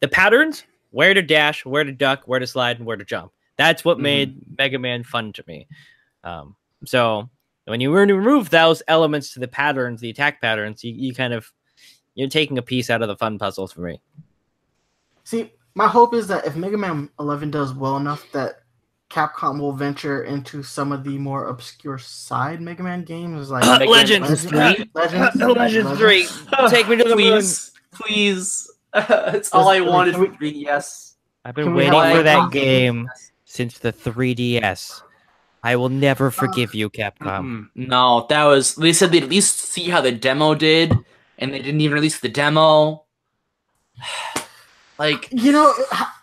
the 0.00 0.08
patterns, 0.08 0.64
where 0.90 1.14
to 1.14 1.22
dash, 1.22 1.64
where 1.64 1.84
to 1.84 1.92
duck, 1.92 2.22
where 2.26 2.40
to 2.40 2.46
slide, 2.46 2.78
and 2.78 2.86
where 2.86 2.96
to 2.96 3.04
jump. 3.04 3.30
That's 3.56 3.84
what 3.84 3.98
Mhm. 3.98 4.02
made 4.02 4.58
Mega 4.58 4.80
Man 4.80 5.04
fun 5.04 5.32
to 5.34 5.44
me. 5.46 5.68
Um, 6.24 6.56
so 6.84 7.30
when 7.66 7.80
you 7.80 7.94
remove 7.94 8.50
those 8.50 8.82
elements 8.88 9.32
to 9.34 9.40
the 9.40 9.48
patterns, 9.48 10.00
the 10.00 10.10
attack 10.10 10.40
patterns, 10.40 10.82
you, 10.82 10.92
you 10.92 11.14
kind 11.14 11.32
of 11.32 11.52
you're 12.14 12.28
taking 12.28 12.58
a 12.58 12.62
piece 12.62 12.90
out 12.90 13.02
of 13.02 13.08
the 13.08 13.16
fun 13.16 13.38
puzzle 13.38 13.66
for 13.68 13.80
me. 13.82 14.00
See, 15.24 15.52
my 15.74 15.88
hope 15.88 16.14
is 16.14 16.26
that 16.28 16.46
if 16.46 16.56
Mega 16.56 16.76
Man 16.76 17.08
11 17.18 17.50
does 17.50 17.72
well 17.72 17.96
enough, 17.96 18.30
that 18.32 18.62
Capcom 19.10 19.60
will 19.60 19.72
venture 19.72 20.24
into 20.24 20.62
some 20.62 20.90
of 20.90 21.04
the 21.04 21.18
more 21.18 21.48
obscure 21.48 21.98
side 21.98 22.60
Mega 22.60 22.82
Man 22.82 23.04
games, 23.04 23.50
like 23.50 23.62
Mega 23.66 23.78
Man 23.78 23.88
Legends, 23.88 24.52
Legends, 24.52 24.90
Legends, 24.94 25.36
Legends 25.36 25.92
three, 25.98 26.26
take 26.68 26.88
me 26.88 26.96
to 26.96 27.04
the 27.04 27.10
moon. 27.10 27.16
please, 27.16 27.72
please. 27.92 28.70
it's 28.94 29.52
all 29.52 29.68
I 29.68 29.80
wanted 29.80 30.14
can 30.14 30.32
for 30.32 30.38
3DS. 30.38 31.14
I've 31.44 31.54
been 31.54 31.74
waiting 31.74 31.92
for 31.92 32.22
that 32.22 32.52
game 32.52 33.08
since 33.44 33.78
the 33.78 33.92
3DS. 33.92 35.02
I 35.62 35.76
will 35.76 35.88
never 35.88 36.30
forgive 36.30 36.74
you, 36.74 36.90
Capcom. 36.90 37.68
No, 37.76 38.26
that 38.28 38.44
was. 38.44 38.74
They 38.74 38.92
said 38.92 39.12
they'd 39.12 39.22
at 39.22 39.28
least 39.28 39.60
see 39.60 39.88
how 39.88 40.00
the 40.00 40.10
demo 40.10 40.54
did, 40.54 40.92
and 41.38 41.54
they 41.54 41.60
didn't 41.60 41.80
even 41.80 41.94
release 41.94 42.18
the 42.18 42.28
demo. 42.28 43.04
like, 44.98 45.28
You 45.30 45.52
know, 45.52 45.72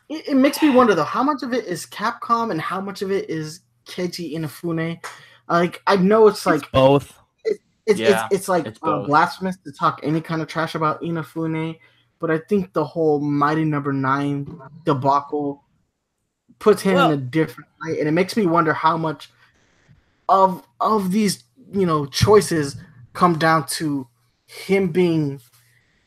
it, 0.09 0.29
it 0.29 0.35
makes 0.35 0.61
me 0.61 0.69
wonder 0.69 0.93
though, 0.93 1.03
how 1.03 1.23
much 1.23 1.41
of 1.41 1.53
it 1.53 1.65
is 1.65 1.85
Capcom 1.85 2.51
and 2.51 2.59
how 2.59 2.81
much 2.81 3.01
of 3.01 3.11
it 3.11 3.29
is 3.29 3.61
Keiji 3.85 4.33
Inafune? 4.33 5.01
Like, 5.47 5.81
I 5.87 5.95
know 5.95 6.27
it's 6.27 6.45
like 6.45 6.69
Both. 6.71 7.17
it's 7.45 7.99
Yeah, 7.99 8.25
it's, 8.25 8.35
it's 8.35 8.49
like 8.49 8.65
it's 8.65 8.79
uh, 8.83 9.03
blasphemous 9.03 9.57
to 9.63 9.71
talk 9.71 10.01
any 10.03 10.19
kind 10.19 10.41
of 10.41 10.49
trash 10.49 10.75
about 10.75 11.01
Inafune, 11.01 11.79
but 12.19 12.29
I 12.29 12.39
think 12.49 12.73
the 12.73 12.83
whole 12.83 13.21
Mighty 13.21 13.63
Number 13.63 13.93
Nine 13.93 14.59
debacle 14.83 15.63
puts 16.59 16.81
him 16.81 16.95
Well- 16.95 17.11
in 17.11 17.19
a 17.19 17.21
different 17.21 17.69
light, 17.85 17.99
and 17.99 18.07
it 18.07 18.11
makes 18.11 18.35
me 18.37 18.45
wonder 18.45 18.73
how 18.73 18.97
much 18.97 19.29
of 20.27 20.63
of 20.79 21.11
these 21.11 21.43
you 21.73 21.85
know 21.85 22.05
choices 22.05 22.75
come 23.13 23.37
down 23.37 23.65
to 23.67 24.07
him 24.45 24.87
being 24.91 25.39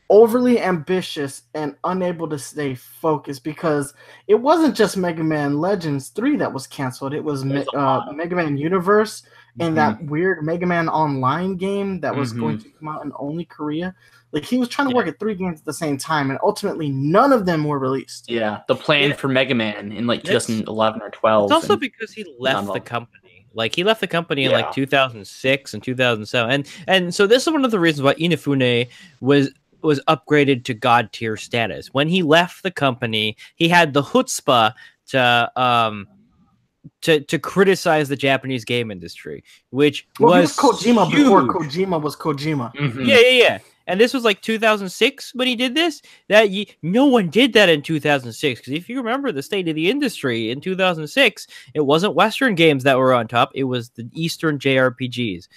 overly 0.09 0.59
ambitious 0.61 1.43
and 1.55 1.75
unable 1.85 2.27
to 2.29 2.37
stay 2.37 2.75
focused 2.75 3.43
because 3.43 3.93
it 4.27 4.35
wasn't 4.35 4.75
just 4.75 4.95
Mega 4.97 5.23
Man 5.23 5.59
Legends 5.59 6.09
3 6.09 6.35
that 6.37 6.53
was 6.53 6.67
canceled 6.67 7.13
it 7.13 7.23
was 7.23 7.43
Me- 7.43 7.65
uh. 7.75 8.01
Mega 8.13 8.35
Man 8.35 8.57
Universe 8.57 9.23
and 9.59 9.73
mhm. 9.73 9.75
that 9.75 10.03
weird 10.05 10.43
Mega 10.45 10.65
Man 10.65 10.87
Online 10.89 11.55
game 11.55 11.99
that 12.01 12.15
was 12.15 12.31
going 12.33 12.57
Mhm. 12.57 12.63
to 12.63 12.69
come 12.71 12.87
out 12.89 13.05
in 13.05 13.11
only 13.17 13.45
Korea. 13.45 13.95
Like 14.33 14.43
he 14.45 14.57
was 14.57 14.67
trying 14.67 14.89
to 14.89 14.95
work 14.95 15.07
at 15.07 15.19
three 15.19 15.35
games 15.35 15.59
at 15.59 15.65
the 15.65 15.73
same 15.73 15.95
time, 15.97 16.31
and 16.31 16.39
ultimately 16.43 16.89
none 16.89 17.31
of 17.31 17.45
them 17.45 17.63
were 17.63 17.77
released. 17.79 18.29
yeah, 18.29 18.61
the 18.67 18.75
plan 18.75 19.09
Yeah. 19.11 19.15
for 19.15 19.27
Mega 19.27 19.53
Man 19.53 19.91
in 19.91 20.07
like 20.07 20.21
It's- 20.21 20.47
2011 20.47 21.01
or 21.03 21.11
12. 21.11 21.45
It's 21.45 21.53
also 21.53 21.77
because 21.77 22.11
he 22.11 22.25
left 22.39 22.73
the 22.73 22.79
company. 22.79 23.45
Like 23.53 23.75
he 23.75 23.83
left 23.83 24.01
the 24.01 24.07
company 24.07 24.45
in 24.45 24.51
like 24.51 24.71
2006 24.73 25.73
and 25.75 25.83
2007, 25.83 26.49
and 26.51 26.67
and 26.87 27.13
so 27.13 27.27
this 27.27 27.45
is 27.45 27.53
one 27.53 27.63
of 27.63 27.69
the 27.71 27.79
reasons 27.79 28.01
why 28.03 28.15
Inafune 28.15 28.89
was 29.21 29.51
was 29.83 29.99
upgraded 30.07 30.63
to 30.63 30.73
god 30.73 31.11
tier 31.11 31.37
status. 31.37 31.93
When 31.93 32.07
he 32.07 32.23
left 32.23 32.63
the 32.63 32.71
company, 32.71 33.37
he 33.55 33.67
had 33.69 33.93
the 33.93 34.01
chutzpah 34.01 34.73
to 35.09 35.51
um 35.55 36.07
to 37.01 37.19
to 37.21 37.37
criticize 37.37 38.09
the 38.09 38.15
Japanese 38.15 38.65
game 38.65 38.89
industry, 38.89 39.43
which 39.69 40.07
Well, 40.19 40.33
he 40.33 40.41
was 40.41 40.57
was 40.57 40.81
Kojima 40.81 41.11
before. 41.11 41.41
Kojima 41.43 42.01
was 42.01 42.15
Kojima. 42.15 42.73
Mhm. 42.75 43.05
Yeah, 43.05 43.19
yeah, 43.19 43.29
yeah. 43.29 43.57
And 43.87 43.99
this 43.99 44.13
was 44.13 44.23
like 44.23 44.41
2006 44.41 45.35
when 45.35 45.47
he 45.47 45.55
did 45.55 45.75
this. 45.75 46.01
That 46.29 46.49
y- 46.49 46.65
no 46.81 47.05
one 47.05 47.29
did 47.29 47.51
that 47.53 47.67
in 47.69 47.81
2006 47.81 48.59
because 48.61 48.73
if 48.73 48.87
you 48.87 48.97
remember 48.97 49.31
the 49.31 49.43
state 49.43 49.67
of 49.67 49.75
the 49.75 49.89
industry 49.89 50.51
in 50.51 50.61
2006, 50.61 51.47
it 51.73 51.81
wasn't 51.81 52.15
Western 52.15 52.55
games 52.55 52.83
that 52.83 52.97
were 52.97 53.13
on 53.13 53.27
top; 53.27 53.51
it 53.55 53.65
was 53.65 53.89
the 53.89 54.07
Eastern 54.13 54.57
JRPGs. 54.59 55.47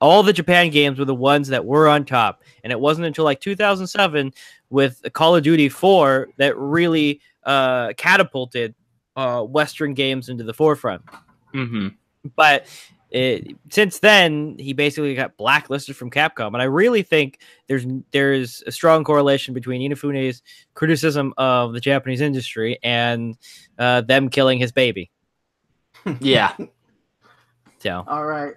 All 0.00 0.22
the 0.22 0.32
Japan 0.32 0.70
games 0.70 0.98
were 0.98 1.04
the 1.06 1.14
ones 1.14 1.48
that 1.48 1.64
were 1.64 1.88
on 1.88 2.04
top, 2.04 2.42
and 2.62 2.70
it 2.72 2.78
wasn't 2.78 3.06
until 3.06 3.24
like 3.24 3.40
2007 3.40 4.32
with 4.70 5.02
Call 5.14 5.34
of 5.34 5.42
Duty 5.42 5.68
4 5.68 6.28
that 6.36 6.56
really 6.58 7.20
uh, 7.44 7.92
catapulted 7.96 8.74
uh, 9.16 9.42
Western 9.42 9.94
games 9.94 10.28
into 10.28 10.44
the 10.44 10.52
forefront 10.52 11.00
Mhm. 11.54 11.94
but 12.36 12.66
it, 13.16 13.56
since 13.70 14.00
then 14.00 14.56
he 14.58 14.74
basically 14.74 15.14
got 15.14 15.38
blacklisted 15.38 15.96
from 15.96 16.10
Capcom, 16.10 16.48
and 16.48 16.60
I 16.60 16.64
really 16.64 17.02
think 17.02 17.40
there's 17.66 17.86
there's 18.10 18.62
a 18.66 18.72
strong 18.72 19.04
correlation 19.04 19.54
between 19.54 19.80
Inafune's 19.80 20.42
criticism 20.74 21.32
of 21.38 21.72
the 21.72 21.80
Japanese 21.80 22.20
industry 22.20 22.78
and 22.82 23.38
uh, 23.78 24.02
them 24.02 24.28
killing 24.28 24.58
his 24.58 24.72
baby. 24.72 25.10
Yeah. 26.20 26.54
So 27.78 28.04
All 28.06 28.26
right. 28.26 28.54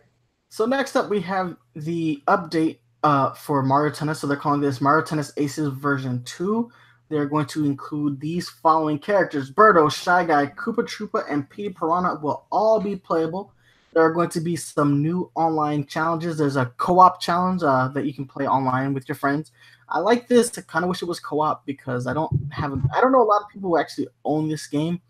So 0.50 0.66
next 0.66 0.96
up, 0.96 1.10
we 1.10 1.20
have 1.22 1.56
the 1.76 2.22
update 2.28 2.78
uh, 3.04 3.34
for 3.34 3.64
Mario 3.64 3.92
Tennis. 3.92 4.20
So 4.20 4.28
they're 4.28 4.38
calling 4.38 4.62
this 4.62 4.82
Mario 4.82 5.04
Tennis 5.04 5.32
Aces 5.38 5.70
version 5.70 6.22
two. 6.26 6.70
They're 7.10 7.26
going 7.26 7.48
to 7.48 7.66
include 7.66 8.20
these 8.20 8.50
following 8.50 9.00
characters: 9.00 9.52
Birdo, 9.52 9.92
Shy 9.92 10.26
Guy, 10.26 10.48
Koopa 10.48 10.84
Troopa, 10.84 11.24
and 11.32 11.50
Petey 11.50 11.70
Piranha 11.70 12.20
will 12.22 12.46
all 12.52 12.80
be 12.80 12.96
playable. 12.96 13.54
There 13.94 14.04
are 14.04 14.12
going 14.12 14.30
to 14.30 14.40
be 14.42 14.56
some 14.56 15.02
new 15.02 15.32
online 15.36 15.86
challenges. 15.86 16.38
There's 16.38 16.56
a 16.58 16.68
co-op 16.78 17.20
challenge 17.20 17.64
uh, 17.64 17.88
that 17.90 18.06
you 18.06 18.14
can 18.14 18.26
play 18.26 18.48
online 18.48 18.94
with 18.94 19.10
your 19.10 19.16
friends. 19.16 19.52
I 19.90 20.00
like 20.00 20.28
this. 20.28 20.56
I 20.58 20.62
kind 20.62 20.86
of 20.86 20.90
wish 20.90 21.02
it 21.02 21.06
was 21.06 21.20
co-op 21.20 21.66
because 21.66 22.06
I 22.06 22.14
don't 22.14 22.32
have. 22.52 22.72
I 22.96 23.02
don't 23.02 23.12
know 23.12 23.22
a 23.22 23.26
lot 23.26 23.42
of 23.42 23.50
people 23.50 23.70
who 23.70 23.78
actually 23.78 24.08
own 24.24 24.48
this 24.48 24.68
game. 24.68 25.02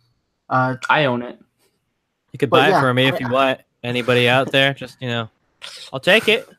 Uh, 0.50 0.76
I 0.90 1.06
own 1.06 1.22
it. 1.22 1.40
you 2.32 2.40
could 2.40 2.50
buy 2.50 2.70
yeah, 2.70 2.78
it 2.78 2.82
for 2.82 2.94
me 2.94 3.08
if 3.08 3.16
I- 3.16 3.20
you 3.20 3.30
want. 3.30 3.62
Anybody 3.82 4.28
out 4.28 4.52
there, 4.52 4.74
just 4.74 5.02
you 5.02 5.08
know, 5.08 5.30
I'll 5.94 6.02
take 6.02 6.28
it. 6.28 6.50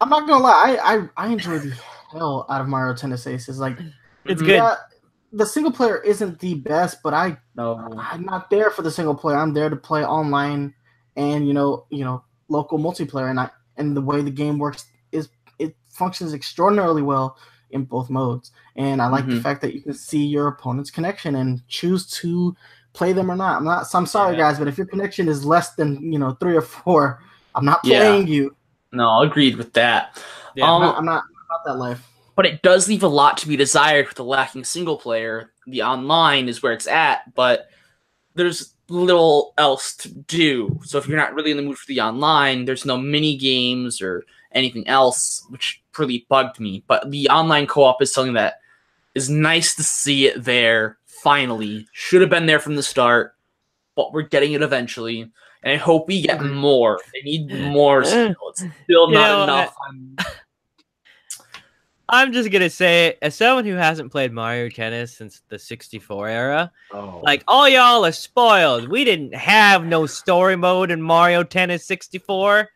I'm 0.00 0.08
not 0.08 0.26
gonna 0.26 0.42
lie. 0.42 0.78
I 0.82 0.96
I, 0.96 1.08
I 1.18 1.26
enjoy 1.28 1.58
the 1.58 1.78
hell 2.10 2.46
out 2.48 2.62
of 2.62 2.68
Mario 2.68 2.94
Tennis 2.94 3.26
Aces. 3.26 3.58
Like 3.58 3.76
It's 4.24 4.40
good. 4.40 4.56
Yeah, 4.56 4.76
the 5.30 5.44
single 5.44 5.72
player 5.72 5.98
isn't 6.02 6.38
the 6.38 6.54
best, 6.54 7.02
but 7.02 7.12
I 7.12 7.36
No. 7.54 7.94
I'm 7.98 8.24
not 8.24 8.48
there 8.48 8.70
for 8.70 8.80
the 8.80 8.90
single 8.90 9.14
player. 9.14 9.36
I'm 9.36 9.52
there 9.52 9.68
to 9.68 9.76
play 9.76 10.02
online 10.06 10.72
and 11.16 11.46
you 11.46 11.54
know 11.54 11.86
you 11.90 12.04
know 12.04 12.24
local 12.48 12.78
multiplayer. 12.78 13.30
And 13.30 13.40
I 13.40 13.50
and 13.76 13.96
the 13.96 14.00
way 14.00 14.22
the 14.22 14.30
game 14.30 14.58
works 14.58 14.86
is 15.12 15.28
it 15.58 15.74
functions 15.88 16.34
extraordinarily 16.34 17.02
well 17.02 17.36
in 17.70 17.84
both 17.84 18.10
modes. 18.10 18.50
And 18.76 19.00
I 19.00 19.06
like 19.08 19.26
the 19.26 19.34
Mhm. 19.34 19.42
fact 19.42 19.60
that 19.62 19.74
you 19.74 19.80
can 19.80 19.94
see 19.94 20.24
your 20.24 20.48
opponent's 20.48 20.90
connection 20.90 21.36
and 21.36 21.66
choose 21.68 22.06
to 22.20 22.56
play 22.92 23.12
them 23.12 23.30
or 23.30 23.36
not. 23.36 23.58
I'm 23.58 23.64
not. 23.64 23.86
I'm 23.94 24.06
sorry 24.06 24.32
Yeah. 24.36 24.42
guys, 24.50 24.58
but 24.58 24.66
if 24.68 24.76
your 24.76 24.86
connection 24.88 25.28
is 25.28 25.44
less 25.44 25.74
than 25.74 26.12
you 26.12 26.18
know 26.18 26.32
three 26.40 26.56
or 26.56 26.62
four, 26.62 27.22
I'm 27.54 27.64
not 27.64 27.80
Yeah. 27.84 27.98
playing 28.00 28.26
you. 28.28 28.56
No, 28.92 29.20
agreed 29.20 29.56
with 29.56 29.72
that. 29.74 30.20
Yeah. 30.56 30.64
I'm, 30.64 30.70
Um, 30.74 30.82
not, 30.82 30.98
I'm 30.98 31.04
not 31.04 31.22
about 31.46 31.64
that 31.64 31.78
life. 31.78 32.08
but 32.34 32.44
it 32.46 32.62
does 32.62 32.88
leave 32.88 33.04
a 33.04 33.08
lot 33.08 33.36
to 33.38 33.46
be 33.46 33.54
desired 33.56 34.08
with 34.08 34.16
the 34.16 34.24
lacking 34.24 34.64
single 34.64 34.96
player. 34.96 35.52
The 35.66 35.82
online 35.82 36.48
is 36.48 36.60
where 36.62 36.72
it's 36.72 36.88
at, 36.88 37.32
but 37.36 37.68
there's 38.34 38.74
little 38.90 39.54
else 39.56 39.94
to 39.96 40.08
do. 40.08 40.78
So 40.84 40.98
if 40.98 41.06
you're 41.06 41.16
not 41.16 41.34
really 41.34 41.50
in 41.50 41.56
the 41.56 41.62
mood 41.62 41.78
for 41.78 41.86
the 41.86 42.00
online, 42.00 42.64
there's 42.64 42.84
no 42.84 42.96
mini 42.96 43.36
games 43.36 44.02
or 44.02 44.24
anything 44.52 44.86
else, 44.88 45.44
which 45.48 45.82
really 45.98 46.26
bugged 46.28 46.58
me. 46.60 46.82
But 46.86 47.10
the 47.10 47.28
online 47.28 47.66
co-op 47.66 48.02
is 48.02 48.12
something 48.12 48.34
that 48.34 48.60
is 49.14 49.30
nice 49.30 49.74
to 49.76 49.82
see 49.82 50.26
it 50.26 50.44
there. 50.44 50.98
Finally, 51.06 51.86
should 51.92 52.20
have 52.20 52.30
been 52.30 52.46
there 52.46 52.60
from 52.60 52.76
the 52.76 52.82
start, 52.82 53.34
but 53.94 54.12
we're 54.12 54.22
getting 54.22 54.52
it 54.52 54.62
eventually, 54.62 55.20
and 55.20 55.32
I 55.72 55.76
hope 55.76 56.08
we 56.08 56.22
get 56.22 56.38
Mhm. 56.38 56.54
more. 56.54 56.98
They 57.12 57.20
need 57.22 57.52
more. 57.52 58.04
Still, 58.04 58.34
it's 58.48 58.64
still 58.84 59.08
You 59.08 59.14
not 59.14 59.28
know, 59.28 59.42
enough. 59.44 59.76
I'm- 59.86 60.16
I'm 62.12 62.32
just 62.32 62.50
gonna 62.50 62.70
say, 62.70 63.16
as 63.22 63.36
someone 63.36 63.64
who 63.64 63.74
hasn't 63.74 64.10
played 64.10 64.32
Mario 64.32 64.68
Tennis 64.68 65.16
since 65.16 65.42
the 65.48 65.58
64 65.58 66.28
era, 66.28 66.72
oh. 66.92 67.20
like 67.22 67.44
all 67.46 67.68
y'all 67.68 68.04
are 68.04 68.12
spoiled. 68.12 68.88
We 68.88 69.04
didn't 69.04 69.34
have 69.34 69.84
no 69.86 70.06
story 70.06 70.56
mode 70.56 70.90
in 70.90 71.00
Mario 71.00 71.44
Tennis 71.44 71.86
64. 71.86 72.68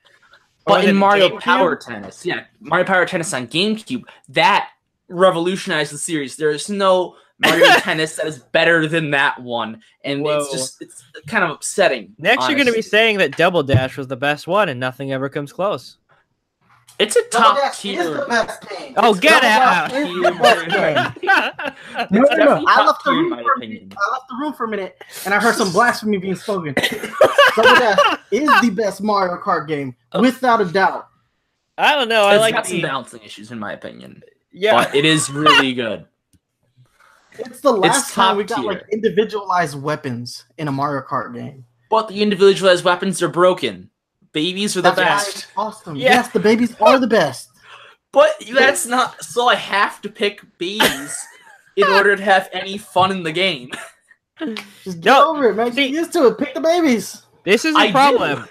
But 0.67 0.85
in 0.85 0.97
Mario 0.97 1.31
GameCube? 1.31 1.41
Power 1.41 1.77
Tennis, 1.77 2.25
yeah, 2.25 2.45
Mario 2.61 2.87
Power 2.87 3.05
Tennis 3.05 3.35
on 3.35 3.49
GameCube, 3.49 4.05
that 4.31 4.71
revolutionized 5.09 5.93
the 5.93 5.99
series. 5.99 6.37
There 6.37 6.51
is 6.51 6.71
no 6.71 7.17
Mario 7.39 7.67
Tennis 7.79 8.17
that 8.17 8.27
is 8.27 8.39
better 8.39 8.87
than 8.87 9.11
that 9.11 9.43
one, 9.43 9.83
and 10.05 10.23
Whoa. 10.23 10.39
it's 10.39 10.53
just 10.53 10.81
it's 10.81 11.03
kind 11.27 11.45
of 11.45 11.51
upsetting. 11.51 12.15
Next, 12.19 12.49
you're 12.49 12.57
gonna 12.57 12.73
be 12.73 12.83
saying 12.83 13.19
that 13.19 13.37
Double 13.37 13.63
Dash 13.63 13.97
was 13.97 14.07
the 14.07 14.17
best 14.17 14.47
one, 14.47 14.69
and 14.69 14.79
nothing 14.79 15.13
ever 15.13 15.29
comes 15.29 15.53
close. 15.53 15.99
It's 16.99 17.17
a 17.17 17.23
top 17.31 17.57
Dash 17.57 17.81
tier. 17.81 18.25
Oh, 18.97 19.15
get 19.15 19.43
out! 19.43 19.91
Dash 19.91 20.07
is 20.07 20.15
the 20.15 20.39
best 20.41 20.69
game. 20.71 20.97
Oh, 20.97 22.07
it's 22.11 22.11
No, 22.11 22.23
no, 22.23 22.45
no. 22.45 22.65
I 22.69 22.87
left 22.87 23.05
the 23.05 23.11
room 23.11 23.31
for 23.31 23.55
a 23.55 23.59
minute. 23.59 23.95
I 23.97 24.13
left 24.13 24.29
the 24.29 24.37
room 24.41 24.53
for 24.53 24.65
a 24.65 24.69
minute, 24.69 25.03
and 25.25 25.35
I 25.35 25.41
heard 25.41 25.57
some 25.57 25.73
blasphemy 25.73 26.19
being 26.19 26.37
spoken. 26.37 26.75
Double 27.57 27.75
Dash 27.81 28.19
is 28.31 28.49
the 28.61 28.71
best 28.71 29.03
Mario 29.03 29.37
Kart 29.39 29.67
game, 29.67 29.97
oh. 30.13 30.21
without 30.21 30.61
a 30.61 30.67
doubt. 30.67 31.09
I 31.77 31.95
don't 31.95 32.09
know. 32.09 32.25
I 32.27 32.35
It's 32.35 32.41
like 32.41 32.55
got 32.55 32.67
some 32.67 32.77
the, 32.77 32.83
balancing 32.83 33.23
issues 33.23 33.51
in 33.51 33.59
my 33.59 33.73
opinion, 33.73 34.23
yeah. 34.53 34.75
but 34.75 34.95
it 34.95 35.05
is 35.05 35.29
really 35.31 35.75
good. 35.75 36.07
It's 37.39 37.61
the 37.61 37.73
last 37.73 38.07
It's 38.07 38.15
time 38.15 38.37
we 38.37 38.45
top 38.45 38.59
got 38.59 38.67
like 38.67 38.83
individualized 38.93 39.81
weapons 39.81 40.45
in 40.59 40.69
a 40.69 40.73
Mario 40.73 41.03
Kart 41.03 41.35
game. 41.35 41.65
But 41.91 42.09
the 42.09 42.23
individualized 42.23 42.85
weapons 42.85 43.23
are 43.23 43.29
broken. 43.29 43.91
Babies 44.35 44.77
are 44.77 44.83
the 44.83 44.91
That's 44.91 44.99
why 44.99 45.05
best. 45.05 45.29
it's 45.37 45.47
awesome. 45.57 45.97
Yeah. 45.97 46.11
Yes, 46.17 46.29
the 46.29 46.41
babies 46.41 46.77
are 46.81 46.99
the 46.99 47.07
best. 47.07 47.49
But 48.13 48.31
that's 48.55 48.87
not 48.87 49.25
so 49.25 49.49
I 49.49 49.57
have 49.57 50.01
to 50.03 50.09
pick 50.09 50.41
babies 50.59 51.17
in 51.77 51.83
order 51.89 52.15
to 52.15 52.23
have 52.23 52.49
any 52.53 52.79
fun 52.79 53.11
in 53.11 53.25
the 53.25 53.33
game. 53.33 53.71
Just 54.85 55.01
get 55.01 55.05
No, 55.07 55.31
over 55.35 55.49
it, 55.51 55.57
man. 55.57 55.71
Get 55.75 55.91
used 55.91 56.13
to 56.13 56.29
it. 56.29 56.39
Pick 56.39 56.55
the 56.55 56.61
babies. 56.61 57.23
This 57.45 57.65
is 57.65 57.75
a 57.75 57.79
I 57.79 57.87
do. 57.89 57.93
problem. 57.93 58.49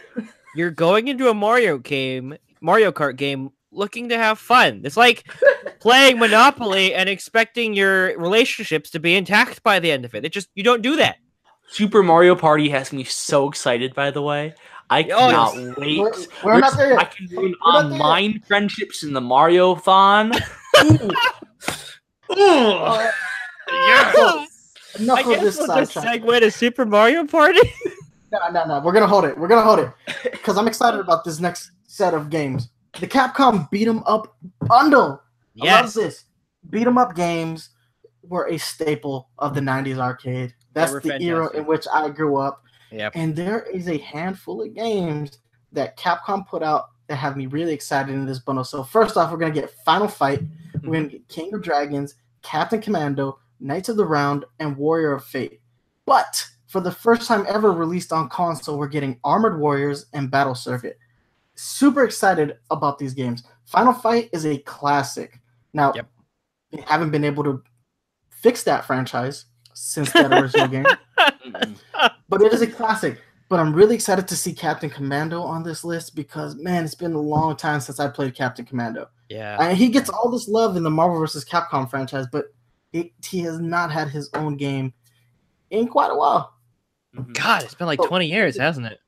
You're 0.56 0.70
going 0.72 1.08
into 1.08 1.30
a 1.30 1.34
Mario 1.34 1.78
game, 1.78 2.36
Mario 2.60 2.92
Kart 2.92 3.16
game, 3.16 3.52
looking 3.72 4.10
to 4.10 4.18
have 4.18 4.38
fun. 4.38 4.82
It's 4.84 4.98
like 4.98 5.32
playing 5.80 6.20
Monopoly 6.20 6.94
and 6.94 7.08
expecting 7.08 7.74
your 7.74 8.18
relationships 8.20 8.90
to 8.92 9.00
be 9.00 9.16
intact 9.16 9.64
by 9.64 9.80
the 9.80 9.92
end 9.92 10.04
of 10.04 10.14
it. 10.14 10.26
It 10.26 10.34
just 10.34 10.50
you 10.56 10.64
don't 10.64 10.82
do 10.82 10.98
that. 10.98 11.16
Super 11.70 12.04
Mario 12.04 12.36
Party 12.36 12.68
has 12.70 12.92
me 12.92 13.06
so 13.06 13.48
excited, 13.48 13.96
by 13.96 14.12
the 14.12 14.22
way. 14.22 14.54
I 14.90 15.04
Oh, 15.04 15.08
cannot 15.08 15.56
yes. 15.56 15.78
wait. 15.78 15.98
We're, 16.00 16.54
we're 16.54 16.60
not 16.60 16.78
there 16.78 17.00
I 17.00 17.06
can 17.06 17.28
ruin 17.28 17.56
We're 17.66 17.82
there 17.90 18.02
online 18.02 18.42
friendships 18.48 19.04
in 19.04 19.14
the 19.14 19.22
Mario 19.22 19.76
Thon. 19.76 20.32
Uh, 22.30 23.12
I 23.70 24.48
enough 25.00 25.20
of 25.20 25.26
guess 25.26 25.42
this 25.42 25.58
we'll 25.60 25.68
segue 25.68 26.40
to 26.40 26.50
Super 26.52 26.86
Mario 26.86 27.26
Party. 27.26 27.60
No, 28.32 28.40
no, 28.50 28.66
no. 28.66 28.80
We're 28.80 28.94
gonna 28.94 29.06
hold 29.06 29.26
it. 29.26 29.38
We're 29.38 29.48
gonna 29.48 29.62
hold 29.62 29.78
it 29.78 29.92
because 30.24 30.58
I'm 30.58 30.68
excited 30.68 31.00
about 31.00 31.24
this 31.24 31.40
next 31.40 31.70
set 31.86 32.16
of 32.16 32.32
games. 32.32 32.70
The 33.00 33.06
Capcom 33.06 33.70
beat 33.70 33.88
'em 33.88 34.02
up 34.08 34.36
bundle. 34.62 35.22
I 35.62 35.66
love 35.66 35.86
yes. 35.86 35.94
this. 35.94 36.24
Beat 36.72 36.88
'em 36.88 36.98
up 36.98 37.16
games 37.16 37.70
were 38.24 38.48
a 38.50 38.58
staple 38.58 39.30
of 39.38 39.54
the 39.54 39.62
'90s 39.62 40.00
arcade. 40.00 40.52
That's 40.74 40.92
were 40.92 41.00
the 41.00 41.22
era 41.22 41.52
in 41.56 41.68
which 41.68 41.86
I 41.94 42.10
grew 42.10 42.38
up. 42.38 42.64
Yep. 42.94 43.14
And 43.16 43.36
there 43.36 43.64
is 43.64 43.88
a 43.89 43.98
handful 43.98 44.62
of 44.62 44.74
games 44.74 45.39
that 45.72 45.98
Capcom 45.98 46.48
put 46.48 46.62
out 46.64 46.86
that 47.08 47.16
have 47.16 47.36
me 47.36 47.48
really 47.48 47.74
excited 47.74 48.14
in 48.14 48.26
this 48.26 48.39
bundle. 48.39 48.64
So 48.64 48.84
first 48.84 49.18
off, 49.18 49.32
we're 49.32 49.38
gonna 49.38 49.52
get 49.54 49.72
Final 49.84 50.08
Fight. 50.08 50.41
We're 50.84 50.94
gonna 50.94 51.08
get 51.08 51.28
King 51.28 51.54
of 51.54 51.62
Dragons, 51.64 52.16
Captain 52.44 52.80
Commando, 52.82 53.39
Knights 53.60 53.89
of 53.89 53.98
the 53.98 54.06
Round, 54.06 54.46
and 54.60 54.78
Warrior 54.78 55.14
of 55.14 55.24
Fate. 55.26 55.60
But 56.06 56.46
for 56.68 56.82
the 56.82 56.91
first 56.91 57.28
time 57.28 57.46
ever 57.48 57.72
released 57.72 58.14
on 58.14 58.30
console, 58.30 58.78
we're 58.78 58.88
getting 58.88 59.20
Armored 59.24 59.60
Warriors 59.60 60.06
and 60.14 60.30
Battle 60.32 60.56
Circuit. 60.56 60.98
Super 61.56 62.04
excited 62.04 62.58
about 62.72 62.98
these 62.98 63.14
games. 63.14 63.44
Final 63.66 63.94
Fight 63.94 64.30
is 64.34 64.46
a 64.46 64.58
classic. 64.60 65.39
Now, 65.74 65.94
Yep. 65.96 66.08
they 66.72 66.82
haven't 66.88 67.12
been 67.12 67.24
able 67.24 67.44
to 67.44 67.64
fix 68.30 68.64
that 68.64 68.86
franchise 68.86 69.46
since 69.74 70.12
that 70.14 70.32
original 70.32 70.68
game. 70.70 70.86
but 72.30 72.41
it 72.41 72.54
is 72.54 72.62
a 72.62 72.68
classic. 72.68 73.20
But 73.50 73.60
I'm 73.60 73.74
really 73.74 73.96
excited 73.96 74.28
to 74.30 74.36
see 74.36 74.54
Captain 74.54 74.89
Commando 74.89 75.41
on 75.41 75.64
this 75.64 75.84
list 75.84 76.16
because 76.16 76.56
man, 76.56 76.84
it's 76.86 76.96
been 76.96 77.14
a 77.14 77.20
long 77.20 77.56
time 77.56 77.80
since 77.82 78.00
I 78.00 78.08
played 78.08 78.36
Captain 78.36 78.66
Commando. 78.66 79.10
Yeah. 79.30 79.58
And 79.60 79.78
he 79.78 79.89
gets 79.89 80.10
all 80.10 80.30
this 80.30 80.48
love 80.48 80.76
in 80.76 80.84
the 80.84 80.89
Marvel 80.89 81.20
vs. 81.20 81.46
Capcom 81.46 81.89
franchise, 81.89 82.26
but 82.32 82.54
it, 82.94 83.12
he 83.24 83.39
has 83.41 83.60
not 83.60 83.91
had 83.91 84.08
his 84.08 84.30
own 84.34 84.58
game 84.58 84.94
in 85.72 85.88
quite 85.88 86.12
a 86.12 86.16
while. 86.16 86.54
Mm-hmm. 87.16 87.34
God, 87.34 87.64
it's 87.64 87.76
been 87.76 87.88
like 87.88 88.00
Oh. 88.00 88.08
20 88.08 88.28
years, 88.28 88.58
hasn't 88.58 88.88
it? 88.88 89.00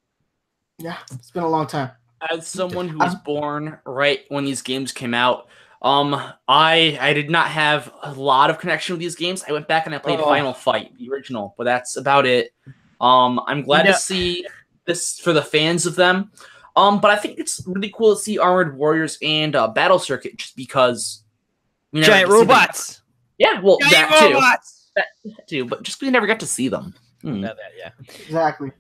Yeah, 0.77 0.97
it's 1.11 1.31
been 1.31 1.43
a 1.43 1.49
long 1.49 1.67
time. 1.67 1.91
As 2.31 2.47
someone 2.47 2.88
who 2.88 2.97
was 2.97 3.15
born 3.15 3.77
right 3.86 4.25
when 4.29 4.45
these 4.45 4.61
games 4.61 4.91
came 4.91 5.13
out, 5.13 5.47
um, 5.82 6.13
I 6.47 6.97
I 6.99 7.13
did 7.13 7.30
not 7.30 7.47
have 7.49 7.91
a 8.03 8.11
lot 8.13 8.49
of 8.49 8.59
connection 8.59 8.93
with 8.93 8.99
these 9.01 9.15
games. 9.15 9.43
I 9.47 9.51
went 9.51 9.67
back 9.67 9.86
and 9.86 9.93
I 9.95 9.97
played 9.99 10.19
Oh. 10.19 10.26
Final 10.26 10.53
Fight, 10.53 10.97
the 10.97 11.09
original, 11.09 11.53
but 11.57 11.63
that's 11.65 11.97
about 11.97 12.26
it. 12.26 12.53
Um, 13.01 13.39
I'm 13.45 13.61
glad 13.61 13.86
You 13.86 13.93
to 13.93 13.99
see 13.99 14.45
this 14.86 15.19
for 15.19 15.34
the 15.34 15.41
fans 15.41 15.86
of 15.86 15.95
them. 15.95 16.32
Um, 16.76 16.99
but 16.99 17.11
I 17.11 17.15
think 17.17 17.39
it's 17.39 17.61
really 17.65 17.89
cool 17.95 18.15
to 18.15 18.21
see 18.21 18.38
Armored 18.38 18.78
Warriors 18.78 19.17
and 19.21 19.55
uh, 19.55 19.67
Battle 19.69 19.99
Circuit 19.99 20.38
just 20.38 20.55
because 20.55 21.23
we 21.91 22.01
never 22.01 22.11
Giant 22.11 22.30
get 22.30 22.34
to 22.34 22.38
see 22.39 22.39
them. 22.45 22.47
robots. 22.49 23.01
Yeah, 23.38 23.59
well, 23.61 23.78
Giant 23.80 24.09
that 24.11 24.19
too, 24.19 24.34
robots. 24.34 24.91
that 24.95 25.05
too, 25.47 25.65
but 25.65 25.84
just 25.84 26.01
we 26.01 26.09
never 26.09 26.28
got 26.28 26.39
to 26.41 26.45
see 26.45 26.67
them. 26.67 26.93
Hmm. 27.21 27.41
Not 27.41 27.55
that, 27.57 27.71
yeah. 27.78 27.91
Exactly. 28.26 28.71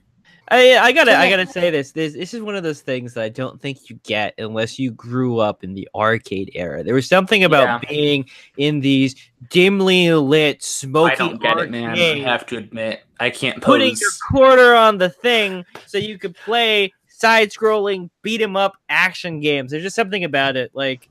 I 0.49 0.77
I 0.77 0.91
gotta 0.91 1.17
I 1.17 1.29
gotta 1.29 1.47
say 1.47 1.69
this. 1.71 1.91
This 1.91 2.13
this 2.13 2.33
is 2.33 2.41
one 2.41 2.55
of 2.55 2.63
those 2.63 2.81
things 2.81 3.13
that 3.15 3.23
I 3.23 3.29
don't 3.29 3.59
think 3.59 3.89
you 3.89 3.99
get 4.03 4.33
unless 4.37 4.77
you 4.77 4.91
grew 4.91 5.39
up 5.39 5.63
in 5.63 5.73
the 5.73 5.87
arcade 5.95 6.51
era. 6.53 6.83
There 6.83 6.93
was 6.93 7.07
something 7.07 7.43
about 7.43 7.81
Yeah. 7.83 7.89
being 7.89 8.25
in 8.57 8.79
these 8.79 9.15
dimly 9.49 10.11
lit, 10.13 10.61
smoky 10.61 11.13
I 11.13 11.15
don't 11.15 11.41
get 11.41 11.57
it, 11.57 11.71
man. 11.71 11.89
I 11.97 12.19
have 12.19 12.45
to 12.47 12.57
admit, 12.57 13.03
I 13.19 13.29
can't 13.31 13.61
putting 13.61 13.89
pose. 13.91 14.01
your 14.01 14.11
quarter 14.31 14.75
on 14.75 14.97
the 14.99 15.09
thing 15.09 15.65
so 15.87 15.97
you 15.97 16.17
could 16.19 16.35
play 16.35 16.93
side-scrolling 17.07 18.09
beat 18.21 18.41
'em 18.41 18.55
up 18.55 18.73
action 18.89 19.39
games. 19.39 19.71
There's 19.71 19.83
just 19.83 19.95
something 19.95 20.23
about 20.23 20.55
it, 20.57 20.71
like 20.73 21.09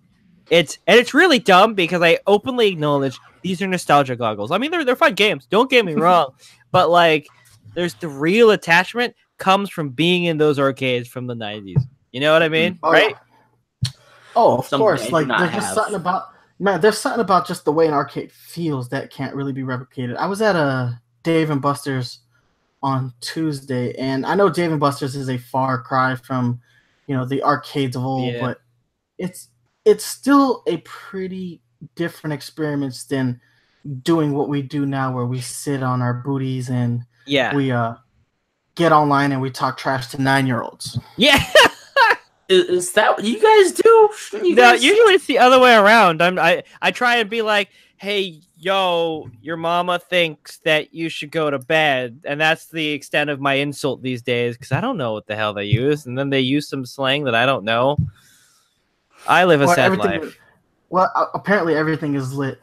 it's 0.50 0.78
and 0.86 0.98
it's 1.00 1.12
really 1.14 1.38
dumb 1.40 1.74
because 1.74 2.02
I 2.02 2.18
openly 2.26 2.68
acknowledge 2.68 3.18
these 3.42 3.60
are 3.62 3.66
nostalgia 3.66 4.14
goggles. 4.14 4.50
I 4.52 4.58
mean, 4.58 4.70
they're 4.70 4.84
they're 4.84 4.94
fun 4.96 5.14
games. 5.14 5.46
Don't 5.46 5.70
get 5.70 5.84
me 5.84 5.94
wrong, 6.04 6.30
but 6.70 6.88
like, 6.90 7.26
there's 7.74 7.94
the 7.94 8.08
real 8.08 8.50
attachment 8.50 9.14
comes 9.38 9.68
from 9.70 9.90
being 9.90 10.24
in 10.24 10.38
those 10.38 10.58
arcades 10.58 11.08
from 11.08 11.26
the 11.26 11.34
'90s. 11.34 11.82
You 12.12 12.20
know 12.20 12.32
what 12.32 12.42
I 12.42 12.48
mean, 12.48 12.78
Oh, 12.82 12.92
right? 12.92 13.16
Oh, 14.36 14.58
of 14.58 14.66
Something 14.66 14.82
course. 14.84 15.10
Like 15.10 15.26
not 15.26 15.38
there's 15.40 15.52
just 15.54 15.66
have. 15.66 15.74
something 15.74 15.94
about 15.94 16.24
man. 16.58 16.80
There's 16.80 16.98
something 16.98 17.20
about 17.20 17.46
just 17.46 17.64
the 17.64 17.72
way 17.72 17.86
an 17.86 17.94
arcade 17.94 18.32
feels 18.32 18.88
that 18.90 19.10
can't 19.10 19.34
really 19.34 19.52
be 19.52 19.62
replicated. 19.62 20.16
I 20.16 20.26
was 20.26 20.42
at 20.42 20.56
a 20.56 21.00
Dave 21.22 21.50
and 21.50 21.62
Buster's 21.62 22.20
on 22.82 23.12
Tuesday, 23.20 23.94
and 23.94 24.26
I 24.26 24.34
know 24.34 24.48
Dave 24.50 24.70
and 24.70 24.80
Buster's 24.80 25.16
is 25.16 25.30
a 25.30 25.38
far 25.38 25.80
cry 25.82 26.16
from, 26.16 26.60
you 27.06 27.16
know, 27.16 27.24
the 27.24 27.42
arcades 27.42 27.96
of 27.96 28.04
old, 28.04 28.32
Yeah. 28.32 28.40
but 28.40 28.60
it's 29.18 29.48
it's 29.84 30.04
still 30.04 30.62
a 30.66 30.78
pretty 30.78 31.60
different 31.94 32.32
experience 32.34 33.04
than 33.04 33.40
doing 34.02 34.32
what 34.32 34.48
we 34.48 34.62
do 34.62 34.86
now, 34.86 35.12
where 35.14 35.26
we 35.26 35.40
sit 35.40 35.82
on 35.82 36.00
our 36.02 36.14
booties 36.14 36.70
and 36.70 37.02
Yeah, 37.26 37.54
we 37.54 37.70
uh 37.72 37.94
get 38.74 38.92
online 38.92 39.32
and 39.32 39.40
we 39.40 39.50
talk 39.50 39.76
trash 39.78 40.08
to 40.08 40.20
nine 40.20 40.46
year 40.46 40.62
olds. 40.62 40.98
yeah. 41.16 41.42
Is, 42.46 42.64
is 42.66 42.92
that 42.92 43.16
what 43.16 43.24
you 43.24 43.40
guys 43.40 43.72
do? 43.72 44.10
You 44.46 44.54
no, 44.54 44.72
guys- 44.72 44.84
usually 44.84 45.14
it's 45.14 45.24
the 45.24 45.38
other 45.38 45.58
way 45.58 45.74
around. 45.74 46.20
I'm 46.22 46.38
I 46.38 46.62
I 46.82 46.90
try 46.90 47.16
and 47.16 47.30
be 47.30 47.40
like, 47.40 47.70
hey, 47.96 48.38
yo, 48.58 49.30
your 49.40 49.56
mama 49.56 49.98
thinks 49.98 50.58
that 50.58 50.92
you 50.92 51.08
should 51.08 51.30
go 51.30 51.48
to 51.48 51.58
bed, 51.58 52.20
and 52.26 52.38
that's 52.38 52.66
the 52.66 52.88
extent 52.90 53.30
of 53.30 53.40
my 53.40 53.54
insult 53.54 54.02
these 54.02 54.20
days 54.20 54.58
because 54.58 54.72
I 54.72 54.82
don't 54.82 54.98
know 54.98 55.14
what 55.14 55.26
the 55.26 55.34
hell 55.34 55.54
they 55.54 55.64
use, 55.64 56.04
and 56.04 56.18
then 56.18 56.28
they 56.28 56.40
use 56.40 56.68
some 56.68 56.84
slang 56.84 57.24
that 57.24 57.34
I 57.34 57.46
don't 57.46 57.64
know. 57.64 57.96
I 59.26 59.44
live 59.46 59.62
a 59.62 59.66
Well, 59.66 59.74
sad 59.74 59.86
everything- 59.92 60.20
life. 60.24 60.38
Well, 60.90 61.10
uh, 61.16 61.26
apparently 61.32 61.74
everything 61.74 62.14
is 62.14 62.34
lit. 62.34 62.60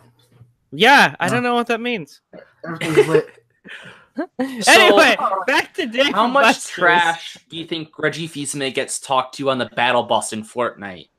Yeah, 0.71 1.15
I 1.19 1.25
No. 1.27 1.33
don't 1.33 1.43
know 1.43 1.55
what 1.55 1.65
that 1.67 1.81
means. 1.81 2.21
Everything's 2.63 3.07
lit. 3.07 3.29
anyway, 4.39 5.15
back 5.47 5.73
to 5.75 5.85
Dave. 5.85 6.13
How 6.13 6.27
much 6.27 6.43
Buster's. 6.55 6.71
trash 6.71 7.37
do 7.49 7.57
you 7.57 7.65
think 7.65 7.97
Reggie 7.97 8.27
Fils-Aimé 8.27 8.73
gets 8.73 8.99
talked 8.99 9.35
to 9.35 9.49
on 9.49 9.57
the 9.57 9.67
battle 9.67 10.03
bus 10.03 10.33
in 10.33 10.43
Fortnite? 10.43 11.09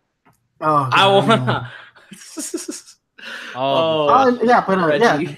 Oh, 0.61 0.89
I 0.93 1.07
wanna. 1.09 1.71
Oh, 3.55 4.09
Uh, 4.09 4.37
yeah, 4.43 4.65
but 4.67 4.79
uh, 4.79 4.95
yeah, 4.95 5.33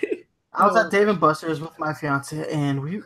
I 0.54 0.66
was 0.66 0.74
at 0.76 0.90
Dave 0.90 1.08
and 1.08 1.20
Buster's 1.20 1.60
with 1.60 1.78
my 1.78 1.92
fiance, 1.92 2.50
and 2.50 2.80
we 2.80 3.02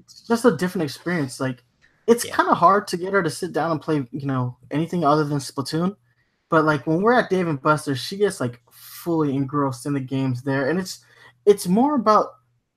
it's 0.00 0.22
just 0.26 0.44
a 0.44 0.56
different 0.56 0.84
experience. 0.84 1.38
Like, 1.38 1.62
it's 2.08 2.24
Yeah. 2.24 2.34
kind 2.34 2.48
of 2.48 2.56
hard 2.56 2.88
to 2.88 2.96
get 2.96 3.12
her 3.12 3.22
to 3.22 3.30
sit 3.30 3.52
down 3.52 3.70
and 3.70 3.80
play, 3.80 4.04
you 4.10 4.26
know, 4.26 4.56
anything 4.72 5.04
other 5.04 5.22
than 5.24 5.38
Splatoon. 5.38 5.94
But 6.48 6.64
like 6.64 6.86
when 6.88 7.02
we're 7.02 7.12
at 7.12 7.30
Dave 7.30 7.46
and 7.46 7.60
Buster's, 7.62 8.00
she 8.00 8.16
gets 8.16 8.40
like 8.40 8.60
fully 8.72 9.34
engrossed 9.36 9.86
in 9.86 9.92
the 9.94 10.00
games 10.00 10.42
there, 10.42 10.68
and 10.70 10.78
it's 10.78 11.04
it's 11.44 11.68
more 11.68 11.94
about 11.94 12.26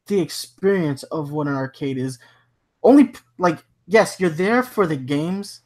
the 0.10 0.19
experience 0.19 1.03
of 1.03 1.31
what 1.31 1.48
an 1.48 1.56
arcade 1.56 1.98
is. 1.98 2.19
Only 2.84 3.14
like 3.38 3.64
yes, 3.88 4.19
you're 4.19 4.30
there 4.30 4.61
for 4.61 4.86
the 4.86 4.98
games, 4.98 5.61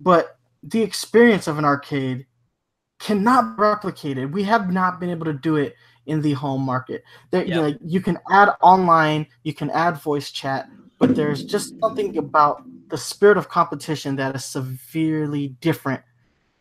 but 0.00 0.38
the 0.62 0.82
experience 0.82 1.46
of 1.46 1.58
an 1.58 1.64
arcade 1.64 2.26
cannot 2.98 3.56
be 3.56 3.62
replicated. 3.62 4.32
We 4.32 4.42
have 4.44 4.72
not 4.72 5.00
been 5.00 5.10
able 5.10 5.26
to 5.26 5.32
do 5.32 5.56
it 5.56 5.74
in 6.06 6.20
the 6.20 6.32
home 6.32 6.62
market. 6.62 7.04
There, 7.30 7.44
Yeah. 7.44 7.60
like 7.60 7.78
you 7.84 8.00
can 8.00 8.18
add 8.30 8.50
online, 8.60 9.26
you 9.44 9.54
can 9.54 9.70
add 9.70 9.96
voice 9.98 10.30
chat, 10.30 10.68
but 10.98 11.14
there's 11.14 11.44
just 11.44 11.78
something 11.80 12.16
about 12.18 12.62
the 12.88 12.98
spirit 12.98 13.38
of 13.38 13.48
competition 13.48 14.16
that 14.16 14.34
is 14.34 14.44
severely 14.44 15.48
different 15.60 16.02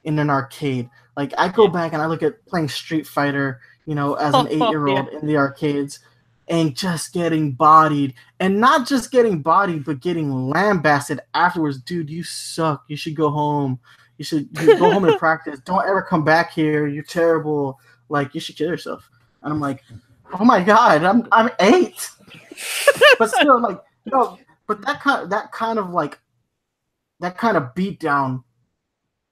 in 0.03 0.17
an 0.19 0.29
arcade. 0.29 0.89
Like 1.17 1.33
I 1.37 1.47
go 1.49 1.67
back 1.67 1.93
and 1.93 2.01
I 2.01 2.05
look 2.05 2.23
at 2.23 2.45
playing 2.45 2.69
Street 2.69 3.05
Fighter, 3.05 3.59
you 3.85 3.95
know, 3.95 4.15
as 4.15 4.33
an 4.33 4.47
eight 4.49 4.69
year 4.69 4.87
old 4.87 5.09
in 5.09 5.27
the 5.27 5.37
arcades, 5.37 5.99
and 6.47 6.75
just 6.75 7.13
getting 7.13 7.51
bodied, 7.51 8.13
and 8.39 8.59
not 8.59 8.87
just 8.87 9.11
getting 9.11 9.41
bodied, 9.41 9.85
but 9.85 10.01
getting 10.01 10.31
lambasted 10.49 11.19
afterwards. 11.33 11.81
Dude, 11.81 12.09
you 12.09 12.23
suck. 12.23 12.83
You 12.87 12.97
should 12.97 13.15
go 13.15 13.29
home. 13.29 13.79
You 14.17 14.25
should 14.25 14.49
you 14.59 14.77
go 14.77 14.91
home 14.91 15.05
and 15.05 15.17
practice. 15.19 15.59
Don't 15.61 15.87
ever 15.87 16.01
come 16.01 16.23
back 16.23 16.51
here. 16.51 16.87
You're 16.87 17.03
terrible. 17.03 17.79
Like 18.09 18.35
you 18.35 18.41
should 18.41 18.57
kill 18.57 18.69
yourself. 18.69 19.09
And 19.43 19.53
I'm 19.53 19.59
like, 19.59 19.83
oh 20.39 20.45
my 20.45 20.61
god, 20.61 21.03
I'm 21.03 21.27
I'm 21.31 21.49
eight. 21.59 22.09
but 23.17 23.29
still, 23.29 23.61
like 23.61 23.81
no, 24.05 24.37
but 24.67 24.85
that 24.85 25.01
kind 25.01 25.31
that 25.31 25.51
kind 25.51 25.79
of 25.79 25.89
like 25.89 26.19
that 27.19 27.37
kind 27.37 27.55
of 27.55 27.73
beat 27.75 27.99
down 27.99 28.43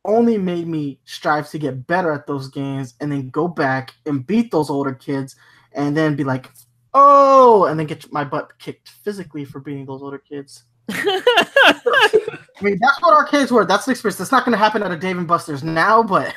only 0.05 0.37
made 0.37 0.67
me 0.67 0.99
strive 1.05 1.49
to 1.49 1.59
get 1.59 1.85
better 1.85 2.11
at 2.11 2.25
those 2.25 2.47
games 2.47 2.93
and 3.01 3.11
then 3.11 3.29
go 3.29 3.47
back 3.47 3.93
and 4.05 4.25
beat 4.25 4.51
those 4.51 4.69
older 4.69 4.93
kids 4.93 5.35
and 5.73 5.95
then 5.95 6.15
be 6.15 6.23
like, 6.23 6.49
oh, 6.93 7.65
and 7.65 7.79
then 7.79 7.87
get 7.87 8.11
my 8.11 8.23
butt 8.23 8.57
kicked 8.59 8.89
physically 9.03 9.45
for 9.45 9.59
beating 9.59 9.85
those 9.85 10.01
older 10.01 10.17
kids. 10.17 10.63
I 10.89 12.41
mean, 12.61 12.79
that's 12.81 13.01
what 13.01 13.13
arcades 13.13 13.51
were. 13.51 13.65
That's 13.65 13.85
the 13.85 13.91
experience. 13.91 14.17
That's 14.17 14.31
not 14.31 14.45
going 14.45 14.53
to 14.53 14.57
happen 14.57 14.83
at 14.83 14.91
a 14.91 14.97
Dave 14.97 15.17
and 15.17 15.27
Buster's 15.27 15.63
now, 15.63 16.01
but 16.01 16.33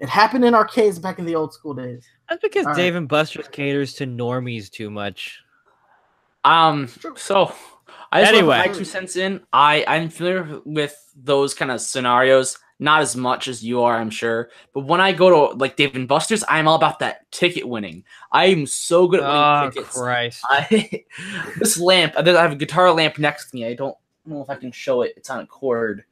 it 0.00 0.08
happened 0.08 0.44
in 0.44 0.54
arcades 0.54 0.98
back 0.98 1.18
in 1.18 1.24
the 1.24 1.34
old 1.34 1.54
school 1.54 1.74
days. 1.74 2.06
That's 2.28 2.42
because 2.42 2.66
All 2.66 2.72
right. 2.72 2.78
Dave 2.78 2.96
and 2.96 3.08
Buster's 3.08 3.48
caters 3.48 3.94
to 3.94 4.06
normies 4.06 4.70
too 4.70 4.90
much. 4.90 5.40
Um. 6.44 6.88
So, 7.16 7.54
I 8.12 8.20
just 8.20 8.34
Anyway. 8.34 8.56
anyway, 8.56 8.68
my 8.68 8.74
two 8.74 8.84
cents 8.84 9.16
in. 9.16 9.40
I 9.52 9.84
I'm 9.88 10.10
familiar 10.10 10.60
with 10.64 10.94
those 11.16 11.54
kind 11.54 11.70
of 11.70 11.80
scenarios, 11.80 12.58
not 12.78 13.02
as 13.02 13.14
much 13.16 13.46
as 13.48 13.64
you 13.64 13.82
are, 13.82 13.96
I'm 13.96 14.10
sure. 14.10 14.50
But 14.72 14.86
when 14.86 15.00
I 15.00 15.12
go 15.12 15.30
to 15.50 15.56
like 15.56 15.76
Dave 15.76 15.94
and 15.94 16.08
Buster's, 16.08 16.44
I'm 16.48 16.66
all 16.68 16.76
about 16.76 16.98
that 16.98 17.30
ticket 17.30 17.68
winning. 17.68 18.04
I 18.32 18.46
am 18.46 18.66
so 18.66 19.06
good 19.08 19.20
at 19.20 19.26
winning 19.26 19.42
Oh 19.42 19.70
tickets. 19.70 19.96
Christ! 19.98 20.40
I 20.50 21.04
this 21.58 21.78
lamp. 21.78 22.14
I 22.16 22.22
have 22.24 22.52
a 22.52 22.56
guitar 22.56 22.90
lamp 22.92 23.18
next 23.18 23.50
to 23.50 23.56
me. 23.56 23.66
I 23.66 23.74
don't 23.74 23.96
know 24.26 24.42
if 24.42 24.50
I 24.50 24.56
can 24.56 24.72
show 24.72 25.02
it. 25.02 25.14
It's 25.16 25.30
on 25.30 25.40
a 25.40 25.46
cord. 25.46 26.04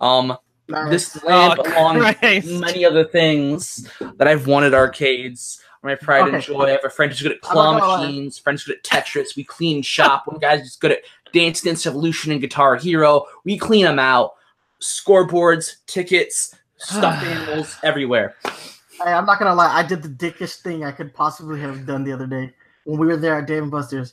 Um, 0.00 0.36
this 0.68 1.22
lamp, 1.24 1.58
Oh, 1.64 1.72
along 1.72 1.98
with 1.98 2.18
Christ. 2.18 2.48
many 2.48 2.84
other 2.84 3.04
things 3.04 3.88
that 4.16 4.26
I've 4.26 4.46
wanted 4.46 4.74
arcades. 4.74 5.60
My 5.82 5.94
pride 5.94 6.32
and 6.34 6.42
joy. 6.42 6.62
I 6.64 6.70
have 6.70 6.84
a 6.84 6.90
friend 6.90 7.12
who's 7.12 7.22
good 7.22 7.30
at 7.32 7.40
claw 7.42 7.72
not 7.74 7.80
gonna 7.80 7.92
lie. 7.92 8.06
machines. 8.06 8.38
Friends 8.40 8.64
good 8.64 8.76
at 8.78 8.82
Tetris. 8.82 9.36
We 9.36 9.44
clean 9.44 9.82
shop. 9.82 10.26
One 10.26 10.38
guy's 10.40 10.62
just 10.62 10.80
good 10.80 10.90
at 10.90 11.00
Dance 11.32 11.60
Dance 11.60 11.86
Evolution 11.86 12.32
and 12.32 12.40
Guitar 12.40 12.74
Hero. 12.74 13.26
We 13.44 13.56
clean 13.56 13.84
them 13.84 14.00
out. 14.00 14.32
Scoreboards, 14.82 15.76
tickets, 15.86 16.54
stuffed 16.76 17.24
animals 17.24 17.76
everywhere. 17.82 18.34
Hey, 18.44 19.12
I'm 19.12 19.26
not 19.26 19.38
gonna 19.38 19.54
lie. 19.54 19.74
I 19.74 19.82
did 19.82 20.02
the 20.02 20.08
dickish 20.08 20.56
thing 20.62 20.84
I 20.84 20.92
could 20.92 21.12
possibly 21.14 21.60
have 21.60 21.86
done 21.86 22.04
the 22.04 22.12
other 22.12 22.26
day 22.26 22.52
when 22.84 22.98
we 22.98 23.06
were 23.06 23.16
there 23.16 23.36
at 23.38 23.46
Dave 23.46 23.62
and 23.62 23.70
Buster's. 23.70 24.12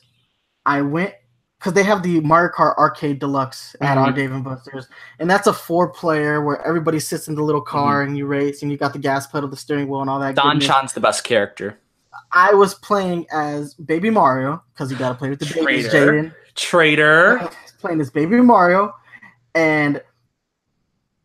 I 0.66 0.82
went 0.82 1.14
because 1.58 1.72
they 1.72 1.82
have 1.82 2.02
the 2.02 2.20
Mario 2.20 2.50
Kart 2.52 2.76
Arcade 2.76 3.18
Deluxe 3.18 3.74
at 3.80 3.96
our 3.96 4.08
Mhm. 4.12 4.14
Dave 4.14 4.32
and 4.32 4.44
Buster's, 4.44 4.86
and 5.18 5.30
that's 5.30 5.46
a 5.46 5.52
four-player 5.52 6.42
where 6.42 6.60
everybody 6.66 7.00
sits 7.00 7.28
in 7.28 7.34
the 7.34 7.42
little 7.42 7.62
car 7.62 8.02
and 8.02 8.18
you 8.18 8.26
race, 8.26 8.60
and 8.62 8.70
you 8.70 8.76
got 8.76 8.92
the 8.92 8.98
gas 8.98 9.26
pedal, 9.26 9.48
the 9.48 9.56
steering 9.56 9.88
wheel, 9.88 10.02
and 10.02 10.10
all 10.10 10.20
that. 10.20 10.34
Don 10.34 10.56
goodness. 10.56 10.66
Chan's 10.66 10.92
the 10.92 11.00
best 11.00 11.24
character. 11.24 11.78
I 12.32 12.52
was 12.52 12.74
playing 12.74 13.26
as 13.32 13.74
Baby 13.74 14.10
Mario 14.10 14.62
because 14.74 14.90
you 14.90 14.98
got 14.98 15.10
to 15.10 15.14
play 15.14 15.30
with 15.30 15.38
the 15.38 15.46
babies, 15.46 15.88
Jaden. 15.88 16.34
Traitor. 16.54 17.38
I 17.40 17.44
was 17.44 17.52
playing 17.80 18.00
as 18.00 18.10
Baby 18.10 18.36
Mario, 18.42 18.94
and 19.54 20.02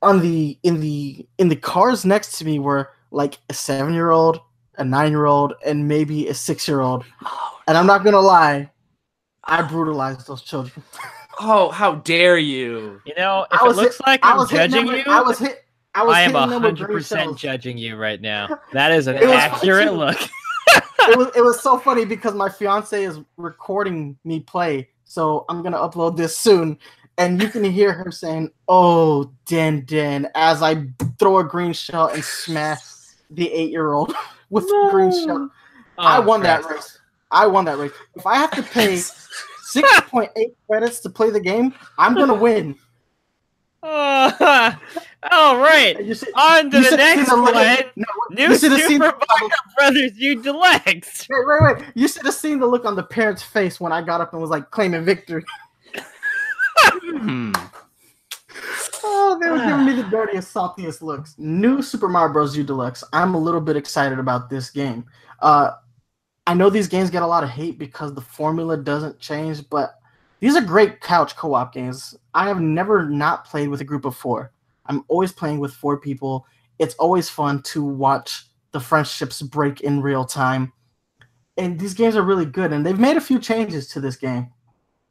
on 0.02 0.22
the 0.22 0.58
in 0.64 0.80
the 0.80 1.26
in 1.38 1.50
the 1.50 1.56
cars 1.56 2.06
next 2.06 2.38
to 2.40 2.46
me 2.46 2.60
were 2.60 2.92
like 3.12 3.38
a 3.50 3.54
seven-year-old, 3.54 4.40
a 4.78 4.84
nine-year-old, 4.86 5.54
and 5.66 5.88
maybe 5.88 6.28
a 6.28 6.34
six-year-old. 6.34 7.04
Oh, 7.26 7.60
And 7.68 7.78
I'm 7.78 7.88
not 7.88 8.04
gonna 8.04 8.20
lie, 8.20 8.70
I 9.44 9.62
brutalized 9.64 10.28
those 10.28 10.42
children. 10.44 10.84
oh, 11.40 11.70
how 11.70 11.96
dare 11.96 12.38
you! 12.38 13.02
You 13.06 13.16
know, 13.16 13.46
if 13.52 13.62
I 13.62 13.66
it 13.66 13.68
was 13.68 13.78
looks 13.78 13.98
hit- 13.98 14.08
like 14.08 14.26
I 14.26 14.32
I'm 14.32 14.38
was 14.38 14.50
judging 14.50 14.86
them 14.86 14.96
you, 14.96 15.04
I 15.08 15.22
was 15.22 15.40
hit. 15.40 15.66
I 15.96 16.04
was 16.04 16.16
I 16.16 16.22
am 16.22 16.32
hitting 16.34 16.50
hundred 16.62 16.88
percent 16.88 17.38
judging 17.38 17.78
you 17.78 17.96
right 17.98 18.22
now. 18.22 18.48
That 18.74 18.92
is 18.92 19.08
an 19.08 19.18
accurate 19.18 19.94
look. 19.94 20.18
it 21.10 21.18
was 21.18 21.28
it 21.36 21.42
was 21.42 21.62
so 21.62 21.78
funny 21.80 22.06
because 22.06 22.36
my 22.36 22.48
fiance 22.50 23.04
is 23.04 23.20
recording 23.38 24.18
me 24.24 24.40
play, 24.42 24.90
so 25.04 25.46
I'm 25.50 25.64
gonna 25.64 25.78
upload 25.80 26.16
this 26.16 26.38
soon, 26.38 26.78
and 27.20 27.40
you 27.42 27.50
can 27.50 27.64
hear 27.64 27.94
her 27.94 28.10
saying, 28.12 28.50
"Oh, 28.68 29.32
Den 29.46 29.86
Den," 29.86 30.28
as 30.36 30.62
I 30.64 30.88
throw 31.20 31.38
a 31.40 31.44
green 31.44 31.74
shell 31.74 32.08
and 32.08 32.24
smash 32.24 32.80
the 33.30 33.52
eight 33.54 33.70
year 33.70 33.94
old 33.94 34.16
with 34.50 34.66
the 34.66 34.88
green 34.92 35.12
shell. 35.12 35.52
Oh, 35.98 36.04
I 36.04 36.18
Oh, 36.18 36.22
won 36.22 36.42
that 36.44 36.66
race. 36.66 36.98
I 37.32 37.46
won 37.46 37.66
that 37.66 37.78
race. 37.78 37.92
If 38.16 38.26
I 38.26 38.36
have 38.38 38.52
to 38.52 38.64
pay 38.64 38.96
six 39.62 40.02
point 40.08 40.32
eight 40.36 40.56
credits 40.68 41.00
to 41.02 41.10
play 41.12 41.30
the 41.30 41.40
game, 41.40 41.74
I'm 41.98 42.16
gonna 42.16 42.34
win. 42.34 42.76
Oh, 43.82 44.76
all 45.32 45.58
right. 45.58 46.04
You 46.04 46.14
see- 46.14 46.32
On 46.36 46.70
to 46.70 46.78
you 46.82 46.90
the 46.90 46.98
next 46.98 47.30
see 47.30 47.30
the 47.30 47.36
look- 47.42 47.56
one. 47.56 47.78
No, 47.96 48.06
New 48.32 48.50
you 48.50 48.56
Super 48.56 48.80
seen 48.88 48.98
Mario 49.00 49.16
the, 49.20 49.52
Brothers 49.78 50.12
U 50.18 50.42
Deluxe. 50.42 51.28
wait, 51.30 51.46
wait, 51.48 51.76
wait. 51.78 51.86
You 51.96 52.08
should 52.10 52.26
have 52.26 52.34
seen 52.36 52.60
the 52.60 52.66
look 52.66 52.84
on 52.86 52.96
the 52.98 53.04
parents' 53.04 53.42
face 53.44 53.80
when 53.80 53.92
I 53.94 54.02
got 54.02 54.20
up 54.20 54.34
and 54.34 54.42
was 54.42 54.50
like 54.50 54.70
claiming 54.72 55.06
victory. 55.06 55.46
Hmm. 57.18 57.52
Oh, 59.04 59.38
they 59.42 59.50
were 59.50 59.60
giving 59.60 59.86
me 59.86 59.94
the 59.94 60.08
dirtiest, 60.10 60.54
saltiest 60.54 61.02
looks. 61.02 61.36
New 61.38 61.82
Super 61.82 62.10
Mario 62.10 62.34
Bros. 62.34 62.58
U 62.58 62.64
Deluxe. 62.64 63.04
I'm 63.14 63.34
a 63.34 63.40
little 63.40 63.62
bit 63.62 63.78
excited 63.78 64.20
about 64.20 64.50
this 64.50 64.70
game. 64.70 65.06
Uh, 65.42 65.72
I 66.48 66.54
know 66.54 66.70
these 66.70 66.88
games 66.88 67.10
get 67.10 67.24
a 67.24 67.28
lot 67.28 67.44
of 67.44 67.50
hate 67.50 67.78
because 67.78 68.14
the 68.14 68.22
formula 68.22 68.76
doesn't 68.76 69.20
change, 69.20 69.70
but 69.70 70.00
these 70.40 70.56
are 70.56 70.62
great 70.62 71.02
couch 71.02 71.36
co-op 71.36 71.74
games. 71.74 72.16
I 72.34 72.48
have 72.48 72.60
never 72.60 73.08
not 73.08 73.46
played 73.46 73.70
with 73.70 73.82
a 73.82 73.86
group 73.86 74.06
of 74.06 74.16
four. 74.16 74.52
I'm 74.86 75.04
always 75.08 75.32
playing 75.32 75.60
with 75.60 75.74
four 75.74 75.98
people. 76.00 76.46
It's 76.80 76.96
always 76.96 77.30
fun 77.30 77.62
to 77.64 77.84
watch 77.84 78.48
the 78.72 78.80
friendships 78.80 79.42
break 79.42 79.82
in 79.82 80.02
real 80.02 80.26
time. 80.26 80.74
And 81.58 81.80
these 81.80 81.94
games 81.94 82.16
are 82.16 82.24
really 82.24 82.46
good, 82.46 82.72
and 82.72 82.86
they've 82.86 82.98
made 82.98 83.18
a 83.18 83.22
few 83.22 83.40
changes 83.40 83.88
to 83.90 84.00
this 84.00 84.16
game. 84.16 84.52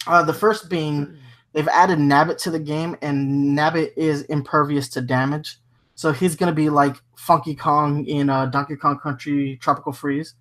Uh, 0.06 0.22
the 0.22 0.34
first 0.34 0.70
being 0.70 1.16
they've 1.52 1.68
added 1.68 1.98
Nabbit 1.98 2.38
to 2.38 2.50
the 2.50 2.58
game, 2.58 2.96
and 3.02 3.56
Nabbit 3.56 3.92
is 3.96 4.22
impervious 4.22 4.88
to 4.90 5.00
damage. 5.00 5.58
So 5.94 6.12
he's 6.12 6.36
gonna 6.36 6.52
be 6.52 6.70
like 6.70 6.96
Funky 7.16 7.54
Kong 7.54 8.04
in 8.06 8.30
uh, 8.30 8.46
Donkey 8.46 8.76
Kong 8.76 8.98
Country 8.98 9.58
Tropical 9.60 9.92
Freeze 9.92 10.34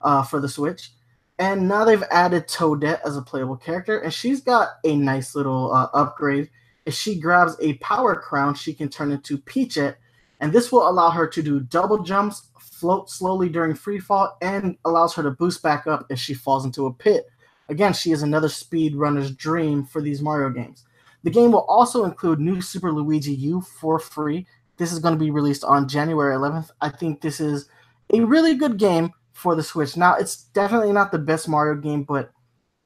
uh, 0.00 0.22
for 0.22 0.40
the 0.40 0.48
Switch. 0.48 0.90
And 1.38 1.66
now 1.66 1.84
they've 1.84 2.02
added 2.10 2.46
Toadette 2.46 3.00
as 3.04 3.16
a 3.16 3.22
playable 3.22 3.56
character, 3.56 3.98
and 3.98 4.12
she's 4.12 4.40
got 4.40 4.68
a 4.84 4.94
nice 4.94 5.34
little 5.34 5.72
uh, 5.72 5.88
upgrade. 5.92 6.50
If 6.86 6.94
she 6.94 7.18
grabs 7.18 7.56
a 7.60 7.74
power 7.74 8.14
crown, 8.14 8.54
she 8.54 8.72
can 8.72 8.88
turn 8.88 9.10
into 9.10 9.38
Peachette, 9.38 9.96
and 10.40 10.52
this 10.52 10.70
will 10.70 10.88
allow 10.88 11.10
her 11.10 11.26
to 11.26 11.42
do 11.42 11.60
double 11.60 12.02
jumps, 12.02 12.50
float 12.60 13.10
slowly 13.10 13.48
during 13.48 13.74
free 13.74 13.98
fall, 13.98 14.36
and 14.42 14.76
allows 14.84 15.14
her 15.14 15.22
to 15.22 15.30
boost 15.30 15.62
back 15.62 15.86
up 15.86 16.06
if 16.10 16.18
she 16.18 16.34
falls 16.34 16.64
into 16.64 16.86
a 16.86 16.92
pit. 16.92 17.26
Again, 17.68 17.92
she 17.92 18.12
is 18.12 18.22
another 18.22 18.48
speedrunner's 18.48 19.30
dream 19.30 19.84
for 19.84 20.00
these 20.00 20.20
Mario 20.20 20.50
games. 20.50 20.84
The 21.22 21.30
game 21.30 21.52
will 21.52 21.64
also 21.64 22.04
include 22.04 22.40
new 22.40 22.60
Super 22.60 22.92
Luigi 22.92 23.32
U 23.32 23.60
for 23.60 23.98
free. 23.98 24.46
This 24.76 24.92
is 24.92 24.98
going 24.98 25.14
to 25.14 25.24
be 25.24 25.30
released 25.30 25.64
on 25.64 25.88
January 25.88 26.36
11th. 26.36 26.70
I 26.80 26.90
think 26.90 27.20
this 27.20 27.40
is 27.40 27.68
a 28.12 28.20
really 28.20 28.54
good 28.54 28.78
game 28.78 29.12
for 29.32 29.54
the 29.54 29.62
Switch. 29.62 29.96
Now, 29.96 30.14
it's 30.14 30.44
definitely 30.52 30.92
not 30.92 31.12
the 31.12 31.18
best 31.18 31.48
Mario 31.48 31.80
game, 31.80 32.02
but 32.02 32.30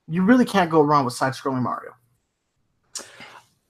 you 0.07 0.23
really 0.23 0.45
can't 0.45 0.71
go 0.71 0.83
wrong 0.83 1.05
with 1.05 1.15
side-scrolling 1.15 1.63
Mario. 1.63 1.93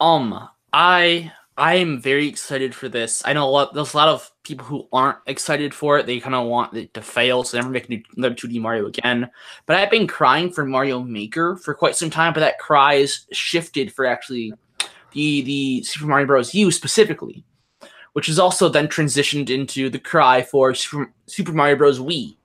Um, 0.01 0.49
I 0.73 1.33
I 1.59 1.75
am 1.75 2.01
very 2.01 2.29
excited 2.29 2.73
for 2.73 2.89
this. 2.89 3.21
I 3.25 3.33
know 3.33 3.45
a 3.45 3.51
lot, 3.51 3.75
there's 3.75 3.93
a 3.93 3.97
lot 3.97 4.07
of 4.07 4.31
people 4.45 4.65
who 4.65 4.87
aren't 4.93 5.19
excited 5.27 5.75
for 5.75 5.99
it. 5.99 6.07
They 6.07 6.21
kind 6.21 6.37
of 6.37 6.47
want 6.47 6.73
it 6.75 6.95
to 6.95 7.03
fail, 7.03 7.43
so 7.43 7.59
never 7.59 7.69
make 7.69 7.91
another 8.17 8.37
2D 8.37 8.61
Mario 8.61 8.87
again. 8.87 9.29
But 9.67 9.77
I've 9.77 9.91
been 9.91 10.07
crying 10.07 10.53
for 10.53 10.65
Mario 10.65 11.01
Maker 11.01 11.57
for 11.57 11.75
quite 11.75 11.97
some 11.97 12.11
time, 12.11 12.33
but 12.33 12.41
that 12.41 12.61
cry 12.61 12.95
is 12.95 13.27
shifted 13.33 13.93
for 13.93 14.07
actually 14.07 14.53
the 15.13 15.43
the 15.43 15.83
Super 15.83 16.07
Mario 16.07 16.29
Bros. 16.29 16.55
U 16.55 16.71
specifically, 16.71 17.45
which 18.13 18.29
is 18.29 18.39
also 18.39 18.69
then 18.69 18.87
transitioned 18.87 19.51
into 19.51 19.91
the 19.91 19.99
cry 19.99 20.43
for 20.43 20.75
Super, 20.75 21.13
Super 21.27 21.53
Mario 21.53 21.75
Bros. 21.75 21.99
Wii. 21.99 22.37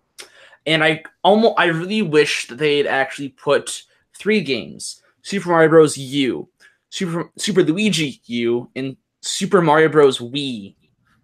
And 0.66 0.84
I 0.84 1.04
almost 1.24 1.54
I 1.60 1.66
really 1.66 2.02
wish 2.02 2.48
that 2.48 2.58
they 2.58 2.78
had 2.78 2.88
actually 2.88 3.30
put 3.30 3.84
three 4.18 4.42
games: 4.42 5.04
Super 5.22 5.50
Mario 5.50 5.70
Bros. 5.70 5.98
U, 5.98 6.50
Super 6.90 7.32
Super 7.38 7.62
Luigi 7.62 8.20
U, 8.26 8.72
and 8.76 8.98
Super 9.24 9.62
Mario 9.62 9.90
Bros. 9.90 10.20
Wii 10.20 10.76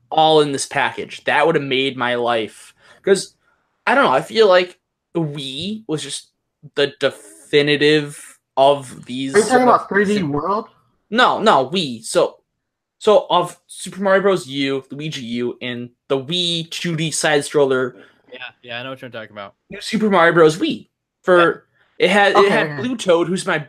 all 0.10 0.42
in 0.42 0.52
this 0.52 0.66
package. 0.66 1.24
That 1.26 1.46
would 1.46 1.56
have 1.56 1.64
made 1.64 1.98
my 1.98 2.16
life. 2.16 2.74
Because 2.98 3.36
I 3.86 3.96
don't 3.96 4.06
know, 4.06 4.12
I 4.12 4.22
feel 4.22 4.48
like 4.48 4.80
the 5.14 5.22
Wii 5.22 5.84
was 5.88 6.02
just 6.02 6.30
the 6.76 6.94
definitive 7.00 8.40
of 8.58 9.06
these. 9.06 9.36
Are 9.36 9.40
you 9.40 9.46
talking 9.46 9.64
about 9.64 9.90
3D 9.90 10.28
World? 10.28 10.70
No, 11.10 11.42
no, 11.42 11.70
Wii. 11.70 12.04
So 12.04 12.40
so 13.00 13.28
of 13.30 13.60
Super 13.68 14.02
Mario 14.02 14.22
Bros. 14.22 14.48
U, 14.48 14.84
Luigi 14.92 15.22
U, 15.22 15.58
and 15.62 15.90
the 16.08 16.18
Wii 16.18 16.70
2D 16.70 17.14
side 17.14 17.46
stroller. 17.46 17.96
Yeah, 18.32 18.40
yeah, 18.62 18.80
I 18.80 18.84
know 18.84 18.92
what 18.92 19.02
you're 19.02 19.10
talking 19.10 19.32
about. 19.32 19.56
New 19.70 19.82
Super 19.82 20.10
Mario 20.10 20.34
Bros. 20.34 20.58
Wii. 20.58 20.90
For 21.24 21.68
yeah. 21.98 22.06
it 22.06 22.10
had 22.12 22.36
okay, 22.36 22.46
it 22.46 22.52
had. 22.52 22.78
Blue 22.78 22.98
Toad, 22.98 23.28
who's 23.28 23.46
my 23.46 23.66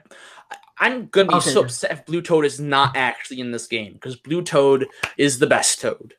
I'm 0.81 1.07
gonna 1.09 1.29
be 1.29 1.35
okay. 1.35 1.51
so 1.51 1.63
upset 1.63 1.93
if 1.93 2.07
Blue 2.07 2.23
Toad 2.23 2.47
is 2.47 2.59
not 2.59 2.97
actually 2.97 3.41
in 3.41 3.53
this 3.53 3.67
game 3.67 3.93
because 3.93 4.17
Blue 4.17 4.43
Toad 4.43 4.87
is 5.19 5.39
the 5.39 5.47
best 5.47 5.81
Toad. 5.81 6.15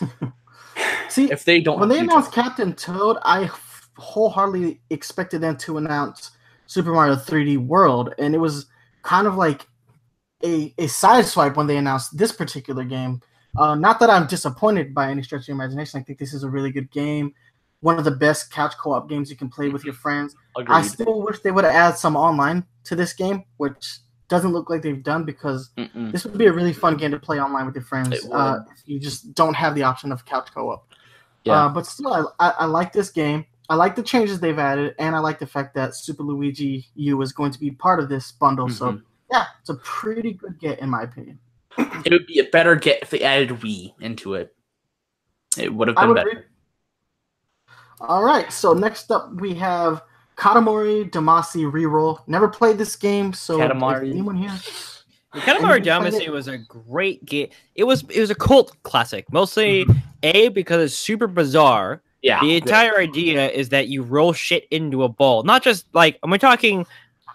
See, 1.08 1.30
if 1.30 1.44
they 1.44 1.60
don't, 1.60 1.78
when 1.78 1.90
they 1.90 1.98
announced 1.98 2.32
Toad. 2.32 2.44
Captain 2.44 2.72
Toad, 2.74 3.18
I 3.22 3.50
wholeheartedly 3.98 4.80
expected 4.90 5.42
them 5.42 5.56
to 5.58 5.76
announce 5.76 6.32
Super 6.66 6.92
Mario 6.92 7.14
3D 7.16 7.58
World, 7.58 8.14
and 8.18 8.34
it 8.34 8.38
was 8.38 8.66
kind 9.02 9.26
of 9.26 9.36
like 9.36 9.66
a 10.42 10.74
a 10.78 10.86
side 10.86 11.26
swipe 11.26 11.56
when 11.56 11.66
they 11.66 11.76
announced 11.76 12.16
this 12.16 12.32
particular 12.32 12.82
game. 12.82 13.20
Uh, 13.58 13.74
not 13.74 14.00
that 14.00 14.10
I'm 14.10 14.26
disappointed 14.26 14.94
by 14.94 15.10
any 15.10 15.22
stretch 15.22 15.42
of 15.42 15.46
the 15.46 15.52
imagination. 15.52 16.00
I 16.00 16.02
think 16.02 16.18
this 16.18 16.34
is 16.34 16.44
a 16.44 16.50
really 16.50 16.70
good 16.70 16.90
game 16.90 17.34
one 17.80 17.98
of 17.98 18.04
the 18.04 18.10
best 18.10 18.50
couch 18.50 18.74
co-op 18.78 19.08
games 19.08 19.30
you 19.30 19.36
can 19.36 19.48
play 19.48 19.68
with 19.68 19.84
your 19.84 19.94
friends. 19.94 20.34
Agreed. 20.56 20.74
I 20.74 20.82
still 20.82 21.22
wish 21.22 21.40
they 21.40 21.50
would 21.50 21.64
have 21.64 21.74
added 21.74 21.98
some 21.98 22.16
online 22.16 22.64
to 22.84 22.96
this 22.96 23.12
game, 23.12 23.44
which 23.58 23.98
doesn't 24.28 24.52
look 24.52 24.70
like 24.70 24.82
they've 24.82 25.02
done 25.02 25.24
because 25.24 25.70
Mm-mm. 25.76 26.10
this 26.10 26.24
would 26.24 26.36
be 26.36 26.46
a 26.46 26.52
really 26.52 26.72
fun 26.72 26.96
game 26.96 27.12
to 27.12 27.18
play 27.18 27.40
online 27.40 27.66
with 27.66 27.74
your 27.74 27.84
friends. 27.84 28.26
Uh, 28.32 28.60
you 28.84 28.98
just 28.98 29.34
don't 29.34 29.54
have 29.54 29.74
the 29.74 29.82
option 29.82 30.10
of 30.10 30.24
couch 30.24 30.48
co-op. 30.52 30.92
Yeah. 31.44 31.66
Uh, 31.66 31.68
but 31.68 31.86
still, 31.86 32.34
I, 32.40 32.48
I, 32.48 32.54
I, 32.60 32.64
like 32.64 32.92
this 32.92 33.10
game. 33.10 33.46
I 33.68 33.76
like 33.76 33.94
the 33.94 34.02
changes 34.02 34.40
they've 34.40 34.58
added, 34.58 34.96
and 34.98 35.14
I 35.14 35.20
like 35.20 35.38
the 35.38 35.46
fact 35.46 35.74
that 35.74 35.94
Super 35.94 36.24
Luigi 36.24 36.86
U 36.96 37.22
is 37.22 37.32
going 37.32 37.52
to 37.52 37.60
be 37.60 37.70
part 37.70 38.00
of 38.00 38.08
this 38.08 38.32
bundle. 38.32 38.66
Mm-hmm. 38.66 38.74
So 38.74 39.00
yeah, 39.30 39.44
it's 39.60 39.70
a 39.70 39.74
pretty 39.76 40.32
good 40.32 40.58
get 40.58 40.80
in 40.80 40.90
my 40.90 41.02
opinion. 41.02 41.38
it 41.78 42.10
would 42.10 42.26
be 42.26 42.40
a 42.40 42.44
better 42.44 42.74
get 42.74 43.02
if 43.02 43.10
they 43.10 43.20
added 43.20 43.50
Wii 43.50 43.94
into 44.00 44.34
it. 44.34 44.54
It 45.56 45.72
would 45.72 45.88
have 45.88 45.96
been 45.96 46.14
better. 46.14 46.30
Agree. 46.30 46.42
All 48.00 48.22
right, 48.22 48.52
so 48.52 48.72
next 48.72 49.10
up 49.10 49.32
we 49.34 49.54
have 49.54 50.02
Katamari 50.36 51.10
Damacy 51.10 51.70
Reroll. 51.70 52.20
Never 52.26 52.48
played 52.48 52.78
this 52.78 52.94
game, 52.96 53.32
so 53.32 53.58
Katamari. 53.58 54.10
anyone 54.10 54.36
here? 54.36 54.52
Katamari 55.34 55.84
Damacy 55.84 56.28
was 56.28 56.48
a 56.48 56.58
great 56.58 57.24
game. 57.24 57.48
It 57.74 57.84
was 57.84 58.04
it 58.10 58.20
was 58.20 58.30
a 58.30 58.34
cult 58.34 58.76
classic, 58.82 59.30
mostly 59.32 59.84
mm-hmm. 59.84 59.98
a 60.22 60.48
because 60.48 60.82
it's 60.82 60.94
super 60.94 61.26
bizarre. 61.26 62.02
Yeah. 62.22 62.40
The 62.40 62.56
entire 62.56 62.98
idea 62.98 63.50
is 63.50 63.68
that 63.68 63.88
you 63.88 64.02
roll 64.02 64.32
shit 64.32 64.66
into 64.70 65.04
a 65.04 65.08
ball, 65.08 65.42
not 65.42 65.62
just 65.62 65.86
like 65.94 66.18
am 66.22 66.32
I 66.32 66.38
talking 66.38 66.86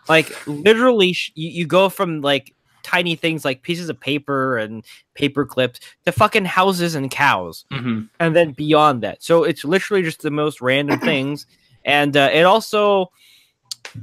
like 0.09 0.35
literally 0.47 1.13
sh- 1.13 1.31
you, 1.35 1.49
you 1.49 1.65
go 1.65 1.89
from 1.89 2.21
like 2.21 2.53
tiny 2.83 3.15
things 3.15 3.45
like 3.45 3.61
pieces 3.61 3.89
of 3.89 3.99
paper 3.99 4.57
and 4.57 4.83
paper 5.13 5.45
clips 5.45 5.79
to 6.05 6.11
fucking 6.11 6.45
houses 6.45 6.95
and 6.95 7.11
cows, 7.11 7.65
mm-hmm. 7.71 8.03
and 8.19 8.35
then 8.35 8.51
beyond 8.51 9.01
that. 9.03 9.23
So 9.23 9.43
it's 9.43 9.63
literally 9.63 10.03
just 10.03 10.21
the 10.21 10.31
most 10.31 10.61
random 10.61 10.99
things, 11.01 11.45
and 11.85 12.15
uh, 12.15 12.29
it 12.31 12.43
also 12.43 13.11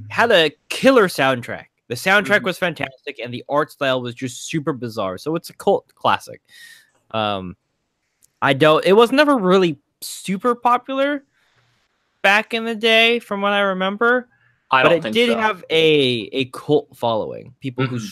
had 0.09 0.31
a 0.31 0.53
killer 0.69 1.09
soundtrack. 1.09 1.67
The 1.89 1.95
soundtrack 1.95 2.39
mm-hmm. 2.39 2.45
was 2.45 2.59
fantastic, 2.59 3.19
and 3.19 3.33
the 3.33 3.45
art 3.49 3.73
style 3.73 4.03
was 4.03 4.15
just 4.15 4.47
super 4.47 4.73
bizarre. 4.73 5.19
So 5.19 5.35
it's 5.37 5.51
a 5.51 5.55
cult 5.55 5.95
classic. 5.95 6.43
Um, 7.11 7.57
I 8.43 8.53
don't. 8.53 8.85
It 8.85 8.93
was 8.93 9.11
never 9.11 9.37
really 9.37 9.79
super 10.01 10.55
popular 10.55 11.25
back 12.23 12.53
in 12.53 12.65
the 12.65 12.75
day, 12.75 13.19
from 13.19 13.41
what 13.41 13.53
I 13.53 13.61
remember. 13.61 14.29
I 14.71 14.83
but 14.83 14.93
it 14.93 15.13
did 15.13 15.31
so. 15.31 15.39
have 15.39 15.65
a 15.71 16.29
a 16.33 16.45
cult 16.47 16.95
following. 16.95 17.55
People 17.61 17.85
mm-hmm. 17.85 17.97
who 17.97 18.07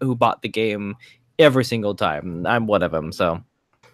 who 0.00 0.14
bought 0.14 0.42
the 0.42 0.48
game 0.48 0.96
every 1.38 1.64
single 1.64 1.94
time. 1.94 2.46
I'm 2.46 2.66
one 2.66 2.82
of 2.82 2.92
them, 2.92 3.12
so. 3.12 3.42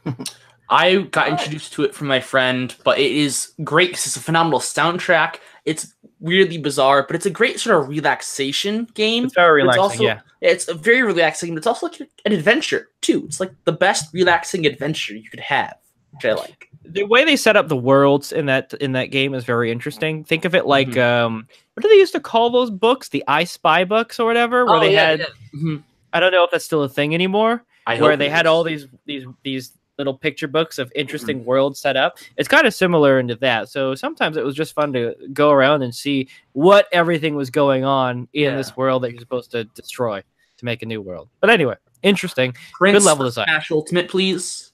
I 0.72 1.02
got 1.02 1.28
introduced 1.28 1.74
to 1.74 1.84
it 1.84 1.94
from 1.94 2.06
my 2.06 2.20
friend, 2.20 2.74
but 2.82 2.98
it 2.98 3.12
is 3.12 3.52
great 3.62 3.90
because 3.90 4.06
it's 4.06 4.16
a 4.16 4.20
phenomenal 4.20 4.58
soundtrack. 4.58 5.36
It's 5.66 5.92
weirdly 6.18 6.56
bizarre, 6.56 7.04
but 7.06 7.14
it's 7.14 7.26
a 7.26 7.30
great 7.30 7.60
sort 7.60 7.82
of 7.82 7.88
relaxation 7.88 8.88
game. 8.94 9.24
It's 9.24 9.34
very 9.34 9.62
relaxing, 9.62 9.84
it's 9.84 9.92
also, 9.92 10.02
yeah. 10.02 10.20
It's 10.40 10.68
a 10.68 10.74
very 10.74 11.02
relaxing, 11.02 11.50
but 11.50 11.58
it's 11.58 11.66
also 11.66 11.86
like 11.86 12.00
an 12.24 12.32
adventure 12.32 12.88
too. 13.02 13.24
It's 13.26 13.38
like 13.38 13.52
the 13.64 13.72
best 13.72 14.14
relaxing 14.14 14.64
adventure 14.64 15.14
you 15.14 15.28
could 15.28 15.40
have, 15.40 15.76
which 16.12 16.24
I 16.24 16.32
like. 16.32 16.70
The 16.84 17.04
way 17.04 17.24
they 17.24 17.36
set 17.36 17.54
up 17.54 17.68
the 17.68 17.76
worlds 17.76 18.32
in 18.32 18.46
that 18.46 18.72
in 18.74 18.92
that 18.92 19.06
game 19.06 19.34
is 19.34 19.44
very 19.44 19.70
interesting. 19.70 20.24
Think 20.24 20.46
of 20.46 20.54
it 20.54 20.66
like 20.66 20.88
mm-hmm. 20.88 21.26
um, 21.26 21.48
what 21.74 21.82
do 21.82 21.88
they 21.88 21.96
used 21.96 22.14
to 22.14 22.20
call 22.20 22.48
those 22.50 22.70
books? 22.70 23.10
The 23.10 23.22
I 23.28 23.44
Spy 23.44 23.84
books 23.84 24.18
or 24.18 24.26
whatever, 24.26 24.64
where 24.64 24.76
oh, 24.76 24.80
they 24.80 24.94
yeah, 24.94 25.06
had. 25.10 25.20
Yeah. 25.20 25.26
Mm-hmm 25.54 25.76
I 26.12 26.20
don't 26.20 26.32
know 26.32 26.44
if 26.44 26.50
that's 26.50 26.64
still 26.64 26.82
a 26.82 26.88
thing 26.88 27.14
anymore. 27.14 27.64
I 27.86 28.00
where 28.00 28.16
they 28.16 28.28
had 28.28 28.46
all 28.46 28.62
these 28.62 28.86
these 29.06 29.24
these 29.42 29.76
little 29.98 30.14
picture 30.14 30.48
books 30.48 30.78
of 30.78 30.90
interesting 30.94 31.38
mm-hmm. 31.38 31.46
worlds 31.46 31.80
set 31.80 31.96
up. 31.96 32.18
It's 32.36 32.48
kind 32.48 32.66
of 32.66 32.74
similar 32.74 33.18
into 33.18 33.36
that. 33.36 33.68
So 33.68 33.94
sometimes 33.94 34.36
it 34.36 34.44
was 34.44 34.54
just 34.54 34.74
fun 34.74 34.92
to 34.94 35.14
go 35.32 35.50
around 35.50 35.82
and 35.82 35.94
see 35.94 36.28
what 36.52 36.88
everything 36.92 37.34
was 37.34 37.50
going 37.50 37.84
on 37.84 38.28
in 38.32 38.44
yeah. 38.44 38.56
this 38.56 38.76
world 38.76 39.02
that 39.02 39.12
you're 39.12 39.20
supposed 39.20 39.50
to 39.52 39.64
destroy 39.64 40.22
to 40.56 40.64
make 40.64 40.82
a 40.82 40.86
new 40.86 41.00
world. 41.00 41.28
But 41.40 41.50
anyway, 41.50 41.76
interesting. 42.02 42.54
Prince 42.72 42.98
Good 42.98 43.06
level 43.06 43.24
design. 43.26 43.46
Smash 43.46 43.70
Ultimate, 43.70 44.08
please. 44.08 44.72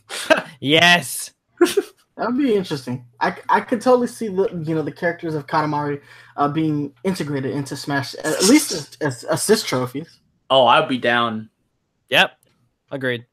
yes. 0.60 1.32
That 2.18 2.26
would 2.26 2.38
be 2.38 2.54
interesting. 2.54 3.06
I, 3.20 3.34
I 3.48 3.60
could 3.62 3.80
totally 3.80 4.06
see 4.06 4.28
the 4.28 4.48
you 4.66 4.74
know 4.74 4.82
the 4.82 4.92
characters 4.92 5.34
of 5.34 5.46
Katamari 5.46 6.02
uh, 6.36 6.46
being 6.46 6.92
integrated 7.04 7.52
into 7.52 7.74
Smash 7.74 8.14
at 8.16 8.42
least 8.44 8.72
as, 8.72 8.96
as 9.00 9.24
assist 9.24 9.66
trophies. 9.66 10.20
Oh, 10.54 10.66
I'd 10.66 10.86
be 10.86 10.98
down. 10.98 11.48
Yep. 12.10 12.32
Agreed. 12.90 13.24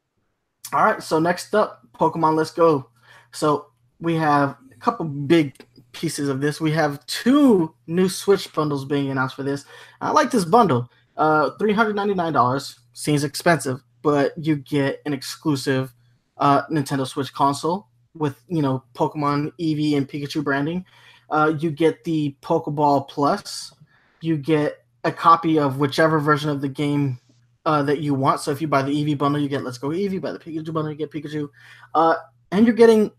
All 0.72 0.86
right. 0.86 1.04
So 1.04 1.20
next 1.20 1.54
up, 1.54 1.82
Pokemon 1.92 2.36
Let's 2.36 2.52
Go. 2.52 2.90
So 3.34 3.72
we 4.00 4.16
have 4.16 4.56
a 4.72 4.76
couple 4.80 5.06
big 5.06 5.54
pieces 5.92 6.30
of 6.30 6.40
this. 6.40 6.62
We 6.62 6.72
have 6.72 7.06
two 7.08 7.76
new 7.88 8.08
Switch 8.08 8.54
bundles 8.54 8.86
being 8.86 9.12
announced 9.12 9.36
for 9.36 9.44
this. 9.44 9.66
I 10.00 10.12
like 10.12 10.32
this 10.32 10.46
bundle. 10.46 10.90
Uh, 11.18 11.50
$399 11.60 12.80
seems 12.94 13.26
expensive, 13.26 13.82
but 14.02 14.32
you 14.38 14.56
get 14.56 15.02
an 15.06 15.12
exclusive 15.12 15.94
uh, 16.38 16.62
Nintendo 16.68 17.06
Switch 17.06 17.34
console 17.34 17.90
with, 18.16 18.42
you 18.48 18.62
know, 18.62 18.82
Pokemon 18.96 19.52
Eevee 19.60 19.98
and 19.98 20.08
Pikachu 20.08 20.42
branding. 20.42 20.86
Uh, 21.30 21.54
you 21.60 21.70
get 21.70 22.06
the 22.06 22.34
Pokeball 22.42 23.10
Plus. 23.10 23.74
You 24.22 24.38
get 24.38 24.86
a 25.04 25.12
copy 25.12 25.60
of 25.60 25.78
whichever 25.78 26.20
version 26.20 26.50
of 26.50 26.62
the 26.62 26.70
game 26.70 27.20
uh, 27.66 27.84
that 27.84 28.00
you 28.00 28.14
want. 28.14 28.42
So 28.42 28.52
if 28.52 28.62
you 28.62 28.68
buy 28.68 28.82
the 28.82 28.92
Eevee 28.92 29.18
bundle, 29.18 29.42
you 29.42 29.50
get 29.50 29.64
Let's 29.64 29.78
Go 29.78 29.90
Eevee. 29.90 30.22
Buy 30.22 30.32
the 30.32 30.40
Pikachu 30.40 30.74
bundle, 30.74 30.92
you 30.92 30.98
get 30.98 31.12
Pikachu. 31.12 31.50
Uh, 31.94 32.16
and 32.52 32.66
you're 32.66 32.76
getting 32.76 33.12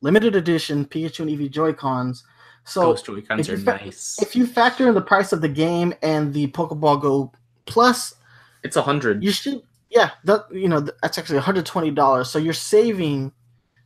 limited 0.00 0.36
edition 0.36 0.84
Pikachu 0.84 1.20
and 1.20 1.30
Eevee 1.30 1.50
Joy 1.50 1.72
Cons. 1.72 2.24
So 2.64 2.80
those 2.80 3.02
Joy 3.02 3.22
Cons 3.22 3.48
are 3.48 3.56
fa- 3.56 3.80
nice. 3.82 4.20
If 4.20 4.36
you 4.36 4.46
factor 4.46 4.88
in 4.88 4.94
the 4.94 5.00
price 5.00 5.32
of 5.32 5.40
the 5.40 5.48
game 5.48 5.94
and 6.02 6.32
the 6.32 6.48
Pokeball 6.48 7.00
Go 7.00 7.32
Plus, 7.66 8.14
it's 8.62 8.76
a 8.76 8.82
hundred. 8.82 9.22
You 9.22 9.30
should, 9.30 9.62
yeah. 9.90 10.10
That 10.24 10.46
you 10.50 10.68
know 10.68 10.80
that's 10.80 11.18
actually 11.18 11.36
one 11.36 11.44
hundred 11.44 11.66
twenty 11.66 11.90
dollars. 11.90 12.30
So 12.30 12.38
you're 12.38 12.52
saving, 12.52 13.32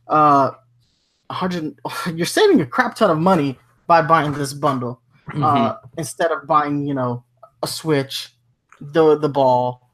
uh, 0.07 0.51
hundred. 1.29 1.79
You're 2.13 2.25
saving 2.25 2.61
a 2.61 2.65
crap 2.65 2.95
ton 2.95 3.09
of 3.09 3.17
money 3.17 3.57
by 3.87 4.01
buying 4.01 4.33
this 4.33 4.53
bundle 4.53 5.01
mm-hmm. 5.29 5.43
uh, 5.43 5.75
instead 5.97 6.31
of 6.31 6.47
buying 6.47 6.85
you 6.85 6.93
know 6.93 7.23
a 7.63 7.67
Switch, 7.67 8.29
the 8.79 9.17
the 9.17 9.29
ball, 9.29 9.89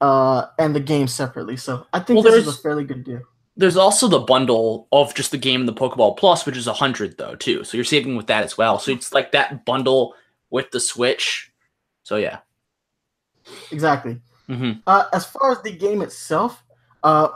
uh, 0.00 0.46
and 0.58 0.74
the 0.74 0.80
game 0.80 1.08
separately. 1.08 1.56
So 1.56 1.86
I 1.92 2.00
think 2.00 2.22
well, 2.22 2.32
this 2.32 2.46
is 2.46 2.54
a 2.54 2.58
fairly 2.58 2.84
good 2.84 3.04
deal. 3.04 3.22
There's 3.56 3.76
also 3.76 4.08
the 4.08 4.20
bundle 4.20 4.86
of 4.92 5.14
just 5.14 5.32
the 5.32 5.38
game 5.38 5.60
and 5.60 5.68
the 5.68 5.74
Pokeball 5.74 6.16
Plus, 6.16 6.46
which 6.46 6.56
is 6.56 6.66
a 6.66 6.72
hundred 6.72 7.18
though 7.18 7.34
too. 7.34 7.64
So 7.64 7.76
you're 7.76 7.84
saving 7.84 8.16
with 8.16 8.28
that 8.28 8.44
as 8.44 8.56
well. 8.56 8.78
So 8.78 8.92
it's 8.92 9.12
like 9.12 9.32
that 9.32 9.64
bundle 9.64 10.14
with 10.50 10.70
the 10.70 10.80
Switch. 10.80 11.52
So 12.04 12.16
yeah, 12.16 12.38
exactly. 13.70 14.20
Mhm. 14.48 14.82
Uh, 14.86 15.04
as 15.12 15.26
far 15.26 15.52
as 15.52 15.62
the 15.62 15.72
game 15.72 16.02
itself, 16.02 16.62
uh, 17.02 17.28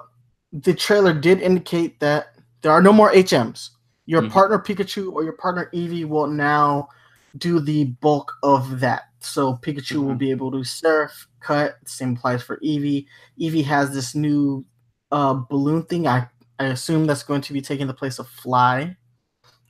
the 0.52 0.74
trailer 0.74 1.12
did 1.12 1.40
indicate 1.40 2.00
that 2.00 2.34
there 2.62 2.72
are 2.72 2.82
no 2.82 2.92
more 2.92 3.10
HMs. 3.12 3.70
Your 4.06 4.22
Mhm. 4.22 4.30
partner 4.30 4.58
Pikachu 4.58 5.12
or 5.12 5.22
your 5.24 5.32
partner 5.32 5.70
Eevee 5.74 6.06
will 6.06 6.26
now 6.26 6.88
do 7.36 7.60
the 7.60 7.84
bulk 8.00 8.32
of 8.42 8.80
that. 8.80 9.02
So 9.20 9.54
Pikachu 9.56 9.96
will 10.04 10.14
Mhm. 10.14 10.18
be 10.18 10.30
able 10.30 10.50
to 10.52 10.64
surf, 10.64 11.28
cut. 11.40 11.76
Same 11.86 12.14
applies 12.16 12.42
for 12.42 12.58
Eevee. 12.58 13.06
Eevee 13.40 13.64
has 13.64 13.92
this 13.92 14.14
new 14.14 14.64
uh, 15.10 15.34
balloon 15.34 15.82
thing. 15.84 16.06
I 16.06 16.28
I 16.58 16.66
assume 16.66 17.06
that's 17.06 17.22
going 17.24 17.40
to 17.42 17.52
be 17.52 17.60
taking 17.60 17.86
the 17.88 17.94
place 17.94 18.18
of 18.18 18.28
Fly, 18.28 18.96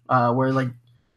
uh, 0.09 0.32
where 0.35 0.53
like 0.53 0.69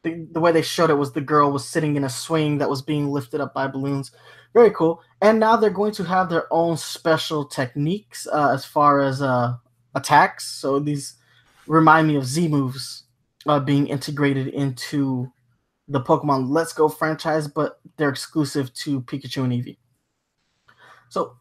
the, 0.03 0.28
the 0.32 0.40
way 0.40 0.52
they 0.52 0.61
showed 0.61 0.90
it 0.90 0.95
was 0.95 1.11
the 1.11 1.22
girl 1.22 1.52
was 1.52 1.68
sitting 1.68 1.95
in 1.95 2.03
a 2.03 2.10
swing 2.10 2.57
that 2.60 2.69
was 2.69 2.82
being 2.82 3.10
lifted 3.10 3.41
up 3.41 3.53
by 3.53 3.68
balloons. 3.68 4.11
Very 4.53 4.72
cool. 4.72 5.02
And 5.22 5.40
now 5.40 5.56
they're 5.57 5.69
going 5.69 5.94
to 5.94 6.03
have 6.03 6.30
their 6.30 6.52
own 6.52 6.78
special 6.78 7.45
techniques 7.45 8.28
uh, 8.32 8.52
as 8.53 8.65
far 8.65 9.02
as 9.02 9.22
uh, 9.22 9.56
attacks. 9.95 10.45
So 10.48 10.80
these 10.80 11.15
remind 11.68 12.07
me 12.07 12.15
of 12.15 12.26
Z 12.26 12.48
moves 12.48 13.03
uh, 13.45 13.60
being 13.60 13.88
integrated 13.88 14.48
into 14.48 15.32
the 15.88 16.01
Pokemon 16.01 16.49
Let's 16.49 16.73
Go 16.73 16.89
franchise, 16.89 17.47
but 17.47 17.80
they're 17.97 18.09
exclusive 18.09 18.73
to 18.73 19.01
Pikachu 19.01 19.43
and 19.43 19.53
Eevee. 19.53 19.77
So 21.09 21.38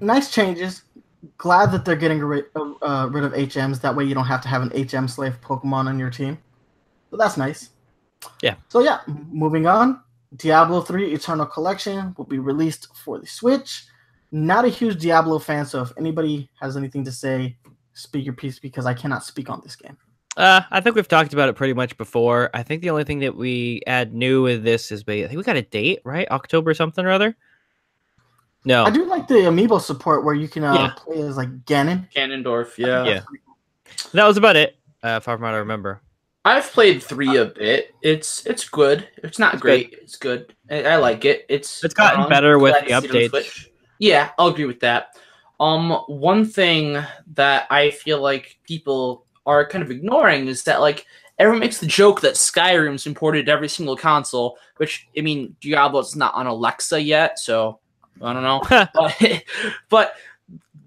nice 0.00 0.32
changes. 0.32 0.82
Glad 1.36 1.70
that 1.72 1.84
they're 1.84 1.96
getting 1.96 2.20
rid, 2.20 2.46
uh, 2.56 3.08
rid 3.10 3.24
of 3.24 3.32
HMs. 3.32 3.80
That 3.82 3.94
way 3.94 4.04
you 4.04 4.14
don't 4.14 4.26
have 4.26 4.40
to 4.42 4.48
have 4.48 4.62
an 4.62 4.70
HM 4.70 5.06
slave 5.06 5.38
Pokemon 5.42 5.86
on 5.86 5.98
your 5.98 6.10
team. 6.10 6.38
So 7.10 7.16
that's 7.16 7.36
nice. 7.36 7.70
Yeah. 8.42 8.54
So 8.68 8.80
yeah, 8.80 9.00
moving 9.06 9.66
on. 9.66 10.00
Diablo 10.36 10.80
3 10.80 11.12
Eternal 11.12 11.46
Collection 11.46 12.14
will 12.16 12.24
be 12.24 12.38
released 12.38 12.88
for 12.96 13.18
the 13.18 13.26
Switch. 13.26 13.84
Not 14.32 14.64
a 14.64 14.68
huge 14.68 15.00
Diablo 15.00 15.40
fan, 15.40 15.66
so 15.66 15.82
if 15.82 15.92
anybody 15.98 16.48
has 16.60 16.76
anything 16.76 17.04
to 17.04 17.12
say, 17.12 17.56
speak 17.94 18.24
your 18.24 18.34
piece 18.34 18.60
because 18.60 18.86
I 18.86 18.94
cannot 18.94 19.24
speak 19.24 19.50
on 19.50 19.60
this 19.62 19.74
game. 19.74 19.96
Uh, 20.40 20.62
I 20.70 20.80
think 20.80 20.96
we've 20.96 21.06
talked 21.08 21.32
about 21.32 21.48
it 21.48 21.54
pretty 21.54 21.74
much 21.74 21.96
before. 21.98 22.50
I 22.54 22.62
think 22.62 22.82
the 22.82 22.90
only 22.90 23.04
thing 23.04 23.20
that 23.20 23.36
we 23.36 23.82
add 23.86 24.14
new 24.14 24.42
with 24.42 24.62
this 24.64 24.90
is, 24.90 25.04
ba- 25.04 25.24
I 25.24 25.28
think 25.28 25.36
we 25.36 25.42
got 25.42 25.56
a 25.56 25.62
date, 25.62 26.00
right? 26.04 26.26
October 26.30 26.72
something 26.74 27.04
or 27.04 27.10
other. 27.10 27.36
No, 28.64 28.84
I 28.84 28.90
do 28.90 29.06
like 29.06 29.26
the 29.28 29.34
amiibo 29.34 29.80
support 29.80 30.24
where 30.24 30.34
you 30.34 30.46
can 30.48 30.64
uh, 30.64 30.74
Yeah. 30.74 30.90
play 30.96 31.22
as 31.22 31.36
like 31.36 31.64
Ganon. 31.64 32.10
Ganondorf, 32.12 32.76
yeah. 32.76 33.04
Yeah. 33.04 33.20
that 34.12 34.26
was 34.26 34.36
about 34.36 34.56
it. 34.56 34.76
Uh, 35.02 35.18
far 35.20 35.36
from 35.36 35.44
what 35.44 35.54
I 35.54 35.58
remember. 35.58 36.00
I've 36.44 36.70
played 36.70 37.02
three 37.02 37.36
a 37.36 37.46
bit. 37.46 37.94
It's 38.02 38.44
it's 38.46 38.68
good. 38.68 39.06
It's 39.18 39.38
not 39.38 39.54
It's 39.54 39.62
great. 39.62 39.94
It's 40.02 40.16
good. 40.16 40.54
I, 40.70 40.82
I 40.84 40.96
like 40.96 41.24
it. 41.26 41.44
It's 41.48 41.84
It's 41.84 41.94
gotten 41.94 42.22
um, 42.22 42.28
better 42.28 42.58
with 42.58 42.74
the 42.74 42.80
to 42.80 43.00
see 43.00 43.08
it 43.08 43.34
on 43.34 43.40
updates. 43.42 43.66
Yeah, 43.98 44.30
I'll 44.38 44.48
agree 44.48 44.64
with 44.64 44.80
that. 44.80 45.16
Um, 45.58 45.90
one 46.06 46.46
thing 46.46 46.98
that 47.34 47.66
I 47.70 47.90
feel 47.90 48.22
like 48.22 48.58
people 48.64 49.26
are 49.46 49.66
kind 49.66 49.82
of 49.82 49.90
ignoring 49.90 50.46
is 50.48 50.62
that 50.64 50.80
like 50.80 51.06
everyone 51.38 51.60
makes 51.60 51.78
the 51.78 51.86
joke 51.86 52.20
that 52.20 52.34
Skyrim's 52.34 53.06
imported 53.06 53.48
every 53.48 53.68
single 53.68 53.96
console, 53.96 54.58
which 54.76 55.08
I 55.16 55.22
mean 55.22 55.56
Diablo's 55.60 56.16
not 56.16 56.34
on 56.34 56.46
Alexa 56.46 57.00
yet, 57.00 57.38
so 57.38 57.80
I 58.22 58.32
don't 58.32 58.42
know. 58.42 58.62
but 58.94 59.42
but 59.88 60.14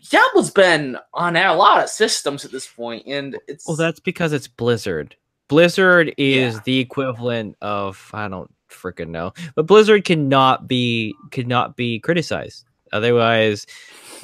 Diablo's 0.10 0.52
been 0.52 0.98
on 1.14 1.36
a 1.36 1.54
lot 1.54 1.84
of 1.84 1.90
systems 1.90 2.46
at 2.46 2.52
this 2.52 2.68
point, 2.68 3.04
and 3.08 3.38
it's 3.48 3.68
Well, 3.68 3.78
that's 3.78 4.00
because 4.00 4.34
it's 4.34 4.48
Blizzard. 4.48 5.16
Blizzard 5.48 6.14
is 6.18 6.56
Yeah. 6.56 6.62
the 6.66 6.80
equivalent 6.80 7.56
of 7.62 8.10
I 8.14 8.28
don't 8.28 8.52
freaking 8.70 9.10
know, 9.10 9.34
but 9.56 9.66
Blizzard 9.68 10.04
cannot 10.06 10.68
be 10.68 11.16
cannot 11.32 11.76
be 11.76 12.00
criticized. 12.00 12.66
Otherwise, 12.94 13.66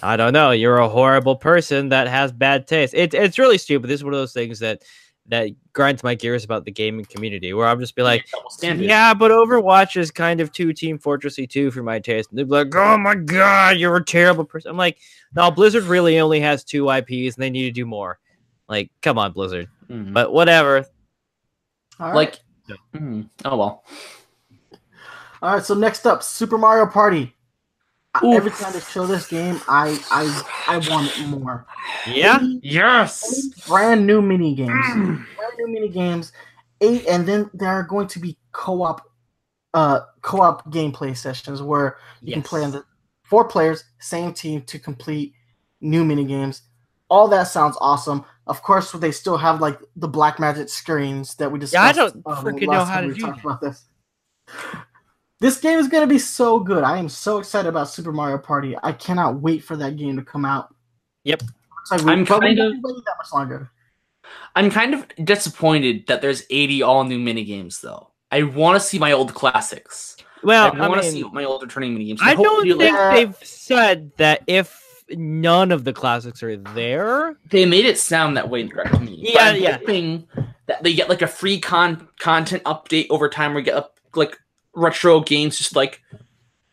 I 0.01 0.15
don't 0.15 0.31
know. 0.33 0.51
You're 0.51 0.77
a 0.77 0.87
horrible 0.87 1.35
person 1.35 1.89
that 1.89 2.07
has 2.07 2.31
bad 2.31 2.67
taste. 2.67 2.93
It's 2.95 3.13
it's 3.13 3.37
really 3.37 3.57
stupid. 3.57 3.87
This 3.87 3.99
is 3.99 4.03
one 4.03 4.13
of 4.13 4.19
those 4.19 4.33
things 4.33 4.59
that 4.59 4.83
that 5.27 5.49
grinds 5.73 6.03
my 6.03 6.15
gears 6.15 6.43
about 6.43 6.65
the 6.65 6.71
gaming 6.71 7.05
community, 7.05 7.53
where 7.53 7.67
I'm 7.67 7.79
just 7.79 7.95
be 7.95 8.01
like, 8.01 8.25
yeah, 8.63 9.13
but 9.13 9.29
Overwatch 9.29 9.95
is 9.95 10.09
kind 10.09 10.41
of 10.41 10.51
too 10.51 10.73
Team 10.73 10.97
Fortressy 10.97 11.47
2 11.47 11.69
for 11.69 11.83
my 11.83 11.99
taste. 11.99 12.29
And 12.31 12.39
they'd 12.39 12.45
be 12.45 12.49
like, 12.49 12.75
oh 12.75 12.97
my 12.97 13.13
god, 13.13 13.77
you're 13.77 13.95
a 13.95 14.03
terrible 14.03 14.43
person. 14.43 14.71
I'm 14.71 14.77
like, 14.77 14.97
no, 15.35 15.51
Blizzard 15.51 15.83
really 15.83 16.19
only 16.19 16.39
has 16.39 16.63
two 16.63 16.89
IPs 16.89 17.35
and 17.35 17.43
they 17.43 17.49
need 17.51 17.65
to 17.65 17.71
do 17.71 17.85
more. 17.85 18.17
Like, 18.67 18.91
come 19.01 19.19
on, 19.19 19.31
Blizzard. 19.31 19.67
Mhm. 19.89 20.13
But 20.13 20.33
whatever. 20.33 20.85
All 21.99 22.07
right. 22.07 22.15
like 22.15 22.39
Yeah. 22.67 22.75
Mhm. 22.95 23.29
oh 23.45 23.57
well 23.57 23.83
All 25.41 25.53
right, 25.53 25.63
so 25.63 25.73
next 25.73 26.05
up, 26.07 26.23
Super 26.23 26.57
Mario 26.57 26.85
Party. 26.87 27.35
I- 28.15 28.25
Oof. 28.25 28.35
Every 28.35 28.51
time 28.51 28.73
they 28.73 28.79
show 28.79 29.05
this 29.05 29.27
game, 29.27 29.61
I 29.67 29.99
I 30.09 30.43
I 30.67 30.77
want 30.89 31.15
it 31.17 31.27
more. 31.27 31.65
Yeah. 32.07 32.39
Eight- 32.41 32.59
yes 32.63 33.23
eight 33.37 33.67
brand 33.67 34.07
new 34.07 34.21
mini 34.21 34.55
games, 34.55 34.71
Mm. 34.71 35.25
brand 35.37 35.53
new 35.59 35.67
mini 35.67 35.89
games, 35.89 36.31
eight, 36.81 37.05
and 37.07 37.27
then 37.27 37.49
there 37.53 37.69
are 37.69 37.83
going 37.83 38.07
to 38.07 38.19
be 38.19 38.37
co-op, 38.51 39.01
uh, 39.75 40.01
co-op 40.21 40.71
gameplay 40.71 41.15
sessions 41.15 41.61
where 41.61 41.97
you 42.21 42.33
can 42.33 42.41
play 42.41 42.63
on 42.63 42.71
the 42.71 42.83
four 43.23 43.45
players, 43.47 43.83
same 43.99 44.33
team 44.33 44.63
to 44.63 44.79
complete 44.79 45.33
new 45.81 46.03
mini 46.03 46.25
games. 46.25 46.63
All 47.11 47.27
that 47.27 47.43
sounds 47.43 47.77
awesome. 47.79 48.25
Of 48.47 48.63
course, 48.63 48.91
they 48.91 49.11
still 49.11 49.37
have 49.37 49.61
like 49.61 49.79
the 49.95 50.07
black 50.07 50.39
magic 50.39 50.69
screens 50.69 51.35
that 51.35 51.51
we 51.51 51.59
discussed. 51.59 51.95
Yeah, 51.95 52.03
I 52.03 52.09
don't 52.09 52.15
um, 52.25 52.43
freaking 52.43 52.71
know 52.71 52.83
how 52.83 53.01
to 53.01 53.07
we 53.07 53.13
do 53.13 53.21
talked 53.21 53.43
about 53.43 53.61
this. 53.61 53.85
This 55.41 55.59
game 55.59 55.79
is 55.79 55.87
going 55.87 56.03
to 56.03 56.07
be 56.07 56.19
so 56.19 56.59
good. 56.59 56.83
I 56.83 56.97
am 56.97 57.07
so 57.07 57.37
excited 57.37 57.69
about 57.69 57.87
Super 57.89 58.11
Mario 58.11 58.37
Party. 58.37 58.75
I 58.83 58.91
cannot 58.91 59.41
wait 59.41 59.63
for 59.63 59.77
that 59.77 59.95
game 59.95 60.17
to 60.17 60.23
come 60.23 60.43
out. 60.43 60.73
Yep. 61.23 61.43
Like 61.91 62.05
I'm 62.05 62.25
kind 62.25 62.59
of- 62.59 62.73
that 62.81 63.15
much 63.17 63.33
longer. 63.33 63.71
i'm 64.55 64.69
kind 64.69 64.93
of 64.93 65.07
disappointed 65.23 66.05
that 66.07 66.21
there's 66.21 66.43
80 66.51 66.83
all 66.83 67.03
new 67.03 67.17
minigames 67.17 67.81
though 67.81 68.11
i 68.31 68.43
want 68.43 68.79
to 68.79 68.85
see 68.85 68.99
my 68.99 69.11
old 69.11 69.33
classics 69.33 70.17
Well, 70.43 70.71
i 70.71 70.77
I, 70.85 70.87
want 70.87 71.01
to 71.01 71.09
see 71.09 71.23
my 71.31 71.45
old 71.45 71.63
returning 71.63 71.97
minigames 71.97 72.19
I 72.21 72.35
hope 72.35 72.45
don't 72.45 72.63
think 72.67 72.79
like- 72.79 72.93
like- 72.93 73.15
they've 73.15 73.47
said 73.47 74.11
that 74.17 74.43
if 74.45 75.03
none 75.09 75.71
of 75.71 75.83
the 75.83 75.93
classics 75.93 76.43
are 76.43 76.57
there. 76.57 77.37
they 77.49 77.65
made 77.65 77.85
it 77.85 77.97
sound 77.97 78.37
that 78.37 78.49
way 78.49 78.61
in 78.61 78.67
direct 78.67 78.93
to 78.93 78.99
me. 78.99 79.31
Yeah, 79.33 79.45
I'm 79.45 79.61
yeah. 79.61 79.77
hoping 79.79 80.27
that 80.67 80.83
they 80.83 80.93
get 80.93 81.09
like 81.09 81.23
a 81.23 81.27
free 81.27 81.59
con 81.59 82.07
content 82.19 82.63
update 82.65 83.07
over 83.09 83.27
time, 83.29 83.57
or 83.57 83.61
get 83.61 83.73
up 83.73 83.99
like 84.13 84.37
retro 84.75 85.19
games 85.21 85.57
just 85.57 85.75
like 85.75 86.01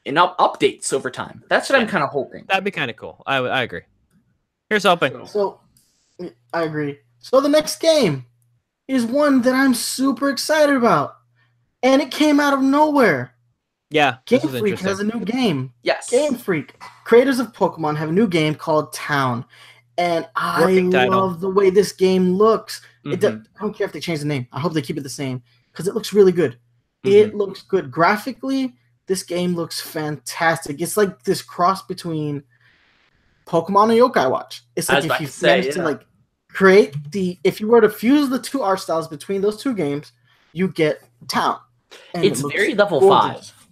in 0.05 0.16
up 0.18 0.36
updates 0.39 0.93
over 0.93 1.10
time. 1.10 1.43
That's 1.48 1.68
what 1.70 1.78
I'm 1.81 1.89
kind 1.89 2.05
of 2.05 2.10
hoping. 2.10 2.44
That'd 2.48 2.64
be 2.64 2.70
kind 2.70 2.90
of 2.90 2.97
cool. 2.97 3.23
I, 3.27 3.36
I 3.39 3.62
agree. 3.62 3.82
Here's 4.70 4.85
hoping. 4.85 5.27
So, 5.27 5.60
I 6.52 6.62
agree. 6.62 6.98
So 7.18 7.40
the 7.40 7.48
next 7.48 7.81
game 7.81 8.27
is 8.89 9.05
one 9.05 9.43
that 9.43 9.55
I'm 9.55 9.74
super 9.74 10.31
excited 10.31 10.77
about, 10.77 11.16
and 11.82 12.01
it 12.01 12.10
came 12.10 12.39
out 12.40 12.55
of 12.55 12.62
nowhere. 12.62 13.32
Yeah. 13.90 14.18
Game 14.27 14.40
Freak 14.40 14.78
has 14.81 15.01
a 15.01 15.05
new 15.05 15.24
game. 15.24 15.73
Yes. 15.82 16.10
Game 16.10 16.35
Freak, 16.35 16.81
creators 17.05 17.39
of 17.39 17.52
Pokemon, 17.52 17.97
have 17.97 18.09
a 18.09 18.12
new 18.12 18.27
game 18.28 18.55
called 18.55 18.93
Town, 18.93 19.44
and 19.98 20.28
I 20.36 20.60
Working 20.62 20.90
title. 20.90 21.20
love 21.28 21.40
the 21.40 21.51
way 21.51 21.70
this 21.70 21.93
game 21.93 22.35
looks. 22.35 22.81
It 23.05 23.20
do- 23.20 23.31
Mhm, 23.31 23.47
I 23.56 23.60
don't 23.62 23.77
care 23.77 23.86
if 23.86 23.93
they 23.93 24.01
change 24.01 24.18
the 24.20 24.27
name. 24.27 24.48
I 24.52 24.59
hope 24.60 24.73
they 24.73 24.82
keep 24.82 24.98
it 24.98 25.02
the 25.02 25.09
same 25.09 25.43
because 25.70 25.86
it 25.86 25.94
looks 25.94 26.12
really 26.12 26.32
good. 26.32 26.59
Mhm. 27.07 27.12
It 27.12 27.35
looks 27.35 27.62
good 27.62 27.91
graphically. 27.91 28.74
This 29.07 29.23
game 29.23 29.55
looks 29.55 29.81
fantastic. 29.81 30.81
It's 30.81 30.97
like 30.97 31.23
this 31.23 31.41
cross 31.43 31.83
between 31.83 32.43
Pokemon 33.47 33.91
and 33.91 34.01
Yokai 34.01 34.31
Watch. 34.31 34.62
It's 34.74 34.89
like 34.89 35.05
if 35.05 35.20
you 35.20 35.27
to 35.27 35.33
say, 35.33 35.47
managed 35.61 35.73
to 35.77 35.83
like 35.83 36.07
create 36.49 36.95
the 37.12 37.39
if 37.45 37.61
you 37.61 37.69
were 37.69 37.81
to 37.81 37.89
fuse 37.91 38.28
the 38.28 38.39
two 38.39 38.62
art 38.62 38.81
styles 38.81 39.07
between 39.09 39.41
those 39.41 39.62
two 39.62 39.74
games, 39.74 40.12
you 40.53 40.69
get 40.69 41.03
Town. 41.28 41.59
And 42.15 42.24
It's 42.24 42.43
looks 42.43 42.55
very 42.57 42.74
level 42.74 43.01
gorgeous. 43.01 43.51
five. 43.51 43.69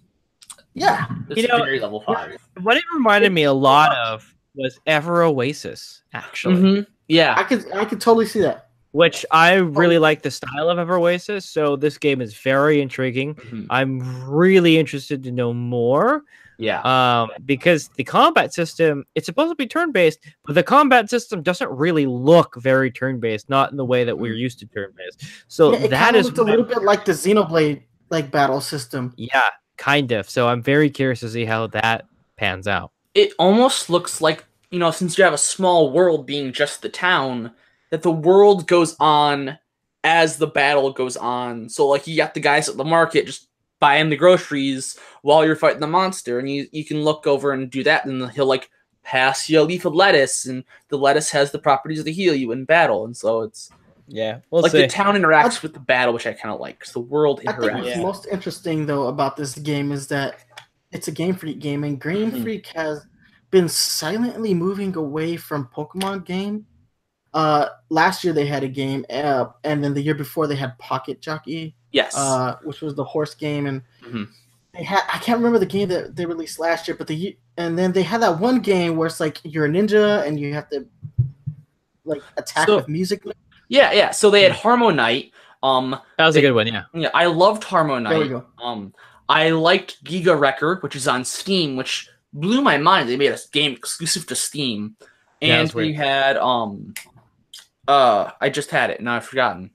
Yeah, 0.75 1.07
It's 1.31 1.43
You 1.43 1.49
know- 1.49 1.59
very 1.65 1.81
level 1.81 2.01
five. 2.01 2.37
What 2.63 2.77
it 2.77 2.85
reminded 2.95 3.33
me 3.33 3.45
a 3.45 3.53
lot 3.53 3.95
of 3.97 4.33
was 4.55 4.79
Ever 4.87 5.23
Oasis, 5.25 6.03
actually. 6.13 6.57
Mhm. 6.57 6.87
Yeah. 7.09 7.35
I 7.37 7.43
could 7.43 7.71
I 7.73 7.85
could 7.85 8.01
totally 8.01 8.27
see 8.27 8.41
that. 8.43 8.64
Which 8.95 9.27
I 9.33 9.55
really 9.55 9.99
like 9.99 10.23
the 10.23 10.31
style 10.31 10.71
of 10.71 10.79
Ever 10.79 10.97
Oasis. 10.99 11.45
So 11.45 11.75
this 11.75 11.99
game 11.99 12.21
is 12.21 12.33
very 12.33 12.81
intriguing. 12.81 13.35
Mhm. 13.35 13.67
I'm 13.69 14.31
really 14.31 14.79
interested 14.79 15.25
to 15.25 15.33
know 15.33 15.53
more 15.53 16.23
Yeah. 16.59 16.81
um, 16.83 17.31
because 17.45 17.89
the 17.97 18.05
combat 18.05 18.55
system 18.55 19.05
it's 19.17 19.27
supposed 19.27 19.51
to 19.51 19.57
be 19.57 19.67
turn-based, 19.67 20.21
but 20.47 20.55
the 20.55 20.63
combat 20.63 21.11
system 21.11 21.43
doesn't 21.43 21.69
really 21.71 22.07
look 22.07 22.55
very 22.61 22.89
turn-based, 22.89 23.51
not 23.51 23.73
in 23.73 23.77
the 23.77 23.85
way 23.85 24.05
that 24.05 24.17
we're 24.17 24.35
used 24.35 24.61
to 24.61 24.67
turn-based. 24.67 25.25
So 25.49 25.73
Yeah, 25.73 25.79
it 25.81 25.91
that 25.91 26.05
kinda 26.05 26.21
is 26.21 26.29
a 26.29 26.43
little 26.45 26.65
bit 26.65 26.85
like 26.85 27.05
the 27.05 27.13
Xenoblade 27.13 27.83
like 28.11 28.31
battle 28.31 28.61
system. 28.61 29.13
yeah, 29.17 29.43
kind 29.77 30.13
of. 30.13 30.31
So 30.31 30.47
I'm 30.47 30.63
very 30.63 30.89
curious 30.89 31.19
to 31.21 31.29
see 31.29 31.45
how 31.45 31.67
that 31.69 32.05
pans 32.37 32.69
out. 32.69 32.93
it 33.15 33.33
almost 33.41 33.91
looks 33.91 34.21
like 34.21 34.45
you 34.71 34.79
know 34.79 34.93
since 34.93 35.19
you 35.19 35.25
have 35.25 35.33
a 35.35 35.39
small 35.39 35.91
world 35.91 36.27
being 36.27 36.53
just 36.53 36.83
the 36.83 36.89
town 36.89 37.51
that 37.95 38.03
the 38.03 38.11
world 38.11 38.67
goes 38.67 38.97
on 38.99 39.57
as 40.03 40.37
the 40.37 40.49
battle 40.49 40.93
goes 40.93 41.17
on 41.17 41.69
so 41.69 41.87
like 41.87 42.07
you 42.09 42.17
got 42.17 42.35
the 42.35 42.41
guys 42.41 42.69
at 42.69 42.77
the 42.77 42.85
market 42.85 43.25
just 43.25 43.49
buying 43.81 44.09
the 44.11 44.17
groceries 44.17 44.99
while 45.23 45.45
you're 45.45 45.57
fighting 45.57 45.81
the 45.81 45.87
monster, 45.87 46.39
and 46.39 46.49
you 46.51 46.67
you 46.73 46.85
can 46.85 47.03
look 47.03 47.27
over 47.27 47.53
and 47.53 47.71
do 47.71 47.83
that, 47.85 48.07
and 48.07 48.31
he'll 48.31 48.47
like 48.47 48.71
pass 49.03 49.49
you 49.51 49.61
a 49.61 49.63
leaf 49.63 49.85
of 49.85 49.95
lettuce, 49.95 50.47
and 50.47 50.65
the 50.89 50.97
lettuce 50.97 51.31
has 51.31 51.51
the 51.51 51.59
properties 51.59 52.03
to 52.03 52.11
heal 52.13 52.35
you 52.35 52.53
in 52.53 52.65
battle, 52.65 53.05
and 53.05 53.15
so 53.15 53.43
it's 53.43 53.71
Yeah, 54.09 54.39
we'll 54.51 54.63
like 54.63 54.73
see. 54.73 54.83
the 54.83 54.87
town 54.89 55.17
interacts 55.17 55.63
with 55.63 55.75
the 55.75 55.81
battle, 55.81 56.15
which 56.15 56.27
I 56.27 56.33
kind 56.33 56.55
of 56.55 56.61
like 56.61 56.79
because 56.79 56.95
the 56.95 57.01
world 57.01 57.41
I 57.41 57.53
think 57.53 57.59
interacts. 57.59 57.75
what's 57.75 57.89
Yeah. 57.97 58.03
most 58.03 58.27
interesting 58.31 58.87
though 58.87 59.09
about 59.09 59.37
this 59.37 59.55
game 59.59 59.93
is 59.93 60.07
that 60.09 60.37
it's 60.93 61.09
a 61.09 61.13
Game 61.13 61.35
Freak 61.35 61.59
game, 61.59 61.85
and 61.85 62.01
Game 62.01 62.31
Mhm. 62.33 62.43
Freak 62.43 62.67
has 62.69 63.05
been 63.51 63.69
silently 63.69 64.55
moving 64.55 64.97
away 64.97 65.37
from 65.37 65.69
Pokemon 65.77 66.25
game. 66.25 66.65
Uh, 67.35 67.69
last 67.91 68.23
year 68.25 68.33
they 68.33 68.47
had 68.47 68.63
a 68.65 68.69
game, 68.69 69.05
uh, 69.11 69.47
and 69.65 69.83
then 69.85 69.93
the 69.93 70.01
year 70.01 70.15
before 70.15 70.47
they 70.47 70.55
had 70.55 70.79
Pocket 70.79 71.21
Jockey, 71.21 71.75
Yes. 71.91 72.17
uh, 72.17 72.57
which 72.63 72.81
was 72.81 72.95
the 72.95 73.05
horse 73.05 73.35
game, 73.35 73.67
and 73.67 73.83
Mhm. 74.03 74.29
they 74.73 74.85
had 74.85 75.03
I 75.13 75.19
can't 75.19 75.39
remember 75.39 75.59
the 75.59 75.67
game 75.67 75.89
that 75.89 76.15
they 76.17 76.27
released 76.27 76.59
last 76.61 76.87
year, 76.89 76.97
but 76.97 77.09
the 77.09 77.37
and 77.57 77.77
then 77.79 77.91
they 77.93 78.03
had 78.05 78.23
that 78.23 78.39
one 78.41 78.61
game 78.61 78.97
where 78.97 79.07
it's 79.09 79.19
like 79.21 79.41
you're 79.45 79.67
a 79.67 79.69
ninja 79.69 80.25
and 80.27 80.39
you 80.41 80.55
have 80.55 80.69
to 80.71 80.87
like 82.05 82.23
attack 82.37 82.67
So- 82.69 82.77
with 82.77 82.89
music. 82.89 83.25
yeah, 83.69 83.93
yeah. 83.93 84.11
So 84.13 84.31
they 84.31 84.43
had 84.43 84.53
HarmoKnight. 84.53 85.33
Um, 85.63 85.99
that 86.19 86.27
was 86.27 86.37
a 86.37 86.41
good 86.41 86.53
one. 86.53 86.67
Yeah. 86.67 86.85
yeah, 86.93 87.09
I 87.15 87.27
loved 87.27 87.63
Harmo 87.63 88.07
There 88.09 88.19
we 88.19 88.29
go. 88.29 88.45
Um, 88.63 88.93
I 89.29 89.51
liked 89.51 90.05
Giga 90.05 90.39
Wrecker, 90.39 90.77
which 90.83 90.95
is 90.95 91.09
on 91.09 91.25
Steam, 91.25 91.77
which 91.77 92.09
blew 92.35 92.61
my 92.61 92.77
mind. 92.77 93.09
They 93.09 93.17
made 93.17 93.33
a 93.33 93.39
game 93.53 93.73
exclusive 93.73 94.27
to 94.27 94.35
Steam, 94.37 94.97
and 95.41 95.67
that's 95.67 95.75
weird. 95.75 95.87
we 95.89 95.95
had 95.95 96.37
um, 96.37 96.93
uh, 97.89 98.31
I 98.41 98.49
just 98.51 98.71
had 98.71 98.91
it, 98.91 99.01
now 99.01 99.17
I've 99.17 99.27
forgotten. 99.27 99.71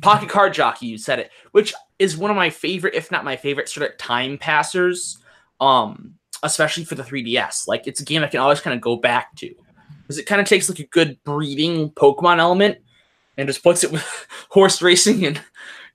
Pocket 0.00 0.28
Card 0.28 0.54
Jockey, 0.54 0.86
you 0.86 0.98
said 0.98 1.18
it, 1.18 1.30
which 1.52 1.74
is 1.98 2.16
one 2.16 2.30
of 2.30 2.36
my 2.36 2.50
favorite, 2.50 2.94
if 2.94 3.10
not 3.10 3.24
my 3.24 3.36
favorite, 3.36 3.68
sort 3.68 3.90
of 3.90 3.98
time 3.98 4.38
passers. 4.38 5.18
Um, 5.60 6.14
especially 6.44 6.84
for 6.84 6.94
the 6.94 7.02
3DS. 7.02 7.66
Like 7.66 7.86
it's 7.88 8.00
a 8.00 8.04
game 8.04 8.22
I 8.22 8.28
can 8.28 8.40
always 8.40 8.60
kind 8.60 8.74
of 8.74 8.80
go 8.80 8.96
back 8.96 9.34
to 9.36 9.52
because 10.02 10.18
it 10.18 10.26
kind 10.26 10.40
of 10.40 10.46
takes 10.46 10.68
like 10.68 10.78
a 10.78 10.86
good 10.86 11.18
breeding 11.24 11.90
Pokemon 11.90 12.38
element 12.38 12.78
and 13.36 13.48
just 13.48 13.64
puts 13.64 13.82
it 13.82 13.90
with 13.90 14.28
horse 14.50 14.80
racing 14.80 15.26
and 15.26 15.40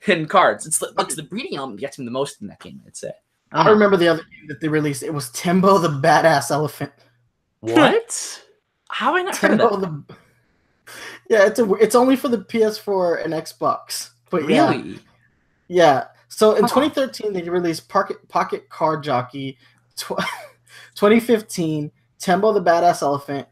and 0.08 0.30
cards. 0.30 0.66
It's 0.66 0.82
like 0.82 0.92
it's 1.00 1.16
the 1.16 1.24
breeding 1.24 1.58
element 1.58 1.80
gets 1.80 2.00
me 2.00 2.06
the 2.06 2.12
most 2.12 2.42
in 2.42 2.48
that 2.48 2.60
game. 2.60 2.82
I'd 2.86 2.98
say. 2.98 3.12
I 3.52 3.70
remember 3.70 3.98
the 3.98 4.08
other 4.08 4.22
game 4.24 4.48
that 4.48 4.62
they 4.62 4.68
released. 4.68 5.02
It 5.02 5.14
was 5.14 5.32
Tembo 5.32 5.80
the 5.80 5.88
Badass 5.88 6.52
Elephant. 6.52 6.92
what? 7.62 8.44
How 8.90 9.08
have 9.08 9.16
I 9.16 9.24
not 9.24 9.38
heard 9.38 9.54
of 9.54 9.60
Tembo 9.60 9.78
that? 9.78 10.08
the 10.08 10.16
Yeah, 11.30 11.46
it's 11.46 11.60
a 11.60 11.74
it's 11.76 11.96
only 11.96 12.16
for 12.16 12.28
the 12.28 12.40
PS4 12.40 13.24
and 13.24 13.34
Xbox. 13.34 14.10
But 14.32 14.50
yeah, 14.50 14.70
Really? 14.72 15.00
yeah. 15.68 16.06
So 16.28 16.56
in 16.56 16.64
Huh. 16.64 16.68
2013 16.82 17.34
they 17.34 17.44
released 17.50 17.88
Pocket 17.88 18.18
Pocket 18.28 18.68
Card 18.70 19.04
Jockey. 19.04 19.58
Tw- 19.96 20.18
2015 20.96 21.92
Tembo 22.20 22.52
the 22.54 22.62
Badass 22.62 23.02
Elephant. 23.02 23.48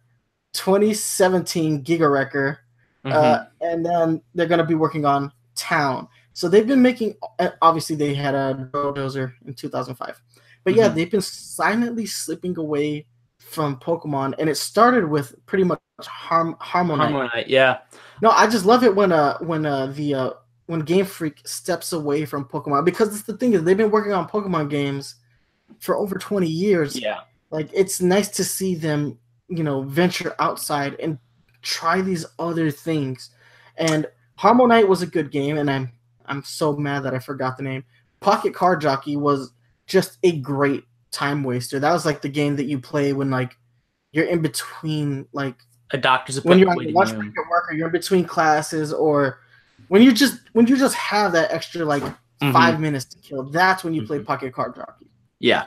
2017 0.54 1.84
Giga 1.84 2.12
Wrecker. 2.12 2.60
Mhm. 3.06 3.14
Uh, 3.14 3.46
and 3.62 3.86
then 3.86 4.22
they're 4.36 4.48
going 4.48 4.60
to 4.60 4.66
be 4.66 4.76
working 4.76 5.06
on 5.06 5.32
Town. 5.56 6.08
So 6.34 6.50
they've 6.50 6.68
been 6.68 6.82
making. 6.82 7.16
uh, 7.40 7.50
Obviously, 7.62 7.96
they 7.96 8.14
had 8.14 8.36
a 8.36 8.70
Bulldozer 8.72 9.34
in 9.46 9.54
2005, 9.54 10.22
but 10.64 10.74
yeah, 10.76 10.90
Mhm. 10.90 10.96
they've 10.96 11.12
been 11.12 11.22
silently 11.22 12.06
slipping 12.06 12.58
away 12.58 13.06
from 13.48 13.78
Pokemon, 13.80 14.34
and 14.40 14.50
it 14.50 14.56
started 14.58 15.08
with 15.10 15.36
pretty 15.46 15.64
much 15.64 15.80
Harm 16.02 16.56
HarmoKnight. 16.62 17.10
Harmo 17.10 17.34
Knight, 17.34 17.48
yeah. 17.48 17.80
No, 18.22 18.30
I 18.32 18.48
just 18.48 18.66
love 18.66 18.84
it 18.84 18.96
when 18.96 19.12
uh 19.12 19.38
when 19.40 19.66
uh 19.66 19.88
the 19.88 20.14
uh 20.14 20.30
when 20.68 20.82
Game 20.82 21.06
Freak 21.06 21.48
steps 21.48 21.94
away 21.94 22.26
from 22.26 22.46
Pokemon 22.46 22.86
because 22.86 23.16
it's 23.16 23.24
the 23.26 23.38
thing 23.38 23.54
is 23.54 23.64
they've 23.64 23.78
been 23.78 23.92
working 23.92 24.14
on 24.14 24.28
Pokemon 24.28 24.70
games 24.70 25.16
for 25.80 25.96
over 25.98 26.18
20 26.18 26.48
years 26.48 27.00
Yeah. 27.00 27.22
like 27.52 27.70
it's 27.74 28.02
nice 28.02 28.30
to 28.30 28.44
see 28.44 28.76
them 28.76 29.18
you 29.50 29.64
know 29.64 29.82
venture 29.84 30.34
outside 30.40 30.96
and 31.00 31.18
try 31.62 32.02
these 32.02 32.26
other 32.40 32.72
things 32.72 33.32
and 33.78 34.08
HarmoKnight 34.40 34.88
was 34.88 35.02
a 35.02 35.08
good 35.08 35.30
game 35.32 35.58
and 35.58 35.70
i'm 35.70 35.92
i'm 36.26 36.42
so 36.44 36.74
mad 36.76 37.04
that 37.04 37.14
i 37.14 37.20
forgot 37.20 37.58
the 37.58 37.64
name 37.64 37.84
pocket 38.22 38.54
Card 38.54 38.82
jockey 38.82 39.18
was 39.18 39.52
just 39.88 40.18
a 40.24 40.38
great 40.40 40.84
time 41.18 41.44
waster 41.44 41.80
that 41.80 41.92
was 41.92 42.06
like 42.06 42.22
the 42.22 42.30
game 42.30 42.56
that 42.56 42.66
you 42.66 42.78
play 42.80 43.12
when 43.14 43.30
like 43.32 43.58
you're 44.12 44.26
in 44.26 44.42
between 44.42 45.26
like 45.34 45.56
A 45.92 45.98
doctor's 45.98 46.38
appointment. 46.38 46.68
when 46.78 46.78
you're 46.78 46.88
on 46.90 46.94
your 46.94 47.06
lunch 47.06 47.18
break 47.18 47.32
at 47.32 47.50
work 47.50 47.66
or 47.70 47.74
you're 47.76 47.88
in 47.88 47.92
between 47.92 48.24
classes 48.26 48.94
or 48.94 49.40
when 49.88 50.02
you 50.04 50.12
just 50.12 50.36
when 50.54 50.68
you 50.68 50.78
just 50.78 50.96
have 50.96 51.32
that 51.34 51.52
extra 51.52 51.84
like 51.84 52.04
Mhm. 52.42 52.54
five 52.54 52.80
minutes 52.80 53.06
to 53.06 53.18
kill 53.20 53.44
that's 53.50 53.84
when 53.84 53.94
you 53.96 54.06
play 54.06 54.20
Mhm. 54.20 54.26
pocket 54.26 54.54
card 54.54 54.76
jockey 54.76 55.08
Yeah. 55.40 55.66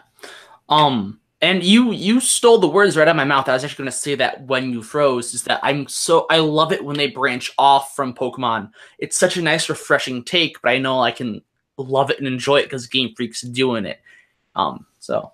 Um 0.69 1.19
and 1.43 1.65
you 1.65 1.91
you 1.93 2.21
stole 2.21 2.59
the 2.59 2.69
words 2.69 2.97
right 2.97 3.09
out 3.09 3.13
of 3.13 3.17
my 3.17 3.25
mouth. 3.25 3.49
I 3.49 3.55
was 3.55 3.65
actually 3.65 3.85
going 3.85 3.93
to 3.97 3.97
say 4.07 4.15
that 4.17 4.43
when 4.47 4.71
you 4.75 4.83
froze 4.83 5.33
is 5.35 5.43
that 5.45 5.59
I'm 5.63 5.89
so 5.89 6.27
I 6.31 6.39
love 6.39 6.71
it 6.73 6.85
when 6.85 6.97
they 6.97 7.07
branch 7.09 7.51
off 7.59 7.97
from 7.97 8.13
Pokemon. 8.15 8.71
It's 8.99 9.17
such 9.17 9.37
a 9.39 9.43
nice 9.43 9.69
refreshing 9.69 10.23
take, 10.23 10.61
but 10.63 10.71
I 10.71 10.79
know 10.79 11.01
I 11.03 11.13
can 11.13 11.41
love 11.79 12.11
it 12.11 12.19
and 12.19 12.27
enjoy 12.29 12.59
it 12.61 12.69
cuz 12.71 12.87
Game 12.87 13.15
Freak's 13.17 13.41
doing 13.41 13.85
it. 13.87 14.01
Um 14.55 14.87
so 14.99 15.33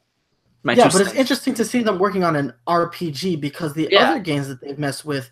yeah, 0.74 0.88
but 0.90 1.00
it's 1.00 1.12
interesting 1.14 1.54
to 1.54 1.64
see 1.64 1.82
them 1.82 1.98
working 1.98 2.24
on 2.24 2.34
an 2.36 2.52
RPG 2.66 3.40
because 3.40 3.74
the 3.74 3.88
Yeah. 3.90 4.10
other 4.10 4.20
games 4.20 4.48
that 4.48 4.60
they've 4.60 4.78
messed 4.78 5.04
with, 5.04 5.30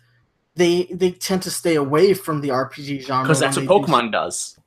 they 0.55 0.83
they 0.93 1.11
tend 1.11 1.41
to 1.43 1.51
stay 1.51 1.75
away 1.75 2.13
from 2.13 2.41
the 2.41 2.49
RPG 2.51 3.01
genre 3.01 3.27
cuz 3.27 3.39
that's 3.39 3.57
what 3.57 3.61
they 3.61 3.67
do- 3.67 3.73
Pokemon 3.73 4.11
does. 4.11 4.57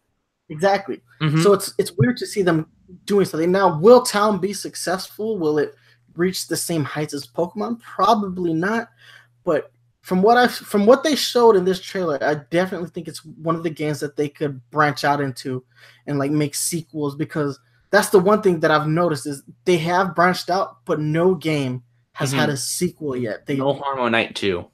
exactly. 0.49 1.01
Mhm. 1.21 1.43
So 1.43 1.53
it's 1.53 1.73
it's 1.79 1.93
weird 1.93 2.17
to 2.19 2.27
see 2.27 2.43
them 2.43 2.67
doing 3.05 3.25
something. 3.27 3.53
Now, 3.53 3.79
will 3.79 4.03
Town 4.03 4.39
be 4.39 4.53
successful? 4.53 5.39
Will 5.39 5.59
it 5.59 5.75
reach 6.17 6.49
the 6.49 6.57
same 6.57 6.85
heights 6.85 7.15
as 7.15 7.27
Pokemon? 7.27 7.81
Probably 7.81 8.53
not. 8.55 8.89
But 9.45 9.71
from 10.03 10.23
what 10.23 10.37
I 10.39 10.49
from 10.49 10.87
what 10.87 11.03
they 11.05 11.15
showed 11.15 11.55
in 11.57 11.65
this 11.65 11.81
trailer, 11.81 12.19
I 12.23 12.35
definitely 12.51 12.89
think 12.91 13.09
it's 13.09 13.25
one 13.25 13.57
of 13.57 13.63
the 13.63 13.71
games 13.71 14.01
that 14.01 14.17
they 14.17 14.29
could 14.29 14.61
branch 14.71 15.05
out 15.05 15.21
into 15.21 15.65
and 16.07 16.19
like 16.19 16.31
make 16.31 16.55
sequels 16.55 17.15
because 17.15 17.59
that's 17.91 18.11
the 18.11 18.19
one 18.19 18.43
thing 18.43 18.61
that 18.61 18.71
I've 18.71 18.87
noticed 18.87 19.27
is 19.27 19.43
they 19.65 19.79
have 19.79 20.15
branched 20.15 20.51
out, 20.51 20.85
but 20.85 21.01
no 21.01 21.35
game 21.35 21.83
has 22.13 22.33
had 22.33 22.49
a 22.51 22.57
sequel 22.57 23.17
yet. 23.17 23.47
They 23.47 23.57
no 23.57 23.75
HarmoKnight 23.75 24.35
too. 24.35 24.67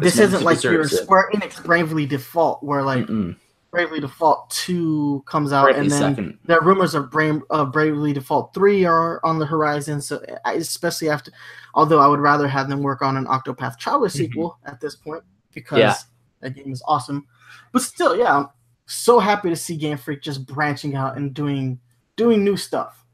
this 0.00 0.14
This 0.16 0.18
isn't 0.18 0.42
like 0.44 0.62
your. 0.62 0.84
Square 0.88 1.30
Enix 1.34 1.62
Bravely 1.62 2.06
Default, 2.06 2.62
where 2.62 2.82
like 2.82 3.06
Mm-mm. 3.06 3.36
Bravely 3.70 4.00
Default 4.00 4.50
Two 4.50 5.22
comes 5.26 5.52
out, 5.52 5.64
Bravely 5.64 5.82
and 5.82 5.90
then 5.90 6.14
second. 6.14 6.38
there 6.46 6.58
are 6.58 6.64
rumors 6.64 6.94
of 6.94 7.10
Bra- 7.10 7.40
uh, 7.50 7.64
Bravely 7.66 8.12
Default 8.12 8.54
3 8.54 8.84
are 8.84 9.20
on 9.24 9.38
the 9.38 9.46
horizon. 9.46 10.00
So, 10.00 10.24
especially 10.46 11.10
after, 11.10 11.32
although 11.74 11.98
I 12.00 12.06
would 12.06 12.20
rather 12.20 12.48
have 12.48 12.68
them 12.68 12.82
work 12.82 13.02
on 13.02 13.16
an 13.16 13.26
Octopath 13.26 13.78
Traveler 13.78 14.08
sequel 14.08 14.58
at 14.64 14.80
this 14.80 14.94
point 14.96 15.22
because 15.52 15.78
Yeah. 15.80 15.94
that 16.40 16.50
game 16.54 16.72
is 16.72 16.82
awesome. 16.88 17.26
But 17.72 17.82
still, 17.82 18.16
yeah, 18.16 18.36
I'm 18.38 18.48
so 18.86 19.18
happy 19.18 19.50
to 19.50 19.56
see 19.56 19.76
Game 19.76 19.98
Freak 19.98 20.22
just 20.22 20.46
branching 20.46 20.94
out 20.94 21.16
and 21.16 21.34
doing 21.34 21.80
doing 22.16 22.44
new 22.44 22.56
stuff. 22.56 23.04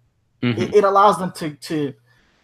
Mhm. 0.42 0.58
It, 0.58 0.74
it 0.76 0.84
allows 0.84 1.18
them 1.18 1.32
to 1.32 1.50
to 1.54 1.94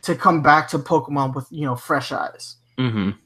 to 0.03 0.15
come 0.15 0.43
back 0.43 0.69
to 0.69 0.79
Pokemon 0.79 1.35
with 1.35 1.47
you 1.51 1.65
know 1.65 1.77
fresh 1.77 2.13
eyes. 2.13 2.57
Mhm. 2.79 3.17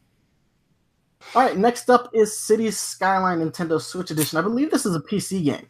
All 1.34 1.42
right, 1.42 1.56
next 1.56 1.90
up 1.90 2.10
is 2.14 2.36
Cities 2.36 2.78
Skyline 2.78 3.38
Nintendo 3.40 3.80
Switch 3.80 4.10
Edition. 4.10 4.38
I 4.38 4.42
believe 4.42 4.70
this 4.70 4.86
is 4.86 4.94
a 4.96 5.00
PC 5.00 5.44
game. 5.44 5.66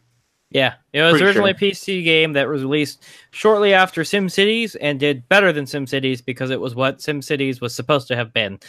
Yeah, 0.49 0.73
it 0.91 1.01
was 1.01 1.11
Pretty 1.13 1.25
originally 1.25 1.53
sure. 1.57 1.67
a 1.69 1.71
PC 1.71 2.03
game 2.03 2.33
that 2.33 2.47
was 2.47 2.61
released 2.61 3.03
shortly 3.31 3.73
after 3.73 4.01
SimCities 4.01 4.75
and 4.81 4.99
did 4.99 5.27
better 5.29 5.53
than 5.53 5.63
SimCities 5.63 6.23
because 6.25 6.49
it 6.49 6.59
was 6.59 6.75
what 6.75 6.97
SimCities 6.99 7.61
was 7.61 7.73
supposed 7.73 8.07
to 8.09 8.17
have 8.17 8.33
been. 8.33 8.59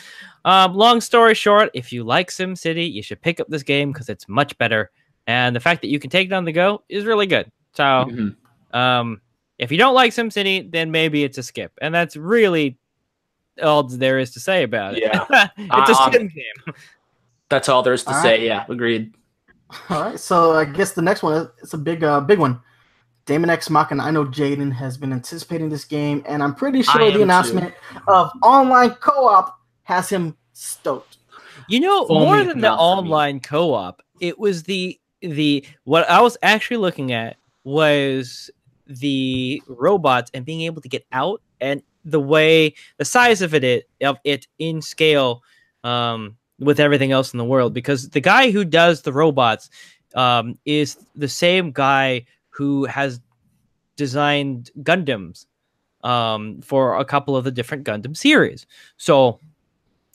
Um, 0.44 0.74
long 0.74 1.01
story 1.01 1.35
short, 1.35 1.70
if 1.74 1.93
you 1.93 2.05
like 2.05 2.28
SimCity, 2.31 2.93
you 2.93 3.02
should 3.02 3.20
pick 3.20 3.40
up 3.40 3.48
this 3.48 3.64
game 3.64 3.90
because 3.90 4.09
it's 4.09 4.28
much 4.28 4.56
better. 4.59 4.93
And 5.27 5.56
the 5.56 5.60
fact 5.60 5.81
that 5.82 5.89
you 5.89 5.98
can 5.98 6.10
take 6.10 6.28
it 6.28 6.32
on 6.32 6.44
the 6.44 6.52
go 6.52 6.85
is 6.89 7.05
really 7.05 7.27
good. 7.27 7.51
So, 7.74 7.82
Mhm. 7.82 8.36
Um, 8.73 9.20
if 9.59 9.70
you 9.70 9.78
don't 9.78 9.94
like 9.94 10.12
SimCity, 10.12 10.70
then 10.70 10.90
maybe 10.90 11.24
it's 11.24 11.39
a 11.39 11.43
skip. 11.43 11.73
And 11.81 11.94
that's 11.94 12.16
really 12.16 12.78
all 13.62 13.82
there 13.85 14.19
is 14.19 14.31
to 14.32 14.40
say 14.40 14.62
about 14.62 14.97
it. 14.97 15.03
Yeah. 15.03 15.27
it's 15.57 15.90
a 15.90 16.03
Um, 16.03 16.12
sim 16.12 16.28
game. 16.28 16.74
That's 17.49 17.69
all 17.69 17.82
there 17.82 17.93
is 17.93 18.03
to 18.05 18.15
All 18.15 18.23
say. 18.23 18.31
right. 18.32 18.40
Yeah, 18.43 18.65
agreed. 18.69 19.15
All 19.90 20.03
right, 20.03 20.19
so 20.20 20.53
I 20.53 20.65
guess 20.65 20.93
the 20.93 21.03
next 21.03 21.23
one 21.23 21.49
it's 21.62 21.74
a 21.74 21.78
big, 21.78 22.03
uh, 22.05 22.20
big 22.20 22.39
one. 22.39 22.61
Daemon 23.24 23.51
X 23.51 23.70
Machina. 23.70 24.03
I 24.03 24.11
know 24.11 24.24
Jaden 24.24 24.73
has 24.73 24.97
been 24.99 25.12
anticipating 25.12 25.69
this 25.69 25.85
game, 25.85 26.23
and 26.27 26.43
I'm 26.43 26.55
pretty 26.55 26.82
sure 26.82 27.01
am 27.01 27.12
the 27.12 27.19
too. 27.19 27.23
announcement 27.23 27.73
of 28.09 28.31
online 28.43 28.90
co-op 28.90 29.57
has 29.85 30.09
him 30.11 30.36
stoked. 30.55 31.19
You 31.69 31.81
know, 31.81 32.07
Foaming 32.07 32.24
more 32.24 32.39
than 32.39 32.49
the 32.49 32.55
the 32.55 32.61
mouth 32.61 32.78
for 32.78 33.03
me. 33.05 33.09
online 33.11 33.40
co-op, 33.40 34.03
it 34.20 34.39
was 34.39 34.65
the 34.65 34.99
the 35.20 35.65
what 35.85 36.09
I 36.11 36.20
was 36.20 36.36
actually 36.43 36.78
looking 36.78 37.12
at 37.12 37.36
was 37.65 38.51
the 38.87 39.63
robots 39.67 40.31
and 40.35 40.45
being 40.45 40.63
able 40.63 40.83
to 40.83 40.89
get 40.89 41.05
out 41.13 41.41
and 41.61 41.83
the 42.05 42.21
way 42.21 42.75
the 42.99 43.05
size 43.05 43.43
of 43.43 43.55
it, 43.55 43.65
it 43.65 43.89
of 44.03 44.19
it 44.25 44.47
in 44.59 44.83
scale 44.83 45.43
um, 45.85 46.37
with 46.59 46.81
everything 46.81 47.13
else 47.13 47.33
in 47.33 47.39
the 47.39 47.45
world. 47.45 47.73
Because 47.73 48.11
the 48.11 48.21
guy 48.21 48.51
who 48.51 48.65
does 48.65 49.03
the 49.03 49.13
robots 49.13 49.71
um, 50.15 50.59
is 50.65 50.99
the 51.15 51.29
same 51.29 51.73
guy 51.73 52.27
who 52.51 52.85
has 52.85 53.21
designed 53.97 54.71
Gundams 54.81 55.47
um, 56.03 56.61
for 56.63 56.99
a 56.99 57.05
couple 57.05 57.37
of 57.37 57.45
the 57.45 57.51
different 57.51 57.85
Gundam 57.85 58.17
series. 58.17 58.67
So 58.97 59.39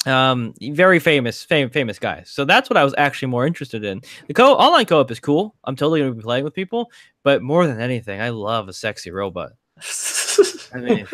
um 0.07 0.53
very 0.61 0.99
famous 0.99 1.43
fam- 1.43 1.69
famous 1.69 1.99
guys 1.99 2.29
so 2.29 2.45
that's 2.45 2.69
what 2.69 2.77
i 2.77 2.84
was 2.84 2.95
actually 2.97 3.27
more 3.27 3.45
interested 3.45 3.84
in 3.84 4.01
the 4.27 4.34
co 4.34 4.53
online 4.55 4.85
co-op 4.85 5.11
is 5.11 5.19
cool 5.19 5.55
i'm 5.65 5.75
totally 5.75 5.99
gonna 5.99 6.13
be 6.13 6.21
playing 6.21 6.43
with 6.43 6.53
people 6.53 6.91
but 7.23 7.41
more 7.41 7.67
than 7.67 7.79
anything 7.79 8.21
i 8.21 8.29
love 8.29 8.67
a 8.67 8.73
sexy 8.73 9.11
robot 9.11 9.51
i 10.73 10.77
mean 10.77 11.07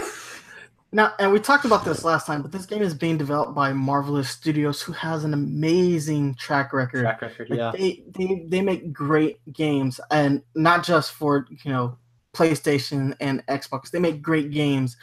Now, 0.95 1.13
and 1.17 1.31
we 1.31 1.39
talked 1.39 1.65
about 1.65 1.83
this 1.83 2.03
last 2.03 2.27
time, 2.27 2.43
but 2.43 2.51
this 2.51 2.67
game 2.67 2.83
is 2.83 2.93
being 2.93 3.17
developed 3.17 3.55
by 3.55 3.73
Marvelous 3.73 4.29
Studios, 4.29 4.79
who 4.79 4.91
has 4.91 5.23
an 5.23 5.33
amazing 5.33 6.35
track 6.35 6.71
record. 6.71 7.01
Track 7.01 7.19
record, 7.23 7.49
Like, 7.49 7.57
yeah. 7.57 7.71
they, 7.71 8.03
they 8.15 8.45
they 8.47 8.61
make 8.61 8.93
great 8.93 9.39
games, 9.51 9.99
and 10.11 10.43
not 10.53 10.85
just 10.85 11.13
for 11.13 11.47
you 11.49 11.71
know 11.71 11.97
PlayStation 12.35 13.15
and 13.19 13.43
Xbox. 13.47 13.89
They 13.89 13.97
make 13.97 14.21
great 14.21 14.51
games 14.51 14.95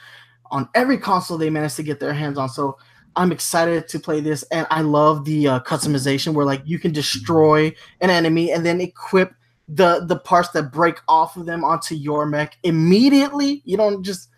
on 0.53 0.69
every 0.77 0.97
console 0.97 1.37
they 1.37 1.51
manage 1.51 1.75
to 1.75 1.83
get 1.83 1.99
their 1.99 2.12
hands 2.12 2.39
on. 2.39 2.49
So 2.49 2.79
I'm 3.16 3.32
excited 3.32 3.89
to 3.89 3.99
play 3.99 4.20
this, 4.20 4.43
and 4.45 4.66
I 4.70 4.82
love 4.82 5.24
the 5.24 5.49
uh, 5.49 5.61
customization 5.61 6.32
where 6.32 6.47
like 6.47 6.62
you 6.65 6.78
can 6.78 6.93
destroy 6.93 7.74
an 8.01 8.11
enemy 8.11 8.53
and 8.53 8.65
then 8.65 8.81
equip 8.81 9.35
the 9.69 10.05
the 10.07 10.16
parts 10.16 10.51
that 10.51 10.73
break 10.73 11.01
off 11.09 11.37
of 11.37 11.47
them 11.47 11.65
onto 11.65 11.95
your 11.95 12.27
mech 12.27 12.57
immediately. 12.62 13.62
You 13.65 13.77
don't 13.77 14.03
just 14.03 14.28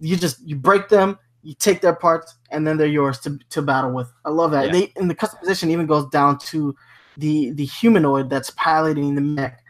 you 0.00 0.16
just 0.16 0.40
you 0.46 0.56
break 0.56 0.88
them, 0.88 1.18
you 1.42 1.54
take 1.54 1.80
their 1.80 1.94
parts, 1.94 2.34
and 2.50 2.66
then 2.66 2.76
they're 2.76 2.86
yours 2.86 3.18
to, 3.20 3.38
to 3.50 3.62
battle 3.62 3.92
with. 3.92 4.12
I 4.24 4.30
love 4.30 4.50
that. 4.52 4.66
Yeah. 4.66 4.72
They 4.72 4.92
and 4.96 5.08
the 5.08 5.14
customization 5.14 5.70
even 5.70 5.86
goes 5.86 6.08
down 6.10 6.38
to 6.38 6.74
the 7.16 7.50
the 7.52 7.64
humanoid 7.64 8.30
that's 8.30 8.50
piloting 8.50 9.14
the 9.14 9.20
mech. 9.20 9.62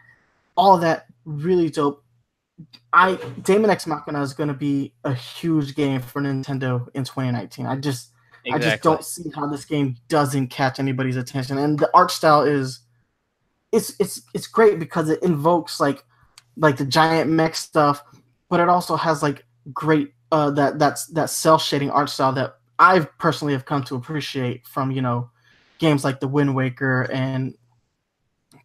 All 0.55 0.77
that 0.79 1.05
really 1.25 1.69
dope. 1.69 2.03
I 2.93 3.19
Daemon 3.43 3.69
X 3.69 3.85
Machina 3.85 4.21
is 4.21 4.33
going 4.33 4.49
to 4.49 4.55
be 4.55 4.93
a 5.03 5.13
huge 5.13 5.75
game 5.75 6.01
for 6.01 6.21
Nintendo 6.21 6.87
in 6.95 7.03
2019. 7.03 7.65
I 7.65 7.75
just 7.75 8.11
I 8.53 8.59
just 8.59 8.83
don't 8.83 9.03
see 9.03 9.29
how 9.35 9.47
this 9.47 9.65
game 9.65 9.95
doesn't 10.07 10.47
catch 10.47 10.79
anybody's 10.79 11.17
attention. 11.17 11.57
And 11.57 11.77
the 11.79 11.89
art 11.93 12.11
style 12.11 12.41
is 12.43 12.81
it's 13.71 13.93
it's 13.99 14.21
it's 14.33 14.47
great 14.47 14.79
because 14.79 15.09
it 15.09 15.21
invokes 15.23 15.79
like 15.79 16.03
like 16.55 16.77
the 16.77 16.85
giant 16.85 17.29
mech 17.29 17.55
stuff, 17.55 18.03
but 18.49 18.59
it 18.59 18.69
also 18.69 18.95
has 18.95 19.21
like 19.21 19.45
great 19.73 20.13
uh 20.31 20.51
that 20.51 20.79
that's 20.79 21.07
that 21.07 21.29
cell 21.29 21.57
shading 21.57 21.89
art 21.89 22.09
style 22.09 22.33
that 22.33 22.57
I've 22.79 23.15
personally 23.17 23.53
have 23.53 23.65
come 23.65 23.83
to 23.83 23.95
appreciate 23.95 24.65
from, 24.67 24.91
you 24.91 25.01
know, 25.01 25.29
games 25.79 26.03
like 26.03 26.19
the 26.19 26.27
Wind 26.27 26.55
Waker 26.55 27.09
and 27.11 27.55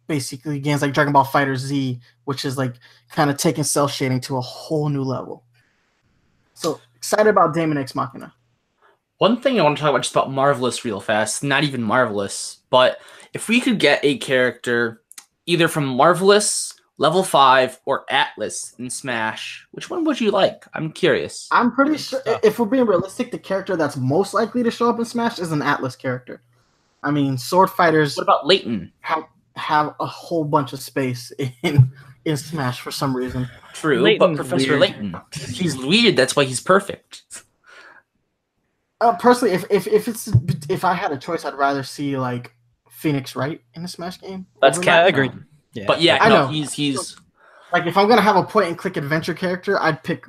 basically 0.07 0.59
games 0.59 0.81
like 0.81 0.93
Dragon 0.93 1.13
Ball 1.13 1.23
Fighter 1.23 1.55
Z, 1.55 1.99
which 2.25 2.45
is 2.45 2.57
like 2.57 2.75
kind 3.09 3.29
of 3.29 3.37
taking 3.37 3.63
cell 3.63 3.87
shading 3.87 4.21
to 4.21 4.37
a 4.37 4.41
whole 4.41 4.89
new 4.89 5.03
level. 5.03 5.43
So 6.53 6.79
excited 6.95 7.27
about 7.27 7.53
Daemon 7.53 7.77
X 7.77 7.95
Machina. 7.95 8.33
One 9.23 9.39
thing 9.39 9.57
I 9.57 9.63
want 9.63 9.77
to 9.77 9.81
talk 9.81 9.91
about 9.91 10.01
just 10.01 10.13
about 10.13 10.33
Marvelous 10.33 10.83
real 10.83 10.99
fast, 10.99 11.45
not 11.45 11.63
even 11.63 11.81
Marvelous, 11.81 12.57
but 12.69 12.99
if 13.33 13.47
we 13.47 13.61
could 13.61 13.79
get 13.79 14.01
a 14.03 14.17
character 14.17 15.01
either 15.45 15.69
from 15.69 15.85
Marvelous, 15.85 16.73
Level 16.97 17.23
5, 17.23 17.79
or 17.85 18.03
Atlus 18.11 18.77
in 18.77 18.89
Smash, 18.89 19.65
which 19.71 19.89
one 19.89 20.03
would 20.03 20.19
you 20.19 20.29
like? 20.29 20.65
I'm 20.73 20.91
curious. 20.91 21.47
I'm 21.53 21.71
pretty 21.71 21.95
sure 21.95 22.19
stuff. 22.19 22.41
if 22.43 22.59
we're 22.59 22.65
being 22.65 22.85
realistic, 22.85 23.31
the 23.31 23.39
character 23.39 23.77
that's 23.77 23.95
most 23.95 24.33
likely 24.33 24.61
to 24.61 24.69
show 24.69 24.89
up 24.89 24.99
in 24.99 25.05
Smash 25.05 25.39
is 25.39 25.53
an 25.53 25.61
Atlus 25.61 25.97
character. 25.97 26.41
I 27.01 27.11
mean, 27.11 27.37
sword 27.37 27.69
fighters 27.69 28.17
What 28.17 28.23
about 28.23 28.45
Layton? 28.45 28.91
have 28.99 29.23
have 29.55 29.95
a 30.01 30.05
whole 30.05 30.43
bunch 30.43 30.73
of 30.73 30.81
space 30.81 31.31
in 31.63 31.93
in 32.25 32.35
Smash 32.35 32.81
for 32.81 32.91
some 32.91 33.15
reason. 33.15 33.47
True, 33.71 34.01
Layton's 34.01 34.37
but 34.37 34.47
Professor 34.47 34.71
weird. 34.71 34.81
Layton. 34.81 35.15
He's 35.31 35.77
weird, 35.77 36.17
that's 36.17 36.35
why 36.35 36.43
he's 36.43 36.59
perfect. 36.59 37.23
Uh, 39.03 39.15
personally, 39.17 39.53
if, 39.53 39.65
if 39.69 39.85
if 39.87 40.07
it's 40.07 40.29
if 40.69 40.83
I 40.85 40.93
had 40.93 41.11
a 41.11 41.17
choice, 41.17 41.43
I'd 41.45 41.55
rather 41.55 41.83
see 41.83 42.17
like 42.17 42.53
Phoenix 42.89 43.35
Wright 43.35 43.61
in 43.73 43.83
a 43.83 43.87
Smash 43.87 44.19
game. 44.21 44.45
That's 44.61 44.77
over- 44.77 44.85
Cat. 44.85 45.03
I 45.05 45.07
agree. 45.09 45.29
Yeah. 45.73 45.85
But 45.87 46.01
yeah, 46.01 46.19
I 46.21 46.29
no, 46.29 46.35
know. 46.43 46.47
he's 46.47 46.71
he's 46.73 47.17
Like 47.71 47.85
if 47.85 47.97
I'm 47.97 48.07
gonna 48.07 48.21
have 48.21 48.35
a 48.37 48.43
point 48.43 48.67
and 48.69 48.77
click 48.77 48.95
adventure 48.97 49.33
character, 49.33 49.81
I'd 49.81 50.03
pick 50.03 50.25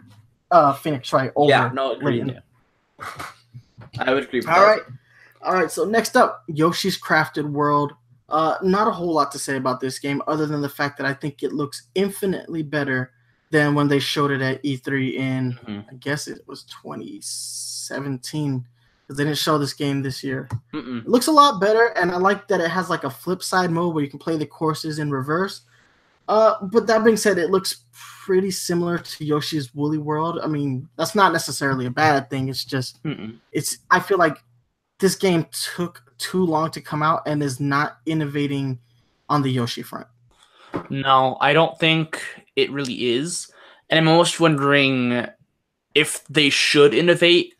uh 0.50 0.72
Phoenix 0.72 1.12
Wright 1.12 1.30
over. 1.36 1.48
yeah, 1.50 1.70
no, 1.72 1.92
agreed. 1.92 2.24
Layton. 2.26 2.42
I 3.98 4.12
would 4.12 4.24
agree 4.24 4.40
with 4.40 4.48
All 4.48 4.54
that. 4.60 4.66
right. 4.66 4.80
All 5.42 5.52
right. 5.54 5.70
So 5.70 5.84
next 5.84 6.16
up, 6.16 6.42
Yoshi's 6.48 7.00
Crafted 7.00 7.44
World. 7.50 7.92
Uh, 8.28 8.56
not 8.62 8.88
a 8.88 8.90
whole 8.90 9.12
lot 9.12 9.30
to 9.32 9.38
say 9.38 9.56
about 9.56 9.78
this 9.80 9.98
game 9.98 10.20
other 10.26 10.46
than 10.46 10.62
the 10.62 10.68
fact 10.68 10.96
that 10.98 11.06
I 11.06 11.12
think 11.14 11.42
it 11.42 11.52
looks 11.52 11.88
infinitely 11.94 12.62
better 12.62 13.12
than 13.50 13.74
when 13.74 13.86
they 13.86 13.98
showed 14.00 14.30
it 14.32 14.40
at 14.40 14.62
E3 14.64 15.14
in, 15.14 15.52
Mhm. 15.66 15.84
I 15.90 15.94
guess 15.96 16.26
it 16.26 16.40
was 16.48 16.64
2017, 17.88 18.66
because 19.02 19.16
they 19.16 19.24
didn't 19.24 19.38
show 19.38 19.58
this 19.58 19.74
game 19.74 20.02
this 20.02 20.24
year. 20.24 20.48
Mm-mm. 20.72 21.02
It 21.02 21.08
looks 21.08 21.26
a 21.26 21.32
lot 21.32 21.60
better, 21.60 21.92
and 21.96 22.10
I 22.10 22.16
like 22.16 22.48
that 22.48 22.60
it 22.60 22.70
has 22.70 22.90
like 22.90 23.04
a 23.04 23.10
flip 23.10 23.42
side 23.42 23.70
mode 23.70 23.94
where 23.94 24.04
you 24.04 24.10
can 24.10 24.18
play 24.18 24.36
the 24.36 24.46
courses 24.46 24.98
in 24.98 25.10
reverse. 25.10 25.62
Uh, 26.26 26.54
but 26.62 26.86
that 26.86 27.04
being 27.04 27.16
said, 27.16 27.38
it 27.38 27.50
looks 27.50 27.84
pretty 27.92 28.50
similar 28.50 28.98
to 28.98 29.24
Yoshi's 29.24 29.74
Woolly 29.74 29.98
World. 29.98 30.40
I 30.42 30.46
mean, 30.46 30.88
that's 30.96 31.14
not 31.14 31.32
necessarily 31.32 31.86
a 31.86 31.90
bad 31.90 32.30
thing. 32.30 32.48
It's 32.48 32.64
just 32.64 33.02
Mm-mm. 33.02 33.38
it's 33.52 33.78
I 33.90 34.00
feel 34.00 34.16
like 34.18 34.38
this 34.98 35.14
game 35.14 35.46
took 35.74 36.14
too 36.16 36.44
long 36.44 36.70
to 36.70 36.80
come 36.80 37.02
out 37.02 37.22
and 37.26 37.42
is 37.42 37.60
not 37.60 37.98
innovating 38.06 38.78
on 39.28 39.42
the 39.42 39.50
Yoshi 39.50 39.82
front. 39.82 40.06
No, 40.88 41.36
I 41.40 41.52
don't 41.52 41.78
think 41.78 42.22
it 42.56 42.70
really 42.70 43.12
is. 43.12 43.50
And 43.90 43.98
I'm 43.98 44.08
almost 44.08 44.40
wondering 44.40 45.26
if 45.94 46.24
they 46.28 46.48
should 46.50 46.94
innovate, 46.94 47.53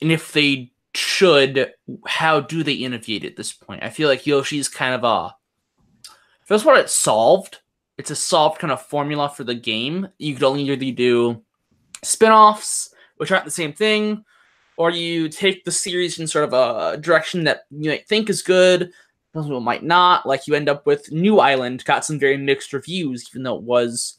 and 0.00 0.12
if 0.12 0.32
they 0.32 0.72
should, 0.94 1.72
how 2.06 2.40
do 2.40 2.62
they 2.62 2.74
innovate 2.74 3.24
at 3.24 3.36
this 3.36 3.52
point? 3.52 3.82
I 3.82 3.90
feel 3.90 4.08
like 4.08 4.26
Yoshi's 4.26 4.68
kind 4.68 4.94
of 4.94 5.04
a. 5.04 5.34
For 6.44 6.54
this 6.54 6.64
part, 6.64 6.78
it's 6.78 6.94
solved. 6.94 7.60
It's 7.98 8.10
a 8.10 8.16
solved 8.16 8.58
kind 8.58 8.72
of 8.72 8.82
formula 8.82 9.28
for 9.28 9.44
the 9.44 9.54
game. 9.54 10.08
You 10.18 10.34
could 10.34 10.42
only 10.42 10.62
either 10.62 10.96
do 10.96 11.42
spin 12.02 12.32
offs, 12.32 12.94
which 13.18 13.30
aren't 13.30 13.44
the 13.44 13.50
same 13.50 13.72
thing, 13.72 14.24
or 14.76 14.90
you 14.90 15.28
take 15.28 15.64
the 15.64 15.70
series 15.70 16.18
in 16.18 16.26
sort 16.26 16.44
of 16.44 16.54
a 16.54 16.96
direction 16.96 17.44
that 17.44 17.64
you 17.70 17.90
might 17.90 18.08
think 18.08 18.30
is 18.30 18.42
good, 18.42 18.90
some 19.32 19.44
people 19.44 19.60
might 19.60 19.84
not. 19.84 20.26
Like 20.26 20.46
you 20.46 20.54
end 20.54 20.68
up 20.68 20.86
with 20.86 21.12
New 21.12 21.38
Island 21.38 21.84
got 21.84 22.04
some 22.04 22.18
very 22.18 22.36
mixed 22.36 22.72
reviews, 22.72 23.28
even 23.30 23.42
though 23.42 23.56
it 23.56 23.62
was, 23.62 24.18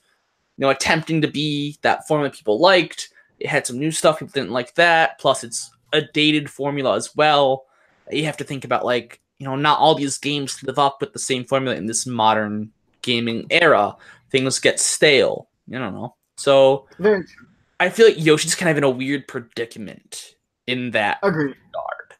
you 0.58 0.64
know, 0.64 0.70
attempting 0.70 1.22
to 1.22 1.28
be 1.28 1.78
that 1.82 2.08
formula 2.08 2.32
people 2.32 2.60
liked. 2.60 3.10
It 3.42 3.50
had 3.50 3.68
some 3.68 3.80
new 3.80 3.92
stuff 3.92 4.20
people 4.20 4.32
didn't 4.34 4.52
like 4.52 4.76
that. 4.76 5.20
Plus, 5.20 5.44
it's 5.44 5.72
a 5.94 6.02
dated 6.02 6.50
formula 6.50 6.96
as 6.96 7.16
well. 7.16 7.66
You 8.12 8.26
have 8.26 8.38
to 8.38 8.44
think 8.44 8.64
about 8.64 8.86
like 8.86 9.22
you 9.42 9.48
know, 9.48 9.56
not 9.56 9.80
all 9.80 9.96
these 9.96 10.20
games 10.20 10.62
live 10.62 10.78
up 10.78 11.02
with 11.02 11.14
the 11.14 11.20
same 11.20 11.44
formula 11.44 11.76
in 11.76 11.88
this 11.88 12.06
modern 12.06 12.72
gaming 13.02 13.48
era. 13.50 13.96
Things 14.30 14.60
get 14.60 14.80
stale. 14.80 15.50
I 15.74 15.80
don't 15.80 15.96
know. 15.96 16.16
So 16.38 16.88
Very 17.00 17.24
true. 17.26 17.48
I 17.80 17.90
feel 17.90 18.06
like 18.06 18.24
Yoshi's 18.24 18.54
kind 18.54 18.70
of 18.70 18.78
in 18.78 18.84
a 18.84 18.90
weird 18.90 19.28
predicament 19.28 20.36
in 20.68 20.92
that 20.92 21.18
Agreed. 21.24 21.56
regard. 21.66 22.14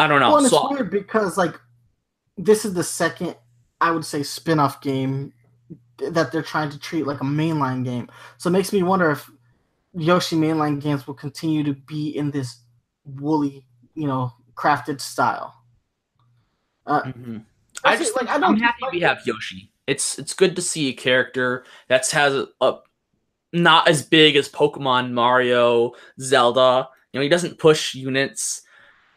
I 0.00 0.08
don't 0.08 0.18
know. 0.18 0.30
Well, 0.30 0.38
and 0.38 0.46
it's 0.46 0.54
so 0.54 0.68
weird 0.68 0.90
because 0.90 1.38
like 1.38 1.54
this 2.36 2.64
is 2.64 2.74
the 2.74 2.82
second 2.82 3.36
I 3.80 3.92
would 3.92 4.04
say 4.04 4.24
spin-off 4.24 4.80
game 4.80 5.32
that 5.98 6.32
they're 6.32 6.42
trying 6.42 6.70
to 6.70 6.78
treat 6.80 7.06
like 7.06 7.20
a 7.20 7.24
mainline 7.24 7.84
game. 7.84 8.08
So 8.38 8.48
it 8.48 8.52
makes 8.52 8.72
me 8.72 8.82
wonder 8.82 9.12
if 9.12 9.30
Yoshi 9.96 10.36
mainline 10.36 10.80
games 10.80 11.06
will 11.06 11.14
continue 11.14 11.64
to 11.64 11.72
be 11.72 12.16
in 12.16 12.30
this 12.30 12.60
woolly, 13.04 13.66
you 13.94 14.06
know, 14.06 14.32
crafted 14.54 15.00
style. 15.00 15.54
Uh, 16.86 17.02
Mhm. 17.02 17.44
I 17.84 17.96
just 17.96 18.14
like, 18.16 18.28
I 18.28 18.38
don't 18.38 18.54
I'm 18.54 18.60
happy 18.60 18.82
like 18.82 18.92
we 18.92 19.00
have 19.00 19.26
Yoshi. 19.26 19.70
It's 19.86 20.18
it's 20.18 20.34
good 20.34 20.56
to 20.56 20.62
see 20.62 20.88
a 20.88 20.92
character 20.92 21.64
that's 21.88 22.10
has 22.12 22.34
a, 22.34 22.48
a 22.60 22.78
not 23.52 23.88
as 23.88 24.02
big 24.02 24.36
as 24.36 24.48
Pokemon, 24.48 25.12
Mario, 25.12 25.92
Zelda. 26.20 26.88
You 27.12 27.18
know, 27.18 27.22
he 27.22 27.28
doesn't 27.28 27.58
push 27.58 27.94
units, 27.94 28.62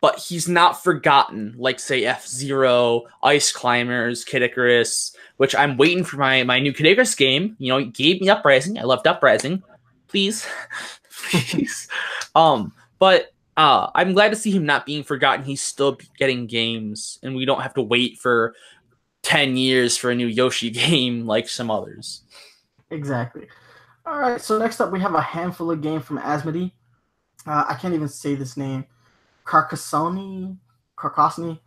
but 0.01 0.17
he's 0.19 0.47
not 0.47 0.83
forgotten 0.83 1.55
like 1.57 1.79
say 1.79 2.05
F 2.05 2.27
Zero, 2.27 3.03
Ice 3.23 3.51
Climbers, 3.51 4.23
Kid 4.23 4.43
Icarus, 4.43 5.15
which 5.37 5.55
I'm 5.55 5.77
waiting 5.77 6.03
for 6.03 6.17
my 6.17 6.43
my 6.43 6.59
new 6.59 6.73
Kid 6.73 6.85
Icarus 6.85 7.15
game. 7.15 7.55
You 7.59 7.69
know, 7.73 7.77
he 7.79 7.85
gave 7.85 8.21
me 8.21 8.29
Uprising. 8.29 8.77
I 8.77 8.83
loved 8.83 9.07
Uprising. 9.07 9.63
Please, 10.09 10.45
please. 11.11 11.87
Um, 12.35 12.73
but 12.97 13.31
uh, 13.55 13.89
I'm 13.95 14.13
glad 14.13 14.29
to 14.29 14.35
see 14.35 14.51
him 14.51 14.65
not 14.65 14.85
being 14.85 15.03
forgotten. 15.03 15.45
He's 15.45 15.61
still 15.61 15.97
getting 16.17 16.47
games, 16.47 17.19
and 17.23 17.35
we 17.35 17.45
don't 17.45 17.61
have 17.61 17.73
to 17.75 17.81
wait 17.81 18.17
for 18.17 18.55
10 19.23 19.57
years 19.57 19.97
for 19.97 20.11
a 20.11 20.15
new 20.15 20.27
Yoshi 20.27 20.69
game 20.71 21.25
like 21.25 21.47
some 21.47 21.69
others. 21.69 22.23
Exactly. 22.89 23.47
All 24.05 24.19
right. 24.19 24.41
So 24.41 24.57
next 24.57 24.81
up, 24.81 24.91
we 24.91 24.99
have 25.01 25.13
a 25.13 25.21
handful 25.21 25.69
of 25.71 25.81
games 25.81 26.05
from 26.05 26.19
Asmodee. 26.19 26.71
Uh, 27.45 27.65
I 27.67 27.75
can't 27.75 27.93
even 27.93 28.07
say 28.07 28.35
this 28.35 28.57
name. 28.57 28.85
Carcassonne, 29.45 30.57
Carcassonne, 30.95 31.59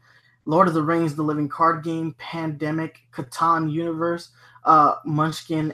Lord 0.44 0.68
of 0.68 0.74
the 0.74 0.82
Rings: 0.82 1.14
The 1.14 1.22
Living 1.22 1.48
Card 1.48 1.84
Game, 1.84 2.14
Pandemic, 2.18 3.00
Catan 3.12 3.70
Universe, 3.70 4.30
uh, 4.64 4.96
Munchkin. 5.04 5.72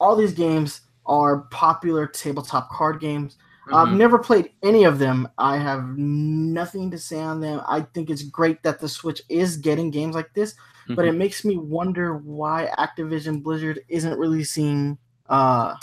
All 0.00 0.16
these 0.16 0.32
games 0.32 0.82
are 1.06 1.42
popular 1.50 2.06
tabletop 2.06 2.70
card 2.70 3.00
games. 3.00 3.36
Mm-hmm. 3.66 3.74
I've 3.74 3.92
never 3.96 4.18
played 4.18 4.50
any 4.62 4.84
of 4.84 4.98
them. 4.98 5.28
I 5.38 5.56
have 5.56 5.96
nothing 5.96 6.90
to 6.90 6.98
say 6.98 7.20
on 7.20 7.40
them. 7.40 7.62
I 7.66 7.80
think 7.80 8.10
it's 8.10 8.22
great 8.22 8.62
that 8.62 8.78
the 8.78 8.88
Switch 8.88 9.22
is 9.28 9.56
getting 9.56 9.90
games 9.90 10.14
like 10.14 10.32
this, 10.34 10.54
but 10.88 11.04
Mhm. 11.04 11.08
it 11.08 11.12
makes 11.12 11.44
me 11.44 11.56
wonder 11.56 12.18
why 12.18 12.68
Activision 12.78 13.42
Blizzard 13.42 13.80
isn't 13.88 14.18
releasing 14.18 14.98
uh 15.30 15.74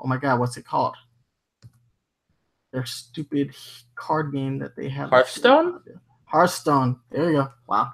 oh 0.00 0.06
my 0.06 0.18
god, 0.18 0.38
what's 0.38 0.58
it 0.58 0.66
called? 0.66 0.94
Their 2.72 2.84
stupid 2.84 3.54
card 3.94 4.32
game 4.32 4.58
that 4.58 4.76
they 4.76 4.88
have. 4.90 5.10
Hearthstone? 5.10 5.80
Hearthstone. 6.24 7.00
There 7.10 7.30
you 7.30 7.36
go. 7.36 7.48
Wow. 7.68 7.92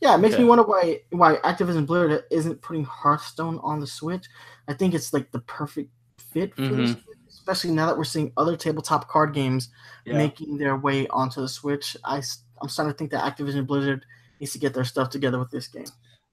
Yeah, 0.00 0.14
it 0.14 0.18
makes 0.18 0.34
Okay. 0.34 0.42
me 0.42 0.48
wonder 0.48 0.64
why 0.64 1.02
why 1.10 1.36
Activision 1.36 1.86
Blizzard 1.86 2.24
isn't 2.30 2.62
putting 2.62 2.84
Hearthstone 2.84 3.58
on 3.62 3.78
the 3.78 3.86
Switch. 3.86 4.26
I 4.68 4.74
think 4.74 4.94
it's 4.94 5.12
like 5.12 5.30
the 5.30 5.40
perfect 5.40 5.90
fit 6.36 6.54
for 6.54 6.62
Mhm. 6.62 6.88
Switch, 6.92 7.16
especially 7.30 7.70
now 7.70 7.86
that 7.86 7.96
we're 7.96 8.04
seeing 8.04 8.30
other 8.36 8.56
tabletop 8.56 9.08
card 9.08 9.32
games 9.32 9.70
Yeah. 10.04 10.18
making 10.18 10.58
their 10.58 10.76
way 10.76 11.06
onto 11.08 11.40
the 11.40 11.48
Switch. 11.48 11.96
I 12.04 12.16
am 12.62 12.68
starting 12.68 12.92
to 12.92 12.98
think 12.98 13.10
that 13.12 13.24
Activision 13.24 13.66
Blizzard 13.66 14.04
needs 14.38 14.52
to 14.52 14.58
get 14.58 14.74
their 14.74 14.84
stuff 14.84 15.08
together 15.08 15.38
with 15.38 15.50
this 15.50 15.66
game. 15.66 15.86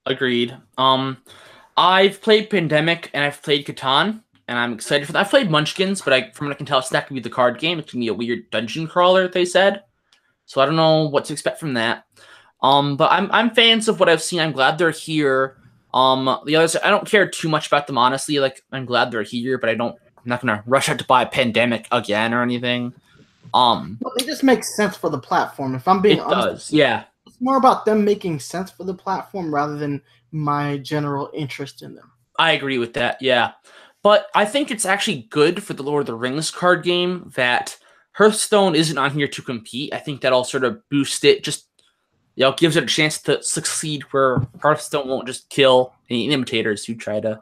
Agreed. 0.05 0.57
Um, 0.77 1.17
I've 1.77 2.21
played 2.21 2.49
Pandemic 2.49 3.09
and 3.13 3.23
I've 3.23 3.41
played 3.41 3.65
Catan, 3.65 4.21
and 4.49 4.59
I'm 4.59 4.73
excited 4.73 5.05
for 5.07 5.13
that. 5.13 5.19
I've 5.19 5.30
played 5.30 5.49
Munchkins, 5.49 6.01
but 6.01 6.11
I, 6.11 6.31
from 6.31 6.47
what 6.47 6.53
I 6.55 6.57
can 6.57 6.65
tell, 6.65 6.80
it's 6.80 6.91
not 6.91 7.07
gonna 7.07 7.21
be 7.21 7.23
the 7.23 7.30
card 7.34 7.59
game. 7.59 7.80
It's 7.80 7.93
gonna 7.93 8.01
be 8.03 8.09
a 8.09 8.13
weird 8.13 8.49
dungeon 8.51 8.88
crawler. 8.88 9.30
They 9.30 9.45
said, 9.45 9.84
so 10.45 10.59
I 10.59 10.65
don't 10.65 10.75
know 10.75 11.07
what 11.07 11.23
to 11.25 11.34
expect 11.34 11.61
from 11.61 11.75
that. 11.75 12.05
Um, 12.61 12.97
but 12.97 13.09
I'm 13.11 13.31
I'm 13.31 13.51
fans 13.55 13.88
of 13.88 14.01
what 14.01 14.09
I've 14.09 14.21
seen. 14.21 14.41
I'm 14.41 14.51
glad 14.51 14.77
they're 14.77 14.91
here. 14.91 15.57
Um, 15.94 16.40
the 16.45 16.56
others, 16.56 16.76
I 16.76 16.90
don't 16.90 17.07
care 17.07 17.28
too 17.30 17.49
much 17.49 17.68
about 17.68 17.88
them 17.88 17.98
honestly. 17.98 18.40
Like, 18.40 18.61
I'm 18.72 18.86
glad 18.86 19.11
they're 19.11 19.24
here, 19.24 19.57
but 19.57 19.70
I 19.70 19.76
don't. 19.76 19.95
I'm 20.18 20.30
not 20.30 20.41
gonna 20.41 20.64
rush 20.65 20.90
out 20.90 20.99
to 20.99 21.06
buy 21.06 21.24
a 21.24 21.28
Pandemic 21.28 21.88
again 21.91 22.34
or 22.34 22.41
anything. 22.41 22.94
Um, 23.53 23.98
But 24.02 24.14
they 24.18 24.26
just 24.26 24.44
makes 24.44 24.76
sense 24.76 24.98
for 24.98 25.10
the 25.10 25.20
platform. 25.20 25.76
If 25.76 25.88
I'm 25.88 26.02
being 26.02 26.18
it 26.18 26.24
honest, 26.24 26.70
does, 26.70 26.74
yeah. 26.74 27.03
it's 27.28 27.40
more 27.40 27.57
about 27.57 27.86
them 27.86 28.03
making 28.03 28.40
sense 28.40 28.72
for 28.72 28.84
the 28.84 28.94
platform 28.94 29.53
rather 29.53 29.78
than 29.78 30.02
my 30.32 30.78
general 30.78 31.30
interest 31.34 31.84
in 31.84 31.94
them. 31.94 32.11
I 32.40 32.53
agree 32.53 32.80
with 32.80 32.94
that. 32.94 33.22
Yeah. 33.22 33.52
But 34.02 34.28
I 34.34 34.45
think 34.45 34.72
it's 34.72 34.86
actually 34.86 35.28
good 35.30 35.64
for 35.64 35.74
the 35.74 35.84
Lord 35.84 36.02
of 36.02 36.07
the 36.07 36.15
Rings 36.15 36.52
card 36.52 36.84
game 36.84 37.32
that 37.36 37.78
Hearthstone 38.14 38.76
isn't 38.76 38.98
on 38.98 39.11
here 39.11 39.28
to 39.28 39.41
compete. 39.41 39.94
I 39.94 39.99
think 39.99 40.22
that'll 40.22 40.44
sort 40.44 40.64
of 40.64 40.82
boost 40.90 41.24
it, 41.24 41.44
just 41.44 41.68
you 42.35 42.43
know, 42.43 42.53
gives 42.53 42.76
it 42.76 42.84
a 42.84 42.88
chance 42.88 43.22
to 43.23 43.41
succeed 43.43 44.03
where 44.11 44.41
Hearthstone 44.61 45.07
won't 45.07 45.27
just 45.27 45.49
kill 45.49 45.93
any 46.10 46.30
imitators 46.30 46.85
who 46.85 46.95
try 46.95 47.19
to 47.19 47.41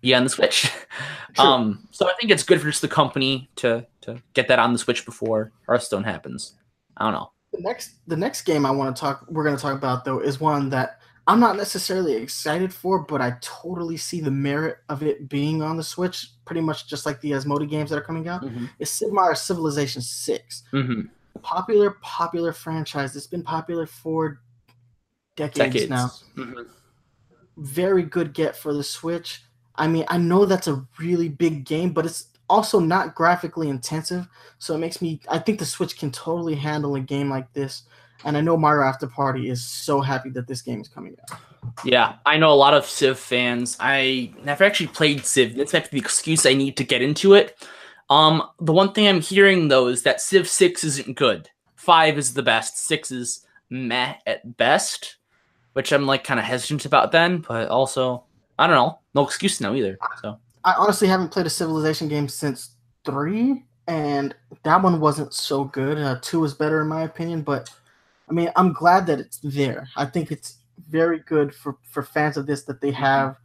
be 0.00 0.14
on 0.14 0.24
the 0.24 0.30
Switch. 0.30 0.62
True. 1.34 1.44
Um, 1.44 1.88
so 1.90 2.08
I 2.08 2.12
think 2.18 2.30
it's 2.30 2.42
good 2.42 2.60
for 2.60 2.68
just 2.68 2.82
the 2.82 2.88
company 2.88 3.50
to 3.56 3.86
to 4.02 4.22
get 4.34 4.48
that 4.48 4.58
on 4.58 4.72
the 4.72 4.78
Switch 4.78 5.04
before 5.04 5.52
Hearthstone 5.66 6.04
happens. 6.04 6.54
I 6.96 7.04
don't 7.04 7.12
know. 7.12 7.30
The 7.52 7.60
next 7.60 7.96
the 8.06 8.16
next 8.16 8.42
game 8.42 8.64
I 8.64 8.70
want 8.70 8.94
to 8.94 9.00
talk 9.00 9.26
we're 9.28 9.44
going 9.44 9.56
to 9.56 9.62
talk 9.62 9.76
about 9.76 10.04
though 10.04 10.20
is 10.20 10.40
one 10.40 10.70
that 10.70 11.00
I'm 11.28 11.40
not 11.40 11.56
necessarily 11.56 12.14
excited 12.14 12.72
for, 12.72 13.00
but 13.00 13.20
I 13.20 13.36
totally 13.40 13.96
see 13.96 14.20
the 14.20 14.30
merit 14.30 14.78
of 14.88 15.02
it 15.02 15.28
being 15.28 15.60
on 15.60 15.76
the 15.76 15.82
Switch, 15.82 16.28
pretty 16.44 16.60
much 16.60 16.86
just 16.86 17.04
like 17.04 17.20
the 17.20 17.32
Asmodee 17.32 17.68
games 17.68 17.90
that 17.90 17.96
are 17.98 18.02
coming 18.02 18.28
out. 18.28 18.42
Mm-hmm. 18.42 18.66
Is 18.78 18.92
Sid 18.92 19.12
Meier's 19.12 19.40
Civilization 19.40 20.02
6. 20.02 20.62
Mm-hmm. 20.72 21.00
Popular, 21.46 21.96
popular 22.02 22.52
franchise. 22.52 23.14
It's 23.14 23.28
been 23.28 23.44
popular 23.44 23.86
for 23.86 24.40
decades, 25.36 25.86
Decades. 25.86 25.90
now. 25.90 26.10
Mhm. 26.36 26.66
Very 27.56 28.02
good 28.02 28.34
get 28.34 28.56
for 28.56 28.74
the 28.74 28.82
Switch. 28.82 29.42
I 29.76 29.86
mean, 29.86 30.04
I 30.08 30.18
know 30.18 30.44
that's 30.44 30.66
a 30.66 30.84
really 30.98 31.28
big 31.28 31.64
game, 31.64 31.92
but 31.92 32.04
it's 32.04 32.26
also 32.48 32.80
not 32.80 33.14
graphically 33.14 33.68
intensive. 33.68 34.26
So 34.58 34.74
it 34.74 34.78
makes 34.78 35.00
me 35.00 35.20
I 35.28 35.38
think 35.38 35.60
the 35.60 35.66
Switch 35.66 35.96
can 35.96 36.10
totally 36.10 36.56
handle 36.56 36.96
a 36.96 37.00
game 37.00 37.30
like 37.30 37.52
this. 37.52 37.84
And 38.24 38.36
I 38.36 38.40
know 38.40 38.56
Mario 38.56 38.84
After 38.88 39.06
Party 39.06 39.48
is 39.48 39.64
so 39.64 40.00
happy 40.00 40.30
that 40.30 40.48
this 40.48 40.62
game 40.62 40.80
is 40.80 40.88
coming 40.88 41.14
out. 41.30 41.38
Yeah, 41.84 42.16
I 42.26 42.38
know 42.38 42.50
a 42.50 42.54
lot 42.54 42.74
of 42.74 42.86
Civ 42.86 43.20
fans. 43.20 43.76
I 43.78 44.32
never 44.42 44.64
actually 44.64 44.88
played 44.88 45.24
Civ. 45.24 45.54
That's 45.54 45.72
might 45.72 45.90
be 45.92 46.00
the 46.00 46.04
excuse 46.04 46.44
I 46.44 46.54
need 46.54 46.76
to 46.78 46.84
get 46.84 47.02
into 47.02 47.34
it. 47.34 47.56
Um, 48.08 48.42
the 48.60 48.72
one 48.72 48.92
thing 48.92 49.08
I'm 49.08 49.20
hearing 49.20 49.68
though 49.68 49.88
is 49.88 50.02
that 50.02 50.20
Civ 50.20 50.48
Six 50.48 50.84
isn't 50.84 51.16
good. 51.16 51.50
Five 51.74 52.18
is 52.18 52.34
the 52.34 52.42
best. 52.42 52.78
Six 52.78 53.10
is 53.10 53.46
meh 53.70 54.14
at 54.26 54.56
best, 54.56 55.16
which 55.72 55.92
I'm 55.92 56.06
like 56.06 56.24
kind 56.24 56.38
of 56.40 56.46
hesitant 56.46 56.84
about. 56.84 57.12
Then, 57.12 57.38
but 57.38 57.68
also 57.68 58.24
I 58.58 58.66
don't 58.66 58.76
know. 58.76 58.98
No 59.14 59.24
excuse 59.24 59.60
now 59.60 59.74
either. 59.74 59.98
So 60.22 60.38
I 60.64 60.74
honestly 60.74 61.08
haven't 61.08 61.30
played 61.30 61.46
a 61.46 61.50
Civilization 61.50 62.08
game 62.08 62.28
since 62.28 62.76
three, 63.04 63.64
and 63.86 64.34
that 64.62 64.82
one 64.82 65.00
wasn't 65.00 65.34
so 65.34 65.64
good. 65.64 65.98
Uh, 65.98 66.18
two 66.22 66.40
was 66.40 66.54
better 66.54 66.80
in 66.80 66.88
my 66.88 67.02
opinion, 67.02 67.42
but 67.42 67.70
I 68.28 68.32
mean, 68.32 68.50
I'm 68.56 68.72
glad 68.72 69.06
that 69.06 69.20
it's 69.20 69.38
there. 69.38 69.88
I 69.96 70.04
think 70.06 70.30
it's 70.30 70.58
very 70.88 71.20
good 71.20 71.54
for 71.54 71.76
for 71.82 72.02
fans 72.02 72.36
of 72.36 72.46
this 72.46 72.64
that 72.64 72.80
they 72.80 72.90
have 72.92 73.36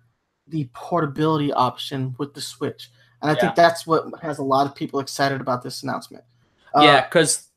the 0.47 0.69
portability 0.73 1.51
option 1.53 2.15
with 2.17 2.33
the 2.33 2.41
Switch, 2.41 2.89
and 3.21 3.31
I 3.31 3.33
Yeah. 3.35 3.39
think 3.41 3.55
that's 3.55 3.85
what 3.87 4.05
has 4.21 4.39
a 4.39 4.43
lot 4.43 4.67
of 4.67 4.75
people 4.75 4.99
excited 4.99 5.41
about 5.41 5.61
this 5.63 5.83
announcement. 5.83 6.23
Uh, 6.75 6.81
yeah, 6.83 7.01
because 7.05 7.47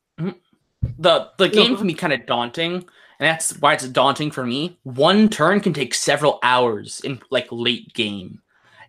the 0.99 1.31
the 1.39 1.49
game 1.49 1.77
can 1.77 1.86
be 1.86 1.95
kind 1.95 2.12
of 2.12 2.27
daunting, 2.27 2.74
and 2.74 2.85
that's 3.20 3.59
why 3.59 3.74
it's 3.74 3.89
daunting 3.89 4.31
for 4.31 4.45
me. 4.45 4.78
One 4.82 5.28
turn 5.28 5.61
can 5.61 5.73
take 5.73 5.95
several 5.95 6.39
hours 6.43 7.01
in 7.01 7.20
like 7.31 7.47
late 7.51 7.93
game, 7.95 8.41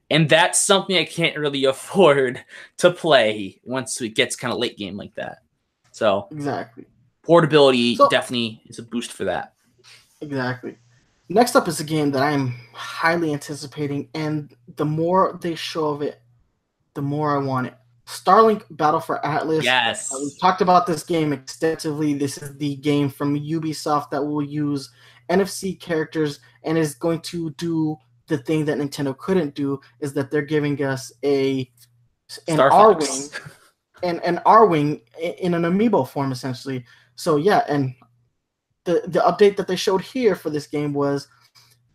and 0.10 0.27
that's 0.30 0.60
something 0.60 0.97
I 0.97 1.06
can't 1.06 1.38
really 1.38 1.65
afford 1.73 2.43
to 2.77 2.91
play 2.91 3.60
once 3.64 3.99
it 4.02 4.10
gets 4.10 4.35
kind 4.35 4.52
of 4.53 4.60
late 4.60 4.77
game 4.77 4.97
like 4.97 5.15
that. 5.15 5.39
So 5.91 6.27
exactly. 6.31 6.85
portability 7.23 7.95
So- 7.95 8.10
definitely 8.10 8.61
is 8.68 8.80
a 8.80 8.84
boost 8.84 9.11
for 9.11 9.23
that. 9.26 9.53
Exactly. 10.22 10.77
Next 11.30 11.56
up 11.56 11.68
is 11.68 11.80
a 11.80 11.84
game 11.84 12.11
that 12.11 12.22
I'm 12.22 12.53
highly 12.73 13.34
anticipating, 13.34 14.10
and 14.14 14.53
the 14.76 14.85
more 14.85 15.38
they 15.41 15.56
show 15.56 15.88
of 15.89 16.02
it, 16.02 16.22
the 16.95 17.01
more 17.01 17.35
I 17.35 17.43
want 17.43 17.67
it. 17.67 17.76
Starlink 18.05 18.63
Battle 18.72 18.99
for 18.99 19.23
Atlas. 19.26 19.63
Yes. 19.63 20.13
Uh, 20.13 20.17
we've 20.22 20.39
talked 20.39 20.61
about 20.61 20.85
this 20.85 21.03
game 21.03 21.34
extensively. 21.34 22.13
This 22.13 22.38
is 22.38 22.57
the 22.57 22.76
game 22.77 23.09
from 23.09 23.39
Ubisoft 23.39 24.09
that 24.11 24.23
will 24.23 24.43
use 24.43 24.91
NFC 25.30 25.80
characters 25.80 26.39
and 26.63 26.77
is 26.77 26.95
going 26.95 27.22
to 27.22 27.51
do 27.51 27.97
the 28.27 28.38
thing 28.39 28.65
that 28.65 28.77
Nintendo 28.77 29.17
couldn't 29.17 29.55
do 29.55 29.80
is 29.99 30.13
that 30.13 30.31
they're 30.31 30.41
giving 30.41 30.81
us 30.84 31.11
a 31.23 31.69
an 32.47 32.55
Star 32.55 32.72
Arwing 32.72 33.39
and 34.03 34.23
an 34.23 34.39
Arwing 34.45 35.01
in 35.39 35.53
an 35.53 35.63
amiibo 35.63 36.07
form 36.07 36.31
essentially. 36.31 36.84
So 37.15 37.38
yeah, 37.38 37.63
and 37.67 37.93
the 38.84 39.03
the 39.07 39.19
update 39.19 39.57
that 39.57 39.67
they 39.67 39.76
showed 39.76 40.01
here 40.01 40.35
for 40.35 40.49
this 40.49 40.67
game 40.67 40.93
was 40.93 41.27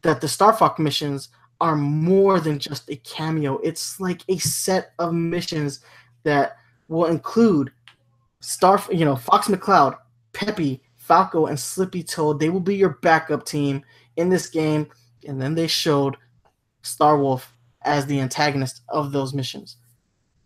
that 0.02 0.20
the 0.20 0.28
Star 0.28 0.52
Fox 0.52 0.78
missions 0.78 1.28
are 1.60 1.76
more 1.76 2.40
than 2.40 2.58
just 2.58 2.90
a 2.90 2.96
cameo. 2.96 3.58
It's 3.58 4.00
like 4.00 4.22
a 4.28 4.38
set 4.38 4.92
of 4.98 5.12
missions 5.12 5.80
that 6.22 6.56
will 6.88 7.06
include 7.06 7.70
Star, 8.40 8.82
you 8.90 9.04
know, 9.04 9.16
Fox 9.16 9.48
McCloud, 9.48 9.98
Peppy, 10.32 10.82
Falco, 10.96 11.46
and 11.46 11.58
Slippy 11.58 12.02
Toad. 12.02 12.40
They 12.40 12.50
will 12.50 12.60
be 12.60 12.76
your 12.76 12.98
backup 13.02 13.44
team 13.44 13.82
in 14.16 14.28
this 14.28 14.48
game. 14.48 14.88
And 15.26 15.40
then 15.40 15.54
they 15.54 15.66
showed 15.66 16.16
Star 16.82 17.18
Wolf 17.18 17.54
as 17.82 18.06
the 18.06 18.20
antagonist 18.20 18.82
of 18.88 19.12
those 19.12 19.34
missions. 19.34 19.76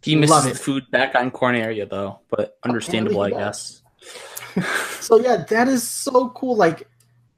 He 0.03 0.17
misses 0.17 0.45
the 0.45 0.55
food 0.55 0.91
back 0.91 1.15
on 1.15 1.31
Corneria 1.31 1.89
though, 1.89 2.21
but 2.29 2.59
understandable, 2.65 3.23
I 3.23 3.31
guess. 3.31 3.83
so 5.01 5.19
yeah, 5.19 5.45
that 5.49 5.67
is 5.67 5.89
so 5.89 6.29
cool. 6.31 6.57
Like 6.57 6.87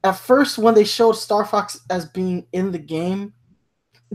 at 0.03 0.17
first, 0.17 0.57
when 0.57 0.73
they 0.73 0.83
showed 0.83 1.13
Star 1.13 1.45
Fox 1.45 1.79
as 1.89 2.05
being 2.05 2.45
in 2.51 2.71
the 2.71 2.79
game 2.79 3.33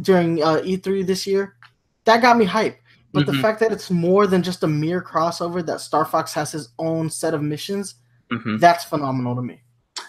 during 0.01 0.43
uh, 0.43 0.60
E3 0.64 1.06
this 1.06 1.27
year, 1.27 1.56
that 2.05 2.23
got 2.23 2.36
me 2.36 2.47
hyped. 2.47 2.77
But 3.12 3.27
the 3.27 3.32
Mhm. 3.32 3.43
fact 3.43 3.60
that 3.60 3.73
it's 3.73 3.90
more 3.90 4.27
than 4.27 4.43
just 4.43 4.62
a 4.62 4.66
mere 4.66 5.02
crossover, 5.02 5.64
that 5.66 5.81
Star 5.81 6.05
Fox 6.06 6.32
has 6.32 6.51
his 6.51 6.70
own 6.78 7.10
set 7.10 7.35
of 7.35 7.43
missions, 7.43 7.97
Mhm. 8.32 8.59
that's 8.59 8.85
phenomenal 8.85 9.36
to 9.36 9.43
me. 9.43 9.60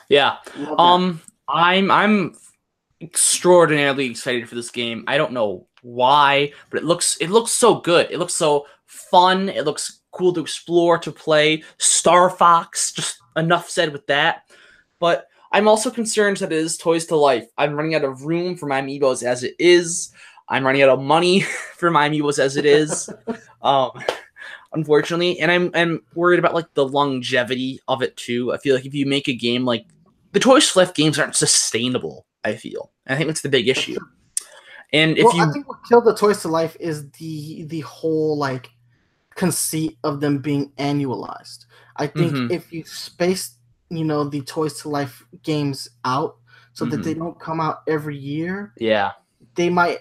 Yeah. 0.07 0.37
Um, 0.77 1.21
I'm 1.49 1.91
I'm 1.91 2.35
extraordinarily 3.01 4.09
excited 4.09 4.47
for 4.47 4.55
this 4.55 4.71
game. 4.71 5.03
I 5.07 5.17
don't 5.17 5.33
know 5.33 5.67
why, 5.81 6.53
but 6.69 6.79
it 6.79 6.85
looks 6.85 7.17
it 7.17 7.29
looks 7.29 7.51
so 7.51 7.75
good. 7.75 8.07
It 8.09 8.17
looks 8.19 8.33
so 8.33 8.65
fun. 8.85 9.49
It 9.49 9.65
looks 9.65 9.99
cool 10.11 10.31
to 10.33 10.39
explore, 10.41 10.97
to 10.99 11.11
play. 11.11 11.63
Star 11.79 12.29
Fox, 12.29 12.91
just 12.93 13.17
enough 13.35 13.69
said 13.69 13.91
with 13.91 14.07
that. 14.07 14.43
But 14.99 15.27
I'm 15.53 15.67
also 15.67 15.89
concerned 15.91 16.37
that 16.37 16.51
it 16.51 16.57
is 16.57 16.77
Toys 16.77 17.05
to 17.05 17.15
Life. 17.15 17.47
I'm 17.57 17.73
running 17.75 17.95
out 17.95 18.03
of 18.03 18.25
room 18.25 18.57
for 18.57 18.65
my 18.65 18.81
amiibos 18.81 19.23
as 19.23 19.43
it 19.43 19.55
is. 19.59 20.11
I'm 20.49 20.65
running 20.65 20.81
out 20.81 20.89
of 20.89 20.99
money 20.99 21.41
for 21.77 21.91
my 21.91 22.09
amiibos 22.09 22.39
as 22.39 22.57
it 22.57 22.65
is. 22.65 23.09
um, 23.61 23.91
unfortunately, 24.73 25.39
and 25.39 25.51
I'm 25.51 25.71
I'm 25.73 26.01
worried 26.15 26.39
about 26.39 26.55
like 26.55 26.73
the 26.73 26.85
longevity 26.85 27.79
of 27.87 28.01
it 28.01 28.17
too. 28.17 28.51
I 28.51 28.57
feel 28.57 28.75
like 28.75 28.85
if 28.85 28.93
you 28.93 29.05
make 29.05 29.27
a 29.27 29.33
game 29.33 29.63
like 29.63 29.85
the 30.33 30.39
Toys 30.39 30.71
to 30.71 30.79
Life 30.79 30.93
games 30.93 31.17
aren't 31.17 31.35
sustainable. 31.35 32.25
I 32.43 32.55
feel. 32.55 32.91
I 33.07 33.15
think 33.15 33.27
that's 33.27 33.41
the 33.41 33.49
big 33.49 33.69
issue. 33.69 33.97
And 34.91 35.17
if 35.17 35.23
well, 35.23 35.35
you 35.35 35.43
I 35.43 35.53
think 35.53 35.67
what 35.69 35.79
killed 35.87 36.05
the 36.05 36.15
Toys 36.15 36.41
to 36.41 36.49
Life 36.49 36.75
is 36.79 37.09
the 37.11 37.63
the 37.65 37.81
whole 37.81 38.37
like 38.37 38.69
conceit 39.35 39.97
of 40.03 40.19
them 40.19 40.39
being 40.39 40.71
annualized. 40.77 41.65
I 41.95 42.07
think 42.07 42.33
Mhm. 42.33 42.51
if 42.51 42.73
you 42.73 42.83
space, 42.83 43.57
you 43.97 44.05
know, 44.05 44.23
the 44.23 44.41
Toys 44.41 44.81
to 44.81 44.89
Life 44.89 45.25
games 45.43 45.87
out 46.05 46.37
so 46.73 46.85
that 46.85 47.01
Mhm. 47.01 47.03
they 47.03 47.13
don't 47.13 47.39
come 47.39 47.59
out 47.59 47.81
every 47.87 48.17
year, 48.17 48.73
yeah, 48.77 49.11
they 49.55 49.69
might 49.69 49.99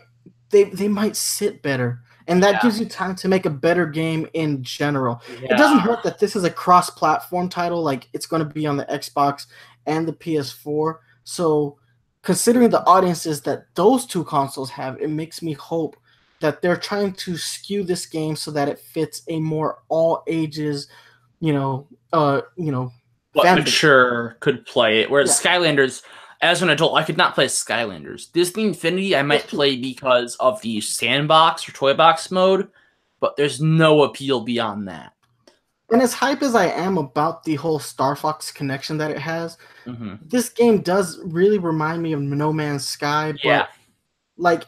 they 0.50 0.64
they 0.64 0.88
might 0.88 1.16
sit 1.16 1.62
better. 1.62 2.00
And 2.28 2.42
that 2.42 2.52
Yeah. 2.54 2.60
gives 2.62 2.78
you 2.78 2.86
time 2.86 3.16
to 3.16 3.28
make 3.28 3.46
a 3.46 3.50
better 3.50 3.84
game 3.86 4.28
in 4.32 4.62
general. 4.62 5.20
yeah. 5.40 5.54
It 5.54 5.58
doesn't 5.58 5.80
hurt 5.80 6.02
that 6.04 6.18
this 6.20 6.36
is 6.36 6.44
a 6.44 6.50
cross-platform 6.50 7.48
title. 7.48 7.82
Like 7.82 8.08
it's 8.12 8.26
going 8.26 8.46
to 8.46 8.54
be 8.54 8.64
on 8.66 8.76
the 8.76 8.84
Xbox 8.84 9.46
and 9.86 10.06
the 10.06 10.12
PS4. 10.12 11.00
So, 11.24 11.78
considering 12.22 12.70
the 12.70 12.84
audiences 12.86 13.40
that 13.42 13.66
those 13.74 14.06
two 14.06 14.22
consoles 14.24 14.70
have, 14.70 15.00
it 15.00 15.10
makes 15.10 15.42
me 15.42 15.52
hope 15.54 15.96
that 16.40 16.62
they're 16.62 16.76
trying 16.76 17.12
to 17.14 17.36
skew 17.36 17.82
this 17.82 18.06
game 18.06 18.36
so 18.36 18.50
that 18.52 18.68
it 18.68 18.78
fits 18.78 19.22
a 19.28 19.40
more 19.40 19.78
all 19.88 20.22
ages, 20.28 20.88
you 21.40 21.52
know, 21.52 21.88
uh, 22.12 22.42
you 22.56 22.70
know, 22.70 22.92
base. 23.34 23.56
mature 23.56 24.36
could 24.40 24.66
play 24.66 25.00
it. 25.00 25.10
Whereas 25.10 25.40
Skylanders, 25.40 26.02
as 26.40 26.62
an 26.62 26.70
adult, 26.70 26.96
I 26.96 27.02
could 27.04 27.16
not 27.16 27.34
play 27.34 27.46
Skylanders. 27.46 28.30
Disney 28.32 28.64
Infinity, 28.66 29.16
I 29.16 29.22
might 29.22 29.46
play 29.46 29.76
because 29.76 30.36
of 30.36 30.60
the 30.62 30.80
sandbox 30.80 31.68
or 31.68 31.72
toy 31.72 31.94
box 31.94 32.30
mode, 32.30 32.68
but 33.20 33.36
there's 33.36 33.60
no 33.60 34.02
appeal 34.02 34.40
beyond 34.40 34.88
that. 34.88 35.12
And 35.90 36.00
as 36.00 36.14
hype 36.14 36.42
as 36.42 36.54
I 36.54 36.66
am 36.66 36.96
about 36.96 37.44
the 37.44 37.54
whole 37.56 37.78
Star 37.78 38.16
Fox 38.16 38.50
connection 38.50 38.96
that 38.98 39.10
it 39.10 39.18
has, 39.18 39.58
hmm 39.84 40.14
this 40.22 40.48
game 40.48 40.80
does 40.80 41.20
really 41.24 41.58
remind 41.58 42.02
me 42.02 42.12
of 42.12 42.20
No 42.20 42.52
Man's 42.52 42.86
Sky. 42.86 43.32
But 43.32 43.44
Yeah, 43.44 43.66
like 44.36 44.64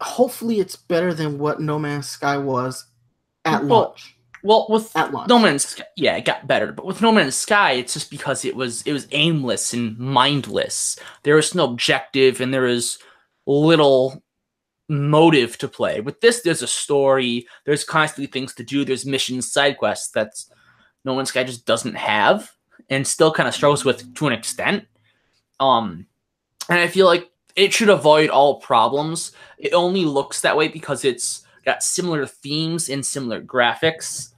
hopefully 0.00 0.60
it's 0.60 0.76
better 0.76 1.14
than 1.14 1.38
what 1.38 1.60
No 1.60 1.78
Man's 1.78 2.08
Sky 2.08 2.36
was 2.36 2.86
at 3.44 3.64
Well, 3.64 3.80
launch. 3.80 4.17
Well, 4.42 4.66
with 4.68 4.94
At 4.96 5.12
launch. 5.12 5.28
No 5.28 5.38
Man's 5.38 5.66
Sky, 5.66 5.84
yeah, 5.96 6.16
it 6.16 6.24
got 6.24 6.46
better, 6.46 6.72
but 6.72 6.86
with 6.86 7.02
No 7.02 7.12
Man's 7.12 7.34
Sky, 7.34 7.72
it's 7.72 7.94
just 7.94 8.10
because 8.10 8.44
it 8.44 8.54
was 8.54 8.82
it 8.82 8.92
was 8.92 9.08
aimless 9.12 9.72
and 9.72 9.98
mindless. 9.98 10.98
There 11.22 11.36
was 11.36 11.54
no 11.54 11.64
objective, 11.64 12.40
and 12.40 12.52
there 12.52 12.62
was 12.62 12.98
little 13.46 14.22
motive 14.88 15.58
to 15.58 15.68
play. 15.68 16.00
With 16.00 16.20
this, 16.20 16.42
there's 16.42 16.62
a 16.62 16.68
story. 16.68 17.46
There's 17.64 17.84
constantly 17.84 18.30
things 18.30 18.54
to 18.54 18.64
do. 18.64 18.84
There's 18.84 19.06
missions, 19.06 19.50
side 19.50 19.78
quests. 19.78 20.10
That's 20.10 20.50
No 21.04 21.16
Man's 21.16 21.30
Sky 21.30 21.44
just 21.44 21.66
doesn't 21.66 21.96
have, 21.96 22.50
and 22.90 23.06
still 23.06 23.32
kind 23.32 23.48
of 23.48 23.54
struggles 23.54 23.84
with 23.84 24.14
to 24.14 24.26
an 24.26 24.32
extent. 24.32 24.86
Um, 25.60 26.06
and 26.68 26.78
I 26.78 26.86
feel 26.86 27.06
like 27.06 27.30
it 27.56 27.72
should 27.72 27.88
avoid 27.88 28.30
all 28.30 28.60
problems. 28.60 29.32
It 29.58 29.72
only 29.72 30.04
looks 30.04 30.42
that 30.42 30.56
way 30.56 30.68
because 30.68 31.04
it's 31.04 31.42
got 31.68 31.82
similar 31.82 32.26
themes 32.26 32.88
and 32.88 33.04
similar 33.04 33.42
graphics. 33.42 34.32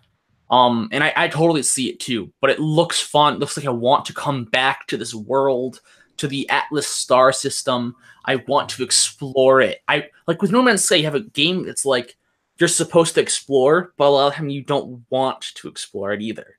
Um, 0.51 0.89
and 0.91 1.05
I, 1.05 1.13
I 1.15 1.29
totally 1.29 1.63
see 1.63 1.89
it 1.89 2.01
too, 2.01 2.33
but 2.41 2.51
it 2.51 2.59
looks 2.59 3.01
fun. 3.01 3.35
It 3.35 3.39
looks 3.39 3.57
like 3.57 3.67
I 3.67 3.71
want 3.71 4.05
to 4.07 4.13
come 4.13 4.45
back 4.47 4.87
to 4.89 4.97
this 4.97 5.15
world, 5.15 5.81
to 6.17 6.27
the 6.27 6.49
Atlas 6.51 6.89
star 6.89 7.33
system. 7.33 7.95
I 8.25 8.37
want 8.37 8.69
to 8.71 8.83
explore 8.83 9.61
it. 9.61 9.79
I 9.87 10.09
like 10.27 10.43
with 10.43 10.51
No 10.51 10.61
Man's 10.63 10.85
Sky, 10.85 10.97
you 10.97 11.05
have 11.05 11.15
a 11.15 11.21
game 11.21 11.65
that's 11.65 11.87
like 11.87 12.17
you're 12.59 12.69
supposed 12.69 13.15
to 13.15 13.21
explore, 13.21 13.95
but 13.97 14.09
a 14.09 14.11
lot 14.11 14.27
of 14.29 14.35
time 14.35 14.51
you 14.51 14.63
don't 14.63 15.05
want 15.09 15.41
to 15.55 15.69
explore 15.69 16.13
it 16.13 16.21
either. 16.21 16.59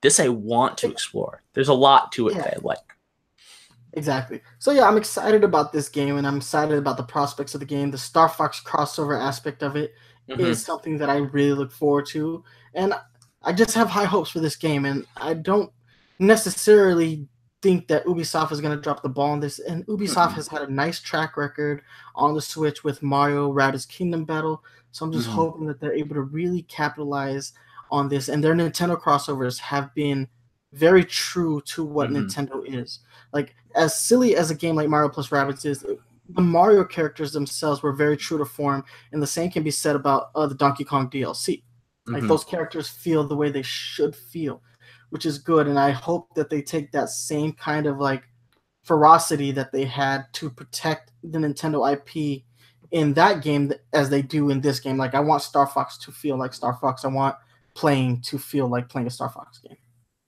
This 0.00 0.18
I 0.18 0.28
want 0.28 0.78
to 0.78 0.90
explore. 0.90 1.42
There's 1.52 1.68
a 1.68 1.74
lot 1.74 2.12
to 2.12 2.28
it 2.28 2.36
Yeah. 2.36 2.42
that 2.42 2.56
I 2.56 2.60
like. 2.62 2.95
Exactly. 3.96 4.42
So 4.58 4.72
yeah, 4.72 4.86
I'm 4.86 4.98
excited 4.98 5.42
about 5.42 5.72
this 5.72 5.88
game 5.88 6.18
and 6.18 6.26
I'm 6.26 6.36
excited 6.36 6.76
about 6.76 6.98
the 6.98 7.02
prospects 7.02 7.54
of 7.54 7.60
the 7.60 7.66
game. 7.66 7.90
The 7.90 7.98
Star 7.98 8.28
Fox 8.28 8.62
crossover 8.62 9.18
aspect 9.18 9.62
of 9.62 9.74
it 9.74 9.94
is 10.28 10.60
Mhm. 10.60 10.64
something 10.64 10.98
that 10.98 11.08
I 11.08 11.16
really 11.16 11.54
look 11.54 11.72
forward 11.72 12.06
to. 12.08 12.44
And 12.74 12.92
I 13.42 13.52
just 13.54 13.74
have 13.74 13.88
high 13.88 14.04
hopes 14.04 14.30
for 14.30 14.40
this 14.40 14.54
game 14.56 14.84
and 14.84 15.06
I 15.16 15.32
don't 15.34 15.72
necessarily 16.18 17.26
think 17.62 17.88
that 17.88 18.04
Ubisoft 18.04 18.52
is 18.52 18.60
going 18.60 18.76
to 18.76 18.82
drop 18.82 19.02
the 19.02 19.08
ball 19.08 19.30
on 19.30 19.40
this. 19.40 19.58
And 19.58 19.86
Ubisoft 19.86 20.32
Mhm. 20.32 20.34
has 20.34 20.48
had 20.48 20.62
a 20.62 20.70
nice 20.70 21.00
track 21.00 21.38
record 21.38 21.82
on 22.14 22.34
the 22.34 22.42
Switch 22.42 22.84
with 22.84 23.02
Mario 23.02 23.50
Rabbids 23.50 23.88
Kingdom 23.88 24.26
Battle. 24.26 24.62
So 24.92 25.06
I'm 25.06 25.12
just 25.12 25.28
Mhm. 25.28 25.32
hoping 25.32 25.66
that 25.68 25.80
they're 25.80 25.92
able 25.94 26.14
to 26.16 26.22
really 26.22 26.62
capitalize 26.62 27.54
on 27.90 28.08
this. 28.08 28.28
And 28.28 28.44
their 28.44 28.54
Nintendo 28.54 29.00
crossovers 29.00 29.58
have 29.58 29.94
been 29.94 30.28
very 30.72 31.04
true 31.04 31.62
to 31.62 31.82
what 31.84 32.10
Mhm. 32.10 32.26
Nintendo 32.28 32.62
is. 32.66 32.98
Like 33.32 33.54
as 33.76 33.98
silly 33.98 34.36
as 34.36 34.50
a 34.50 34.54
game 34.54 34.74
like 34.74 34.88
Mario 34.88 35.08
plus 35.08 35.28
Rabbids 35.28 35.64
is, 35.66 35.84
the 36.30 36.40
Mario 36.40 36.84
characters 36.84 37.32
themselves 37.32 37.82
were 37.82 37.92
very 37.92 38.16
true 38.16 38.38
to 38.38 38.44
form, 38.44 38.84
and 39.12 39.22
the 39.22 39.26
same 39.26 39.50
can 39.50 39.62
be 39.62 39.70
said 39.70 39.94
about 39.94 40.30
uh, 40.34 40.46
the 40.46 40.54
Donkey 40.54 40.84
Kong 40.84 41.08
DLC. 41.08 41.62
Like 42.08 42.22
Mhm. 42.22 42.28
those 42.28 42.44
characters 42.44 42.88
feel 42.88 43.26
the 43.26 43.36
way 43.36 43.50
they 43.50 43.62
should 43.62 44.14
feel, 44.14 44.62
which 45.10 45.26
is 45.26 45.38
good. 45.38 45.66
And 45.68 45.78
I 45.78 45.90
hope 45.90 46.34
that 46.34 46.50
they 46.50 46.62
take 46.62 46.92
that 46.92 47.10
same 47.10 47.52
kind 47.52 47.86
of 47.86 47.98
like 47.98 48.24
ferocity 48.82 49.50
that 49.52 49.72
they 49.72 49.84
had 49.84 50.26
to 50.34 50.48
protect 50.50 51.12
the 51.24 51.38
Nintendo 51.38 51.92
IP 51.92 52.44
in 52.92 53.12
that 53.14 53.42
game 53.42 53.72
as 53.92 54.08
they 54.08 54.22
do 54.22 54.50
in 54.50 54.60
this 54.60 54.78
game. 54.78 54.96
Like 54.96 55.14
I 55.14 55.20
want 55.20 55.42
Star 55.42 55.66
Fox 55.66 55.98
to 55.98 56.12
feel 56.12 56.36
like 56.36 56.54
Star 56.54 56.74
Fox. 56.80 57.04
I 57.04 57.08
want 57.08 57.34
playing 57.74 58.20
to 58.22 58.38
feel 58.38 58.68
like 58.68 58.88
playing 58.88 59.08
a 59.08 59.10
Star 59.10 59.28
Fox 59.28 59.58
game. 59.58 59.76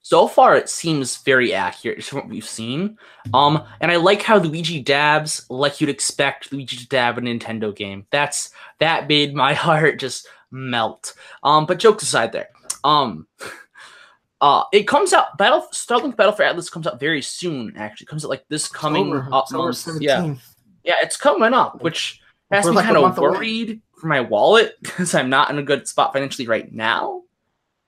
So 0.09 0.26
far, 0.26 0.56
it 0.56 0.70
seems 0.70 1.18
very 1.18 1.52
accurate 1.52 2.02
to 2.02 2.16
what 2.16 2.30
we've 2.30 2.43
seen. 2.43 2.97
Um, 3.35 3.62
and 3.82 3.93
I 3.93 3.97
like 3.97 4.22
how 4.22 4.39
Luigi 4.39 4.80
dabs 4.80 5.44
like 5.51 5.82
you'd 5.82 5.90
expect 5.90 6.51
Luigi 6.51 6.78
to 6.78 6.89
dab 6.89 7.18
a 7.18 7.20
Nintendo 7.20 7.76
game. 7.76 8.06
That's 8.10 8.51
that 8.78 9.06
made 9.06 9.35
my 9.35 9.52
heart 9.66 9.98
just 9.98 10.26
melt. 10.51 11.12
Um, 11.43 11.66
but 11.66 11.78
jokes 11.78 12.05
aside, 12.05 12.32
there. 12.32 12.48
Um, 12.85 13.26
uh, 14.40 14.62
it 14.72 14.89
comes 14.89 15.12
out 15.12 15.36
Battle 15.36 15.66
Starlink 15.74 16.16
Battle 16.16 16.32
for 16.32 16.43
Atlas 16.43 16.70
comes 16.70 16.86
out 16.86 16.98
very 16.98 17.20
soon. 17.20 17.74
Actually, 17.76 18.06
it 18.06 18.09
comes 18.09 18.24
out 18.24 18.30
like 18.30 18.48
this 18.48 18.66
coming 18.66 19.14
up 19.14 19.30
October 19.30 19.64
month. 19.64 19.89
Yeah, 20.01 20.22
17th. 20.22 20.40
yeah, 20.85 20.94
it's 21.02 21.18
coming 21.18 21.52
up, 21.52 21.82
which 21.82 22.22
has 22.51 22.64
We're 22.64 22.70
me 22.70 22.76
like 22.76 22.86
kind 22.86 22.97
of 22.97 23.02
month 23.02 23.18
away. 23.18 23.28
worried 23.28 23.82
for 24.01 24.06
my 24.06 24.22
wallet 24.22 24.78
because 24.80 25.14
I'm 25.14 25.28
not 25.28 25.51
in 25.51 25.59
a 25.59 25.62
good 25.62 25.86
spot 25.86 26.14
financially 26.14 26.48
right 26.48 26.72
now. 26.72 27.24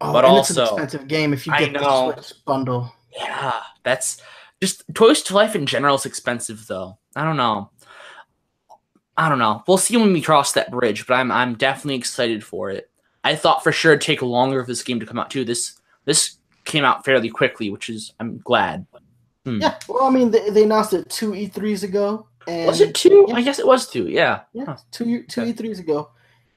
Oh, 0.00 0.12
But 0.12 0.24
and 0.24 0.36
it's 0.38 0.50
also- 0.56 0.76
an 0.76 0.82
expensive 0.84 1.08
game 1.08 1.32
if 1.32 1.46
you 1.46 1.52
get 1.58 1.72
the 1.74 2.12
Switch 2.14 2.32
bundle. 2.44 2.92
Yeah, 3.16 3.60
that's 3.82 4.20
just 4.62 4.82
Toys 4.94 5.22
to 5.22 5.34
Life 5.34 5.54
in 5.56 5.66
general 5.66 5.96
is 5.96 6.06
expensive 6.06 6.66
though. 6.66 6.98
I 7.16 7.24
don't 7.24 7.36
know. 7.36 7.70
I 9.16 9.28
don't 9.28 9.38
know. 9.38 9.62
We'll 9.66 9.78
see 9.78 9.96
when 9.96 10.12
we 10.12 10.22
cross 10.22 10.52
that 10.52 10.70
bridge, 10.70 11.06
but 11.06 11.14
I'm 11.14 11.30
I'm 11.30 11.54
definitely 11.54 11.96
excited 11.96 12.42
for 12.44 12.70
it. 12.70 12.90
I 13.24 13.34
thought 13.34 13.62
for 13.62 13.72
sure 13.72 13.92
it'd 13.92 14.00
take 14.02 14.22
longer 14.22 14.62
for 14.62 14.68
this 14.70 14.82
game 14.82 15.00
to 15.00 15.06
come 15.06 15.18
out 15.18 15.30
too. 15.30 15.44
This 15.44 15.78
this 16.06 16.36
came 16.64 16.84
out 16.84 17.04
fairly 17.04 17.28
quickly, 17.28 17.70
which 17.70 17.90
is 17.90 18.12
I'm 18.20 18.38
glad. 18.38 18.86
Hmm. 19.44 19.60
Yeah, 19.60 19.78
well, 19.88 20.04
I 20.04 20.10
mean, 20.10 20.30
they, 20.30 20.50
they 20.50 20.64
announced 20.64 20.92
it 20.94 21.08
two 21.10 21.32
E3s 21.32 21.82
ago, 21.82 22.26
and 22.46 22.66
Was 22.66 22.80
it 22.80 22.94
two? 22.94 23.26
yeah. 23.28 23.34
I 23.34 23.42
guess 23.42 23.58
it 23.58 23.66
was 23.66 23.88
two. 23.88 24.06
Yeah. 24.08 24.40
Yeah, 24.52 24.76
two 24.90 25.24
two 25.24 25.42
Okay. 25.42 25.52
E3s 25.52 25.80
ago. 25.80 26.10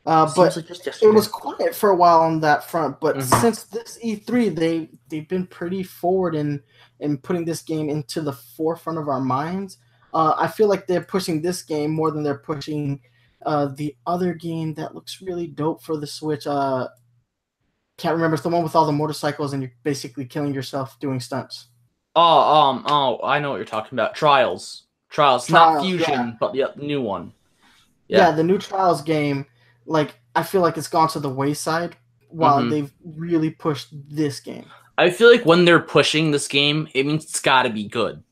Uh, 0.06 0.30
but 0.36 0.56
like 0.58 0.68
just 0.68 1.02
it 1.02 1.14
was 1.14 1.30
quiet 1.30 1.74
for 1.74 1.90
a 1.92 1.96
while 1.96 2.20
on 2.22 2.42
that 2.42 2.70
front. 2.70 3.00
But 3.00 3.16
Mhm. 3.18 3.42
since 3.42 3.64
this 3.64 3.98
E3, 4.04 4.50
they 4.50 4.90
they've 5.10 5.28
been 5.30 5.48
pretty 5.48 5.82
forward 5.84 6.36
in 6.36 6.62
in 7.00 7.18
putting 7.18 7.46
this 7.46 7.62
game 7.62 7.90
into 7.90 8.22
the 8.22 8.34
forefront 8.34 9.00
of 9.00 9.08
our 9.08 9.22
minds. 9.22 9.78
Uh, 10.14 10.34
I 10.38 10.48
feel 10.48 10.68
like 10.68 10.88
they're 10.88 11.02
pushing 11.04 11.42
this 11.42 11.64
game 11.64 11.92
more 11.92 12.12
than 12.12 12.22
they're 12.24 12.38
pushing 12.38 13.02
uh, 13.46 13.68
the 13.76 13.96
other 14.06 14.34
game 14.34 14.74
that 14.76 14.94
looks 14.96 15.22
really 15.22 15.48
dope 15.48 15.82
for 15.84 15.98
the 15.98 16.08
Switch. 16.08 16.48
Uh, 16.48 16.88
can't 17.98 18.16
remember. 18.16 18.36
It's 18.36 18.44
the 18.44 18.50
one 18.50 18.64
with 18.64 18.76
all 18.76 18.86
the 18.86 18.92
motorcycles 18.92 19.54
and 19.54 19.62
you're 19.64 19.72
basically 19.84 20.26
killing 20.26 20.54
yourself 20.54 20.98
doing 21.00 21.20
stunts. 21.20 21.68
Oh, 22.16 22.22
um, 22.56 22.84
oh, 22.88 23.20
I 23.24 23.40
know 23.40 23.50
what 23.52 23.56
you're 23.58 23.66
talking 23.66 23.98
about. 23.98 24.16
Trials, 24.16 24.84
Trials, 25.10 25.50
not 25.50 25.82
Fusion, 25.82 26.14
yeah. 26.14 26.32
but 26.40 26.54
the 26.54 26.72
new 26.78 27.02
one. 27.02 27.34
yeah. 28.08 28.30
Yeah. 28.30 28.32
the 28.32 28.44
new 28.44 28.58
Trials 28.58 29.02
game, 29.02 29.46
like 29.86 30.16
I 30.36 30.44
feel 30.44 30.62
like 30.62 30.78
it's 30.78 30.88
gone 30.88 31.10
to 31.10 31.20
the 31.20 31.30
wayside 31.30 31.96
while 32.30 32.62
Mhm. 32.62 32.70
they've 32.70 32.92
really 33.06 33.52
pushed 33.52 33.90
this 34.10 34.40
game. 34.40 34.66
I 34.98 35.10
feel 35.10 35.30
like 35.32 35.46
when 35.46 35.66
they're 35.66 35.80
pushing 35.80 36.32
this 36.32 36.48
game, 36.48 36.88
it 36.94 37.06
means 37.06 37.26
it's 37.26 37.40
got 37.40 37.64
to 37.64 37.70
be 37.70 37.88
good. 37.88 38.24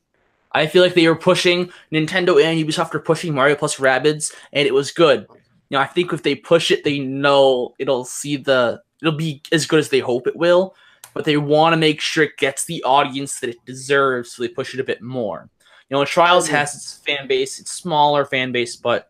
I 0.52 0.66
feel 0.66 0.82
like 0.82 0.94
they 0.94 1.08
were 1.08 1.16
pushing 1.16 1.70
Nintendo 1.92 2.42
and 2.42 2.58
Ubisoft 2.58 2.94
are 2.94 3.00
pushing 3.00 3.34
Mario 3.34 3.54
plus 3.56 3.76
Rabbids, 3.76 4.34
and 4.52 4.66
it 4.66 4.74
was 4.74 4.90
good. 4.92 5.26
You 5.30 5.78
know, 5.78 5.80
I 5.80 5.86
think 5.86 6.12
if 6.12 6.22
they 6.22 6.34
push 6.34 6.70
it, 6.70 6.84
they 6.84 6.98
know 6.98 7.74
it'll 7.78 8.04
see 8.04 8.36
the 8.36 8.82
it'll 9.00 9.16
be 9.16 9.42
as 9.50 9.66
good 9.66 9.78
as 9.80 9.88
they 9.88 10.00
hope 10.00 10.26
it 10.26 10.36
will. 10.36 10.74
But 11.14 11.24
they 11.24 11.36
want 11.36 11.72
to 11.74 11.76
make 11.76 12.00
sure 12.00 12.24
it 12.24 12.38
gets 12.38 12.64
the 12.64 12.82
audience 12.84 13.40
that 13.40 13.50
it 13.50 13.64
deserves, 13.66 14.32
so 14.32 14.42
they 14.42 14.48
push 14.48 14.72
it 14.74 14.80
a 14.80 14.84
bit 14.84 15.02
more. 15.02 15.48
You 15.88 15.96
know, 15.96 16.04
Trials 16.04 16.48
has 16.48 16.74
its 16.74 16.94
fan 17.04 17.28
base, 17.28 17.58
it's 17.60 17.70
smaller 17.70 18.24
fan 18.24 18.50
base, 18.52 18.76
but 18.76 19.08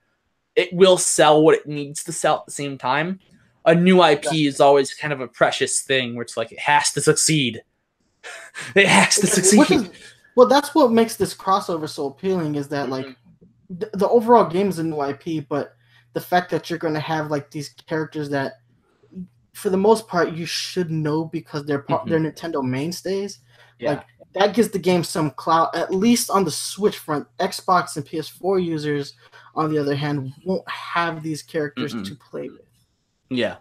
it 0.57 0.73
will 0.73 0.97
sell 0.99 1.43
what 1.43 1.55
it 1.55 1.67
needs 1.67 2.05
to 2.05 2.13
sell 2.13 2.37
at 2.39 2.47
the 2.47 2.53
same 2.53 2.77
time. 2.79 3.19
A 3.65 3.75
new 3.75 4.03
IP 4.03 4.27
is 4.35 4.61
always 4.61 4.93
kind 4.93 5.13
of 5.13 5.21
a 5.21 5.29
precious 5.29 5.83
thing 5.83 6.15
where 6.15 6.23
it's 6.23 6.37
like 6.37 6.53
it 6.53 6.59
has 6.59 6.93
to 6.93 7.01
succeed. 7.01 7.63
it 8.75 8.87
has 8.87 9.17
to 9.17 9.27
succeed. 9.27 9.71
is- 9.71 9.91
well, 10.35 10.47
that's 10.49 10.75
what 10.75 10.91
makes 10.93 11.17
this 11.17 11.35
crossover 11.35 11.89
so 11.89 12.07
appealing 12.07 12.55
is 12.55 12.67
that 12.69 12.89
like 12.89 13.07
Mhm. 13.07 13.17
the, 13.71 13.91
the 13.95 14.09
overall 14.09 14.45
game 14.47 14.69
is 14.69 14.79
a 14.79 14.83
new 14.85 15.01
IP, 15.03 15.47
but 15.49 15.75
the 16.15 16.21
fact 16.21 16.51
that 16.51 16.69
you're 16.71 16.79
going 16.79 16.95
to 16.95 17.01
have 17.01 17.31
like 17.31 17.51
these 17.51 17.71
characters 17.87 18.29
that, 18.31 18.55
for 19.53 19.69
the 19.71 19.77
most 19.77 20.09
part, 20.09 20.33
you 20.33 20.47
should 20.47 20.91
know 20.91 21.25
because 21.27 21.65
they're 21.67 21.83
part, 21.83 22.07
Mhm. 22.07 22.09
they're 22.09 22.21
Nintendo 22.21 22.63
mainstays. 22.65 23.41
Yeah. 23.79 23.91
Like 23.91 24.07
that 24.35 24.55
gives 24.55 24.71
the 24.71 24.79
game 24.79 25.05
some 25.05 25.31
clout, 25.33 25.75
at 25.77 25.95
least 25.95 26.31
on 26.31 26.45
the 26.45 26.51
Switch 26.51 26.97
front. 26.99 27.27
Xbox 27.39 27.97
and 27.97 28.07
PS4 28.07 28.59
users, 28.59 29.15
on 29.55 29.71
the 29.73 29.79
other 29.79 29.95
hand, 29.95 30.33
won't 30.45 30.69
have 30.69 31.23
these 31.23 31.43
characters 31.43 31.95
Mm-mm. 31.95 32.07
to 32.09 32.15
play 32.17 32.49
with. 32.49 32.63
yeah. 33.31 33.57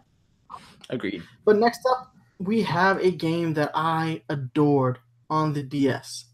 Agreed. 0.90 1.24
But 1.46 1.58
next 1.58 1.80
up, 1.90 2.12
we 2.40 2.62
have 2.64 2.98
a 3.00 3.12
game 3.12 3.54
that 3.54 3.72
I 3.74 4.22
adored 4.30 5.00
on 5.30 5.54
the 5.54 5.64
DS. 5.64 6.26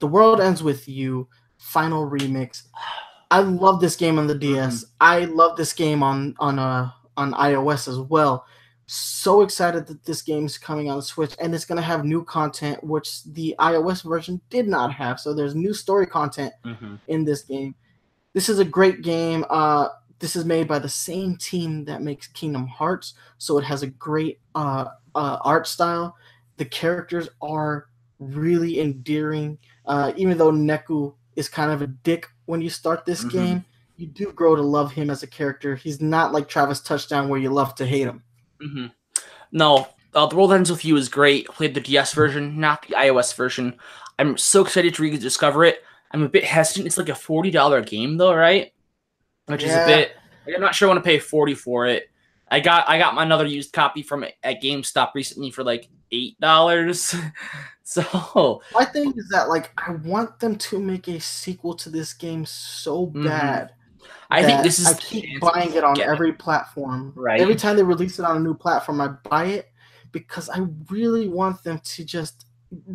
The 0.00 0.06
World 0.06 0.40
Ends 0.40 0.62
With 0.62 0.88
You 0.88 1.28
Final 1.58 2.08
Remix. 2.08 2.62
I 3.30 3.40
love 3.40 3.80
this 3.80 3.96
game 3.96 4.18
on 4.18 4.26
the 4.26 4.34
DS. 4.34 4.86
I 5.00 5.26
love 5.26 5.56
this 5.58 5.72
game 5.74 6.02
on 6.02 6.34
on 6.38 6.58
uh 6.58 6.90
on 7.18 7.32
iOS 7.34 7.86
as 7.88 7.98
well. 7.98 8.46
So 8.86 9.42
excited 9.42 9.86
that 9.88 10.04
this 10.06 10.22
game 10.22 10.46
is 10.46 10.56
coming 10.56 10.88
on 10.90 11.02
Switch 11.02 11.34
and 11.38 11.54
it's 11.54 11.66
gonna 11.66 11.82
have 11.82 12.06
new 12.06 12.24
content 12.24 12.82
which 12.82 13.24
the 13.24 13.54
iOS 13.58 14.02
version 14.08 14.40
did 14.48 14.66
not 14.68 14.90
have. 14.94 15.20
So 15.20 15.34
there's 15.34 15.54
new 15.54 15.74
story 15.74 16.06
content 16.06 16.54
Mm-hmm. 16.64 16.94
in 17.08 17.24
this 17.26 17.42
game. 17.42 17.74
This 18.38 18.48
is 18.48 18.60
a 18.60 18.64
great 18.64 19.02
game. 19.02 19.44
Uh, 19.50 19.88
this 20.20 20.36
is 20.36 20.44
made 20.44 20.68
by 20.68 20.78
the 20.78 20.88
same 20.88 21.34
team 21.38 21.84
that 21.86 22.02
makes 22.02 22.28
Kingdom 22.28 22.68
Hearts, 22.68 23.14
so 23.38 23.58
it 23.58 23.64
has 23.64 23.82
a 23.82 23.88
great 23.88 24.38
uh, 24.54 24.84
uh, 25.16 25.38
art 25.42 25.66
style. 25.66 26.14
The 26.56 26.64
characters 26.64 27.28
are 27.42 27.88
really 28.20 28.78
endearing. 28.78 29.58
Uh, 29.86 30.12
even 30.14 30.38
though 30.38 30.52
Neku 30.52 31.16
is 31.34 31.48
kind 31.48 31.72
of 31.72 31.82
a 31.82 31.88
dick 31.88 32.28
when 32.46 32.60
you 32.60 32.70
start 32.70 33.04
this 33.04 33.24
Mhm. 33.24 33.30
game, 33.32 33.64
you 33.96 34.06
do 34.06 34.30
grow 34.30 34.54
to 34.54 34.62
love 34.62 34.92
him 34.92 35.10
as 35.10 35.24
a 35.24 35.26
character. 35.26 35.74
He's 35.74 36.00
not 36.00 36.32
like 36.32 36.48
Travis 36.48 36.78
Touchdown 36.78 37.28
where 37.28 37.40
you 37.40 37.50
love 37.50 37.74
to 37.74 37.84
hate 37.84 38.06
him. 38.06 38.22
Mm-hmm. 38.62 38.86
No, 39.50 39.88
uh, 40.14 40.26
The 40.26 40.36
World 40.36 40.52
Ends 40.52 40.70
With 40.70 40.84
You 40.84 40.96
is 40.96 41.08
great. 41.08 41.48
Played 41.48 41.74
the 41.74 41.80
DS 41.80 42.12
version, 42.14 42.60
not 42.60 42.86
the 42.86 42.94
iOS 42.94 43.34
version. 43.34 43.74
I'm 44.16 44.36
so 44.38 44.62
excited 44.62 44.94
to 44.94 45.02
rediscover 45.02 45.64
it. 45.64 45.82
I'm 46.10 46.22
a 46.22 46.28
bit 46.28 46.44
hesitant. 46.44 46.86
It's 46.86 46.98
like 46.98 47.08
a 47.08 47.12
$40 47.12 47.86
game 47.86 48.16
though, 48.16 48.34
right? 48.34 48.72
Which 49.46 49.62
is 49.62 49.74
a 49.74 49.84
bit 49.86 50.12
like, 50.46 50.56
I'm 50.56 50.60
not 50.62 50.74
sure 50.74 50.88
I 50.88 50.92
want 50.92 51.02
to 51.04 51.08
pay 51.08 51.18
40 51.18 51.54
for 51.54 51.86
it. 51.86 52.10
I 52.50 52.60
got 52.60 52.88
I 52.88 52.98
got 52.98 53.14
my 53.14 53.22
another 53.24 53.44
used 53.46 53.72
copy 53.72 54.02
from 54.02 54.24
at 54.24 54.62
GameStop 54.62 55.10
recently 55.14 55.50
for 55.50 55.62
like 55.62 55.88
eight 56.12 56.40
dollars. 56.40 57.14
so 57.82 58.62
My 58.74 58.84
thing 58.86 59.12
is 59.16 59.28
that 59.28 59.48
like 59.50 59.70
I 59.76 59.92
want 59.92 60.38
them 60.40 60.56
to 60.56 60.78
make 60.78 61.08
a 61.08 61.20
sequel 61.20 61.74
to 61.74 61.90
this 61.90 62.14
game 62.14 62.46
so 62.46 63.08
Mhm. 63.08 63.24
bad. 63.24 63.74
I 64.30 64.42
think 64.42 64.62
this 64.62 64.78
is 64.78 64.86
I 64.86 64.94
keep 64.94 65.40
buying 65.40 65.74
it 65.74 65.84
on 65.84 65.94
get 65.94 66.08
it. 66.08 66.12
every 66.12 66.32
platform. 66.32 67.12
Right. 67.16 67.40
Every 67.40 67.54
time 67.54 67.76
they 67.76 67.82
release 67.82 68.18
it 68.18 68.24
on 68.24 68.36
a 68.36 68.40
new 68.40 68.54
platform, 68.54 69.00
I 69.00 69.08
buy 69.28 69.46
it 69.46 69.70
because 70.12 70.48
I 70.48 70.66
really 70.90 71.28
want 71.28 71.62
them 71.62 71.80
to 71.82 72.04
just 72.04 72.46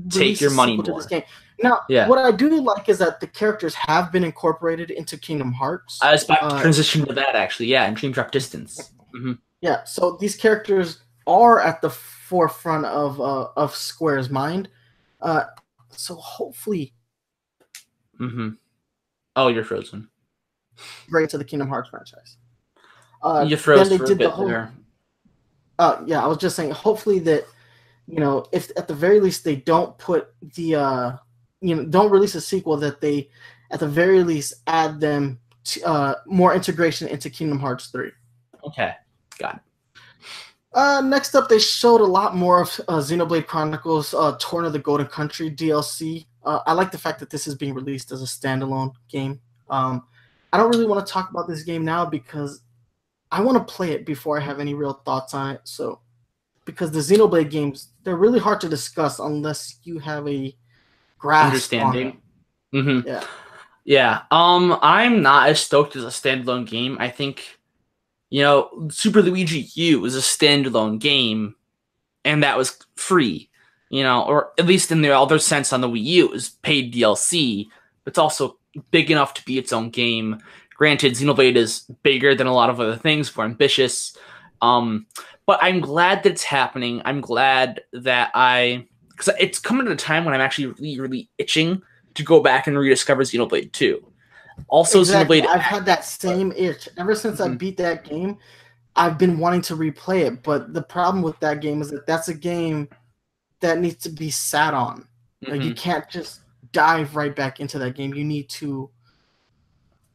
Take 0.09 0.39
your 0.39 0.51
money 0.51 0.73
sequel 0.73 0.83
to 0.85 0.93
this 0.93 1.07
game. 1.07 1.23
Now, 1.63 1.79
Yeah. 1.87 2.07
what 2.09 2.19
I 2.19 2.31
do 2.31 2.49
like 2.61 2.89
is 2.89 2.97
that 2.99 3.19
the 3.21 3.27
characters 3.27 3.73
have 3.73 4.11
been 4.11 4.23
incorporated 4.23 4.91
into 4.91 5.17
Kingdom 5.17 5.53
Hearts. 5.53 5.97
I 6.01 6.11
was 6.11 6.25
about 6.25 6.49
to 6.49 6.55
Uh, 6.57 6.61
transition 6.61 7.05
to 7.05 7.13
that 7.13 7.35
actually. 7.35 7.67
Yeah, 7.67 7.85
and 7.85 7.95
Dream 7.95 8.11
Drop 8.11 8.31
Distance. 8.31 8.91
hmm 9.13 9.33
yeah, 9.61 9.85
so 9.85 10.17
these 10.19 10.35
characters 10.35 11.03
are 11.25 11.61
at 11.61 11.81
the 11.81 11.89
forefront 11.89 12.85
of 12.85 13.21
uh, 13.21 13.47
of 13.55 13.73
Square's 13.73 14.29
mind. 14.29 14.69
Uh, 15.21 15.45
so 15.91 16.15
hopefully, 16.15 16.93
Mm-hmm. 18.19 18.49
Oh, 19.37 19.47
you're 19.47 19.63
frozen. 19.63 20.09
great 21.09 21.29
to 21.29 21.37
the 21.37 21.45
Kingdom 21.45 21.69
Hearts 21.69 21.89
franchise. 21.89 22.37
Uh, 23.21 23.45
you 23.47 23.55
froze 23.55 23.87
then 23.89 23.97
for 23.97 24.05
they 24.05 24.13
a 24.13 24.15
did 24.15 24.17
the 24.17 24.25
bit 24.25 24.33
whole 24.33 24.47
there. 24.47 24.73
Uh, 25.79 26.03
yeah, 26.05 26.21
I 26.23 26.27
was 26.27 26.37
just 26.37 26.55
saying. 26.57 26.71
Hopefully 26.71 27.19
that, 27.19 27.45
you 28.05 28.19
know, 28.19 28.45
if 28.51 28.69
at 28.77 28.87
the 28.87 28.93
very 28.93 29.19
least 29.21 29.43
they 29.45 29.55
don't 29.55 29.97
put 29.97 30.33
the, 30.55 30.75
uh, 30.75 31.17
you 31.63 31.75
know, 31.75 31.85
don't 31.85 32.11
release 32.11 32.35
a 32.35 32.41
sequel 32.41 32.77
that 32.77 33.01
they, 33.01 33.29
at 33.71 33.79
the 33.79 33.87
very 33.87 34.21
least, 34.23 34.53
add 34.67 34.99
them 34.99 35.39
to, 35.63 35.81
uh, 35.83 36.15
more 36.27 36.53
integration 36.53 37.07
into 37.07 37.29
Kingdom 37.29 37.57
Hearts 37.57 37.87
three. 37.87 38.11
Okay, 38.67 38.93
got 39.39 39.55
it. 39.55 39.61
Uh, 40.73 41.01
next 41.01 41.35
up, 41.35 41.47
they 41.47 41.59
showed 41.59 42.01
a 42.01 42.05
lot 42.05 42.35
more 42.35 42.61
of 42.61 42.81
uh, 42.87 42.97
Xenoblade 42.97 43.47
Chronicles 43.47 44.13
uh, 44.13 44.35
Torna 44.39 44.69
the 44.69 44.79
Golden 44.79 45.07
Country 45.07 45.49
DLC. 45.49 46.25
Uh, 46.43 46.59
I 46.65 46.73
like 46.73 46.91
the 46.91 46.97
fact 46.97 47.19
that 47.19 47.29
this 47.29 47.47
is 47.47 47.55
being 47.55 47.73
released 47.73 48.11
as 48.11 48.21
a 48.21 48.25
standalone 48.25 48.93
game. 49.07 49.39
Um, 49.69 50.03
I 50.51 50.57
don't 50.57 50.69
really 50.69 50.87
want 50.87 51.05
to 51.05 51.11
talk 51.11 51.29
about 51.29 51.47
this 51.47 51.63
game 51.63 51.85
now 51.85 52.05
because 52.05 52.61
I 53.31 53.41
want 53.41 53.65
to 53.65 53.73
play 53.73 53.91
it 53.91 54.05
before 54.05 54.37
I 54.37 54.43
have 54.43 54.59
any 54.59 54.73
real 54.73 54.93
thoughts 55.05 55.33
on 55.33 55.55
it. 55.55 55.61
So, 55.63 56.01
because 56.65 56.91
the 56.91 56.99
Xenoblade 56.99 57.51
games, 57.51 57.89
they're 58.03 58.15
really 58.15 58.39
hard 58.39 58.59
to 58.61 58.69
discuss 58.69 59.19
unless 59.19 59.79
you 59.83 59.99
have 59.99 60.27
a 60.27 60.55
grasp 61.23 61.47
Understanding. 61.73 62.19
On 62.71 62.83
them. 62.83 63.01
hmm 63.01 63.07
Yeah. 63.07 63.23
Yeah. 63.85 64.21
Um, 64.29 64.77
I'm 64.81 65.21
not 65.21 65.49
as 65.49 65.61
stoked 65.61 65.95
as 65.95 66.03
a 66.03 66.07
standalone 66.07 66.67
game. 66.67 66.97
I 66.99 67.09
think, 67.09 67.57
you 68.29 68.41
know, 68.41 68.89
Super 68.91 69.21
Luigi 69.21 69.67
U 69.75 70.01
was 70.01 70.15
a 70.15 70.19
standalone 70.19 70.99
game, 70.99 71.55
and 72.25 72.43
that 72.43 72.57
was 72.57 72.77
free. 72.95 73.49
You 73.89 74.03
know, 74.03 74.23
or 74.23 74.51
at 74.57 74.65
least 74.65 74.91
in 74.91 75.01
the 75.01 75.15
other 75.15 75.39
sense 75.39 75.71
on 75.71 75.81
the 75.81 75.89
Wii 75.89 76.03
U, 76.03 76.25
it 76.25 76.31
was 76.31 76.49
paid 76.49 76.93
DLC. 76.93 77.67
But 78.03 78.11
it's 78.11 78.17
also 78.17 78.57
big 78.91 79.11
enough 79.11 79.33
to 79.35 79.45
be 79.45 79.57
its 79.57 79.71
own 79.71 79.91
game. 79.91 80.39
Granted, 80.75 81.13
Xenoblade 81.13 81.55
is 81.55 81.85
bigger 82.01 82.33
than 82.35 82.47
a 82.47 82.53
lot 82.53 82.69
of 82.69 82.79
other 82.79 82.95
things, 82.97 83.35
more 83.37 83.45
ambitious. 83.45 84.17
Um, 84.61 85.05
but 85.45 85.59
I'm 85.61 85.79
glad 85.79 86.23
that 86.23 86.31
it's 86.31 86.43
happening. 86.43 87.01
I'm 87.05 87.21
glad 87.21 87.81
that 87.93 88.31
I, 88.33 88.87
because 89.15 89.33
it's 89.39 89.59
coming 89.59 89.87
at 89.87 89.93
a 89.93 89.95
time 89.95 90.25
when 90.25 90.33
I'm 90.33 90.41
actually 90.41 90.67
really, 90.67 90.99
really 90.99 91.29
itching 91.37 91.81
to 92.15 92.23
go 92.23 92.41
back 92.41 92.67
and 92.67 92.77
rediscover 92.77 93.23
Xenoblade 93.23 93.71
2. 93.71 94.05
Also, 94.67 94.99
Exactly. 94.99 95.41
Xenoblade. 95.41 95.47
I've 95.47 95.61
had 95.61 95.85
that 95.85 96.05
same 96.05 96.51
itch 96.55 96.89
ever 96.97 97.15
since 97.15 97.39
I 97.39 97.47
Mhm. 97.49 97.57
beat 97.57 97.77
that 97.77 98.03
game. 98.03 98.37
I've 98.95 99.17
been 99.17 99.39
wanting 99.39 99.61
to 99.63 99.75
replay 99.75 100.25
it, 100.27 100.43
but 100.43 100.73
the 100.73 100.83
problem 100.83 101.23
with 101.23 101.39
that 101.39 101.61
game 101.61 101.81
is 101.81 101.89
that 101.89 102.05
that's 102.05 102.27
a 102.27 102.33
game 102.33 102.87
that 103.61 103.79
needs 103.79 104.03
to 104.03 104.09
be 104.09 104.29
sat 104.29 104.73
on. 104.73 105.07
Like 105.41 105.63
you 105.63 105.71
Mhm. 105.71 105.77
can't 105.77 106.09
just 106.09 106.41
dive 106.71 107.15
right 107.15 107.35
back 107.35 107.59
into 107.59 107.79
that 107.79 107.95
game. 107.95 108.13
You 108.13 108.23
need 108.23 108.49
to 108.49 108.89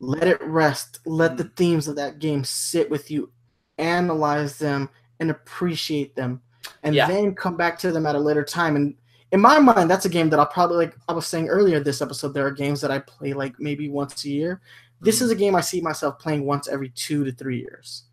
let 0.01 0.29
it 0.29 0.41
rest. 0.43 1.01
Let 1.05 1.37
the 1.37 1.45
themes 1.45 1.89
of 1.89 1.97
that 1.97 2.19
game 2.21 2.45
sit 2.45 2.89
with 2.91 3.11
you, 3.11 3.33
analyze 3.79 4.59
them, 4.59 4.89
and 5.19 5.31
appreciate 5.31 6.15
them, 6.15 6.41
and 6.83 6.95
Yeah. 6.95 7.07
then 7.09 7.35
come 7.35 7.57
back 7.57 7.79
to 7.81 7.93
them 7.93 8.07
at 8.07 8.15
a 8.15 8.19
later 8.19 8.45
time. 8.45 8.77
And 8.77 8.95
in 9.33 9.41
my 9.41 9.59
mind, 9.59 9.91
that's 9.91 10.05
a 10.07 10.09
game 10.09 10.31
that 10.31 10.39
I'll 10.39 10.47
probably 10.47 10.77
like. 10.77 10.97
I 11.09 11.13
was 11.13 11.27
saying 11.27 11.49
earlier 11.49 11.81
this 11.81 12.01
episode, 12.01 12.33
there 12.35 12.47
are 12.47 12.51
games 12.51 12.81
that 12.81 12.91
I 12.91 12.99
play 13.01 13.33
like 13.35 13.59
maybe 13.59 13.89
once 13.89 14.25
a 14.25 14.29
year. 14.31 14.61
This 15.01 15.21
is 15.21 15.31
a 15.31 15.35
game 15.37 15.55
I 15.55 15.61
see 15.61 15.81
myself 15.81 16.19
playing 16.19 16.45
once 16.45 16.67
every 16.69 16.89
two 16.91 17.25
to 17.25 17.33
three 17.33 17.59
years. 17.61 18.05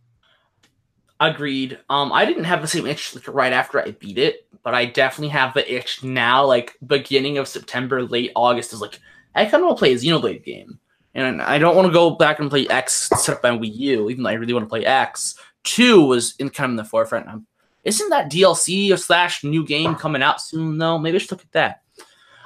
Agreed. 1.19 1.79
Um, 1.89 2.11
I 2.11 2.25
didn't 2.25 2.43
have 2.43 2.61
the 2.61 2.67
same 2.67 2.85
itch 2.85 3.15
like, 3.15 3.27
right 3.29 3.53
after 3.53 3.79
I 3.79 3.91
beat 3.91 4.17
it, 4.17 4.47
but 4.63 4.75
I 4.75 4.85
definitely 4.85 5.29
have 5.29 5.53
the 5.53 5.73
itch 5.73 6.03
now. 6.03 6.45
Like 6.45 6.75
beginning 6.85 7.37
of 7.37 7.47
September, 7.47 8.03
late 8.03 8.31
August 8.35 8.73
is 8.73 8.81
like 8.81 8.99
I 9.33 9.45
kind 9.45 9.55
of 9.63 9.67
want 9.67 9.77
to 9.77 9.79
play 9.79 9.93
a 9.93 9.95
Xenoblade 9.95 10.43
game, 10.43 10.77
and 11.13 11.41
I 11.41 11.57
don't 11.57 11.75
want 11.75 11.87
to 11.87 11.93
go 11.93 12.11
back 12.11 12.39
and 12.39 12.49
play 12.49 12.67
X 12.67 13.09
set 13.17 13.37
up 13.37 13.45
on 13.45 13.59
Wii 13.59 13.73
U, 13.75 14.09
even 14.09 14.23
though 14.23 14.29
I 14.29 14.33
really 14.33 14.53
want 14.53 14.65
to 14.65 14.69
play 14.69 14.85
X. 14.85 15.39
Two 15.63 16.05
was 16.05 16.35
in 16.37 16.49
kind 16.49 16.65
of 16.65 16.71
in 16.71 16.75
the 16.75 16.83
forefront. 16.83 17.27
Um, 17.29 17.47
isn't 17.85 18.09
that 18.09 18.29
DLC 18.29 18.91
or 18.91 18.97
slash 18.97 19.43
new 19.43 19.65
game 19.65 19.95
coming 19.95 20.21
out 20.21 20.41
soon 20.41 20.77
though? 20.77 20.97
Maybe 20.97 21.15
I 21.15 21.19
should 21.19 21.31
look 21.31 21.41
at 21.41 21.51
that. 21.53 21.81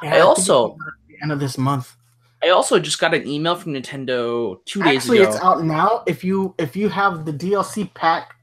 Yeah, 0.04 0.16
I 0.16 0.20
also- 0.20 0.74
at 0.74 0.78
the 1.08 1.16
end 1.24 1.32
of 1.32 1.40
this 1.40 1.58
month. 1.58 1.96
I 2.42 2.50
also 2.50 2.80
just 2.80 3.00
got 3.00 3.14
an 3.14 3.28
email 3.28 3.56
from 3.56 3.74
Nintendo 3.74 4.64
two 4.64 4.82
days 4.82 5.02
Actually, 5.02 5.20
ago. 5.20 5.30
it's 5.32 5.42
out 5.42 5.64
now. 5.66 6.04
If 6.08 6.24
you 6.24 6.56
if 6.58 6.74
you 6.76 6.88
have 6.88 7.26
the 7.26 7.34
DLC 7.34 7.94
pack, 7.94 8.34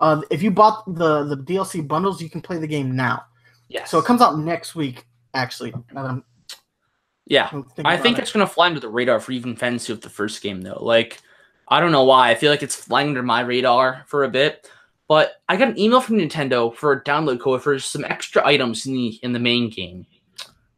uh, 0.00 0.22
if 0.30 0.42
you 0.42 0.50
bought 0.50 0.92
the 0.92 1.22
the 1.24 1.36
DLC 1.36 1.86
bundles, 1.86 2.20
you 2.20 2.28
can 2.28 2.40
play 2.40 2.58
the 2.58 2.66
game 2.66 2.96
now. 2.96 3.24
yes. 3.68 3.90
So 3.90 3.98
it 4.00 4.06
comes 4.06 4.20
out 4.20 4.38
next 4.38 4.74
week. 4.74 5.06
Actually, 5.34 5.70
now 5.92 6.02
that 6.02 6.08
I'm 6.10 6.24
yeah. 7.26 7.48
I 7.84 7.96
think 7.96 8.18
it. 8.18 8.22
it's 8.22 8.32
gonna 8.32 8.46
fly 8.46 8.66
under 8.66 8.80
the 8.80 8.88
radar 8.88 9.20
for 9.20 9.30
even 9.32 9.54
fans 9.56 9.86
who 9.86 9.92
have 9.92 10.02
the 10.02 10.10
first 10.10 10.42
game 10.42 10.60
though. 10.62 10.82
Like, 10.82 11.20
I 11.68 11.78
don't 11.80 11.92
know 11.92 12.04
why. 12.04 12.30
I 12.30 12.34
feel 12.34 12.50
like 12.50 12.62
it's 12.62 12.74
flying 12.76 13.08
under 13.08 13.22
my 13.22 13.40
radar 13.40 14.04
for 14.08 14.24
a 14.24 14.28
bit. 14.28 14.68
But 15.08 15.32
I 15.48 15.56
got 15.56 15.68
an 15.68 15.78
email 15.78 16.00
from 16.00 16.16
Nintendo 16.16 16.74
for 16.74 16.92
a 16.92 17.04
download 17.04 17.40
code 17.40 17.62
for 17.62 17.78
some 17.78 18.04
extra 18.04 18.46
items 18.46 18.86
in 18.86 18.94
the 18.94 19.18
in 19.22 19.32
the 19.32 19.38
main 19.38 19.68
game. 19.68 20.06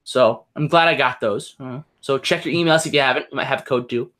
So 0.04 0.44
I'm 0.54 0.68
glad 0.68 0.88
I 0.88 0.94
got 0.94 1.20
those. 1.20 1.56
Uh, 1.58 1.80
so 2.00 2.18
check 2.18 2.44
your 2.44 2.54
emails 2.54 2.86
if 2.86 2.94
you 2.94 3.00
haven't. 3.00 3.26
You 3.30 3.36
might 3.36 3.44
have 3.44 3.64
code 3.64 3.88
too. 3.88 4.10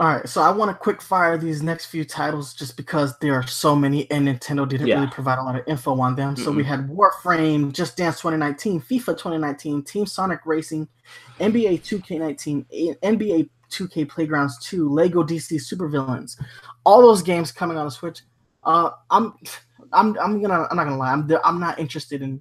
All 0.00 0.06
right, 0.06 0.28
so 0.28 0.40
I 0.42 0.50
want 0.52 0.70
to 0.70 0.76
quick 0.76 1.02
fire 1.02 1.36
these 1.36 1.60
next 1.60 1.86
few 1.86 2.04
titles 2.04 2.54
just 2.54 2.76
because 2.76 3.18
there 3.18 3.34
are 3.34 3.46
so 3.46 3.74
many, 3.74 4.08
and 4.12 4.28
Nintendo 4.28 4.68
didn't 4.68 4.86
Yeah. 4.86 4.96
really 5.00 5.10
provide 5.10 5.38
a 5.38 5.42
lot 5.42 5.56
of 5.56 5.62
info 5.66 5.98
on 5.98 6.14
them. 6.14 6.36
So 6.36 6.52
we 6.52 6.62
had 6.62 6.88
Warframe, 6.88 7.72
Just 7.72 7.96
Dance 7.96 8.20
2019, 8.20 8.80
FIFA 8.80 9.18
2019, 9.18 9.82
Team 9.82 10.06
Sonic 10.06 10.40
Racing, 10.44 10.86
NBA 11.40 11.78
2K19, 11.78 12.64
NBA 13.02 13.48
2K 13.70 14.04
Playgrounds 14.08 14.56
2, 14.64 14.88
Lego 14.88 15.24
DC 15.24 15.56
Supervillains, 15.58 16.40
all 16.84 17.02
those 17.02 17.22
games 17.22 17.50
coming 17.50 17.76
on 17.76 17.86
the 17.86 17.90
Switch. 17.90 18.20
Uh, 18.64 18.90
I'm, 19.10 19.34
I'm, 19.92 20.18
I'm 20.18 20.42
gonna, 20.42 20.66
I'm 20.70 20.76
not 20.76 20.84
gonna 20.84 20.98
lie, 20.98 21.12
I'm, 21.12 21.30
I'm 21.44 21.60
not 21.60 21.78
interested 21.78 22.22
in 22.22 22.40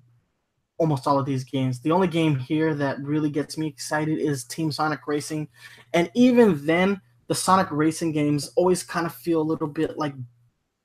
almost 0.77 1.07
all 1.07 1.19
of 1.19 1.25
these 1.25 1.43
games. 1.43 1.79
The 1.79 1.91
only 1.91 2.07
game 2.07 2.37
here 2.37 2.73
that 2.75 3.01
really 3.01 3.29
gets 3.29 3.57
me 3.57 3.67
excited 3.67 4.19
is 4.19 4.43
Team 4.43 4.71
Sonic 4.71 5.07
Racing, 5.07 5.47
and 5.93 6.11
even 6.13 6.65
then, 6.65 7.01
the 7.27 7.35
Sonic 7.35 7.67
Racing 7.71 8.13
games 8.13 8.51
always 8.55 8.83
kind 8.83 9.05
of 9.05 9.13
feel 9.13 9.41
a 9.41 9.43
little 9.43 9.67
bit 9.67 9.97
like 9.97 10.13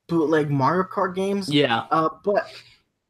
bootleg 0.09 0.51
Mario 0.51 0.85
Kart 0.85 1.15
games. 1.15 1.49
Yeah. 1.49 1.85
Uh, 1.91 2.09
but 2.25 2.47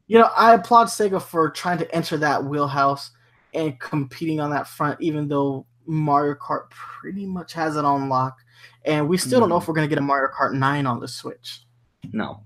you 0.07 0.19
know, 0.19 0.29
I 0.37 0.53
applaud 0.53 0.87
Sega 0.87 1.21
for 1.21 1.49
trying 1.49 1.77
to 1.79 1.95
enter 1.95 2.17
that 2.17 2.43
wheelhouse 2.43 3.11
and 3.53 3.79
competing 3.79 4.39
on 4.39 4.51
that 4.51 4.67
front, 4.67 5.01
even 5.01 5.27
though 5.27 5.65
Mario 5.85 6.35
Kart 6.35 6.69
pretty 6.69 7.25
much 7.25 7.53
has 7.53 7.75
it 7.75 7.85
on 7.85 8.09
lock. 8.09 8.37
And 8.85 9.07
we 9.07 9.17
still 9.17 9.39
mm. 9.39 9.43
don't 9.43 9.49
know 9.49 9.57
if 9.57 9.67
we're 9.67 9.73
gonna 9.73 9.87
get 9.87 9.97
a 9.97 10.01
Mario 10.01 10.29
Kart 10.31 10.53
9 10.53 10.85
on 10.85 10.99
the 10.99 11.07
Switch. 11.07 11.61
No. 12.11 12.41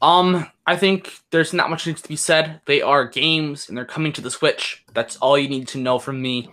Um, 0.00 0.46
I 0.66 0.76
think 0.76 1.12
there's 1.30 1.52
not 1.52 1.70
much 1.70 1.86
needs 1.86 2.02
to 2.02 2.08
be 2.08 2.16
said. 2.16 2.60
They 2.66 2.82
are 2.82 3.06
games 3.06 3.68
and 3.68 3.76
they're 3.76 3.84
coming 3.84 4.12
to 4.14 4.20
the 4.20 4.30
Switch. 4.30 4.84
That's 4.94 5.16
all 5.18 5.38
you 5.38 5.48
need 5.48 5.68
to 5.68 5.78
know 5.78 5.98
from 5.98 6.20
me. 6.20 6.50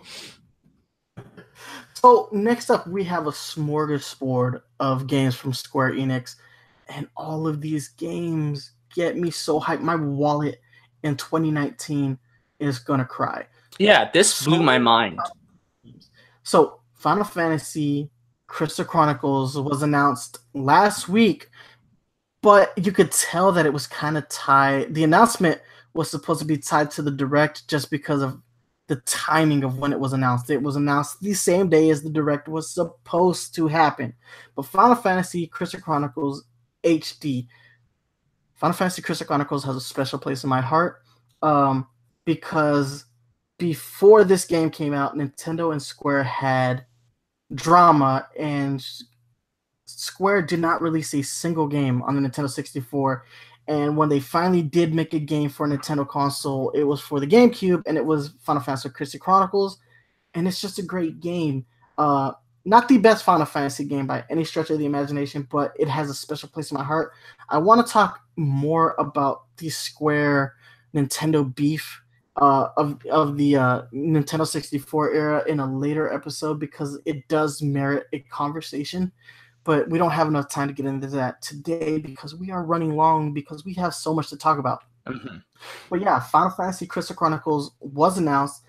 So 1.94 2.30
next 2.32 2.70
up, 2.70 2.88
we 2.88 3.04
have 3.06 3.28
a 3.28 3.32
smorgasbord 3.32 4.62
of 4.80 5.08
games 5.08 5.36
from 5.36 5.54
Square 5.54 5.94
Enix, 5.94 6.36
and 6.88 7.10
all 7.18 7.46
of 7.46 7.60
these 7.60 7.90
games 7.90 8.72
get 8.96 9.18
me 9.18 9.32
so 9.32 9.60
hyped. 9.60 9.82
My 9.82 9.96
wallet 9.96 10.62
in 11.04 11.18
2019 11.18 12.18
is 12.60 12.80
gonna 12.80 13.04
cry. 13.04 13.46
Yeah, 13.80 14.10
this 14.12 14.46
blew 14.46 14.64
my 14.64 14.78
mind. 14.78 15.20
So 16.44 16.80
Final 16.94 17.26
Fantasy 17.26 18.10
Crystal 18.48 18.86
Chronicles 18.86 19.58
was 19.58 19.84
announced 19.84 20.40
last 20.54 21.08
week, 21.08 21.50
but 22.42 22.74
you 22.78 22.92
could 22.92 23.12
tell 23.12 23.52
that 23.52 23.66
it 23.66 23.74
was 23.74 23.88
kind 23.88 24.18
of 24.18 24.28
tied. 24.30 24.94
The 24.94 25.04
announcement 25.04 25.62
was 25.94 26.10
supposed 26.10 26.40
to 26.40 26.46
be 26.46 26.58
tied 26.58 26.92
to 26.92 27.02
the 27.02 27.12
direct 27.12 27.68
just 27.68 27.92
because 27.92 28.22
of 28.22 28.42
the 28.88 28.98
timing 29.06 29.64
of 29.64 29.78
when 29.78 29.94
it 29.94 30.00
was 30.00 30.14
announced. 30.14 30.50
It 30.50 30.62
was 30.62 30.76
announced 30.76 31.22
the 31.22 31.34
same 31.34 31.70
day 31.70 31.90
as 31.90 32.02
the 32.02 32.10
direct 32.10 32.48
was 32.48 32.72
supposed 32.74 33.54
to 33.56 33.68
happen. 33.68 34.14
But 34.56 34.64
Final 34.64 34.96
Fantasy 34.96 35.48
Crystal 35.48 35.80
Chronicles 35.80 36.46
HD, 36.84 37.48
Final 38.56 38.76
Fantasy 38.76 39.02
Crystal 39.02 39.28
Chronicles 39.28 39.64
has 39.64 39.76
a 39.76 39.82
special 39.82 40.20
place 40.20 40.44
in 40.44 40.50
my 40.50 40.62
heart 40.62 41.02
um, 41.42 41.88
because 42.26 43.06
before 43.58 44.24
this 44.24 44.46
game 44.46 44.70
came 44.70 44.94
out, 44.94 45.16
Nintendo 45.16 45.72
and 45.72 45.82
Square 45.82 46.24
had 46.24 46.86
drama, 47.54 48.28
and 48.38 48.86
Square 49.98 50.44
did 50.44 50.60
not 50.60 50.82
release 50.82 51.14
a 51.14 51.22
single 51.22 51.68
game 51.68 52.02
on 52.04 52.22
the 52.22 52.28
Nintendo 52.28 52.50
64 52.50 53.24
and 53.70 53.96
when 53.96 54.10
they 54.10 54.20
finally 54.20 54.64
did 54.64 54.96
make 54.96 55.14
a 55.14 55.20
game 55.20 55.48
for 55.48 55.68
a 55.68 55.70
Nintendo 55.70 56.06
console, 56.06 56.72
it 56.72 56.84
was 56.84 57.00
for 57.00 57.20
the 57.20 57.28
GameCube, 57.28 57.84
and 57.86 57.98
it 57.98 58.06
was 58.06 58.32
Final 58.42 58.64
Fantasy 58.64 58.90
Crystal 58.90 59.20
Chronicles, 59.20 59.78
and 60.34 60.48
it's 60.48 60.60
just 60.60 60.80
a 60.80 60.82
great 60.82 61.20
game. 61.20 61.68
Uh, 61.96 62.32
not 62.66 62.88
the 62.88 62.98
best 62.98 63.24
Final 63.24 63.46
Fantasy 63.46 63.86
game 63.86 64.08
by 64.08 64.24
any 64.32 64.44
stretch 64.44 64.72
of 64.72 64.80
the 64.80 64.88
imagination, 64.88 65.48
but 65.52 65.74
it 65.78 65.88
has 65.88 66.10
a 66.10 66.16
special 66.16 66.50
place 66.50 66.72
in 66.72 66.78
my 66.78 66.84
heart. 66.84 67.12
I 67.48 67.60
want 67.60 67.86
to 67.86 67.94
talk 67.94 68.22
more 68.38 68.96
about 68.98 69.44
the 69.58 69.70
Square 69.70 70.56
Nintendo 70.96 71.54
beef 71.54 72.02
uh, 72.38 72.70
of 72.76 73.00
of 73.12 73.38
the 73.38 73.56
uh, 73.56 73.82
Nintendo 73.94 74.48
64 74.48 75.14
era 75.14 75.44
in 75.48 75.60
a 75.60 75.78
later 75.78 76.12
episode 76.12 76.60
because 76.60 77.00
it 77.06 77.28
does 77.28 77.62
merit 77.62 78.08
a 78.14 78.20
conversation 78.32 79.12
but 79.64 79.90
we 79.90 79.98
don't 79.98 80.12
have 80.12 80.28
enough 80.28 80.50
time 80.50 80.68
to 80.68 80.74
get 80.74 80.86
into 80.86 81.08
that 81.08 81.42
today 81.42 81.98
because 81.98 82.36
we 82.36 82.52
are 82.52 82.64
running 82.64 82.96
long 82.96 83.34
because 83.34 83.66
we 83.66 83.74
have 83.76 83.94
so 83.94 84.14
much 84.14 84.30
to 84.30 84.38
talk 84.38 84.58
about. 84.58 84.84
Mm-hmm. 85.08 85.38
But 85.90 86.02
yeah, 86.02 86.20
Final 86.20 86.52
Fantasy 86.52 86.86
Crystal 86.86 87.16
Chronicles 87.16 87.72
was 87.80 88.18
announced. 88.18 88.64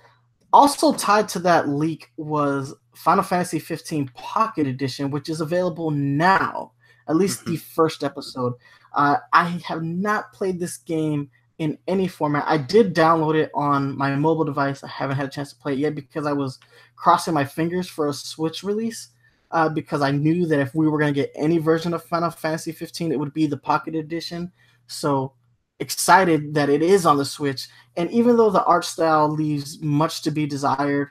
Also 0.52 0.92
tied 0.92 1.28
to 1.30 1.38
that 1.40 1.68
leak 1.68 2.10
was 2.16 2.74
Final 2.94 3.22
Fantasy 3.22 3.58
15 3.58 4.08
Pocket 4.14 4.66
Edition, 4.66 5.10
which 5.10 5.28
is 5.28 5.40
available 5.40 5.90
now. 5.90 6.72
At 7.08 7.16
least 7.16 7.40
mm-hmm. 7.40 7.52
the 7.52 7.56
first 7.58 8.02
episode. 8.02 8.54
Uh, 8.92 9.16
I 9.32 9.44
have 9.66 9.82
not 9.82 10.32
played 10.32 10.58
this 10.58 10.76
game 10.78 11.30
in 11.58 11.78
any 11.86 12.08
format. 12.08 12.44
I 12.46 12.56
did 12.56 12.94
download 12.94 13.36
it 13.36 13.50
on 13.54 13.96
my 13.96 14.14
mobile 14.16 14.44
device. 14.44 14.82
I 14.82 14.88
haven't 14.88 15.16
had 15.16 15.26
a 15.26 15.30
chance 15.30 15.50
to 15.50 15.58
play 15.60 15.74
it 15.74 15.78
yet 15.78 15.94
because 15.94 16.26
I 16.26 16.32
was 16.32 16.58
crossing 16.96 17.34
my 17.34 17.44
fingers 17.44 17.88
for 17.88 18.08
a 18.08 18.12
Switch 18.12 18.64
release 18.64 19.10
uh, 19.50 19.68
because 19.68 20.02
I 20.02 20.10
knew 20.10 20.46
that 20.46 20.60
if 20.60 20.74
we 20.74 20.88
were 20.88 20.98
going 20.98 21.12
to 21.12 21.20
get 21.20 21.32
any 21.34 21.58
version 21.58 21.94
of 21.94 22.04
Final 22.04 22.30
Fantasy 22.30 22.72
15, 22.72 23.12
it 23.12 23.18
would 23.18 23.34
be 23.34 23.46
the 23.46 23.56
Pocket 23.56 23.94
Edition. 23.94 24.52
So 24.86 25.34
excited 25.80 26.54
that 26.54 26.68
it 26.68 26.82
is 26.82 27.06
on 27.06 27.16
the 27.16 27.24
Switch. 27.24 27.68
And 27.96 28.10
even 28.10 28.36
though 28.36 28.50
the 28.50 28.64
art 28.64 28.84
style 28.84 29.28
leaves 29.28 29.80
much 29.80 30.22
to 30.22 30.30
be 30.30 30.46
desired, 30.46 31.10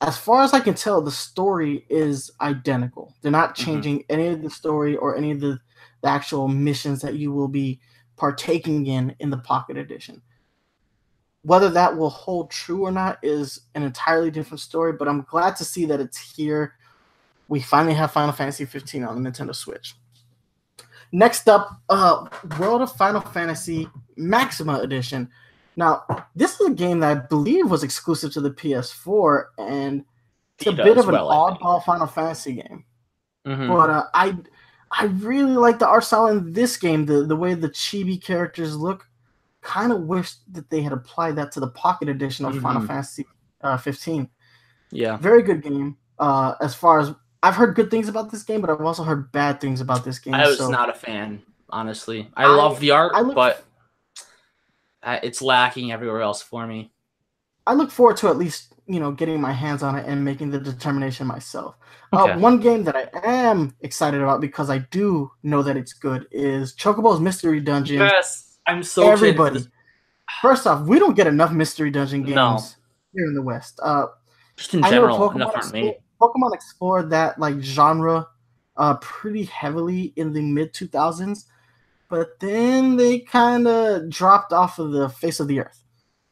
as 0.00 0.16
far 0.16 0.42
as 0.42 0.52
I 0.52 0.60
can 0.60 0.74
tell, 0.74 1.00
the 1.00 1.10
story 1.10 1.86
is 1.88 2.30
identical. 2.40 3.14
They're 3.22 3.32
not 3.32 3.54
mm-hmm. 3.54 3.64
changing 3.64 3.98
mm-hmm. 4.00 4.12
any 4.12 4.26
of 4.28 4.42
the 4.42 4.50
story 4.50 4.96
or 4.96 5.16
any 5.16 5.30
of 5.30 5.40
the, 5.40 5.58
the 6.02 6.08
actual 6.08 6.48
missions 6.48 7.00
that 7.00 7.14
you 7.14 7.32
will 7.32 7.48
be 7.48 7.80
partaking 8.16 8.86
in 8.86 9.14
in 9.20 9.30
the 9.30 9.38
Pocket 9.38 9.76
Edition. 9.76 10.20
Whether 11.42 11.70
that 11.70 11.96
will 11.96 12.10
hold 12.10 12.50
true 12.50 12.82
or 12.82 12.90
not 12.90 13.18
is 13.22 13.60
an 13.74 13.82
entirely 13.82 14.30
different 14.30 14.60
story, 14.60 14.92
but 14.92 15.08
I'm 15.08 15.22
glad 15.22 15.56
to 15.56 15.64
see 15.64 15.86
that 15.86 16.00
it's 16.00 16.18
here 16.18 16.74
we 17.48 17.60
finally 17.60 17.94
have 17.94 18.12
Final 18.12 18.32
Fantasy 18.32 18.64
15 18.64 19.04
on 19.04 19.22
the 19.22 19.30
Nintendo 19.30 19.54
Switch. 19.54 19.94
Next 21.12 21.48
up, 21.48 21.80
uh, 21.88 22.26
World 22.58 22.82
of 22.82 22.92
Final 22.92 23.22
Fantasy 23.22 23.88
Maxima 24.16 24.80
Edition. 24.80 25.30
Now, 25.76 26.04
this 26.34 26.60
is 26.60 26.68
a 26.68 26.74
game 26.74 27.00
that 27.00 27.16
I 27.16 27.20
believe 27.20 27.70
was 27.70 27.82
exclusive 27.82 28.32
to 28.32 28.40
the 28.40 28.50
PS4, 28.50 29.44
and 29.58 30.04
it's 30.58 30.66
a 30.66 30.72
bit 30.72 30.98
of 30.98 31.08
an 31.08 31.14
well, 31.14 31.28
oddball 31.28 31.82
Final 31.84 32.06
Fantasy 32.06 32.54
game. 32.54 32.84
Mm-hmm. 33.46 33.68
But 33.68 33.90
uh, 33.90 34.04
I, 34.12 34.36
I 34.90 35.04
really 35.04 35.54
like 35.54 35.78
the 35.78 35.88
art 35.88 36.04
style 36.04 36.26
in 36.26 36.52
this 36.52 36.76
game. 36.76 37.06
The 37.06 37.24
the 37.24 37.36
way 37.36 37.54
the 37.54 37.70
chibi 37.70 38.22
characters 38.22 38.76
look. 38.76 39.06
Kind 39.60 39.92
of 39.92 40.02
wish 40.02 40.34
that 40.52 40.70
they 40.70 40.82
had 40.82 40.92
applied 40.92 41.36
that 41.36 41.52
to 41.52 41.60
the 41.60 41.68
Pocket 41.68 42.08
Edition 42.08 42.44
of 42.44 42.52
mm-hmm. 42.52 42.62
Final 42.62 42.86
Fantasy 42.86 43.26
uh, 43.60 43.76
15. 43.76 44.28
Yeah, 44.90 45.16
very 45.16 45.42
good 45.42 45.62
game. 45.62 45.96
Uh, 46.18 46.54
as 46.60 46.74
far 46.74 47.00
as 47.00 47.12
I've 47.42 47.54
heard 47.54 47.76
good 47.76 47.90
things 47.90 48.08
about 48.08 48.30
this 48.30 48.42
game, 48.42 48.60
but 48.60 48.70
I've 48.70 48.80
also 48.80 49.04
heard 49.04 49.30
bad 49.32 49.60
things 49.60 49.80
about 49.80 50.04
this 50.04 50.18
game. 50.18 50.34
I 50.34 50.46
was 50.46 50.58
so. 50.58 50.68
not 50.70 50.90
a 50.90 50.94
fan, 50.94 51.42
honestly. 51.70 52.28
I, 52.34 52.44
I 52.44 52.48
love 52.48 52.80
the 52.80 52.90
art, 52.90 53.14
look, 53.26 53.34
but 53.34 53.64
it's 55.04 55.40
lacking 55.40 55.92
everywhere 55.92 56.20
else 56.20 56.42
for 56.42 56.66
me. 56.66 56.90
I 57.66 57.74
look 57.74 57.90
forward 57.90 58.16
to 58.18 58.28
at 58.28 58.36
least 58.36 58.74
you 58.86 58.98
know 58.98 59.12
getting 59.12 59.40
my 59.40 59.52
hands 59.52 59.82
on 59.82 59.94
it 59.94 60.06
and 60.06 60.24
making 60.24 60.50
the 60.50 60.58
determination 60.58 61.26
myself. 61.26 61.76
Uh, 62.12 62.24
okay. 62.24 62.32
Uh, 62.32 62.38
one 62.38 62.58
game 62.58 62.84
that 62.84 62.96
I 62.96 63.08
am 63.22 63.74
excited 63.80 64.20
about 64.20 64.40
because 64.40 64.70
I 64.70 64.78
do 64.78 65.30
know 65.42 65.62
that 65.62 65.76
it's 65.76 65.92
good 65.92 66.26
is 66.30 66.74
Chocobo's 66.74 67.20
Mystery 67.20 67.60
Dungeon. 67.60 67.98
Yes, 67.98 68.58
I'm 68.66 68.82
so 68.82 69.10
everybody. 69.10 69.60
First 70.42 70.66
off, 70.66 70.86
we 70.86 70.98
don't 70.98 71.14
get 71.14 71.26
enough 71.26 71.52
Mystery 71.52 71.90
Dungeon 71.90 72.22
games 72.22 72.34
no. 72.34 72.58
here 73.14 73.26
in 73.26 73.34
the 73.34 73.42
West. 73.42 73.78
Uh, 73.82 74.06
Just 74.56 74.74
in 74.74 74.82
general, 74.82 75.30
enough 75.30 75.54
aren't 75.54 75.72
made. 75.72 75.96
Pokemon 76.20 76.54
explored 76.54 77.10
that 77.10 77.38
like 77.38 77.60
genre 77.60 78.26
uh, 78.76 78.94
pretty 78.96 79.44
heavily 79.44 80.12
in 80.16 80.32
the 80.32 80.40
mid 80.40 80.72
2000s, 80.72 81.44
but 82.08 82.38
then 82.40 82.96
they 82.96 83.18
kind 83.18 83.66
of 83.66 84.08
dropped 84.08 84.52
off 84.52 84.78
of 84.78 84.92
the 84.92 85.08
face 85.08 85.40
of 85.40 85.48
the 85.48 85.60
earth. 85.60 85.82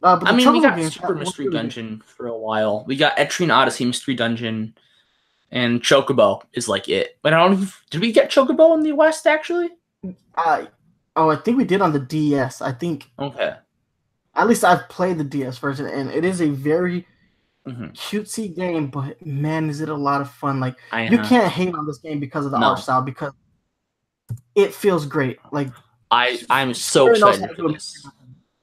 Uh, 0.03 0.21
I 0.23 0.37
mean, 0.37 0.53
we 0.53 0.61
got 0.61 0.81
Super 0.93 1.15
Mystery 1.15 1.51
Dungeon 1.51 2.03
for 2.07 2.27
a 2.29 2.37
while. 2.37 2.85
We 2.87 2.97
got 2.97 3.17
Etrian 3.17 3.53
Odyssey 3.53 3.85
Mystery 3.85 4.15
Dungeon, 4.15 4.77
and 5.51 5.83
Chocobo 5.83 6.43
is 6.53 6.69
like 6.69 6.89
it. 6.89 7.19
But 7.23 7.33
I 7.33 7.39
don't. 7.39 7.61
Know 7.61 7.69
did 7.91 8.01
we 8.01 8.13
get 8.13 8.31
Chocobo 8.31 8.75
in 8.75 8.83
the 8.83 8.93
West 8.93 9.27
actually? 9.27 9.71
Uh, 10.37 10.67
oh, 11.17 11.31
I 11.31 11.37
think 11.37 11.57
we 11.57 11.65
did 11.65 11.81
on 11.81 11.93
the 11.93 11.99
DS. 11.99 12.63
I 12.63 12.73
think. 12.73 13.11
Okay. 13.19 13.55
At 14.35 14.47
least 14.47 14.65
I've 14.65 14.89
played 14.91 15.19
the 15.19 15.25
DS 15.25 15.59
version, 15.59 15.87
and 15.87 16.11
it 16.11 16.25
is 16.25 16.43
a 16.43 16.51
very 16.51 17.07
mm-hmm. 17.67 17.87
cutesy 17.87 18.55
game, 18.55 18.89
but 18.89 19.25
man, 19.25 19.69
is 19.69 19.81
it 19.81 19.89
a 19.89 19.95
lot 19.95 20.21
of 20.21 20.31
fun. 20.31 20.61
Like 20.61 20.77
uh-huh. 20.93 21.09
you 21.11 21.19
can't 21.19 21.51
hate 21.51 21.75
on 21.75 21.87
this 21.87 21.99
game 21.99 22.21
because 22.21 22.47
of 22.47 22.53
the 22.53 22.59
no. 22.59 22.69
art 22.69 22.79
style 22.79 23.03
because 23.03 23.33
it 24.55 24.75
feels 24.75 25.07
great. 25.07 25.39
Like 25.53 25.69
I, 26.11 26.41
I'm 26.51 26.75
so 26.75 27.09
excited 27.09 27.51
for 27.57 27.73
this. 27.73 28.07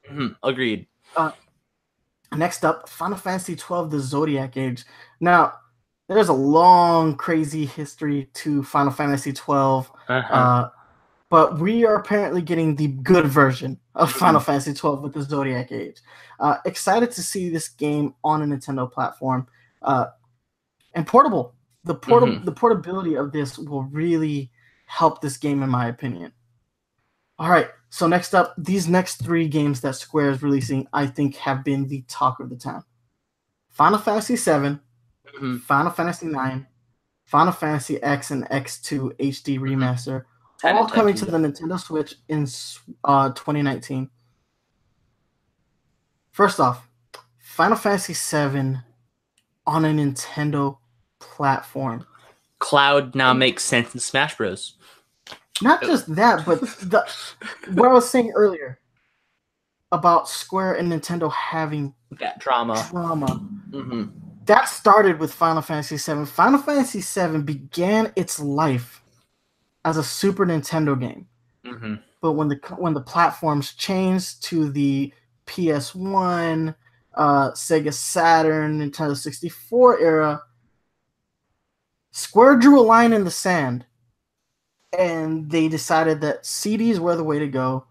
Mm-hmm. 0.09 0.27
Agreed. 0.43 0.87
Uh, 1.15 1.31
next 2.35 2.65
up, 2.65 2.89
Final 2.89 3.17
Fantasy 3.17 3.55
twelve: 3.55 3.91
The 3.91 3.99
Zodiac 3.99 4.57
Age. 4.57 4.85
Now, 5.19 5.53
there's 6.07 6.29
a 6.29 6.33
long, 6.33 7.15
crazy 7.15 7.65
history 7.65 8.29
to 8.33 8.63
Final 8.63 8.91
Fantasy 8.91 9.33
12 9.33 9.91
uh-huh. 10.09 10.33
uh, 10.33 10.69
but 11.33 11.57
we 11.57 11.83
are 11.83 11.95
apparently 11.95 12.43
getting 12.43 12.75
the 12.75 12.89
good 12.89 13.25
version 13.25 13.79
of 13.95 14.07
mm-hmm. 14.07 14.19
Final 14.19 14.39
Fantasy 14.39 14.71
XII 14.71 15.01
with 15.01 15.13
the 15.13 15.23
Zodiac 15.23 15.71
Age. 15.71 15.99
Uh, 16.39 16.57
excited 16.63 17.09
to 17.09 17.23
see 17.23 17.49
this 17.49 17.69
game 17.69 18.13
on 18.23 18.43
a 18.43 18.45
Nintendo 18.45 18.91
platform 18.91 19.47
uh, 19.81 20.05
and 20.93 21.07
portable. 21.07 21.55
The 21.85 21.95
port- 21.95 22.25
mm-hmm. 22.25 22.45
the 22.45 22.51
portability 22.51 23.15
of 23.15 23.31
this 23.31 23.57
will 23.57 23.81
really 23.85 24.51
help 24.85 25.21
this 25.21 25.37
game, 25.37 25.63
in 25.63 25.71
my 25.71 25.87
opinion. 25.87 26.33
All 27.39 27.49
right, 27.49 27.69
so 27.89 28.05
next 28.05 28.35
up, 28.35 28.53
these 28.55 28.87
next 28.87 29.15
three 29.15 29.47
games 29.47 29.81
that 29.81 29.95
Square 29.95 30.29
is 30.29 30.43
releasing, 30.43 30.87
I 30.93 31.07
think, 31.07 31.37
have 31.37 31.63
been 31.63 31.87
the 31.87 32.03
talk 32.07 32.41
of 32.41 32.51
the 32.51 32.57
town: 32.57 32.83
Final 33.71 33.97
Fantasy 33.97 34.35
VII, 34.35 34.77
mm-hmm. 35.33 35.57
Final 35.57 35.91
Fantasy 35.91 36.27
IX, 36.27 36.67
Final 37.25 37.53
Fantasy 37.53 37.99
X 38.03 38.29
and 38.29 38.47
X2 38.51 39.17
HD 39.17 39.57
Remaster, 39.59 40.25
10 40.63 40.77
all 40.77 40.87
coming 40.87 41.13
to 41.13 41.25
the 41.25 41.37
Nintendo 41.37 41.77
Switch 41.77 42.15
in 42.29 42.47
uh, 43.03 43.27
2019. 43.31 44.09
First 46.31 46.61
off, 46.61 46.87
Final 47.37 47.75
Fantasy 47.75 48.13
VII 48.13 48.77
on 49.67 49.83
a 49.83 49.89
Nintendo 49.89 50.77
platform. 51.19 52.05
Cloud 52.59 53.13
now 53.13 53.33
makes 53.33 53.65
sense 53.65 53.93
in 53.93 53.99
Smash 53.99 54.37
Bros. 54.37 54.75
Not 55.61 55.83
just 55.83 56.15
that, 56.15 56.45
but 56.45 56.61
the, 56.61 57.05
what 57.73 57.89
I 57.89 57.93
was 57.93 58.09
saying 58.09 58.31
earlier 58.33 58.79
about 59.91 60.29
Square 60.29 60.75
and 60.75 60.89
Nintendo 60.89 61.29
having 61.29 61.93
that 62.21 62.39
drama. 62.39 62.87
Drama. 62.89 63.27
Mm-hmm. 63.69 64.03
That 64.45 64.69
started 64.69 65.19
with 65.19 65.33
Final 65.33 65.61
Fantasy 65.61 65.97
VII. 65.97 66.25
Final 66.25 66.59
Fantasy 66.59 67.01
VII 67.01 67.41
began 67.41 68.13
its 68.15 68.39
life 68.39 69.02
as 69.85 69.97
a 69.97 70.03
Super 70.03 70.45
Nintendo 70.45 70.99
game, 70.99 71.27
mm-hmm. 71.65 71.95
but 72.21 72.33
when 72.33 72.47
the 72.47 72.59
when 72.77 72.93
the 72.93 73.01
platforms 73.01 73.73
changed 73.73 74.43
to 74.43 74.71
the 74.71 75.13
PS 75.45 75.93
One, 75.93 76.75
uh, 77.15 77.51
Sega 77.51 77.93
Saturn, 77.93 78.79
Nintendo 78.79 79.15
64 79.15 79.99
era, 79.99 80.41
Square 82.11 82.57
drew 82.57 82.79
a 82.79 82.81
line 82.81 83.11
in 83.11 83.23
the 83.23 83.31
sand 83.31 83.85
and 84.97 85.49
they 85.49 85.67
decided 85.67 86.21
that 86.21 86.43
CDs 86.43 86.99
were 86.99 87.15
the 87.15 87.23
way 87.23 87.39
to 87.39 87.47
go 87.47 87.85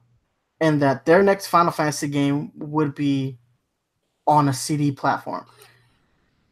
and 0.60 0.80
that 0.80 1.04
their 1.04 1.22
next 1.22 1.48
Final 1.48 1.72
Fantasy 1.72 2.06
game 2.06 2.52
would 2.56 2.94
be 2.94 3.36
on 4.26 4.48
a 4.48 4.52
CD 4.52 4.92
platform. 4.92 5.44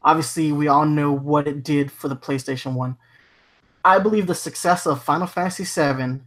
Obviously, 0.03 0.51
we 0.51 0.67
all 0.67 0.85
know 0.85 1.12
what 1.12 1.47
it 1.47 1.62
did 1.62 1.93
for 1.93 2.09
the 2.09 2.17
PlayStation 2.17 2.75
1. 2.75 2.97
I 3.85 3.98
believe 3.98 4.27
the 4.27 4.35
success 4.35 4.86
of 4.86 5.02
Final 5.02 5.27
Fantasy 5.27 5.65
VII 5.65 6.20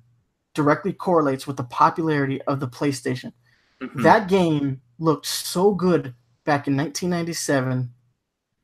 directly 0.53 0.93
correlates 0.93 1.47
with 1.47 1.57
the 1.57 1.63
popularity 1.63 2.41
of 2.43 2.59
the 2.59 2.67
PlayStation. 2.67 3.33
Mm-hmm. 3.81 4.03
That 4.03 4.27
game 4.27 4.81
looked 4.99 5.25
so 5.25 5.73
good 5.73 6.13
back 6.45 6.67
in 6.67 6.77
1997 6.77 7.89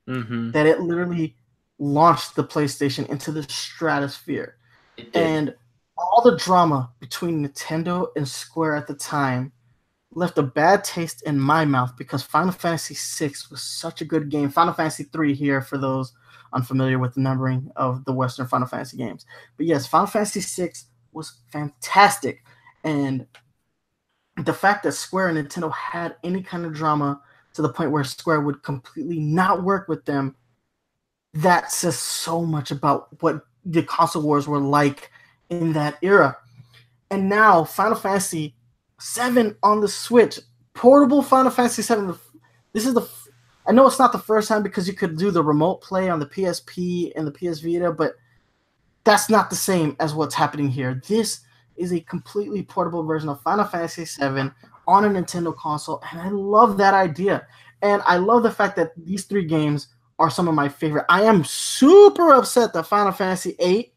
mm-hmm. 0.07 0.51
that 0.51 0.65
it 0.65 0.81
literally 0.81 1.35
launched 1.77 2.35
the 2.35 2.43
PlayStation 2.43 3.07
into 3.09 3.31
the 3.31 3.43
stratosphere. 3.43 4.57
And 5.13 5.55
all 5.97 6.21
the 6.21 6.37
drama 6.37 6.91
between 6.99 7.45
Nintendo 7.45 8.07
and 8.15 8.27
Square 8.27 8.75
at 8.75 8.87
the 8.87 8.93
time 8.93 9.51
left 10.13 10.37
a 10.37 10.43
bad 10.43 10.83
taste 10.83 11.21
in 11.23 11.39
my 11.39 11.65
mouth 11.65 11.95
because 11.97 12.23
Final 12.23 12.51
Fantasy 12.51 12.95
VI 12.95 13.33
was 13.51 13.61
such 13.61 14.01
a 14.01 14.05
good 14.05 14.29
game. 14.29 14.49
Final 14.49 14.73
Fantasy 14.73 15.07
III 15.17 15.33
here 15.33 15.61
for 15.61 15.77
those 15.77 16.13
unfamiliar 16.53 16.99
with 16.99 17.15
the 17.15 17.21
numbering 17.21 17.71
of 17.75 18.05
the 18.05 18.13
Western 18.13 18.47
Final 18.47 18.67
Fantasy 18.67 18.97
games. 18.97 19.25
But 19.57 19.65
yes, 19.65 19.87
Final 19.87 20.07
Fantasy 20.07 20.41
VI 20.41 20.71
was 21.11 21.39
fantastic. 21.51 22.43
And 22.83 23.25
the 24.37 24.53
fact 24.53 24.83
that 24.83 24.93
Square 24.93 25.29
and 25.29 25.49
Nintendo 25.49 25.71
had 25.73 26.15
any 26.23 26.41
kind 26.41 26.65
of 26.65 26.73
drama 26.73 27.21
to 27.53 27.61
the 27.61 27.69
point 27.69 27.91
where 27.91 28.03
Square 28.03 28.41
would 28.41 28.63
completely 28.63 29.19
not 29.19 29.63
work 29.63 29.87
with 29.87 30.05
them, 30.05 30.35
that 31.33 31.71
says 31.71 31.97
so 31.97 32.45
much 32.45 32.71
about 32.71 33.21
what 33.21 33.43
the 33.65 33.83
console 33.83 34.23
wars 34.23 34.47
were 34.47 34.59
like 34.59 35.11
in 35.49 35.73
that 35.73 35.97
era. 36.01 36.37
And 37.11 37.27
now 37.29 37.63
Final 37.63 37.95
Fantasy 37.95 38.55
7 38.99 39.55
on 39.63 39.81
the 39.81 39.87
Switch, 39.87 40.39
portable 40.73 41.21
Final 41.21 41.51
Fantasy 41.51 41.81
7. 41.81 42.17
This 42.73 42.85
is 42.85 42.93
the 42.93 43.07
I 43.69 43.71
know 43.71 43.85
it's 43.85 43.99
not 43.99 44.11
the 44.11 44.17
first 44.17 44.47
time 44.47 44.63
because 44.63 44.87
you 44.87 44.95
could 44.95 45.15
do 45.15 45.29
the 45.29 45.43
remote 45.43 45.81
play 45.81 46.09
on 46.09 46.19
the 46.19 46.25
PSP 46.25 47.11
and 47.15 47.27
the 47.27 47.31
PS 47.31 47.59
Vita, 47.59 47.91
but 47.91 48.15
that's 49.03 49.29
not 49.29 49.51
the 49.51 49.55
same 49.55 49.95
as 49.99 50.15
what's 50.15 50.33
happening 50.33 50.69
here. 50.69 50.99
This 51.07 51.41
is 51.75 51.93
a 51.93 51.99
completely 51.99 52.63
portable 52.63 53.03
version 53.03 53.29
of 53.29 53.43
Final 53.43 53.65
Fantasy 53.65 54.05
VII 54.05 54.49
on 54.87 55.05
a 55.05 55.09
Nintendo 55.09 55.55
console, 55.55 56.01
and 56.11 56.19
I 56.19 56.29
love 56.29 56.77
that 56.77 56.95
idea. 56.95 57.45
And 57.83 58.01
I 58.07 58.17
love 58.17 58.41
the 58.41 58.49
fact 58.49 58.75
that 58.77 58.91
these 58.97 59.25
three 59.25 59.45
games 59.45 59.89
are 60.17 60.31
some 60.31 60.47
of 60.47 60.55
my 60.55 60.67
favorite. 60.67 61.05
I 61.07 61.21
am 61.21 61.43
super 61.43 62.33
upset 62.33 62.73
that 62.73 62.87
Final 62.87 63.11
Fantasy 63.11 63.55
VIII 63.59 63.93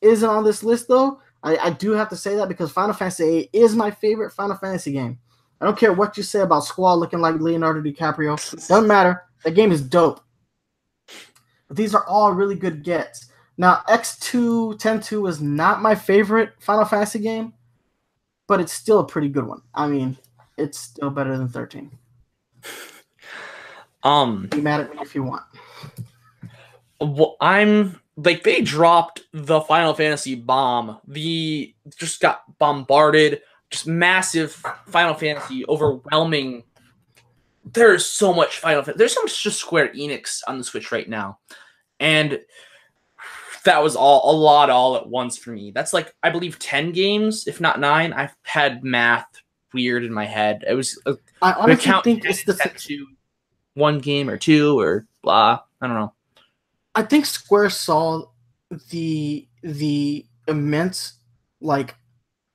isn't 0.00 0.28
on 0.28 0.42
this 0.42 0.64
list, 0.64 0.88
though. 0.88 1.20
I, 1.44 1.56
I 1.58 1.70
do 1.70 1.92
have 1.92 2.08
to 2.08 2.16
say 2.16 2.34
that 2.34 2.48
because 2.48 2.72
Final 2.72 2.92
Fantasy 2.92 3.22
VIII 3.24 3.50
is 3.52 3.76
my 3.76 3.92
favorite 3.92 4.32
Final 4.32 4.56
Fantasy 4.56 4.90
game. 4.90 5.20
I 5.62 5.64
don't 5.64 5.78
care 5.78 5.92
what 5.92 6.16
you 6.16 6.24
say 6.24 6.40
about 6.40 6.64
Squall 6.64 6.98
looking 6.98 7.20
like 7.20 7.36
Leonardo 7.36 7.80
DiCaprio. 7.80 8.36
Doesn't 8.66 8.88
matter. 8.88 9.22
That 9.44 9.52
game 9.52 9.70
is 9.70 9.80
dope. 9.80 10.20
But 11.68 11.76
these 11.76 11.94
are 11.94 12.04
all 12.08 12.32
really 12.32 12.56
good 12.56 12.82
gets. 12.82 13.30
Now, 13.56 13.82
X2 13.88 14.80
10-2 14.80 15.28
is 15.28 15.40
not 15.40 15.80
my 15.80 15.94
favorite 15.94 16.54
Final 16.58 16.84
Fantasy 16.84 17.20
game, 17.20 17.52
but 18.48 18.60
it's 18.60 18.72
still 18.72 18.98
a 18.98 19.06
pretty 19.06 19.28
good 19.28 19.46
one. 19.46 19.62
I 19.72 19.86
mean, 19.86 20.18
it's 20.58 20.78
still 20.78 21.10
better 21.10 21.38
than 21.38 21.48
13. 21.48 21.90
Um, 24.04 24.48
be 24.48 24.60
mad 24.60 24.80
at 24.80 24.90
me 24.90 24.98
if 25.00 25.14
you 25.14 25.22
want. 25.22 25.44
Well, 27.00 27.36
I'm 27.40 28.00
like 28.16 28.42
they 28.42 28.60
dropped 28.60 29.22
the 29.32 29.60
Final 29.60 29.94
Fantasy 29.94 30.34
bomb. 30.34 30.98
The 31.06 31.72
just 31.96 32.20
got 32.20 32.42
bombarded. 32.58 33.42
Just 33.72 33.86
massive 33.86 34.52
Final 34.86 35.14
Fantasy, 35.14 35.64
overwhelming. 35.66 36.62
There's 37.64 38.04
so 38.06 38.32
much 38.34 38.58
Final. 38.58 38.82
Fantasy. 38.82 38.98
There's 38.98 39.14
so 39.14 39.22
much 39.22 39.42
just 39.42 39.58
Square 39.58 39.94
Enix 39.94 40.42
on 40.46 40.58
the 40.58 40.64
Switch 40.64 40.92
right 40.92 41.08
now, 41.08 41.38
and 41.98 42.38
that 43.64 43.82
was 43.82 43.96
all 43.96 44.30
a 44.30 44.36
lot 44.36 44.68
all 44.70 44.96
at 44.96 45.08
once 45.08 45.38
for 45.38 45.52
me. 45.52 45.70
That's 45.70 45.92
like 45.92 46.14
I 46.22 46.30
believe 46.30 46.58
ten 46.58 46.92
games, 46.92 47.46
if 47.46 47.60
not 47.60 47.80
nine. 47.80 48.12
I've 48.12 48.36
had 48.42 48.84
math 48.84 49.26
weird 49.72 50.04
in 50.04 50.12
my 50.12 50.26
head. 50.26 50.64
It 50.68 50.74
was. 50.74 51.00
Uh, 51.06 51.14
I 51.40 51.52
honestly 51.52 51.92
think 52.04 52.24
it's 52.26 52.44
the 52.44 52.54
two, 52.76 53.06
one 53.74 54.00
game 54.00 54.28
or 54.28 54.36
two 54.36 54.78
or 54.78 55.06
blah. 55.22 55.60
I 55.80 55.86
don't 55.86 55.96
know. 55.96 56.12
I 56.94 57.02
think 57.02 57.24
Square 57.24 57.70
saw 57.70 58.26
the 58.90 59.48
the 59.62 60.26
immense 60.46 61.14
like 61.60 61.94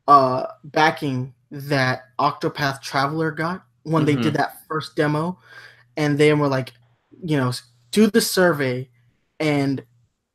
uh 0.07 0.47
backing 0.63 1.33
that 1.51 2.03
Octopath 2.19 2.81
Traveler 2.81 3.31
got 3.31 3.63
when 3.83 4.05
mm-hmm. 4.05 4.05
they 4.05 4.15
did 4.15 4.33
mm-hmm. 4.33 4.37
that 4.37 4.57
first 4.67 4.95
demo 4.95 5.39
and 5.95 6.17
they 6.17 6.33
were 6.33 6.47
like 6.47 6.73
you 7.23 7.37
know 7.37 7.51
do 7.91 8.07
the 8.07 8.21
survey 8.21 8.89
and 9.39 9.83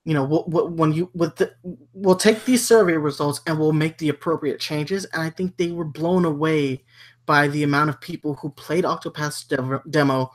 you 0.05 0.15
know 0.15 0.25
we'll, 0.25 0.45
we'll, 0.47 0.69
when 0.69 0.93
you 0.93 1.11
with 1.15 1.37
the 1.37 1.53
we'll 1.93 2.17
take 2.17 2.45
these 2.45 2.67
survey 2.67 2.97
results 2.97 3.41
and 3.47 3.59
we'll 3.59 3.73
make 3.73 3.99
the 3.99 4.09
appropriate 4.09 4.59
changes 4.59 5.05
and 5.07 5.23
i 5.23 5.31
think 5.31 5.57
they 5.57 5.71
were 5.71 5.85
blown 5.85 6.25
away 6.25 6.83
by 7.25 7.47
the 7.49 7.63
amount 7.63 7.89
of 7.89 8.01
people 8.01 8.35
who 8.35 8.51
played 8.51 8.85
octopath's 8.85 9.45
demo 9.89 10.31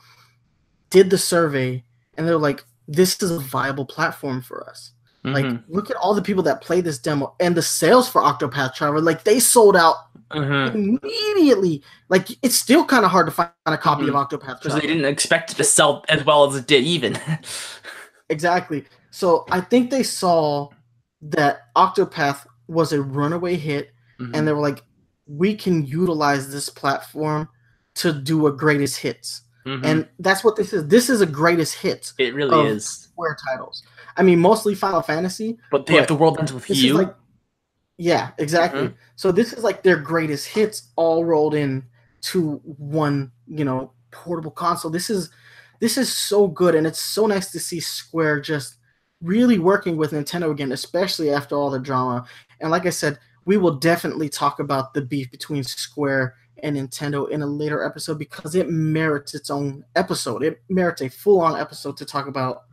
did 0.90 1.10
the 1.10 1.18
survey 1.18 1.84
and 2.16 2.26
they're 2.26 2.38
like 2.38 2.64
this 2.88 3.22
is 3.22 3.30
a 3.30 3.38
viable 3.38 3.84
platform 3.84 4.40
for 4.40 4.68
us. 4.68 4.92
Mm-hmm. 5.32 5.54
Like, 5.54 5.62
look 5.68 5.90
at 5.90 5.96
all 5.96 6.14
the 6.14 6.22
people 6.22 6.42
that 6.44 6.60
play 6.60 6.80
this 6.80 6.98
demo 6.98 7.34
and 7.40 7.56
the 7.56 7.62
sales 7.62 8.08
for 8.08 8.22
Octopath 8.22 8.74
Traveler. 8.74 9.00
Like, 9.00 9.24
they 9.24 9.40
sold 9.40 9.76
out 9.76 9.96
mm-hmm. 10.30 10.96
immediately. 11.02 11.82
Like, 12.08 12.28
it's 12.42 12.56
still 12.56 12.84
kind 12.84 13.04
of 13.04 13.10
hard 13.10 13.26
to 13.26 13.32
find 13.32 13.50
a 13.66 13.76
copy 13.76 14.04
mm-hmm. 14.04 14.14
of 14.14 14.28
Octopath 14.28 14.62
because 14.62 14.74
they 14.74 14.86
didn't 14.86 15.04
expect 15.04 15.52
it 15.52 15.56
to 15.56 15.64
sell 15.64 16.04
as 16.08 16.24
well 16.24 16.44
as 16.44 16.56
it 16.56 16.66
did, 16.66 16.84
even. 16.84 17.18
exactly. 18.28 18.84
So 19.10 19.44
I 19.50 19.60
think 19.60 19.90
they 19.90 20.02
saw 20.02 20.68
that 21.22 21.72
Octopath 21.76 22.46
was 22.68 22.92
a 22.92 23.02
runaway 23.02 23.56
hit, 23.56 23.90
and 24.18 24.32
mm-hmm. 24.32 24.44
they 24.44 24.52
were 24.52 24.60
like, 24.60 24.82
we 25.26 25.54
can 25.54 25.86
utilize 25.86 26.50
this 26.50 26.68
platform 26.68 27.48
to 27.96 28.12
do 28.12 28.46
a 28.46 28.52
greatest 28.52 28.98
hits. 28.98 29.42
Mm-hmm. 29.66 29.84
And 29.84 30.08
that's 30.18 30.42
what 30.42 30.56
this 30.56 30.72
is. 30.72 30.86
This 30.86 31.10
is 31.10 31.20
a 31.20 31.26
greatest 31.26 31.74
hit. 31.74 32.12
It 32.18 32.34
really 32.34 32.68
is. 32.68 32.86
Square 32.86 33.36
titles. 33.48 33.82
I 34.18 34.22
mean, 34.22 34.40
mostly 34.40 34.74
Final 34.74 35.00
Fantasy. 35.00 35.58
But 35.70 35.86
they 35.86 35.94
but 35.94 35.98
have 36.00 36.08
the 36.08 36.14
world 36.16 36.38
ends 36.38 36.52
with 36.52 36.68
you. 36.68 36.94
Like, 36.94 37.14
yeah, 37.96 38.30
exactly. 38.38 38.82
Mm-hmm. 38.82 38.96
So 39.16 39.32
this 39.32 39.52
is 39.52 39.64
like 39.64 39.82
their 39.82 39.96
greatest 39.96 40.48
hits 40.48 40.90
all 40.96 41.24
rolled 41.24 41.54
in 41.54 41.84
to 42.22 42.56
one, 42.64 43.32
you 43.46 43.64
know, 43.64 43.92
portable 44.10 44.50
console. 44.50 44.90
This 44.90 45.08
is 45.08 45.30
this 45.80 45.96
is 45.96 46.12
so 46.12 46.48
good, 46.48 46.74
and 46.74 46.86
it's 46.86 47.00
so 47.00 47.26
nice 47.26 47.50
to 47.52 47.60
see 47.60 47.80
Square 47.80 48.40
just 48.40 48.76
really 49.20 49.58
working 49.58 49.96
with 49.96 50.12
Nintendo 50.12 50.50
again, 50.50 50.72
especially 50.72 51.30
after 51.30 51.56
all 51.56 51.70
the 51.70 51.78
drama. 51.78 52.26
And 52.60 52.70
like 52.70 52.86
I 52.86 52.90
said, 52.90 53.18
we 53.44 53.56
will 53.56 53.74
definitely 53.74 54.28
talk 54.28 54.60
about 54.60 54.94
the 54.94 55.02
beef 55.02 55.30
between 55.30 55.64
Square 55.64 56.34
and 56.62 56.76
Nintendo 56.76 57.30
in 57.30 57.42
a 57.42 57.46
later 57.46 57.84
episode 57.84 58.18
because 58.18 58.54
it 58.54 58.68
merits 58.68 59.34
its 59.34 59.50
own 59.50 59.84
episode. 59.96 60.42
It 60.42 60.60
merits 60.68 61.02
a 61.02 61.08
full 61.08 61.40
on 61.40 61.58
episode 61.58 61.96
to 61.98 62.04
talk 62.04 62.26
about 62.26 62.64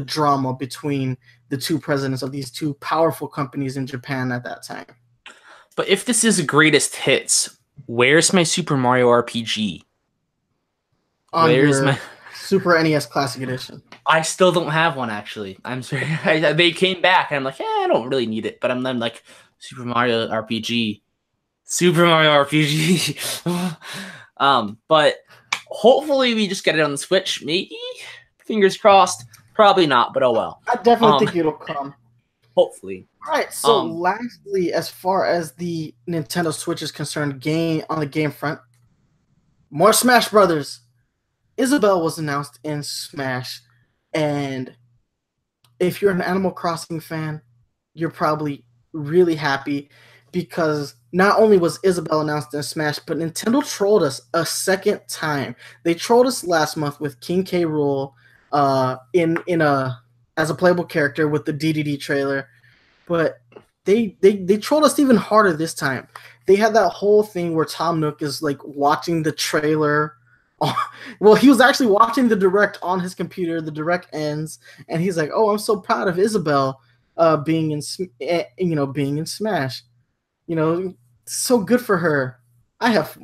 drama 0.00 0.54
between 0.54 1.16
the 1.48 1.56
two 1.56 1.78
presidents 1.78 2.22
of 2.22 2.32
these 2.32 2.50
two 2.50 2.74
powerful 2.74 3.28
companies 3.28 3.76
in 3.76 3.86
Japan 3.86 4.32
at 4.32 4.44
that 4.44 4.62
time. 4.62 4.86
But 5.76 5.88
if 5.88 6.04
this 6.04 6.24
is 6.24 6.38
a 6.38 6.44
greatest 6.44 6.96
hits, 6.96 7.56
where's 7.86 8.32
my 8.32 8.42
Super 8.42 8.76
Mario 8.76 9.08
RPG? 9.08 9.82
On 11.32 11.48
Where's 11.48 11.80
my? 11.82 11.98
Super 12.34 12.82
NES 12.82 13.06
Classic 13.06 13.42
Edition? 13.42 13.82
I 14.06 14.22
still 14.22 14.52
don't 14.52 14.70
have 14.70 14.96
one 14.96 15.10
actually. 15.10 15.58
I'm 15.64 15.82
sorry. 15.82 16.06
I, 16.24 16.52
they 16.52 16.72
came 16.72 17.02
back 17.02 17.30
and 17.30 17.36
I'm 17.36 17.44
like, 17.44 17.58
yeah, 17.58 17.66
I 17.66 17.86
don't 17.88 18.08
really 18.08 18.26
need 18.26 18.46
it. 18.46 18.58
But 18.60 18.70
I'm 18.70 18.82
then 18.82 18.98
like 18.98 19.22
Super 19.58 19.84
Mario 19.84 20.28
RPG, 20.28 21.02
Super 21.64 22.06
Mario 22.06 22.30
RPG. 22.30 23.76
um, 24.38 24.78
but 24.88 25.16
hopefully 25.66 26.34
we 26.34 26.48
just 26.48 26.64
get 26.64 26.78
it 26.78 26.80
on 26.80 26.92
the 26.92 26.98
Switch. 26.98 27.44
Maybe. 27.44 27.78
Fingers 28.38 28.78
crossed. 28.78 29.24
Probably 29.58 29.88
not, 29.88 30.14
but 30.14 30.22
oh 30.22 30.30
well. 30.30 30.62
I 30.68 30.76
definitely 30.76 31.14
Um, 31.14 31.18
think 31.18 31.34
it'll 31.34 31.50
come. 31.52 31.92
Hopefully. 32.56 33.08
All 33.26 33.32
right. 33.32 33.52
So, 33.52 33.80
um, 33.80 33.98
lastly, 33.98 34.72
as 34.72 34.88
far 34.88 35.26
as 35.26 35.52
the 35.54 35.92
Nintendo 36.08 36.52
Switch 36.52 36.80
is 36.80 36.92
concerned, 36.92 37.40
game 37.40 37.82
on 37.90 37.98
the 37.98 38.06
game 38.06 38.30
front, 38.30 38.60
more 39.70 39.92
Smash 39.92 40.28
Brothers. 40.28 40.82
Isabelle 41.56 42.04
was 42.04 42.18
announced 42.18 42.60
in 42.62 42.84
Smash, 42.84 43.60
and 44.12 44.72
if 45.80 46.00
you're 46.00 46.12
an 46.12 46.22
Animal 46.22 46.52
Crossing 46.52 47.00
fan, 47.00 47.42
you're 47.94 48.10
probably 48.10 48.64
really 48.92 49.34
happy 49.34 49.90
because 50.30 50.94
not 51.12 51.40
only 51.40 51.58
was 51.58 51.80
Isabelle 51.82 52.20
announced 52.20 52.54
in 52.54 52.62
Smash, 52.62 53.00
but 53.00 53.16
Nintendo 53.16 53.68
trolled 53.68 54.04
us 54.04 54.20
a 54.34 54.46
second 54.46 55.00
time. 55.08 55.56
They 55.82 55.94
trolled 55.94 56.28
us 56.28 56.44
last 56.44 56.76
month 56.76 57.00
with 57.00 57.20
King 57.20 57.42
K. 57.42 57.64
Rool 57.64 58.12
uh, 58.52 58.96
in 59.12 59.38
in 59.46 59.60
a 59.60 60.00
as 60.36 60.50
a 60.50 60.54
playable 60.54 60.84
character 60.84 61.28
with 61.28 61.44
the 61.44 61.52
DDD 61.52 62.00
trailer, 62.00 62.48
but 63.06 63.40
they 63.84 64.16
they 64.20 64.36
they 64.36 64.56
trolled 64.58 64.84
us 64.84 64.98
even 64.98 65.16
harder 65.16 65.52
this 65.52 65.74
time. 65.74 66.06
They 66.46 66.56
had 66.56 66.74
that 66.74 66.90
whole 66.90 67.22
thing 67.22 67.54
where 67.54 67.64
Tom 67.64 68.00
Nook 68.00 68.22
is 68.22 68.42
like 68.42 68.62
watching 68.64 69.22
the 69.22 69.32
trailer. 69.32 70.14
on- 70.60 70.74
well, 71.20 71.34
he 71.34 71.48
was 71.48 71.60
actually 71.60 71.86
watching 71.86 72.28
the 72.28 72.36
direct 72.36 72.78
on 72.82 73.00
his 73.00 73.14
computer. 73.14 73.60
The 73.60 73.70
direct 73.70 74.08
ends, 74.12 74.58
and 74.88 75.00
he's 75.00 75.16
like, 75.16 75.30
"Oh, 75.32 75.50
I'm 75.50 75.58
so 75.58 75.80
proud 75.80 76.06
of 76.08 76.18
Isabelle 76.18 76.80
uh, 77.16 77.38
being 77.38 77.70
in 77.70 77.80
eh, 78.20 78.44
you 78.58 78.74
know 78.76 78.86
being 78.86 79.18
in 79.18 79.26
Smash. 79.26 79.82
You 80.46 80.56
know, 80.56 80.94
so 81.26 81.58
good 81.58 81.80
for 81.80 81.98
her. 81.98 82.40
I 82.80 82.90
have, 82.90 83.18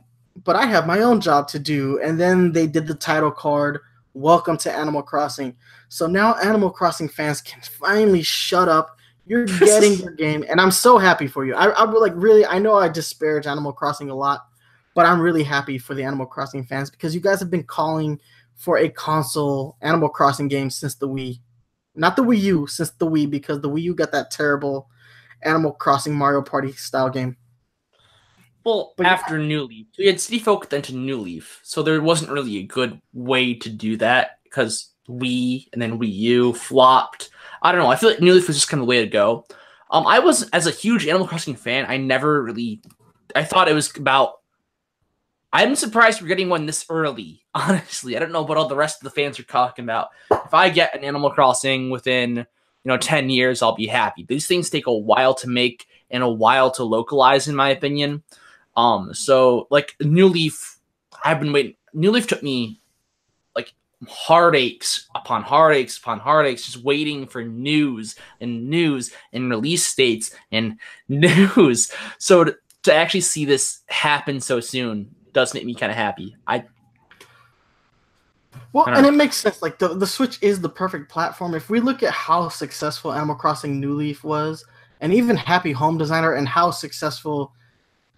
but 0.45 0.57
I 0.57 0.67
have 0.67 0.87
my 0.87 1.01
own 1.01 1.21
job 1.21 1.49
to 1.49 1.59
do." 1.59 2.01
And 2.03 2.19
then 2.19 2.53
they 2.53 2.67
did 2.67 2.87
the 2.87 2.95
title 2.95 3.31
card. 3.31 3.81
Welcome 4.17 4.57
to 4.59 4.73
Animal 4.73 5.03
Crossing. 5.03 5.57
So 5.89 6.07
now 6.07 6.35
Animal 6.37 6.71
Crossing 6.71 7.09
fans 7.09 7.41
can 7.41 7.61
finally 7.61 8.23
shut 8.23 8.69
up. 8.69 8.97
You're 9.27 9.45
getting 9.59 9.95
your 9.95 10.13
game, 10.13 10.45
and 10.49 10.61
I'm 10.61 10.71
so 10.71 10.99
happy 10.99 11.27
for 11.27 11.45
you. 11.45 11.53
I, 11.57 11.67
I 11.71 11.85
like 11.85 12.13
really. 12.15 12.47
I 12.47 12.61
know 12.61 12.77
I 12.77 12.89
disparage 12.89 13.49
Animal 13.49 13.73
Crossing 13.73 14.11
a 14.11 14.15
lot, 14.15 14.47
but 14.95 15.05
I'm 15.05 15.21
really 15.21 15.43
happy 15.43 15.79
for 15.79 15.95
the 15.95 16.05
Animal 16.05 16.27
Crossing 16.27 16.63
fans 16.65 16.91
because 16.91 17.13
you 17.13 17.21
guys 17.21 17.41
have 17.41 17.51
been 17.51 17.65
calling 17.65 18.21
for 18.55 18.79
a 18.79 18.89
console 18.89 19.77
Animal 19.83 20.09
Crossing 20.09 20.47
game 20.47 20.71
since 20.71 20.95
the 20.95 21.09
Wii, 21.09 21.41
not 21.97 22.15
the 22.15 22.23
Wii 22.23 22.41
U, 22.41 22.67
since 22.69 22.91
the 22.93 23.11
Wii 23.11 23.29
because 23.29 23.63
the 23.63 23.71
Wii 23.71 23.83
U 23.83 23.95
got 23.97 24.13
that 24.13 24.31
terrible 24.31 24.89
Animal 25.43 25.73
Crossing 25.73 26.15
Mario 26.15 26.41
Party 26.41 26.71
style 26.71 27.11
game. 27.11 27.37
Well, 28.65 28.95
But- 28.97 29.07
after 29.07 29.39
New 29.39 29.65
Leaf, 29.65 29.87
we 29.99 30.07
had 30.07 30.21
City 30.21 30.39
Folk 30.39 30.71
then 30.71 30.83
to 30.83 30.95
New 30.95 31.19
Leaf, 31.19 31.61
so 31.63 31.83
there 31.83 32.01
wasn't 32.01 32.31
really 32.31 32.59
a 32.59 32.63
good 32.63 33.01
way 33.13 33.55
to 33.55 33.69
do 33.69 33.97
that 33.99 34.39
because 34.45 34.91
Wii 35.09 35.69
and 35.73 35.83
then 35.83 35.99
Wii 35.99 36.13
U 36.13 36.53
flopped. 36.55 37.31
I 37.63 37.73
don't 37.73 37.83
know. 37.83 37.91
I 37.91 37.97
feel 37.97 38.11
like 38.11 38.21
New 38.21 38.33
Leaf 38.35 38.47
was 38.47 38.57
just 38.57 38.69
kind 38.69 38.81
of 38.81 38.87
the 38.87 38.91
way 38.91 39.01
to 39.01 39.07
go. 39.07 39.47
Um, 39.91 40.07
I 40.07 40.19
was 40.19 40.49
as 40.51 40.67
a 40.67 40.71
huge 40.71 41.07
Animal 41.07 41.29
Crossing 41.29 41.55
fan. 41.57 41.85
I 41.89 41.99
never 41.99 42.43
really. 42.43 42.81
I 43.37 43.45
thought 43.45 43.69
it 43.69 43.75
was 43.75 43.95
about. 43.97 44.41
I'm 45.53 45.77
surprised 45.77 46.21
we're 46.21 46.29
getting 46.29 46.49
one 46.49 46.67
this 46.67 46.85
early. 46.91 47.45
Honestly, 47.55 48.17
I 48.17 48.19
don't 48.21 48.33
know 48.33 48.43
what 48.43 48.59
all 48.59 48.69
the 48.69 48.77
rest 48.77 49.01
of 49.01 49.05
the 49.05 49.11
fans 49.11 49.39
are 49.39 49.45
talking 49.45 49.85
about. 49.85 50.09
If 50.31 50.53
I 50.55 50.69
get 50.69 50.97
an 50.97 51.05
Animal 51.05 51.31
Crossing 51.31 51.91
within 51.91 52.37
you 52.39 52.47
know 52.85 52.97
10 52.97 53.31
years, 53.31 53.63
I'll 53.63 53.75
be 53.77 53.87
happy. 53.87 54.25
These 54.25 54.47
things 54.47 54.71
take 54.71 54.87
a 54.87 54.93
while 54.93 55.35
to 55.35 55.49
make 55.49 55.87
and 56.11 56.23
a 56.23 56.29
while 56.29 56.71
to 56.73 56.85
localize, 56.85 57.47
in 57.47 57.55
my 57.55 57.69
opinion. 57.71 58.23
Um, 58.77 59.15
so 59.15 59.67
like 59.71 59.95
New 60.01 60.27
Leaf, 60.27 60.79
I've 61.25 61.41
been 61.41 61.53
waiting. 61.53 61.75
New 61.93 62.11
Leaf 62.11 62.27
took 62.27 62.43
me 62.43 62.81
like 63.55 63.73
heartaches 64.09 65.09
upon 65.15 65.43
heartaches 65.43 65.99
upon 65.99 66.19
heartaches, 66.19 66.67
just 66.67 66.85
waiting 66.85 67.27
for 67.27 67.45
news 67.45 68.17
and 68.41 68.69
news 68.69 69.13
and 69.33 69.49
release 69.49 69.95
dates 69.95 70.35
and 70.51 70.79
news. 71.09 71.93
So 72.19 72.45
to, 72.45 72.57
to 72.85 72.95
actually 72.95 73.21
see 73.23 73.45
this 73.45 73.81
happen 73.87 74.41
so 74.41 74.61
soon 74.61 75.15
does 75.33 75.55
make 75.55 75.65
me 75.65 75.75
kind 75.75 75.91
of 75.91 75.97
happy. 75.97 76.37
I 76.47 76.65
Well, 78.73 78.87
and 78.87 79.03
know. 79.03 79.09
it 79.09 79.13
makes 79.13 79.37
sense. 79.37 79.63
Like 79.63 79.79
the, 79.79 79.89
the 79.95 80.07
Switch 80.07 80.39
is 80.43 80.61
the 80.61 80.69
perfect 80.69 81.11
platform. 81.11 81.55
If 81.55 81.71
we 81.71 81.81
look 81.81 82.03
at 82.03 82.13
how 82.13 82.49
successful 82.49 83.13
Animal 83.13 83.37
Crossing 83.37 83.79
New 83.81 83.95
Leaf 83.95 84.25
was, 84.25 84.65
and 85.01 85.13
even 85.13 85.37
Happy 85.37 85.73
Home 85.73 85.99
Designer, 85.99 86.33
and 86.35 86.49
how 86.49 86.71
successful, 86.71 87.53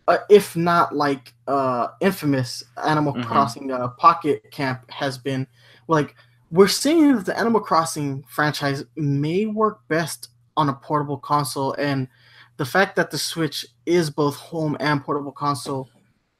uh, 0.08 0.18
if 0.30 0.56
not 0.56 0.94
like 0.94 1.34
uh, 1.48 1.88
infamous, 2.00 2.62
Animal 2.84 3.14
Mhm. 3.14 3.24
Crossing 3.26 3.72
uh, 3.72 3.88
Pocket 3.88 4.50
Camp 4.50 4.88
has 4.90 5.18
been, 5.18 5.46
like 5.88 6.14
we're 6.50 6.68
seeing 6.68 7.16
that 7.16 7.26
the 7.26 7.38
Animal 7.38 7.60
Crossing 7.60 8.22
franchise 8.28 8.84
may 8.96 9.46
work 9.46 9.80
best 9.88 10.28
on 10.56 10.68
a 10.68 10.72
portable 10.74 11.18
console, 11.18 11.72
and 11.74 12.08
the 12.56 12.64
fact 12.64 12.96
that 12.96 13.10
the 13.10 13.18
Switch 13.18 13.66
is 13.84 14.08
both 14.10 14.36
home 14.36 14.76
and 14.80 15.04
portable 15.04 15.32
console 15.32 15.88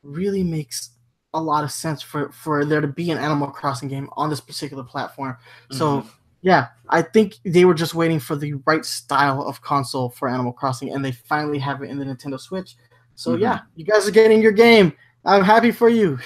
really 0.03 0.45
makes 0.45 0.91
a 1.35 1.41
lot 1.43 1.65
of 1.65 1.71
sense 1.73 2.01
for 2.01 2.31
for 2.33 2.65
there 2.65 2.81
to 2.81 2.87
be 2.87 3.11
an 3.11 3.19
Animal 3.19 3.49
Crossing 3.49 3.89
game 3.89 4.09
on 4.17 4.31
this 4.31 4.41
particular 4.41 4.85
platform. 4.85 5.37
So 5.71 6.03
Mhm. 6.03 6.07
yeah, 6.43 6.69
I 6.89 7.03
think 7.03 7.35
they 7.45 7.65
were 7.65 7.75
just 7.75 7.95
waiting 7.95 8.21
for 8.21 8.37
the 8.37 8.55
right 8.65 8.85
style 8.87 9.43
of 9.43 9.61
console 9.61 10.11
for 10.11 10.29
Animal 10.29 10.53
Crossing, 10.53 10.93
and 10.95 11.05
they 11.05 11.13
finally 11.13 11.59
have 11.59 11.83
it 11.83 11.91
in 11.91 11.99
the 11.99 12.05
Nintendo 12.05 12.39
Switch. 12.41 12.77
So 13.17 13.33
Mhm. 13.37 13.41
yeah, 13.41 13.61
you 13.75 13.85
guys 13.85 14.07
are 14.07 14.13
getting 14.13 14.41
your 14.41 14.53
game. 14.53 14.93
I'm 15.25 15.43
happy 15.43 15.73
for 15.73 15.89
you. 15.89 16.19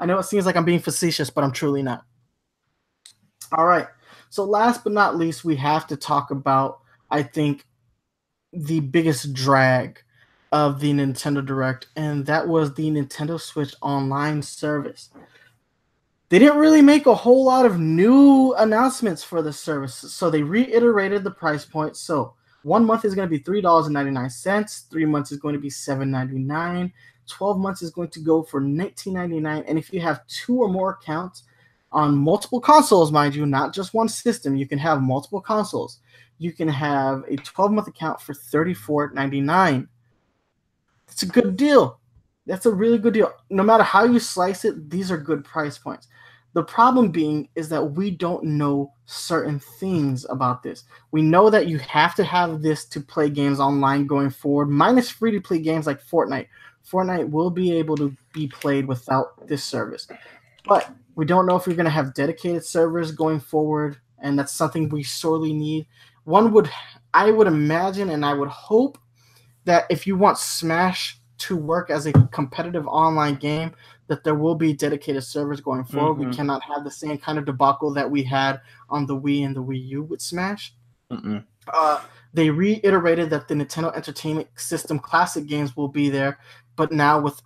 I 0.00 0.06
know 0.06 0.18
it 0.18 0.24
seems 0.24 0.46
like 0.46 0.56
I'm 0.56 0.64
being 0.64 0.80
facetious, 0.80 1.28
but 1.30 1.44
I'm 1.44 1.52
truly 1.52 1.82
not. 1.82 2.04
All 3.52 3.66
right. 3.66 3.86
So 4.30 4.44
last 4.44 4.84
but 4.84 4.92
not 4.92 5.16
least, 5.16 5.44
we 5.44 5.56
have 5.56 5.86
to 5.88 5.96
talk 5.96 6.30
about 6.30 6.80
I 7.10 7.22
think 7.22 7.66
the 8.52 8.80
biggest 8.80 9.32
drag 9.32 10.02
of 10.52 10.80
the 10.80 10.92
Nintendo 10.92 11.44
Direct, 11.44 11.88
and 11.96 12.24
that 12.26 12.46
was 12.46 12.74
the 12.74 12.90
Nintendo 12.90 13.40
Switch 13.40 13.74
Online 13.82 14.40
service. 14.42 15.10
They 16.30 16.38
didn't 16.38 16.58
really 16.58 16.82
make 16.82 17.06
a 17.06 17.14
whole 17.14 17.44
lot 17.44 17.64
of 17.64 17.78
new 17.78 18.54
announcements 18.54 19.24
for 19.24 19.40
the 19.40 19.52
service, 19.52 19.94
so 19.94 20.28
they 20.30 20.42
reiterated 20.42 21.24
the 21.24 21.30
price 21.30 21.64
point. 21.64 21.96
So 21.96 22.34
one 22.62 22.84
month 22.84 23.04
is 23.04 23.14
going 23.14 23.28
to 23.28 23.30
be 23.30 23.42
three 23.42 23.60
dollars 23.60 23.86
and 23.86 23.94
ninety 23.94 24.10
nine 24.10 24.30
cents. 24.30 24.86
Three 24.90 25.06
months 25.06 25.32
is 25.32 25.38
going 25.38 25.54
to 25.54 25.60
be 25.60 25.70
seven 25.70 26.10
ninety 26.10 26.38
nine. 26.38 26.92
Twelve 27.26 27.58
months 27.58 27.82
is 27.82 27.90
going 27.90 28.08
to 28.08 28.20
go 28.20 28.42
for 28.42 28.60
nineteen 28.60 29.14
ninety 29.14 29.40
nine. 29.40 29.64
And 29.68 29.78
if 29.78 29.92
you 29.92 30.00
have 30.00 30.26
two 30.26 30.58
or 30.58 30.68
more 30.68 30.90
accounts 30.90 31.44
on 31.92 32.16
multiple 32.16 32.60
consoles, 32.60 33.12
mind 33.12 33.34
you, 33.34 33.46
not 33.46 33.72
just 33.72 33.94
one 33.94 34.08
system, 34.08 34.56
you 34.56 34.66
can 34.66 34.78
have 34.78 35.00
multiple 35.00 35.40
consoles. 35.40 36.00
You 36.38 36.52
can 36.52 36.68
have 36.68 37.24
a 37.28 37.36
twelve 37.36 37.72
month 37.72 37.88
account 37.88 38.20
for 38.20 38.34
thirty 38.34 38.74
four 38.74 39.10
ninety 39.14 39.40
nine. 39.40 39.88
It's 41.08 41.22
a 41.22 41.26
good 41.26 41.56
deal. 41.56 42.00
That's 42.46 42.66
a 42.66 42.72
really 42.72 42.98
good 42.98 43.14
deal. 43.14 43.32
No 43.50 43.62
matter 43.62 43.82
how 43.82 44.04
you 44.04 44.18
slice 44.18 44.64
it, 44.64 44.88
these 44.88 45.10
are 45.10 45.18
good 45.18 45.44
price 45.44 45.76
points. 45.76 46.08
The 46.54 46.62
problem 46.62 47.10
being 47.10 47.48
is 47.54 47.68
that 47.68 47.92
we 47.92 48.10
don't 48.10 48.42
know 48.44 48.92
certain 49.06 49.60
things 49.60 50.26
about 50.30 50.62
this. 50.62 50.84
We 51.10 51.22
know 51.22 51.50
that 51.50 51.68
you 51.68 51.78
have 51.78 52.14
to 52.16 52.24
have 52.24 52.62
this 52.62 52.84
to 52.86 53.00
play 53.00 53.30
games 53.30 53.60
online 53.60 54.06
going 54.06 54.30
forward, 54.30 54.66
minus 54.66 55.10
free 55.10 55.30
to 55.32 55.40
play 55.40 55.60
games 55.60 55.86
like 55.86 56.02
Fortnite. 56.02 56.48
Fortnite 56.90 57.30
will 57.30 57.50
be 57.50 57.72
able 57.72 57.96
to 57.96 58.14
be 58.32 58.48
played 58.48 58.86
without 58.86 59.46
this 59.46 59.62
service. 59.62 60.08
But 60.64 60.90
we 61.14 61.26
don't 61.26 61.46
know 61.46 61.56
if 61.56 61.66
you're 61.66 61.76
going 61.76 61.84
to 61.84 61.90
have 61.90 62.14
dedicated 62.14 62.64
servers 62.64 63.12
going 63.12 63.40
forward, 63.40 63.98
and 64.20 64.38
that's 64.38 64.52
something 64.52 64.88
we 64.88 65.02
sorely 65.02 65.52
need. 65.52 65.86
One 66.24 66.52
would, 66.52 66.70
I 67.12 67.30
would 67.30 67.46
imagine, 67.46 68.10
and 68.10 68.24
I 68.24 68.34
would 68.34 68.48
hope 68.48 68.98
that 69.64 69.84
if 69.90 70.06
you 70.06 70.16
want 70.16 70.38
Smash 70.38 71.18
to 71.38 71.56
work 71.56 71.90
as 71.90 72.06
a 72.06 72.12
competitive 72.12 72.86
online 72.86 73.36
game, 73.36 73.72
that 74.08 74.24
there 74.24 74.34
will 74.34 74.54
be 74.54 74.72
dedicated 74.72 75.22
servers 75.22 75.60
going 75.60 75.84
forward. 75.84 76.14
We 76.18 76.26
Mhm. 76.26 76.34
cannot 76.36 76.62
have 76.62 76.82
the 76.84 76.90
same 76.90 77.18
kind 77.18 77.38
of 77.38 77.44
debacle 77.44 77.92
that 77.94 78.10
we 78.10 78.22
had 78.22 78.60
on 78.90 79.06
the 79.06 79.14
Wii 79.18 79.44
and 79.46 79.54
the 79.54 79.62
Wii 79.62 79.86
U 79.88 80.02
with 80.02 80.20
Smash. 80.20 80.74
Mm-mm. 81.12 81.44
Uh, 81.72 82.00
they 82.34 82.50
reiterated 82.50 83.30
that 83.30 83.48
the 83.48 83.54
Nintendo 83.54 83.94
Entertainment 83.94 84.48
System 84.56 84.98
classic 84.98 85.46
games 85.46 85.76
will 85.76 85.88
be 85.88 86.08
there, 86.10 86.38
but 86.76 86.90
now 86.92 87.20
with 87.20 87.40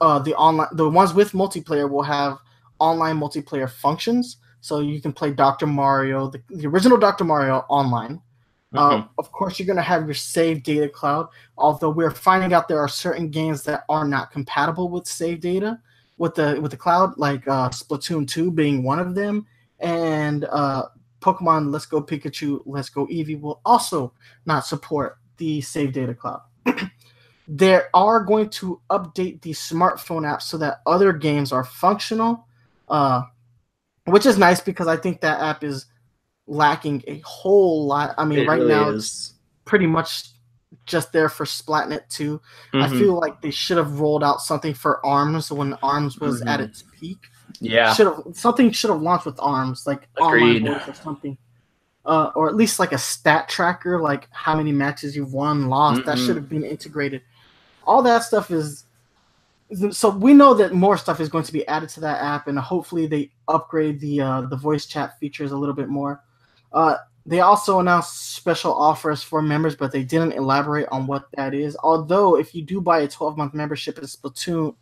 uh, 0.00 0.18
the 0.20 0.34
online, 0.34 0.68
the 0.72 0.88
ones 0.88 1.12
with 1.12 1.32
multiplayer 1.32 1.88
will 1.88 2.02
have 2.02 2.38
online 2.78 3.18
multiplayer 3.20 3.68
functions. 3.70 4.38
So 4.60 4.80
you 4.80 5.00
can 5.02 5.12
play 5.12 5.30
Dr. 5.30 5.66
Mario, 5.66 6.30
the, 6.30 6.42
the 6.48 6.66
original 6.66 6.96
Dr. 6.96 7.24
Mario 7.24 7.66
online. 7.68 8.22
Uh, 8.74 8.90
Mhm. 8.90 9.08
of 9.18 9.30
course, 9.32 9.58
you're 9.58 9.66
going 9.66 9.76
to 9.76 9.82
have 9.82 10.06
your 10.06 10.14
save 10.14 10.62
data 10.62 10.88
cloud. 10.88 11.28
Although 11.58 11.90
we're 11.90 12.10
finding 12.10 12.52
out 12.54 12.66
there 12.68 12.78
are 12.80 12.88
certain 12.88 13.30
games 13.30 13.62
that 13.64 13.84
are 13.88 14.06
not 14.06 14.30
compatible 14.30 14.88
with 14.90 15.06
save 15.06 15.40
data 15.40 15.78
with 16.18 16.34
the 16.34 16.58
with 16.60 16.72
the 16.72 16.76
cloud, 16.76 17.16
like 17.16 17.46
uh, 17.48 17.70
Splatoon 17.70 18.28
2 18.28 18.50
being 18.50 18.82
one 18.82 18.98
of 18.98 19.14
them, 19.14 19.46
and 19.80 20.44
uh, 20.44 20.84
Pokemon 21.20 21.72
Let's 21.72 21.86
Go 21.86 22.02
Pikachu, 22.02 22.62
Let's 22.66 22.90
Go 22.90 23.06
Eevee 23.06 23.40
will 23.40 23.60
also 23.64 24.12
not 24.44 24.66
support 24.66 25.18
the 25.38 25.60
save 25.60 25.92
data 25.92 26.14
cloud. 26.14 26.42
they 27.48 27.80
are 27.94 28.20
going 28.20 28.50
to 28.50 28.80
update 28.90 29.40
the 29.42 29.52
smartphone 29.52 30.28
app 30.28 30.42
so 30.42 30.58
that 30.58 30.80
other 30.86 31.12
games 31.12 31.52
are 31.52 31.64
functional, 31.64 32.46
uh, 32.88 33.22
which 34.04 34.26
is 34.26 34.36
nice 34.36 34.60
because 34.60 34.86
I 34.88 34.96
think 34.96 35.20
that 35.20 35.40
app 35.40 35.64
is 35.64 35.86
lacking 36.46 37.04
a 37.06 37.20
whole 37.24 37.86
lot. 37.86 38.14
I 38.18 38.24
mean, 38.24 38.40
It 38.40 38.48
right 38.48 38.58
really 38.58 38.68
now 38.68 38.90
it's 38.90 39.34
pretty 39.64 39.86
much 39.86 40.30
just 40.86 41.12
there 41.12 41.28
for 41.28 41.44
Splatnet 41.44 42.08
2. 42.08 42.40
I 42.74 42.76
Mhm. 42.88 42.98
feel 42.98 43.18
like 43.18 43.40
they 43.40 43.50
should 43.50 43.76
have 43.78 44.00
rolled 44.00 44.22
out 44.24 44.40
something 44.40 44.74
for 44.74 45.04
ARMS 45.04 45.50
when 45.50 45.74
ARMS 45.82 46.18
was 46.18 46.42
at 46.42 46.60
Mhm. 46.60 46.64
its 46.64 46.84
peak. 46.98 47.18
yeah. 47.60 47.92
Should 47.94 48.06
have 48.06 48.22
something 48.34 48.70
should 48.70 48.90
have 48.90 49.00
launched 49.02 49.24
with 49.26 49.40
ARMS, 49.40 49.86
like 49.86 50.06
Agreed. 50.20 50.62
online 50.62 50.78
voice 50.78 50.88
or 50.88 50.94
something. 50.94 51.36
Uh, 52.04 52.30
or 52.34 52.48
at 52.48 52.54
least 52.56 52.78
like 52.78 52.92
a 52.92 52.98
stat 52.98 53.48
tracker, 53.48 54.00
like 54.00 54.28
how 54.30 54.54
many 54.56 54.70
matches 54.72 55.16
you've 55.16 55.32
won, 55.32 55.68
lost. 55.68 56.04
That 56.04 56.16
Mhm. 56.18 56.26
should 56.26 56.36
have 56.36 56.48
been 56.48 56.62
integrated. 56.64 57.22
All 57.84 58.02
that 58.02 58.22
stuff 58.22 58.50
is. 58.50 58.84
So 59.90 60.08
we 60.10 60.32
know 60.32 60.54
that 60.54 60.72
more 60.72 60.96
stuff 60.96 61.20
is 61.20 61.28
going 61.28 61.44
to 61.44 61.52
be 61.52 61.66
added 61.68 61.88
to 61.90 62.00
that 62.00 62.22
app, 62.22 62.46
and 62.48 62.58
hopefully 62.58 63.06
they 63.06 63.30
upgrade 63.48 64.00
the 64.00 64.20
uh, 64.20 64.40
the 64.42 64.56
voice 64.56 64.86
chat 64.86 65.18
features 65.18 65.52
a 65.52 65.56
little 65.56 65.74
bit 65.74 65.88
more. 65.88 66.22
Uh, 66.72 66.96
they 67.28 67.40
also 67.40 67.78
announced 67.78 68.34
special 68.36 68.72
offers 68.72 69.22
for 69.22 69.42
members, 69.42 69.76
but 69.76 69.92
they 69.92 70.02
didn't 70.02 70.32
elaborate 70.32 70.88
on 70.90 71.06
what 71.06 71.28
that 71.36 71.52
is. 71.52 71.76
Although, 71.82 72.38
if 72.38 72.54
you 72.54 72.62
do 72.62 72.80
buy 72.80 73.00
a 73.00 73.08
12 73.08 73.36
month 73.36 73.52
membership 73.52 73.98
in 73.98 74.04
Splatoon, 74.04 74.74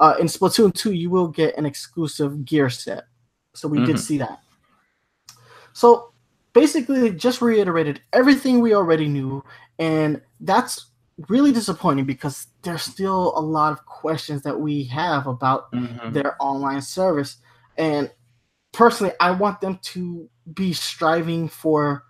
uh, 0.00 0.14
in 0.18 0.26
Splatoon 0.26 0.74
2, 0.74 0.92
you 0.92 1.10
will 1.10 1.28
get 1.28 1.56
an 1.56 1.64
exclusive 1.64 2.44
gear 2.44 2.68
set. 2.68 3.04
So 3.54 3.68
we 3.68 3.84
did 3.84 3.96
Mhm. 3.96 4.00
see 4.00 4.18
that. 4.18 4.40
So 5.74 6.12
basically, 6.52 6.98
they 6.98 7.10
just 7.10 7.40
reiterated 7.40 8.02
everything 8.12 8.60
we 8.60 8.74
already 8.74 9.06
knew, 9.06 9.44
and 9.78 10.20
that's 10.40 10.86
really 11.28 11.52
disappointing 11.52 12.04
because 12.04 12.48
there's 12.62 12.82
still 12.82 13.32
a 13.36 13.40
lot 13.40 13.72
of 13.72 13.86
questions 13.86 14.42
that 14.42 14.58
we 14.58 14.82
have 14.84 15.28
about 15.28 15.70
Mhm. 15.70 16.14
their 16.14 16.36
online 16.42 16.82
service. 16.82 17.36
And 17.78 18.10
personally, 18.72 19.12
I 19.20 19.30
want 19.30 19.60
them 19.60 19.78
to 19.82 20.28
be 20.54 20.72
striving 20.72 21.48
for 21.48 22.04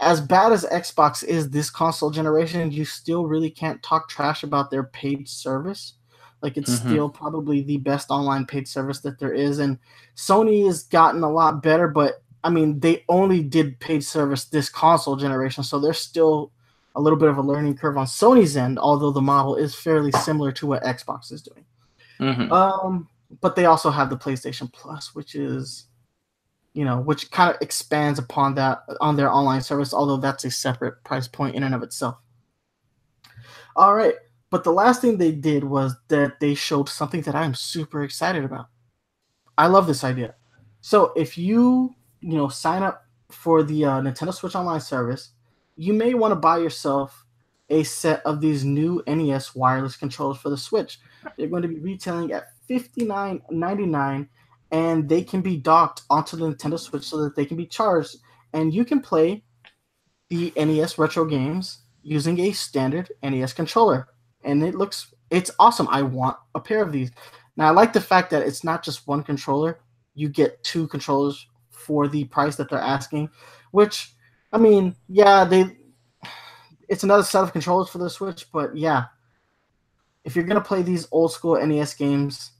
as 0.00 0.20
bad 0.20 0.52
as 0.52 0.64
Xbox 0.64 1.22
is 1.22 1.50
this 1.50 1.70
console 1.70 2.10
generation, 2.10 2.72
you 2.72 2.84
still 2.84 3.26
really 3.26 3.50
can't 3.50 3.82
talk 3.82 4.08
trash 4.08 4.42
about 4.42 4.70
their 4.70 4.84
paid 4.84 5.28
service. 5.28 5.94
Like 6.42 6.56
it's 6.56 6.70
Mhm. 6.70 6.78
still 6.78 7.08
probably 7.08 7.62
the 7.62 7.78
best 7.78 8.10
online 8.10 8.44
paid 8.44 8.68
service 8.68 9.00
that 9.00 9.18
there 9.18 9.32
is. 9.32 9.60
And 9.60 9.78
Sony 10.16 10.66
has 10.66 10.82
gotten 10.82 11.22
a 11.22 11.30
lot 11.30 11.62
better, 11.62 11.88
but 11.88 12.22
I 12.42 12.50
mean, 12.50 12.80
they 12.80 13.04
only 13.08 13.42
did 13.42 13.80
paid 13.80 14.04
service 14.04 14.44
this 14.44 14.68
console 14.68 15.16
generation, 15.16 15.64
so 15.64 15.80
there's 15.80 16.00
still 16.00 16.52
a 16.94 17.00
little 17.00 17.18
bit 17.18 17.30
of 17.30 17.38
a 17.38 17.42
learning 17.42 17.76
curve 17.76 17.96
on 17.96 18.06
Sony's 18.06 18.56
end, 18.56 18.78
although 18.78 19.10
the 19.10 19.22
model 19.22 19.56
is 19.56 19.74
fairly 19.74 20.12
similar 20.12 20.52
to 20.52 20.66
what 20.66 20.82
Xbox 20.84 21.32
is 21.32 21.40
doing. 21.42 21.64
Mhm. 22.20 22.52
Um, 22.52 23.08
but 23.40 23.56
they 23.56 23.64
also 23.64 23.90
have 23.90 24.10
the 24.10 24.16
PlayStation 24.16 24.70
Plus, 24.72 25.14
which 25.14 25.34
is, 25.34 25.86
you 26.74 26.84
know, 26.84 27.00
which 27.00 27.30
kind 27.30 27.54
of 27.54 27.60
expands 27.62 28.18
upon 28.18 28.54
that 28.56 28.82
on 29.00 29.16
their 29.16 29.30
online 29.30 29.62
service, 29.62 29.94
although 29.94 30.16
that's 30.16 30.44
a 30.44 30.50
separate 30.50 31.02
price 31.04 31.28
point 31.28 31.54
in 31.54 31.62
and 31.62 31.74
of 31.74 31.82
itself. 31.82 32.16
All 33.76 33.94
right, 33.94 34.14
but 34.50 34.64
the 34.64 34.72
last 34.72 35.00
thing 35.00 35.16
they 35.16 35.32
did 35.32 35.64
was 35.64 35.96
that 36.08 36.40
they 36.40 36.54
showed 36.54 36.88
something 36.88 37.22
that 37.22 37.34
I'm 37.34 37.54
super 37.54 38.02
excited 38.02 38.44
about. 38.44 38.66
I 39.56 39.68
love 39.68 39.86
this 39.86 40.04
idea. 40.04 40.34
So 40.80 41.12
if 41.16 41.38
you, 41.38 41.94
you 42.20 42.36
know, 42.36 42.48
sign 42.48 42.82
up 42.82 43.06
for 43.30 43.62
the 43.62 43.84
uh, 43.84 44.00
Nintendo 44.00 44.34
Switch 44.34 44.54
Online 44.54 44.80
service, 44.80 45.30
you 45.76 45.92
may 45.92 46.14
want 46.14 46.32
to 46.32 46.36
buy 46.36 46.58
yourself 46.58 47.24
a 47.70 47.82
set 47.82 48.20
of 48.26 48.40
these 48.40 48.64
new 48.64 49.02
NES 49.06 49.54
wireless 49.54 49.96
controllers 49.96 50.38
for 50.38 50.50
the 50.50 50.56
Switch. 50.56 51.00
They're 51.36 51.48
going 51.48 51.62
to 51.62 51.68
be 51.68 51.78
retailing 51.78 52.32
at 52.32 52.48
$59.99 52.68 54.28
and 54.74 55.08
they 55.08 55.22
can 55.22 55.40
be 55.40 55.56
docked 55.56 56.02
onto 56.10 56.36
the 56.36 56.46
Nintendo 56.46 56.76
Switch 56.76 57.04
so 57.04 57.22
that 57.22 57.36
they 57.36 57.46
can 57.46 57.56
be 57.56 57.64
charged. 57.64 58.16
And 58.52 58.74
you 58.74 58.84
can 58.84 59.00
play 59.00 59.44
the 60.30 60.52
NES 60.56 60.98
retro 60.98 61.24
games 61.24 61.84
using 62.02 62.40
a 62.40 62.50
standard 62.50 63.12
NES 63.22 63.52
controller. 63.52 64.08
And 64.42 64.64
it 64.64 64.74
looks, 64.74 65.14
it's 65.30 65.52
awesome. 65.60 65.86
I 65.92 66.02
want 66.02 66.38
a 66.56 66.60
pair 66.60 66.82
of 66.82 66.90
these. 66.90 67.12
Now, 67.56 67.68
I 67.68 67.70
like 67.70 67.92
the 67.92 68.00
fact 68.00 68.30
that 68.30 68.42
it's 68.42 68.64
not 68.64 68.82
just 68.82 69.06
one 69.06 69.22
controller, 69.22 69.78
you 70.16 70.28
get 70.28 70.60
two 70.64 70.88
controllers 70.88 71.46
for 71.70 72.08
the 72.08 72.24
price 72.24 72.56
that 72.56 72.68
they're 72.68 72.80
asking, 72.80 73.30
which, 73.70 74.12
I 74.52 74.58
mean, 74.58 74.96
yeah, 75.08 75.44
they. 75.44 75.76
It's 76.88 77.04
another 77.04 77.22
set 77.22 77.44
of 77.44 77.52
controllers 77.52 77.90
for 77.90 77.98
the 77.98 78.10
Switch, 78.10 78.50
but 78.52 78.76
yeah, 78.76 79.04
if 80.24 80.34
you're 80.34 80.44
gonna 80.44 80.60
play 80.60 80.82
these 80.82 81.06
old 81.12 81.32
school 81.32 81.64
NES 81.64 81.94
games, 81.94 82.50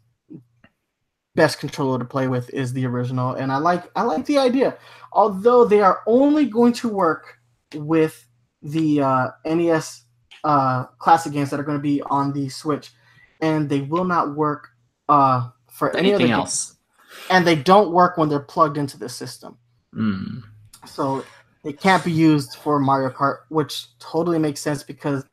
best 1.35 1.59
controller 1.59 1.99
to 1.99 2.05
play 2.05 2.29
with 2.29 2.49
is 2.51 2.73
the 2.73 2.87
original, 2.87 3.35
and 3.35 3.51
I 3.53 3.59
like 3.59 3.91
I 3.97 4.03
like 4.03 4.27
the 4.27 4.39
idea. 4.39 4.77
Although 5.13 5.65
they 5.65 5.81
are 5.81 6.03
only 6.07 6.47
going 6.47 6.73
to 6.75 6.89
work 6.89 7.39
with 7.75 8.27
the 8.63 9.01
uh, 9.03 9.29
NES 9.45 10.05
uh, 10.45 10.85
classic 10.99 11.33
games 11.33 11.51
that 11.51 11.61
are 11.61 11.65
going 11.65 11.79
to 11.79 11.83
be 11.83 12.03
on 12.03 12.33
the 12.33 12.49
Switch, 12.49 12.91
and 13.41 13.69
they 13.69 13.81
will 13.83 14.05
not 14.05 14.35
work 14.35 14.69
uh, 15.09 15.49
for 15.71 15.95
any 15.97 16.11
Anything 16.11 16.29
game. 16.29 16.37
else? 16.37 16.77
and 17.31 17.47
they 17.47 17.55
don't 17.55 17.93
work 17.93 18.19
when 18.19 18.29
they're 18.29 18.41
plugged 18.41 18.77
into 18.77 18.99
the 18.99 19.09
system. 19.09 19.57
Mm. 19.95 20.43
So 20.87 21.25
they 21.63 21.73
can't 21.73 22.05
be 22.05 22.13
used 22.13 22.57
for 22.57 22.79
Mario 22.81 23.09
Kart, 23.11 23.39
which 23.49 23.87
totally 23.99 24.39
makes 24.39 24.61
sense 24.61 24.83
because 24.83 25.25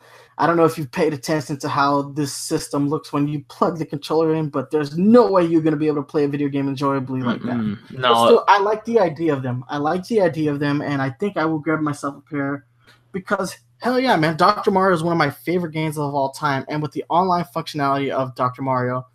I 0.42 0.48
don't 0.48 0.58
know 0.58 0.66
if 0.66 0.76
you've 0.76 0.92
paid 0.92 1.14
attention 1.14 1.60
to 1.60 1.70
how 1.70 2.02
this 2.02 2.36
system 2.36 2.90
looks 2.90 3.14
when 3.14 3.28
you 3.28 3.44
plug 3.44 3.78
the 3.78 3.86
controller 3.86 4.34
in, 4.34 4.50
but 4.50 4.72
there's 4.72 4.98
no 4.98 5.32
way 5.32 5.46
you're 5.46 5.62
going 5.62 5.76
to 5.76 5.80
be 5.80 5.86
able 5.86 6.02
to 6.02 6.12
play 6.12 6.24
a 6.24 6.28
video 6.28 6.50
game 6.50 6.68
enjoyably 6.68 7.22
like 7.22 7.44
that. 7.44 7.58
Mm-mm. 7.58 7.78
But 7.92 8.00
No, 8.00 8.26
still, 8.26 8.46
I 8.48 8.60
like 8.60 8.84
the 8.86 9.00
idea 9.00 9.34
of 9.34 9.44
them. 9.44 9.64
I 9.70 9.78
like 9.78 10.04
the 10.08 10.20
idea 10.20 10.52
of 10.52 10.60
them, 10.60 10.82
and 10.82 11.00
I 11.00 11.12
think 11.12 11.38
I 11.38 11.46
will 11.46 11.60
grab 11.60 11.82
myself 11.82 12.16
a 12.18 12.22
pair 12.22 12.66
because 13.12 13.56
hell 13.78 14.00
yeah, 14.00 14.16
man! 14.16 14.36
Dr. 14.36 14.72
Mario 14.72 14.96
is 14.96 15.04
one 15.04 15.12
of 15.12 15.20
my 15.20 15.30
favorite 15.30 15.74
games 15.74 16.00
of 16.00 16.12
all 16.16 16.32
time, 16.32 16.66
and 16.70 16.82
with 16.82 16.92
the 16.92 17.06
online 17.10 17.46
functionality 17.56 18.10
of 18.10 18.34
Dr. 18.34 18.64
Mario, 18.64 19.06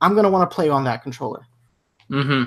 I'm 0.00 0.14
gonna 0.14 0.30
want 0.30 0.50
to 0.50 0.54
play 0.54 0.70
on 0.70 0.84
that 0.84 1.02
controller. 1.02 1.46
hmm 2.08 2.44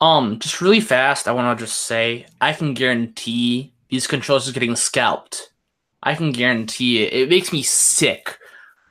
Um, 0.00 0.38
just 0.38 0.62
really 0.62 0.80
fast, 0.80 1.28
I 1.28 1.32
want 1.32 1.58
to 1.58 1.66
just 1.66 1.82
say 1.82 2.24
I 2.40 2.54
can 2.54 2.72
guarantee 2.72 3.74
these 3.90 4.06
controllers 4.06 4.48
are 4.48 4.52
getting 4.52 4.74
scalped. 4.74 5.51
I 6.02 6.14
can 6.14 6.32
guarantee 6.32 7.04
it. 7.04 7.12
It 7.12 7.28
makes 7.28 7.52
me 7.52 7.62
sick. 7.62 8.38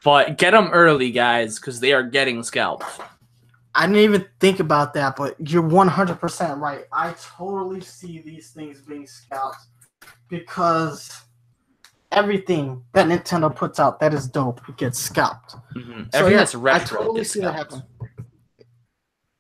But 0.04 0.38
get 0.38 0.52
them 0.52 0.70
early, 0.72 1.12
guys, 1.12 1.60
because 1.60 1.80
they 1.80 1.94
are 1.94 2.04
getting 2.04 2.42
scalped. 2.44 2.86
I 3.76 3.86
didn't 3.86 4.02
even 4.02 4.26
think 4.40 4.60
about 4.60 4.94
that, 4.96 5.16
but 5.16 5.36
you're 5.50 5.64
100% 5.64 6.60
right. 6.60 6.86
I 6.92 7.14
totally 7.38 7.82
see 7.82 8.20
these 8.20 8.50
things 8.52 8.82
being 8.82 9.06
scalped 9.08 9.60
because 10.28 11.22
everything 12.12 12.84
that 12.94 13.08
Nintendo 13.08 13.54
puts 13.56 13.80
out 13.80 14.00
that 14.00 14.14
is 14.14 14.28
dope 14.28 14.60
gets 14.76 15.00
scalped. 15.00 15.56
Mm-hmm. 15.76 16.04
So, 16.12 16.20
Everything 16.20 16.32
yeah, 16.32 16.38
that's 16.38 16.56
retro 16.56 16.98
I 17.00 17.04
totally 17.04 17.24
see 17.24 17.40
that 17.42 17.56
happen. 17.56 17.84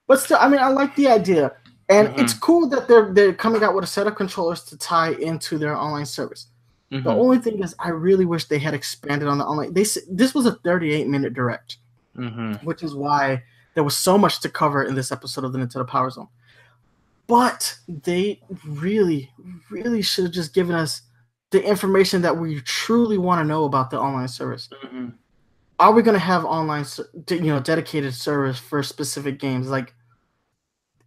But 0.08 0.20
still, 0.20 0.38
I 0.40 0.48
mean, 0.48 0.60
I 0.60 0.68
like 0.68 0.96
the 0.96 1.08
idea, 1.08 1.54
and 1.90 2.10
Mhm. 2.10 2.20
it's 2.20 2.34
cool 2.34 2.68
that 2.70 2.88
they're 2.88 3.14
they're 3.14 3.34
coming 3.34 3.64
out 3.64 3.74
with 3.74 3.84
a 3.84 3.88
set 3.88 4.08
of 4.08 4.16
controllers 4.16 4.64
to 4.66 4.78
tie 4.78 5.12
into 5.14 5.58
their 5.58 5.76
online 5.76 6.06
service. 6.06 6.48
The 6.92 6.98
Mhm. 6.98 7.06
only 7.08 7.38
thing 7.40 7.64
is, 7.64 7.74
I 7.80 7.90
really 7.90 8.26
wish 8.26 8.46
they 8.46 8.60
had 8.60 8.74
expanded 8.74 9.28
on 9.30 9.38
the 9.38 9.46
online. 9.46 9.74
They 9.74 9.86
this 10.10 10.36
was 10.36 10.46
a 10.46 10.56
38 10.56 11.08
minute 11.08 11.34
direct. 11.34 11.78
Mhm. 12.18 12.62
which 12.66 12.84
is 12.84 12.94
why 12.94 13.42
there 13.74 13.86
was 13.86 13.98
so 13.98 14.18
much 14.18 14.42
to 14.42 14.50
cover 14.50 14.84
in 14.84 14.96
this 14.96 15.14
episode 15.14 15.46
of 15.46 15.54
the 15.54 15.60
Nintendo 15.60 15.88
Power 15.88 16.10
Zone. 16.10 16.28
But 17.28 17.78
they 17.88 18.42
really, 18.66 19.32
really 19.70 20.02
should 20.02 20.26
have 20.26 20.34
just 20.34 20.54
given 20.54 20.76
us 20.76 21.04
the 21.52 21.64
information 21.66 22.22
that 22.24 22.36
we 22.38 22.60
truly 22.62 23.18
want 23.18 23.40
to 23.40 23.46
know 23.46 23.64
about 23.64 23.92
the 23.92 23.98
online 23.98 24.28
service. 24.28 24.68
Mhm. 24.84 25.14
Are 25.80 25.94
we 25.94 26.02
going 26.02 26.16
to 26.16 26.20
have 26.20 26.44
online, 26.44 26.84
you 27.30 27.40
know, 27.42 27.62
dedicated 27.62 28.14
service 28.14 28.60
for 28.60 28.84
specific 28.84 29.40
games? 29.40 29.70
Like 29.70 29.94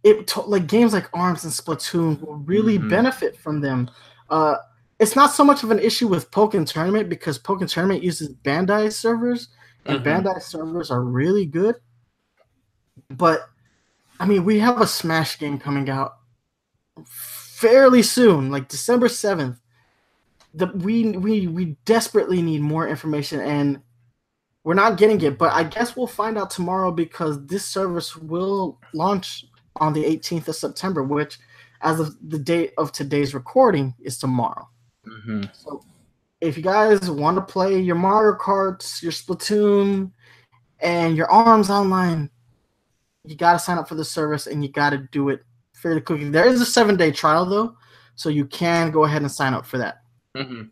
it, 0.03 0.35
like 0.47 0.65
games 0.65 0.91
like 0.93 1.07
Arms 1.13 1.43
and 1.43 1.53
Splatoon 1.53 2.19
will 2.21 2.37
really 2.37 2.79
Mhm. 2.79 2.89
benefit 2.89 3.37
from 3.37 3.61
them. 3.61 3.91
Uh, 4.31 4.55
it's 4.99 5.15
not 5.15 5.31
so 5.31 5.43
much 5.43 5.63
of 5.63 5.71
an 5.71 5.79
issue 5.79 6.07
with 6.07 6.31
Pokken 6.31 6.65
Tournament 6.65 7.09
because 7.09 7.37
Pokken 7.39 7.69
Tournament 7.69 8.03
uses 8.03 8.29
Bandai 8.29 8.91
servers 8.91 9.49
and 9.85 9.99
Mhm. 9.99 10.03
Bandai 10.03 10.41
servers 10.41 10.89
are 10.89 11.03
really 11.03 11.45
good. 11.45 11.75
But 13.09 13.49
I 14.19 14.25
mean, 14.25 14.45
we 14.45 14.59
have 14.59 14.79
a 14.79 14.87
Smash 14.87 15.37
game 15.37 15.59
coming 15.59 15.89
out 15.89 16.13
fairly 17.05 18.01
soon, 18.01 18.49
like 18.51 18.69
December 18.69 19.09
seventh. 19.09 19.59
The 20.53 20.67
we 20.67 21.11
we 21.11 21.47
we 21.47 21.77
desperately 21.83 22.41
need 22.41 22.61
more 22.61 22.87
information, 22.87 23.41
and 23.41 23.81
we're 24.63 24.73
not 24.73 24.97
getting 24.97 25.19
it. 25.21 25.37
But 25.37 25.51
I 25.51 25.63
guess 25.63 25.95
we'll 25.97 26.07
find 26.07 26.37
out 26.37 26.49
tomorrow 26.49 26.91
because 26.91 27.45
this 27.47 27.65
service 27.65 28.15
will 28.15 28.79
launch 28.93 29.45
on 29.77 29.91
the 29.91 30.05
18th 30.05 30.47
of 30.47 30.55
September, 30.55 31.03
which, 31.03 31.37
as 31.81 31.99
of 31.99 32.15
the 32.29 32.39
date 32.39 32.73
of 32.77 32.93
today's 32.93 33.33
recording, 33.33 33.93
is 33.99 34.17
tomorrow. 34.17 34.69
Mm-hmm. 35.07 35.43
So, 35.53 35.83
if 36.41 36.57
you 36.57 36.63
guys 36.63 37.09
want 37.09 37.37
to 37.37 37.41
play 37.41 37.79
your 37.79 37.95
Mario 37.95 38.37
Karts, 38.37 39.01
your 39.01 39.11
Splatoon, 39.11 40.11
and 40.79 41.17
your 41.17 41.31
Arms 41.31 41.69
online, 41.69 42.29
you 43.23 43.35
got 43.35 43.53
to 43.53 43.59
sign 43.59 43.77
up 43.77 43.87
for 43.87 43.95
the 43.95 44.05
service 44.05 44.47
and 44.47 44.63
you 44.63 44.71
got 44.71 44.91
to 44.91 44.99
do 45.11 45.29
it 45.29 45.43
fairly 45.73 46.01
quickly. 46.01 46.29
There 46.29 46.47
is 46.47 46.61
a 46.61 46.65
seven 46.65 46.95
day 46.95 47.11
trial 47.11 47.45
though, 47.45 47.77
so 48.15 48.29
you 48.29 48.45
can 48.45 48.91
go 48.91 49.05
ahead 49.05 49.21
and 49.21 49.31
sign 49.31 49.53
up 49.53 49.65
for 49.65 49.77
that. 49.77 50.01
Mm-hmm. 50.35 50.63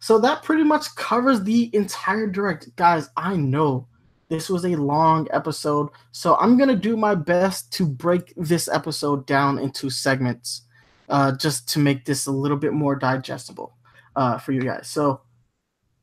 So 0.00 0.18
that 0.20 0.42
pretty 0.42 0.62
much 0.62 0.94
covers 0.94 1.42
the 1.42 1.74
entire 1.74 2.26
direct. 2.26 2.74
Guys, 2.76 3.08
I 3.16 3.36
know 3.36 3.88
this 4.28 4.48
was 4.48 4.64
a 4.64 4.76
long 4.76 5.26
episode, 5.32 5.88
so 6.12 6.36
I'm 6.36 6.56
going 6.56 6.68
to 6.68 6.76
do 6.76 6.96
my 6.96 7.14
best 7.14 7.72
to 7.74 7.86
break 7.86 8.32
this 8.36 8.68
episode 8.68 9.26
down 9.26 9.58
into 9.58 9.90
segments 9.90 10.62
uh, 11.08 11.32
just 11.32 11.68
to 11.70 11.78
make 11.78 12.04
this 12.04 12.26
a 12.26 12.32
little 12.32 12.56
bit 12.56 12.72
more 12.72 12.96
digestible 12.96 13.74
uh, 14.16 14.38
for 14.38 14.52
you 14.52 14.62
guys. 14.62 14.88
So 14.88 15.22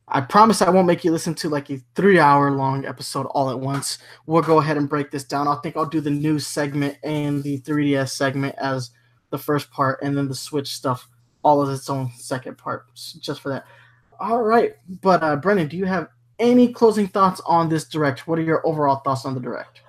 I 0.08 0.20
promise 0.20 0.62
I 0.62 0.70
won't 0.70 0.86
make 0.86 1.04
you 1.04 1.10
listen 1.10 1.34
to 1.36 1.48
like 1.48 1.68
a 1.70 1.80
three 1.94 2.18
hour 2.18 2.50
long 2.52 2.86
episode 2.86 3.26
all 3.26 3.50
at 3.50 3.58
once. 3.58 3.98
We'll 4.26 4.42
go 4.42 4.58
ahead 4.58 4.76
and 4.76 4.88
break 4.88 5.10
this 5.10 5.24
down. 5.24 5.48
I 5.48 5.56
think 5.56 5.76
I'll 5.76 5.86
do 5.86 6.00
the 6.00 6.10
news 6.10 6.46
segment 6.46 6.96
and 7.02 7.42
the 7.42 7.58
3DS 7.60 8.10
segment 8.10 8.54
as 8.58 8.90
the 9.30 9.38
first 9.38 9.70
part, 9.72 10.00
and 10.02 10.16
then 10.16 10.28
the 10.28 10.34
Switch 10.34 10.68
stuff 10.68 11.08
all 11.42 11.62
as 11.62 11.76
its 11.76 11.90
own 11.90 12.10
second 12.16 12.56
part, 12.56 12.86
just 12.94 13.40
for 13.40 13.48
that. 13.48 13.64
All 14.20 14.42
right, 14.42 14.76
but 15.02 15.22
uh, 15.22 15.36
Brennan, 15.36 15.68
do 15.68 15.76
you 15.76 15.84
have 15.84 16.08
any 16.38 16.72
closing 16.72 17.08
thoughts 17.08 17.40
on 17.44 17.68
this 17.68 17.84
direct? 17.84 18.26
What 18.26 18.38
are 18.38 18.42
your 18.42 18.66
overall 18.66 18.96
thoughts 18.96 19.24
on 19.24 19.34
the 19.34 19.40
direct? 19.40 19.80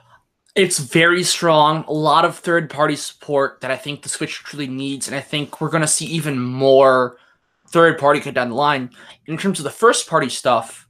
It's 0.57 0.79
very 0.79 1.23
strong. 1.23 1.85
A 1.87 1.93
lot 1.93 2.25
of 2.25 2.35
third 2.35 2.67
party 2.67 2.95
support 2.95 3.61
that 3.61 3.69
I 3.69 3.75
think 3.75 4.01
the 4.01 4.09
Switch 4.09 4.39
truly 4.39 4.65
needs, 4.65 5.07
and 5.07 5.15
I 5.15 5.19
think 5.19 5.61
we're 5.61 5.69
going 5.69 5.81
to 5.81 5.87
see 5.87 6.07
even 6.07 6.39
more 6.39 7.17
third 7.69 7.99
party 7.99 8.19
cut 8.19 8.33
down 8.33 8.49
the 8.49 8.55
line. 8.55 8.89
In 9.27 9.37
terms 9.37 9.59
of 9.59 9.65
the 9.65 9.69
first 9.69 10.09
party 10.09 10.29
stuff, 10.29 10.87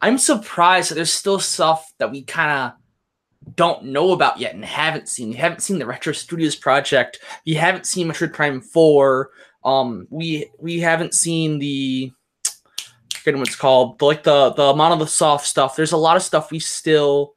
I'm 0.00 0.16
surprised 0.16 0.90
that 0.90 0.94
there's 0.94 1.12
still 1.12 1.38
stuff 1.38 1.92
that 1.98 2.10
we 2.10 2.22
kind 2.22 2.50
of 2.50 3.56
don't 3.56 3.84
know 3.84 4.12
about 4.12 4.38
yet 4.38 4.54
and 4.54 4.64
haven't 4.64 5.06
seen. 5.06 5.28
We 5.28 5.36
haven't 5.36 5.60
seen 5.60 5.78
the 5.78 5.84
Retro 5.84 6.14
Studios 6.14 6.56
project. 6.56 7.18
We 7.44 7.52
haven't 7.52 7.84
seen 7.84 8.08
Metroid 8.08 8.32
Prime 8.32 8.62
4. 8.62 9.30
Um, 9.64 10.06
we 10.08 10.50
we 10.58 10.80
haven't 10.80 11.12
seen 11.12 11.58
the 11.58 12.10
I 12.46 13.18
forget 13.18 13.38
what 13.38 13.48
it's 13.48 13.56
called, 13.56 13.98
the, 13.98 14.06
like 14.06 14.22
the 14.22 14.54
the 14.54 14.72
Monolith 14.72 15.10
Soft 15.10 15.46
stuff. 15.46 15.76
There's 15.76 15.92
a 15.92 15.98
lot 15.98 16.16
of 16.16 16.22
stuff 16.22 16.50
we 16.50 16.58
still 16.58 17.34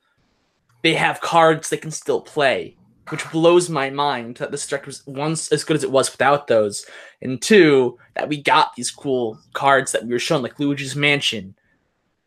they 0.84 0.94
have 0.94 1.22
cards 1.22 1.70
they 1.70 1.78
can 1.78 1.92
still 1.92 2.22
play, 2.22 2.78
which 3.10 3.30
blows 3.32 3.70
my 3.70 3.90
mind 3.90 4.38
that 4.38 4.52
this 4.52 4.68
direct 4.68 4.86
was 4.86 5.06
once 5.08 5.52
as 5.52 5.64
good 5.64 5.78
as 5.78 5.84
it 5.84 5.92
was 5.92 6.12
without 6.12 6.48
those, 6.48 6.86
and 7.22 7.42
two 7.42 7.98
that 8.16 8.30
we 8.30 8.42
got 8.42 8.76
these 8.76 8.92
cool 8.92 9.40
cards 9.54 9.92
that 9.94 10.06
we 10.06 10.12
were 10.12 10.20
shown, 10.20 10.44
like 10.44 10.60
Luigi's 10.60 10.96
Mansion. 10.96 11.56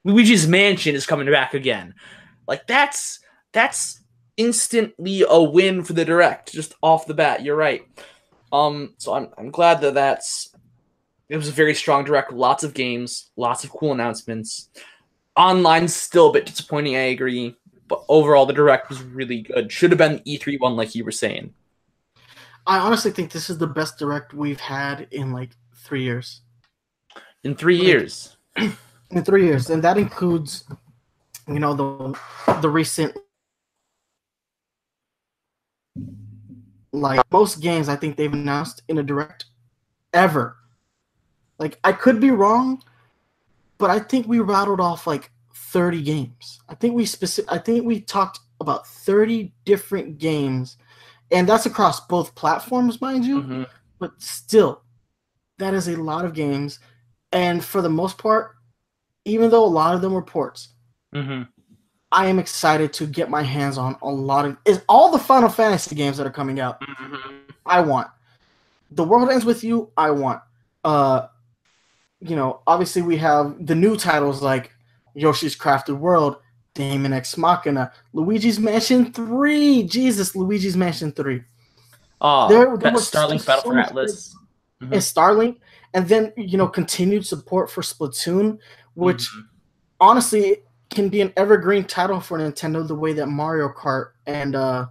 Luigi's 0.05 0.49
Mansion 0.49 0.95
is 0.95 1.07
coming 1.07 1.31
back 1.31 1.55
again. 1.55 1.95
Like 2.49 2.67
that's 2.67 3.21
that's 3.53 4.01
instantly 4.37 5.25
a 5.29 5.43
win 5.43 5.83
for 5.83 5.93
the 5.93 6.05
direct 6.05 6.53
just 6.53 6.75
off 6.83 7.07
the 7.07 7.15
bat. 7.15 7.43
You're 7.43 7.57
right. 7.57 7.83
Um, 8.53 8.95
so 8.99 9.15
I'm 9.15 9.29
I'm 9.37 9.51
glad 9.51 9.81
that 9.83 9.95
that's 9.95 10.55
it 11.29 11.37
was 11.37 11.49
a 11.49 11.53
very 11.53 11.75
strong 11.75 12.05
direct, 12.05 12.33
lots 12.33 12.65
of 12.65 12.73
games, 12.73 13.31
lots 13.37 13.65
of 13.65 13.71
cool 13.71 13.93
announcements. 13.93 14.71
Online 15.37 15.89
still 15.89 16.29
a 16.29 16.33
bit 16.33 16.47
disappointing, 16.47 16.97
I 16.97 17.11
agree, 17.11 17.57
but 17.89 18.05
overall 18.09 18.47
the 18.47 18.53
direct 18.53 18.89
was 18.89 19.03
really 19.03 19.43
good. 19.43 19.71
Should 19.73 19.91
have 19.91 19.99
been 19.99 20.21
E3 20.21 20.61
one, 20.61 20.77
like 20.77 20.95
you 20.95 21.05
were 21.05 21.13
saying. 21.13 21.55
I 22.67 22.79
honestly 22.79 23.13
think 23.13 23.31
this 23.31 23.49
is 23.49 23.59
the 23.59 23.67
best 23.67 23.99
direct 23.99 24.35
we've 24.35 24.61
had 24.61 25.07
in 25.11 25.33
like 25.33 25.51
three 25.75 26.03
years. 26.03 26.41
In 27.45 27.55
three 27.55 27.79
like, 27.79 27.87
years. 27.87 28.37
In 29.13 29.23
three 29.23 29.47
years, 29.47 29.71
and 29.71 29.85
that 29.85 29.99
includes, 29.99 30.65
you 31.47 31.61
know, 31.61 31.75
the 31.75 32.19
the 32.61 32.69
recent 32.69 33.17
like 36.93 37.21
most 37.31 37.61
games 37.61 37.89
I 37.89 37.97
think 37.97 38.17
they've 38.17 38.33
announced 38.33 38.83
in 38.89 38.99
a 38.99 39.03
direct 39.03 39.45
ever. 40.13 40.57
Like 41.59 41.79
I 41.85 41.93
could 41.93 42.21
be 42.21 42.31
wrong, 42.31 42.83
but 43.79 43.91
I 43.91 44.01
think 44.01 44.27
we 44.27 44.41
rattled 44.41 44.81
off 44.81 45.07
like 45.07 45.31
30 45.57 46.03
games. 46.03 46.61
I 46.69 46.75
think 46.75 46.95
we 46.95 47.07
specific 47.07 47.51
I 47.51 47.59
think 47.59 47.85
we 47.85 48.01
talked 48.01 48.41
about 48.61 48.87
30 48.87 49.53
different 49.65 50.19
games 50.19 50.77
and 51.31 51.49
that's 51.49 51.67
across 51.67 52.01
both 52.07 52.35
platforms, 52.35 53.01
mind 53.01 53.25
you. 53.25 53.43
Mm-hmm. 53.43 53.63
But 53.99 54.13
still, 54.19 54.83
that 55.59 55.75
is 55.75 55.89
a 55.89 55.97
lot 55.97 56.25
of 56.25 56.35
games. 56.35 56.79
And 57.33 57.65
for 57.65 57.83
the 57.83 57.89
most 57.89 58.19
part, 58.19 58.53
even 59.25 59.51
though 59.51 59.65
a 59.65 59.67
lot 59.67 59.95
of 59.95 60.03
them 60.03 60.13
were 60.13 60.23
ports, 60.23 60.69
mm-hmm. 61.15 61.43
I 62.13 62.27
am 62.27 62.39
excited 62.39 62.93
to 62.95 63.07
get 63.07 63.29
my 63.29 63.43
hands 63.43 63.79
on 63.79 63.97
a 64.03 64.09
lot 64.09 64.45
of 64.45 64.57
is 64.65 64.83
all 64.89 65.11
the 65.11 65.19
Final 65.19 65.49
Fantasy 65.49 65.95
games 65.95 66.17
that 66.19 66.27
are 66.27 66.31
coming 66.33 66.61
out. 66.61 66.81
Mm-hmm. 66.81 67.51
I 67.65 67.81
want. 67.81 68.09
The 68.93 69.03
World 69.03 69.31
Ends 69.31 69.45
with 69.45 69.65
You. 69.65 69.91
I 69.97 70.13
want. 70.13 70.41
Uh, 70.85 71.27
you 72.21 72.37
know, 72.37 72.61
obviously 72.67 73.03
we 73.03 73.17
have 73.17 73.67
the 73.67 73.75
new 73.75 73.97
titles 73.97 74.41
like 74.41 74.71
Yoshi's 75.17 75.57
Crafted 75.57 75.99
World, 75.99 76.37
Daemon 76.75 77.13
X 77.13 77.37
Machina, 77.37 77.91
Luigi's 78.13 78.61
Mansion 78.61 79.13
3. 79.13 79.85
Jesus, 79.85 80.37
Luigi's 80.37 80.77
Mansion 80.77 81.11
3. 81.11 81.43
Oh, 82.21 82.49
there, 82.49 82.77
there 82.77 82.93
was 82.93 83.11
Starlink 83.11 83.41
so, 83.41 83.47
Battle 83.47 83.63
so 83.63 83.71
for 83.71 83.79
Atlas. 83.79 84.37
Mm-hmm. 84.83 84.93
And 84.93 85.03
Starlink. 85.03 85.57
And 85.95 86.07
then, 86.07 86.33
you 86.37 86.59
know, 86.59 86.69
continued 86.69 87.27
support 87.27 87.71
for 87.71 87.81
Splatoon, 87.81 88.59
which 88.95 89.23
mm-hmm. 89.23 89.41
honestly 90.01 90.59
can 90.91 91.09
be 91.09 91.23
an 91.23 91.33
evergreen 91.37 91.85
title 91.85 92.21
for 92.21 92.39
Nintendo 92.39 92.87
the 92.87 92.95
way 92.95 93.13
that 93.15 93.27
Mario 93.27 93.69
Kart 93.69 94.11
and 94.27 94.55
uh 94.55 94.87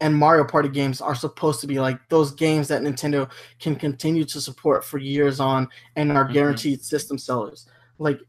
and 0.00 0.14
Mario 0.14 0.44
Party 0.44 0.68
games 0.68 1.00
are 1.00 1.14
supposed 1.14 1.60
to 1.60 1.66
be 1.66 1.80
like 1.80 1.98
those 2.08 2.30
games 2.32 2.68
that 2.68 2.82
Nintendo 2.82 3.28
can 3.58 3.74
continue 3.74 4.24
to 4.24 4.40
support 4.40 4.84
for 4.84 4.98
years 4.98 5.40
on 5.40 5.68
and 5.96 6.12
are 6.12 6.24
mm-hmm. 6.24 6.34
guaranteed 6.34 6.78
mm-hmm. 6.78 6.84
system 6.84 7.18
sellers. 7.18 7.66
Like 7.98 8.20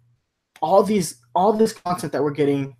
all 0.61 0.83
these 0.83 1.21
all 1.35 1.53
this 1.53 1.73
content 1.73 2.11
that 2.13 2.23
we're 2.23 2.31
getting 2.31 2.75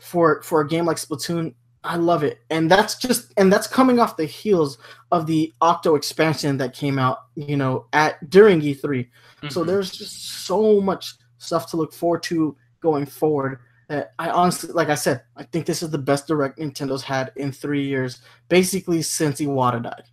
for 0.00 0.42
for 0.42 0.60
a 0.60 0.68
game 0.68 0.84
like 0.84 0.96
Splatoon, 0.96 1.54
I 1.84 1.96
love 1.96 2.22
it. 2.22 2.40
And 2.50 2.70
that's 2.70 2.96
just 2.96 3.32
and 3.36 3.52
that's 3.52 3.66
coming 3.66 3.98
off 3.98 4.16
the 4.16 4.24
heels 4.24 4.78
of 5.10 5.26
the 5.26 5.52
Octo 5.60 5.94
expansion 5.94 6.56
that 6.58 6.74
came 6.74 6.98
out, 6.98 7.18
you 7.34 7.56
know, 7.56 7.86
at 7.92 8.28
during 8.30 8.60
E3. 8.60 8.80
Mm-hmm. 8.82 9.48
So 9.48 9.64
there's 9.64 9.90
just 9.90 10.44
so 10.46 10.80
much 10.80 11.14
stuff 11.38 11.70
to 11.70 11.76
look 11.76 11.92
forward 11.92 12.22
to 12.24 12.56
going 12.80 13.06
forward. 13.06 13.60
That 13.88 14.12
I 14.18 14.30
honestly, 14.30 14.72
like 14.72 14.88
I 14.88 14.94
said, 14.94 15.22
I 15.36 15.44
think 15.44 15.66
this 15.66 15.82
is 15.82 15.90
the 15.90 15.98
best 15.98 16.26
direct 16.26 16.58
Nintendo's 16.58 17.02
had 17.02 17.32
in 17.36 17.52
three 17.52 17.86
years, 17.86 18.20
basically 18.48 19.02
since 19.02 19.40
Iwata 19.40 19.82
died. 19.82 20.04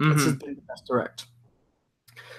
Mm-hmm. 0.00 0.12
This 0.12 0.24
has 0.24 0.34
been 0.36 0.54
the 0.54 0.62
best 0.62 0.86
direct. 0.86 1.26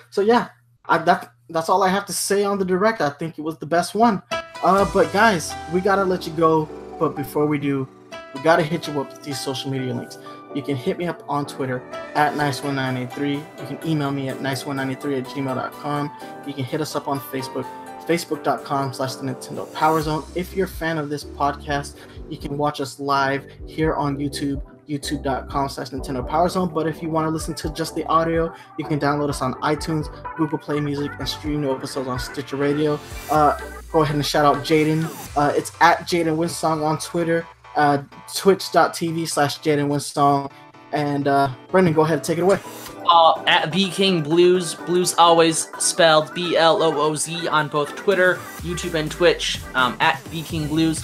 So 0.10 0.22
yeah, 0.22 0.49
I, 0.85 0.98
that 0.99 1.33
that's 1.49 1.70
all 1.70 1.84
I 1.84 1.90
have 1.90 2.06
to 2.07 2.14
say 2.14 2.44
on 2.44 2.57
the 2.57 2.65
direct. 2.65 3.02
I 3.02 3.10
think 3.10 3.38
it 3.38 3.41
was 3.41 3.57
the 3.57 3.65
best 3.65 3.95
one. 3.95 4.22
Uh, 4.32 4.90
but 4.94 5.11
guys, 5.11 5.53
we 5.74 5.82
gotta 5.82 6.03
let 6.03 6.26
you 6.26 6.34
go. 6.34 6.68
But 6.99 7.15
before 7.15 7.45
we 7.45 7.57
do, 7.57 7.88
we 8.34 8.41
gotta 8.41 8.64
hit 8.64 8.88
you 8.88 8.99
up 9.02 9.11
with 9.11 9.24
these 9.24 9.40
social 9.40 9.70
media 9.70 9.94
links. 9.94 10.18
You 10.56 10.61
can 10.61 10.76
hit 10.76 10.98
me 10.98 11.07
up 11.07 11.24
on 11.28 11.45
Twitter 11.45 11.82
at 12.15 12.34
nice1983. 12.36 13.34
You 13.34 13.78
can 13.78 13.80
email 13.88 14.11
me 14.11 14.30
at 14.30 14.38
nice1983 14.38 15.20
at 15.20 15.26
gmail.com. 15.26 16.11
You 16.45 16.53
can 16.53 16.64
hit 16.64 16.80
us 16.80 16.95
up 16.95 17.07
on 17.07 17.20
Facebook, 17.20 17.65
facebook.com 18.06 18.94
slash 18.94 19.15
the 19.15 19.24
Nintendo 19.24 19.72
Power 19.74 20.02
Zone. 20.02 20.24
If 20.36 20.56
you're 20.56 20.68
a 20.68 20.70
fan 20.70 20.98
of 20.98 21.10
this 21.10 21.24
podcast, 21.24 21.95
you 22.30 22.38
can 22.38 22.57
watch 22.57 22.80
us 22.82 22.99
live 22.99 23.45
here 23.65 23.95
on 23.95 24.18
YouTube 24.18 24.61
youtube.com 24.88 25.70
slash 25.70 25.90
Nintendo 25.90 26.28
Power 26.28 26.50
Zone. 26.50 26.74
But 26.74 26.88
if 26.88 27.02
you 27.02 27.10
want 27.10 27.26
to 27.26 27.30
listen 27.30 27.54
to 27.56 27.70
just 27.74 27.96
the 27.96 28.06
audio, 28.06 28.54
you 28.78 28.86
can 28.86 29.00
download 29.00 29.30
us 29.30 29.42
on 29.42 29.54
iTunes, 29.56 30.08
Google 30.36 30.58
Play 30.58 30.80
Music, 30.80 31.12
and 31.20 31.28
stream 31.28 31.62
new 31.62 31.74
episodes 31.74 32.08
on 32.08 32.20
Stitcher 32.20 32.58
Radio. 32.58 33.00
Uh, 33.32 33.60
go 33.92 34.02
ahead 34.02 34.16
and 34.16 34.26
shout 34.26 34.46
out 34.46 34.64
Jaden. 34.64 35.04
Uh, 35.38 35.54
it's 35.56 35.72
at 35.82 36.00
Jaden 36.02 36.38
Winsong 36.38 36.84
on 36.84 36.98
Twitter, 37.00 37.46
uh, 37.76 38.02
twitch.tv 38.36 39.28
slash 39.28 39.60
Jaden 39.60 39.88
Winsong. 39.88 40.52
And 40.92 41.28
uh, 41.28 41.50
Brendan, 41.72 41.94
go 41.94 42.02
ahead 42.02 42.18
and 42.20 42.24
take 42.24 42.38
it 42.38 42.42
away. 42.42 42.60
Uh, 43.06 43.44
at 43.48 43.72
the 43.72 43.90
King 43.90 44.22
Blues, 44.22 44.76
Blues 44.76 45.14
always 45.18 45.68
spelled 45.80 46.34
B 46.34 46.56
L 46.56 46.82
O 46.84 47.02
O 47.02 47.16
Z 47.16 47.48
on 47.48 47.68
both 47.68 47.96
Twitter, 47.96 48.36
YouTube, 48.62 48.94
and 48.94 49.12
Twitch. 49.12 49.60
Um, 49.74 49.98
at 50.00 50.24
the 50.26 50.44
King 50.44 50.68
Blues. 50.68 51.04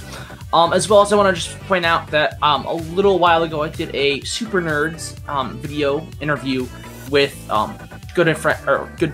Um, 0.51 0.73
as 0.73 0.89
well 0.89 1.01
as 1.01 1.13
I 1.13 1.15
want 1.15 1.35
to 1.35 1.41
just 1.41 1.59
point 1.61 1.85
out 1.85 2.09
that 2.09 2.41
um, 2.41 2.65
a 2.65 2.73
little 2.73 3.19
while 3.19 3.43
ago 3.43 3.61
I 3.61 3.69
did 3.69 3.93
a 3.93 4.21
Super 4.21 4.61
Nerds 4.61 5.15
um, 5.29 5.57
video 5.59 6.07
interview 6.21 6.67
with 7.11 7.49
um, 7.51 7.77
good 8.15 8.35
friend 8.35 8.67
or 8.67 8.91
good 8.97 9.13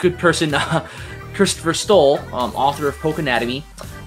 good 0.00 0.18
person 0.18 0.54
uh, 0.54 0.86
Christopher 1.34 1.74
Stoll, 1.74 2.18
um, 2.34 2.54
author 2.54 2.88
of 2.88 2.96
Pokénatomy. 2.96 3.62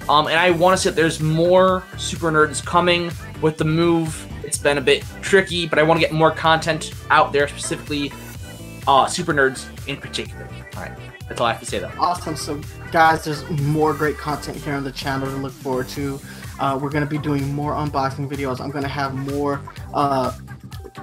Um, 0.08 0.26
and 0.26 0.36
I 0.36 0.50
want 0.50 0.76
to 0.76 0.82
say 0.82 0.90
that 0.90 0.96
there's 0.96 1.20
more 1.20 1.84
Super 1.96 2.30
Nerds 2.30 2.64
coming 2.64 3.10
with 3.40 3.56
the 3.56 3.64
move. 3.64 4.26
It's 4.44 4.58
been 4.58 4.76
a 4.76 4.82
bit 4.82 5.04
tricky, 5.22 5.66
but 5.66 5.78
I 5.78 5.82
want 5.82 6.00
to 6.00 6.06
get 6.06 6.12
more 6.12 6.30
content 6.30 6.92
out 7.08 7.32
there, 7.32 7.48
specifically 7.48 8.12
uh, 8.86 9.06
Super 9.06 9.32
Nerds 9.32 9.66
in 9.88 9.96
particular. 9.96 10.46
All 10.76 10.82
right, 10.82 10.92
that's 11.28 11.40
all 11.40 11.46
I 11.46 11.52
have 11.52 11.60
to 11.60 11.66
say 11.66 11.78
though. 11.78 11.92
Awesome. 11.98 12.36
So, 12.36 12.60
guys, 12.90 13.24
there's 13.24 13.48
more 13.48 13.94
great 13.94 14.18
content 14.18 14.58
here 14.58 14.74
on 14.74 14.84
the 14.84 14.92
channel 14.92 15.28
to 15.28 15.36
look 15.36 15.52
forward 15.52 15.88
to. 15.90 16.20
Uh, 16.58 16.78
we're 16.80 16.90
going 16.90 17.04
to 17.04 17.10
be 17.10 17.18
doing 17.18 17.52
more 17.54 17.72
unboxing 17.72 18.28
videos. 18.28 18.60
I'm 18.60 18.70
going 18.70 18.84
to 18.84 18.90
have 18.90 19.14
more 19.14 19.60
uh, 19.94 20.36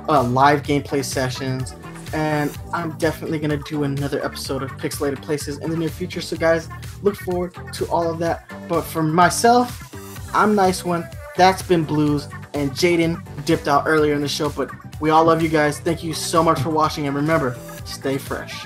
uh, 0.07 0.23
live 0.23 0.63
gameplay 0.63 1.03
sessions. 1.03 1.75
And 2.13 2.57
I'm 2.73 2.97
definitely 2.97 3.37
going 3.39 3.51
to 3.51 3.69
do 3.69 3.83
another 3.83 4.23
episode 4.25 4.63
of 4.63 4.71
Pixelated 4.71 5.21
Places 5.21 5.59
in 5.59 5.69
the 5.69 5.77
near 5.77 5.89
future. 5.89 6.21
So, 6.21 6.37
guys, 6.37 6.67
look 7.03 7.15
forward 7.15 7.53
to 7.73 7.85
all 7.89 8.09
of 8.09 8.17
that. 8.19 8.51
But 8.67 8.81
for 8.81 9.03
myself, 9.03 9.93
I'm 10.33 10.55
Nice 10.55 10.83
One. 10.83 11.07
That's 11.37 11.61
been 11.61 11.83
Blues. 11.83 12.27
And 12.55 12.71
Jaden 12.71 13.23
dipped 13.45 13.67
out 13.67 13.83
earlier 13.85 14.15
in 14.15 14.21
the 14.21 14.27
show. 14.27 14.49
But 14.49 14.71
we 14.99 15.11
all 15.11 15.23
love 15.25 15.43
you 15.43 15.49
guys. 15.49 15.79
Thank 15.79 16.03
you 16.03 16.13
so 16.13 16.43
much 16.43 16.59
for 16.59 16.71
watching. 16.71 17.05
And 17.05 17.15
remember, 17.15 17.55
stay 17.85 18.17
fresh. 18.17 18.65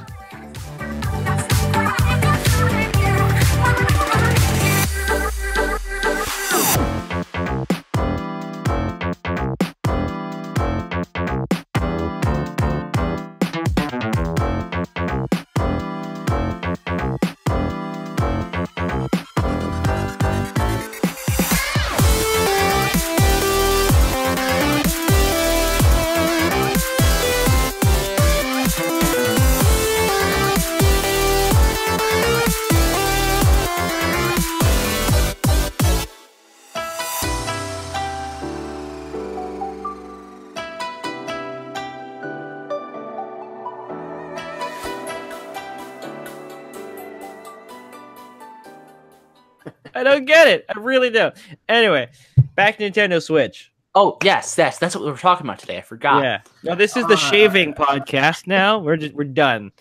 Don't 50.24 50.36
get 50.36 50.48
it. 50.48 50.66
I 50.74 50.80
really 50.80 51.10
don't. 51.10 51.36
Anyway, 51.68 52.10
back 52.56 52.78
to 52.78 52.90
Nintendo 52.90 53.22
Switch. 53.22 53.72
Oh 53.96 54.18
yes, 54.24 54.56
yes, 54.58 54.80
that's 54.80 54.96
what 54.96 55.04
we 55.06 55.12
were 55.12 55.18
talking 55.18 55.46
about 55.46 55.60
today. 55.60 55.78
I 55.78 55.82
forgot. 55.82 56.24
Yeah. 56.24 56.42
No, 56.64 56.74
this 56.76 56.98
is 56.98 57.06
the 57.06 57.14
uh, 57.14 57.18
shaving 57.18 57.74
podcast. 57.76 58.48
Now 58.48 58.80
we're 58.80 58.98
just 58.98 59.14
we're 59.14 59.24
done. 59.26 59.72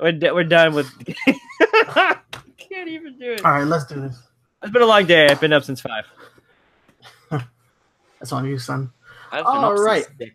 We're 0.00 0.12
d- 0.12 0.32
we're 0.32 0.42
done 0.44 0.74
with. 0.74 0.90
Can't 2.58 2.88
even 2.88 3.18
do 3.18 3.32
it. 3.32 3.44
All 3.44 3.52
right, 3.52 3.64
let's 3.64 3.84
do 3.86 4.00
this. 4.00 4.20
It's 4.62 4.72
been 4.72 4.82
a 4.82 4.86
long 4.86 5.06
day. 5.06 5.28
I've 5.28 5.40
been 5.40 5.52
up 5.52 5.62
since 5.62 5.80
five. 5.80 6.06
That's 7.30 8.32
on 8.32 8.46
you, 8.46 8.58
son. 8.58 8.90
I've 9.30 9.44
been 9.44 9.46
All 9.54 9.78
up 9.78 9.78
right. 9.78 10.06
six. 10.18 10.34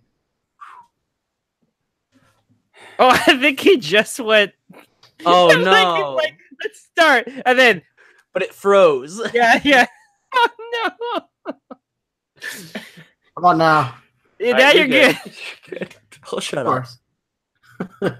Oh, 2.99 3.09
I 3.27 3.37
think 3.37 3.59
he 3.59 3.77
just 3.77 4.19
went. 4.19 4.53
Oh 5.25 5.47
Like, 5.47 5.59
no! 5.65 6.13
like, 6.15 6.37
let's 6.63 6.79
start, 6.79 7.27
and 7.45 7.57
then 7.59 7.81
but 8.37 8.43
it 8.43 8.53
froze. 8.53 9.19
yeah, 9.33 9.59
yeah. 9.63 9.87
Oh 10.35 10.49
no! 10.71 11.53
How 12.39 13.37
about 13.37 13.57
now? 13.57 13.95
Yeah, 14.37 14.51
now 14.51 14.65
right, 14.65 14.75
you're 14.75 14.87
good. 14.87 15.17
good. 15.23 15.33
You're 15.71 15.79
good. 15.79 15.95
Oh, 16.31 16.39
shut 16.39 16.59
up. 16.59 16.65
course. 16.67 16.99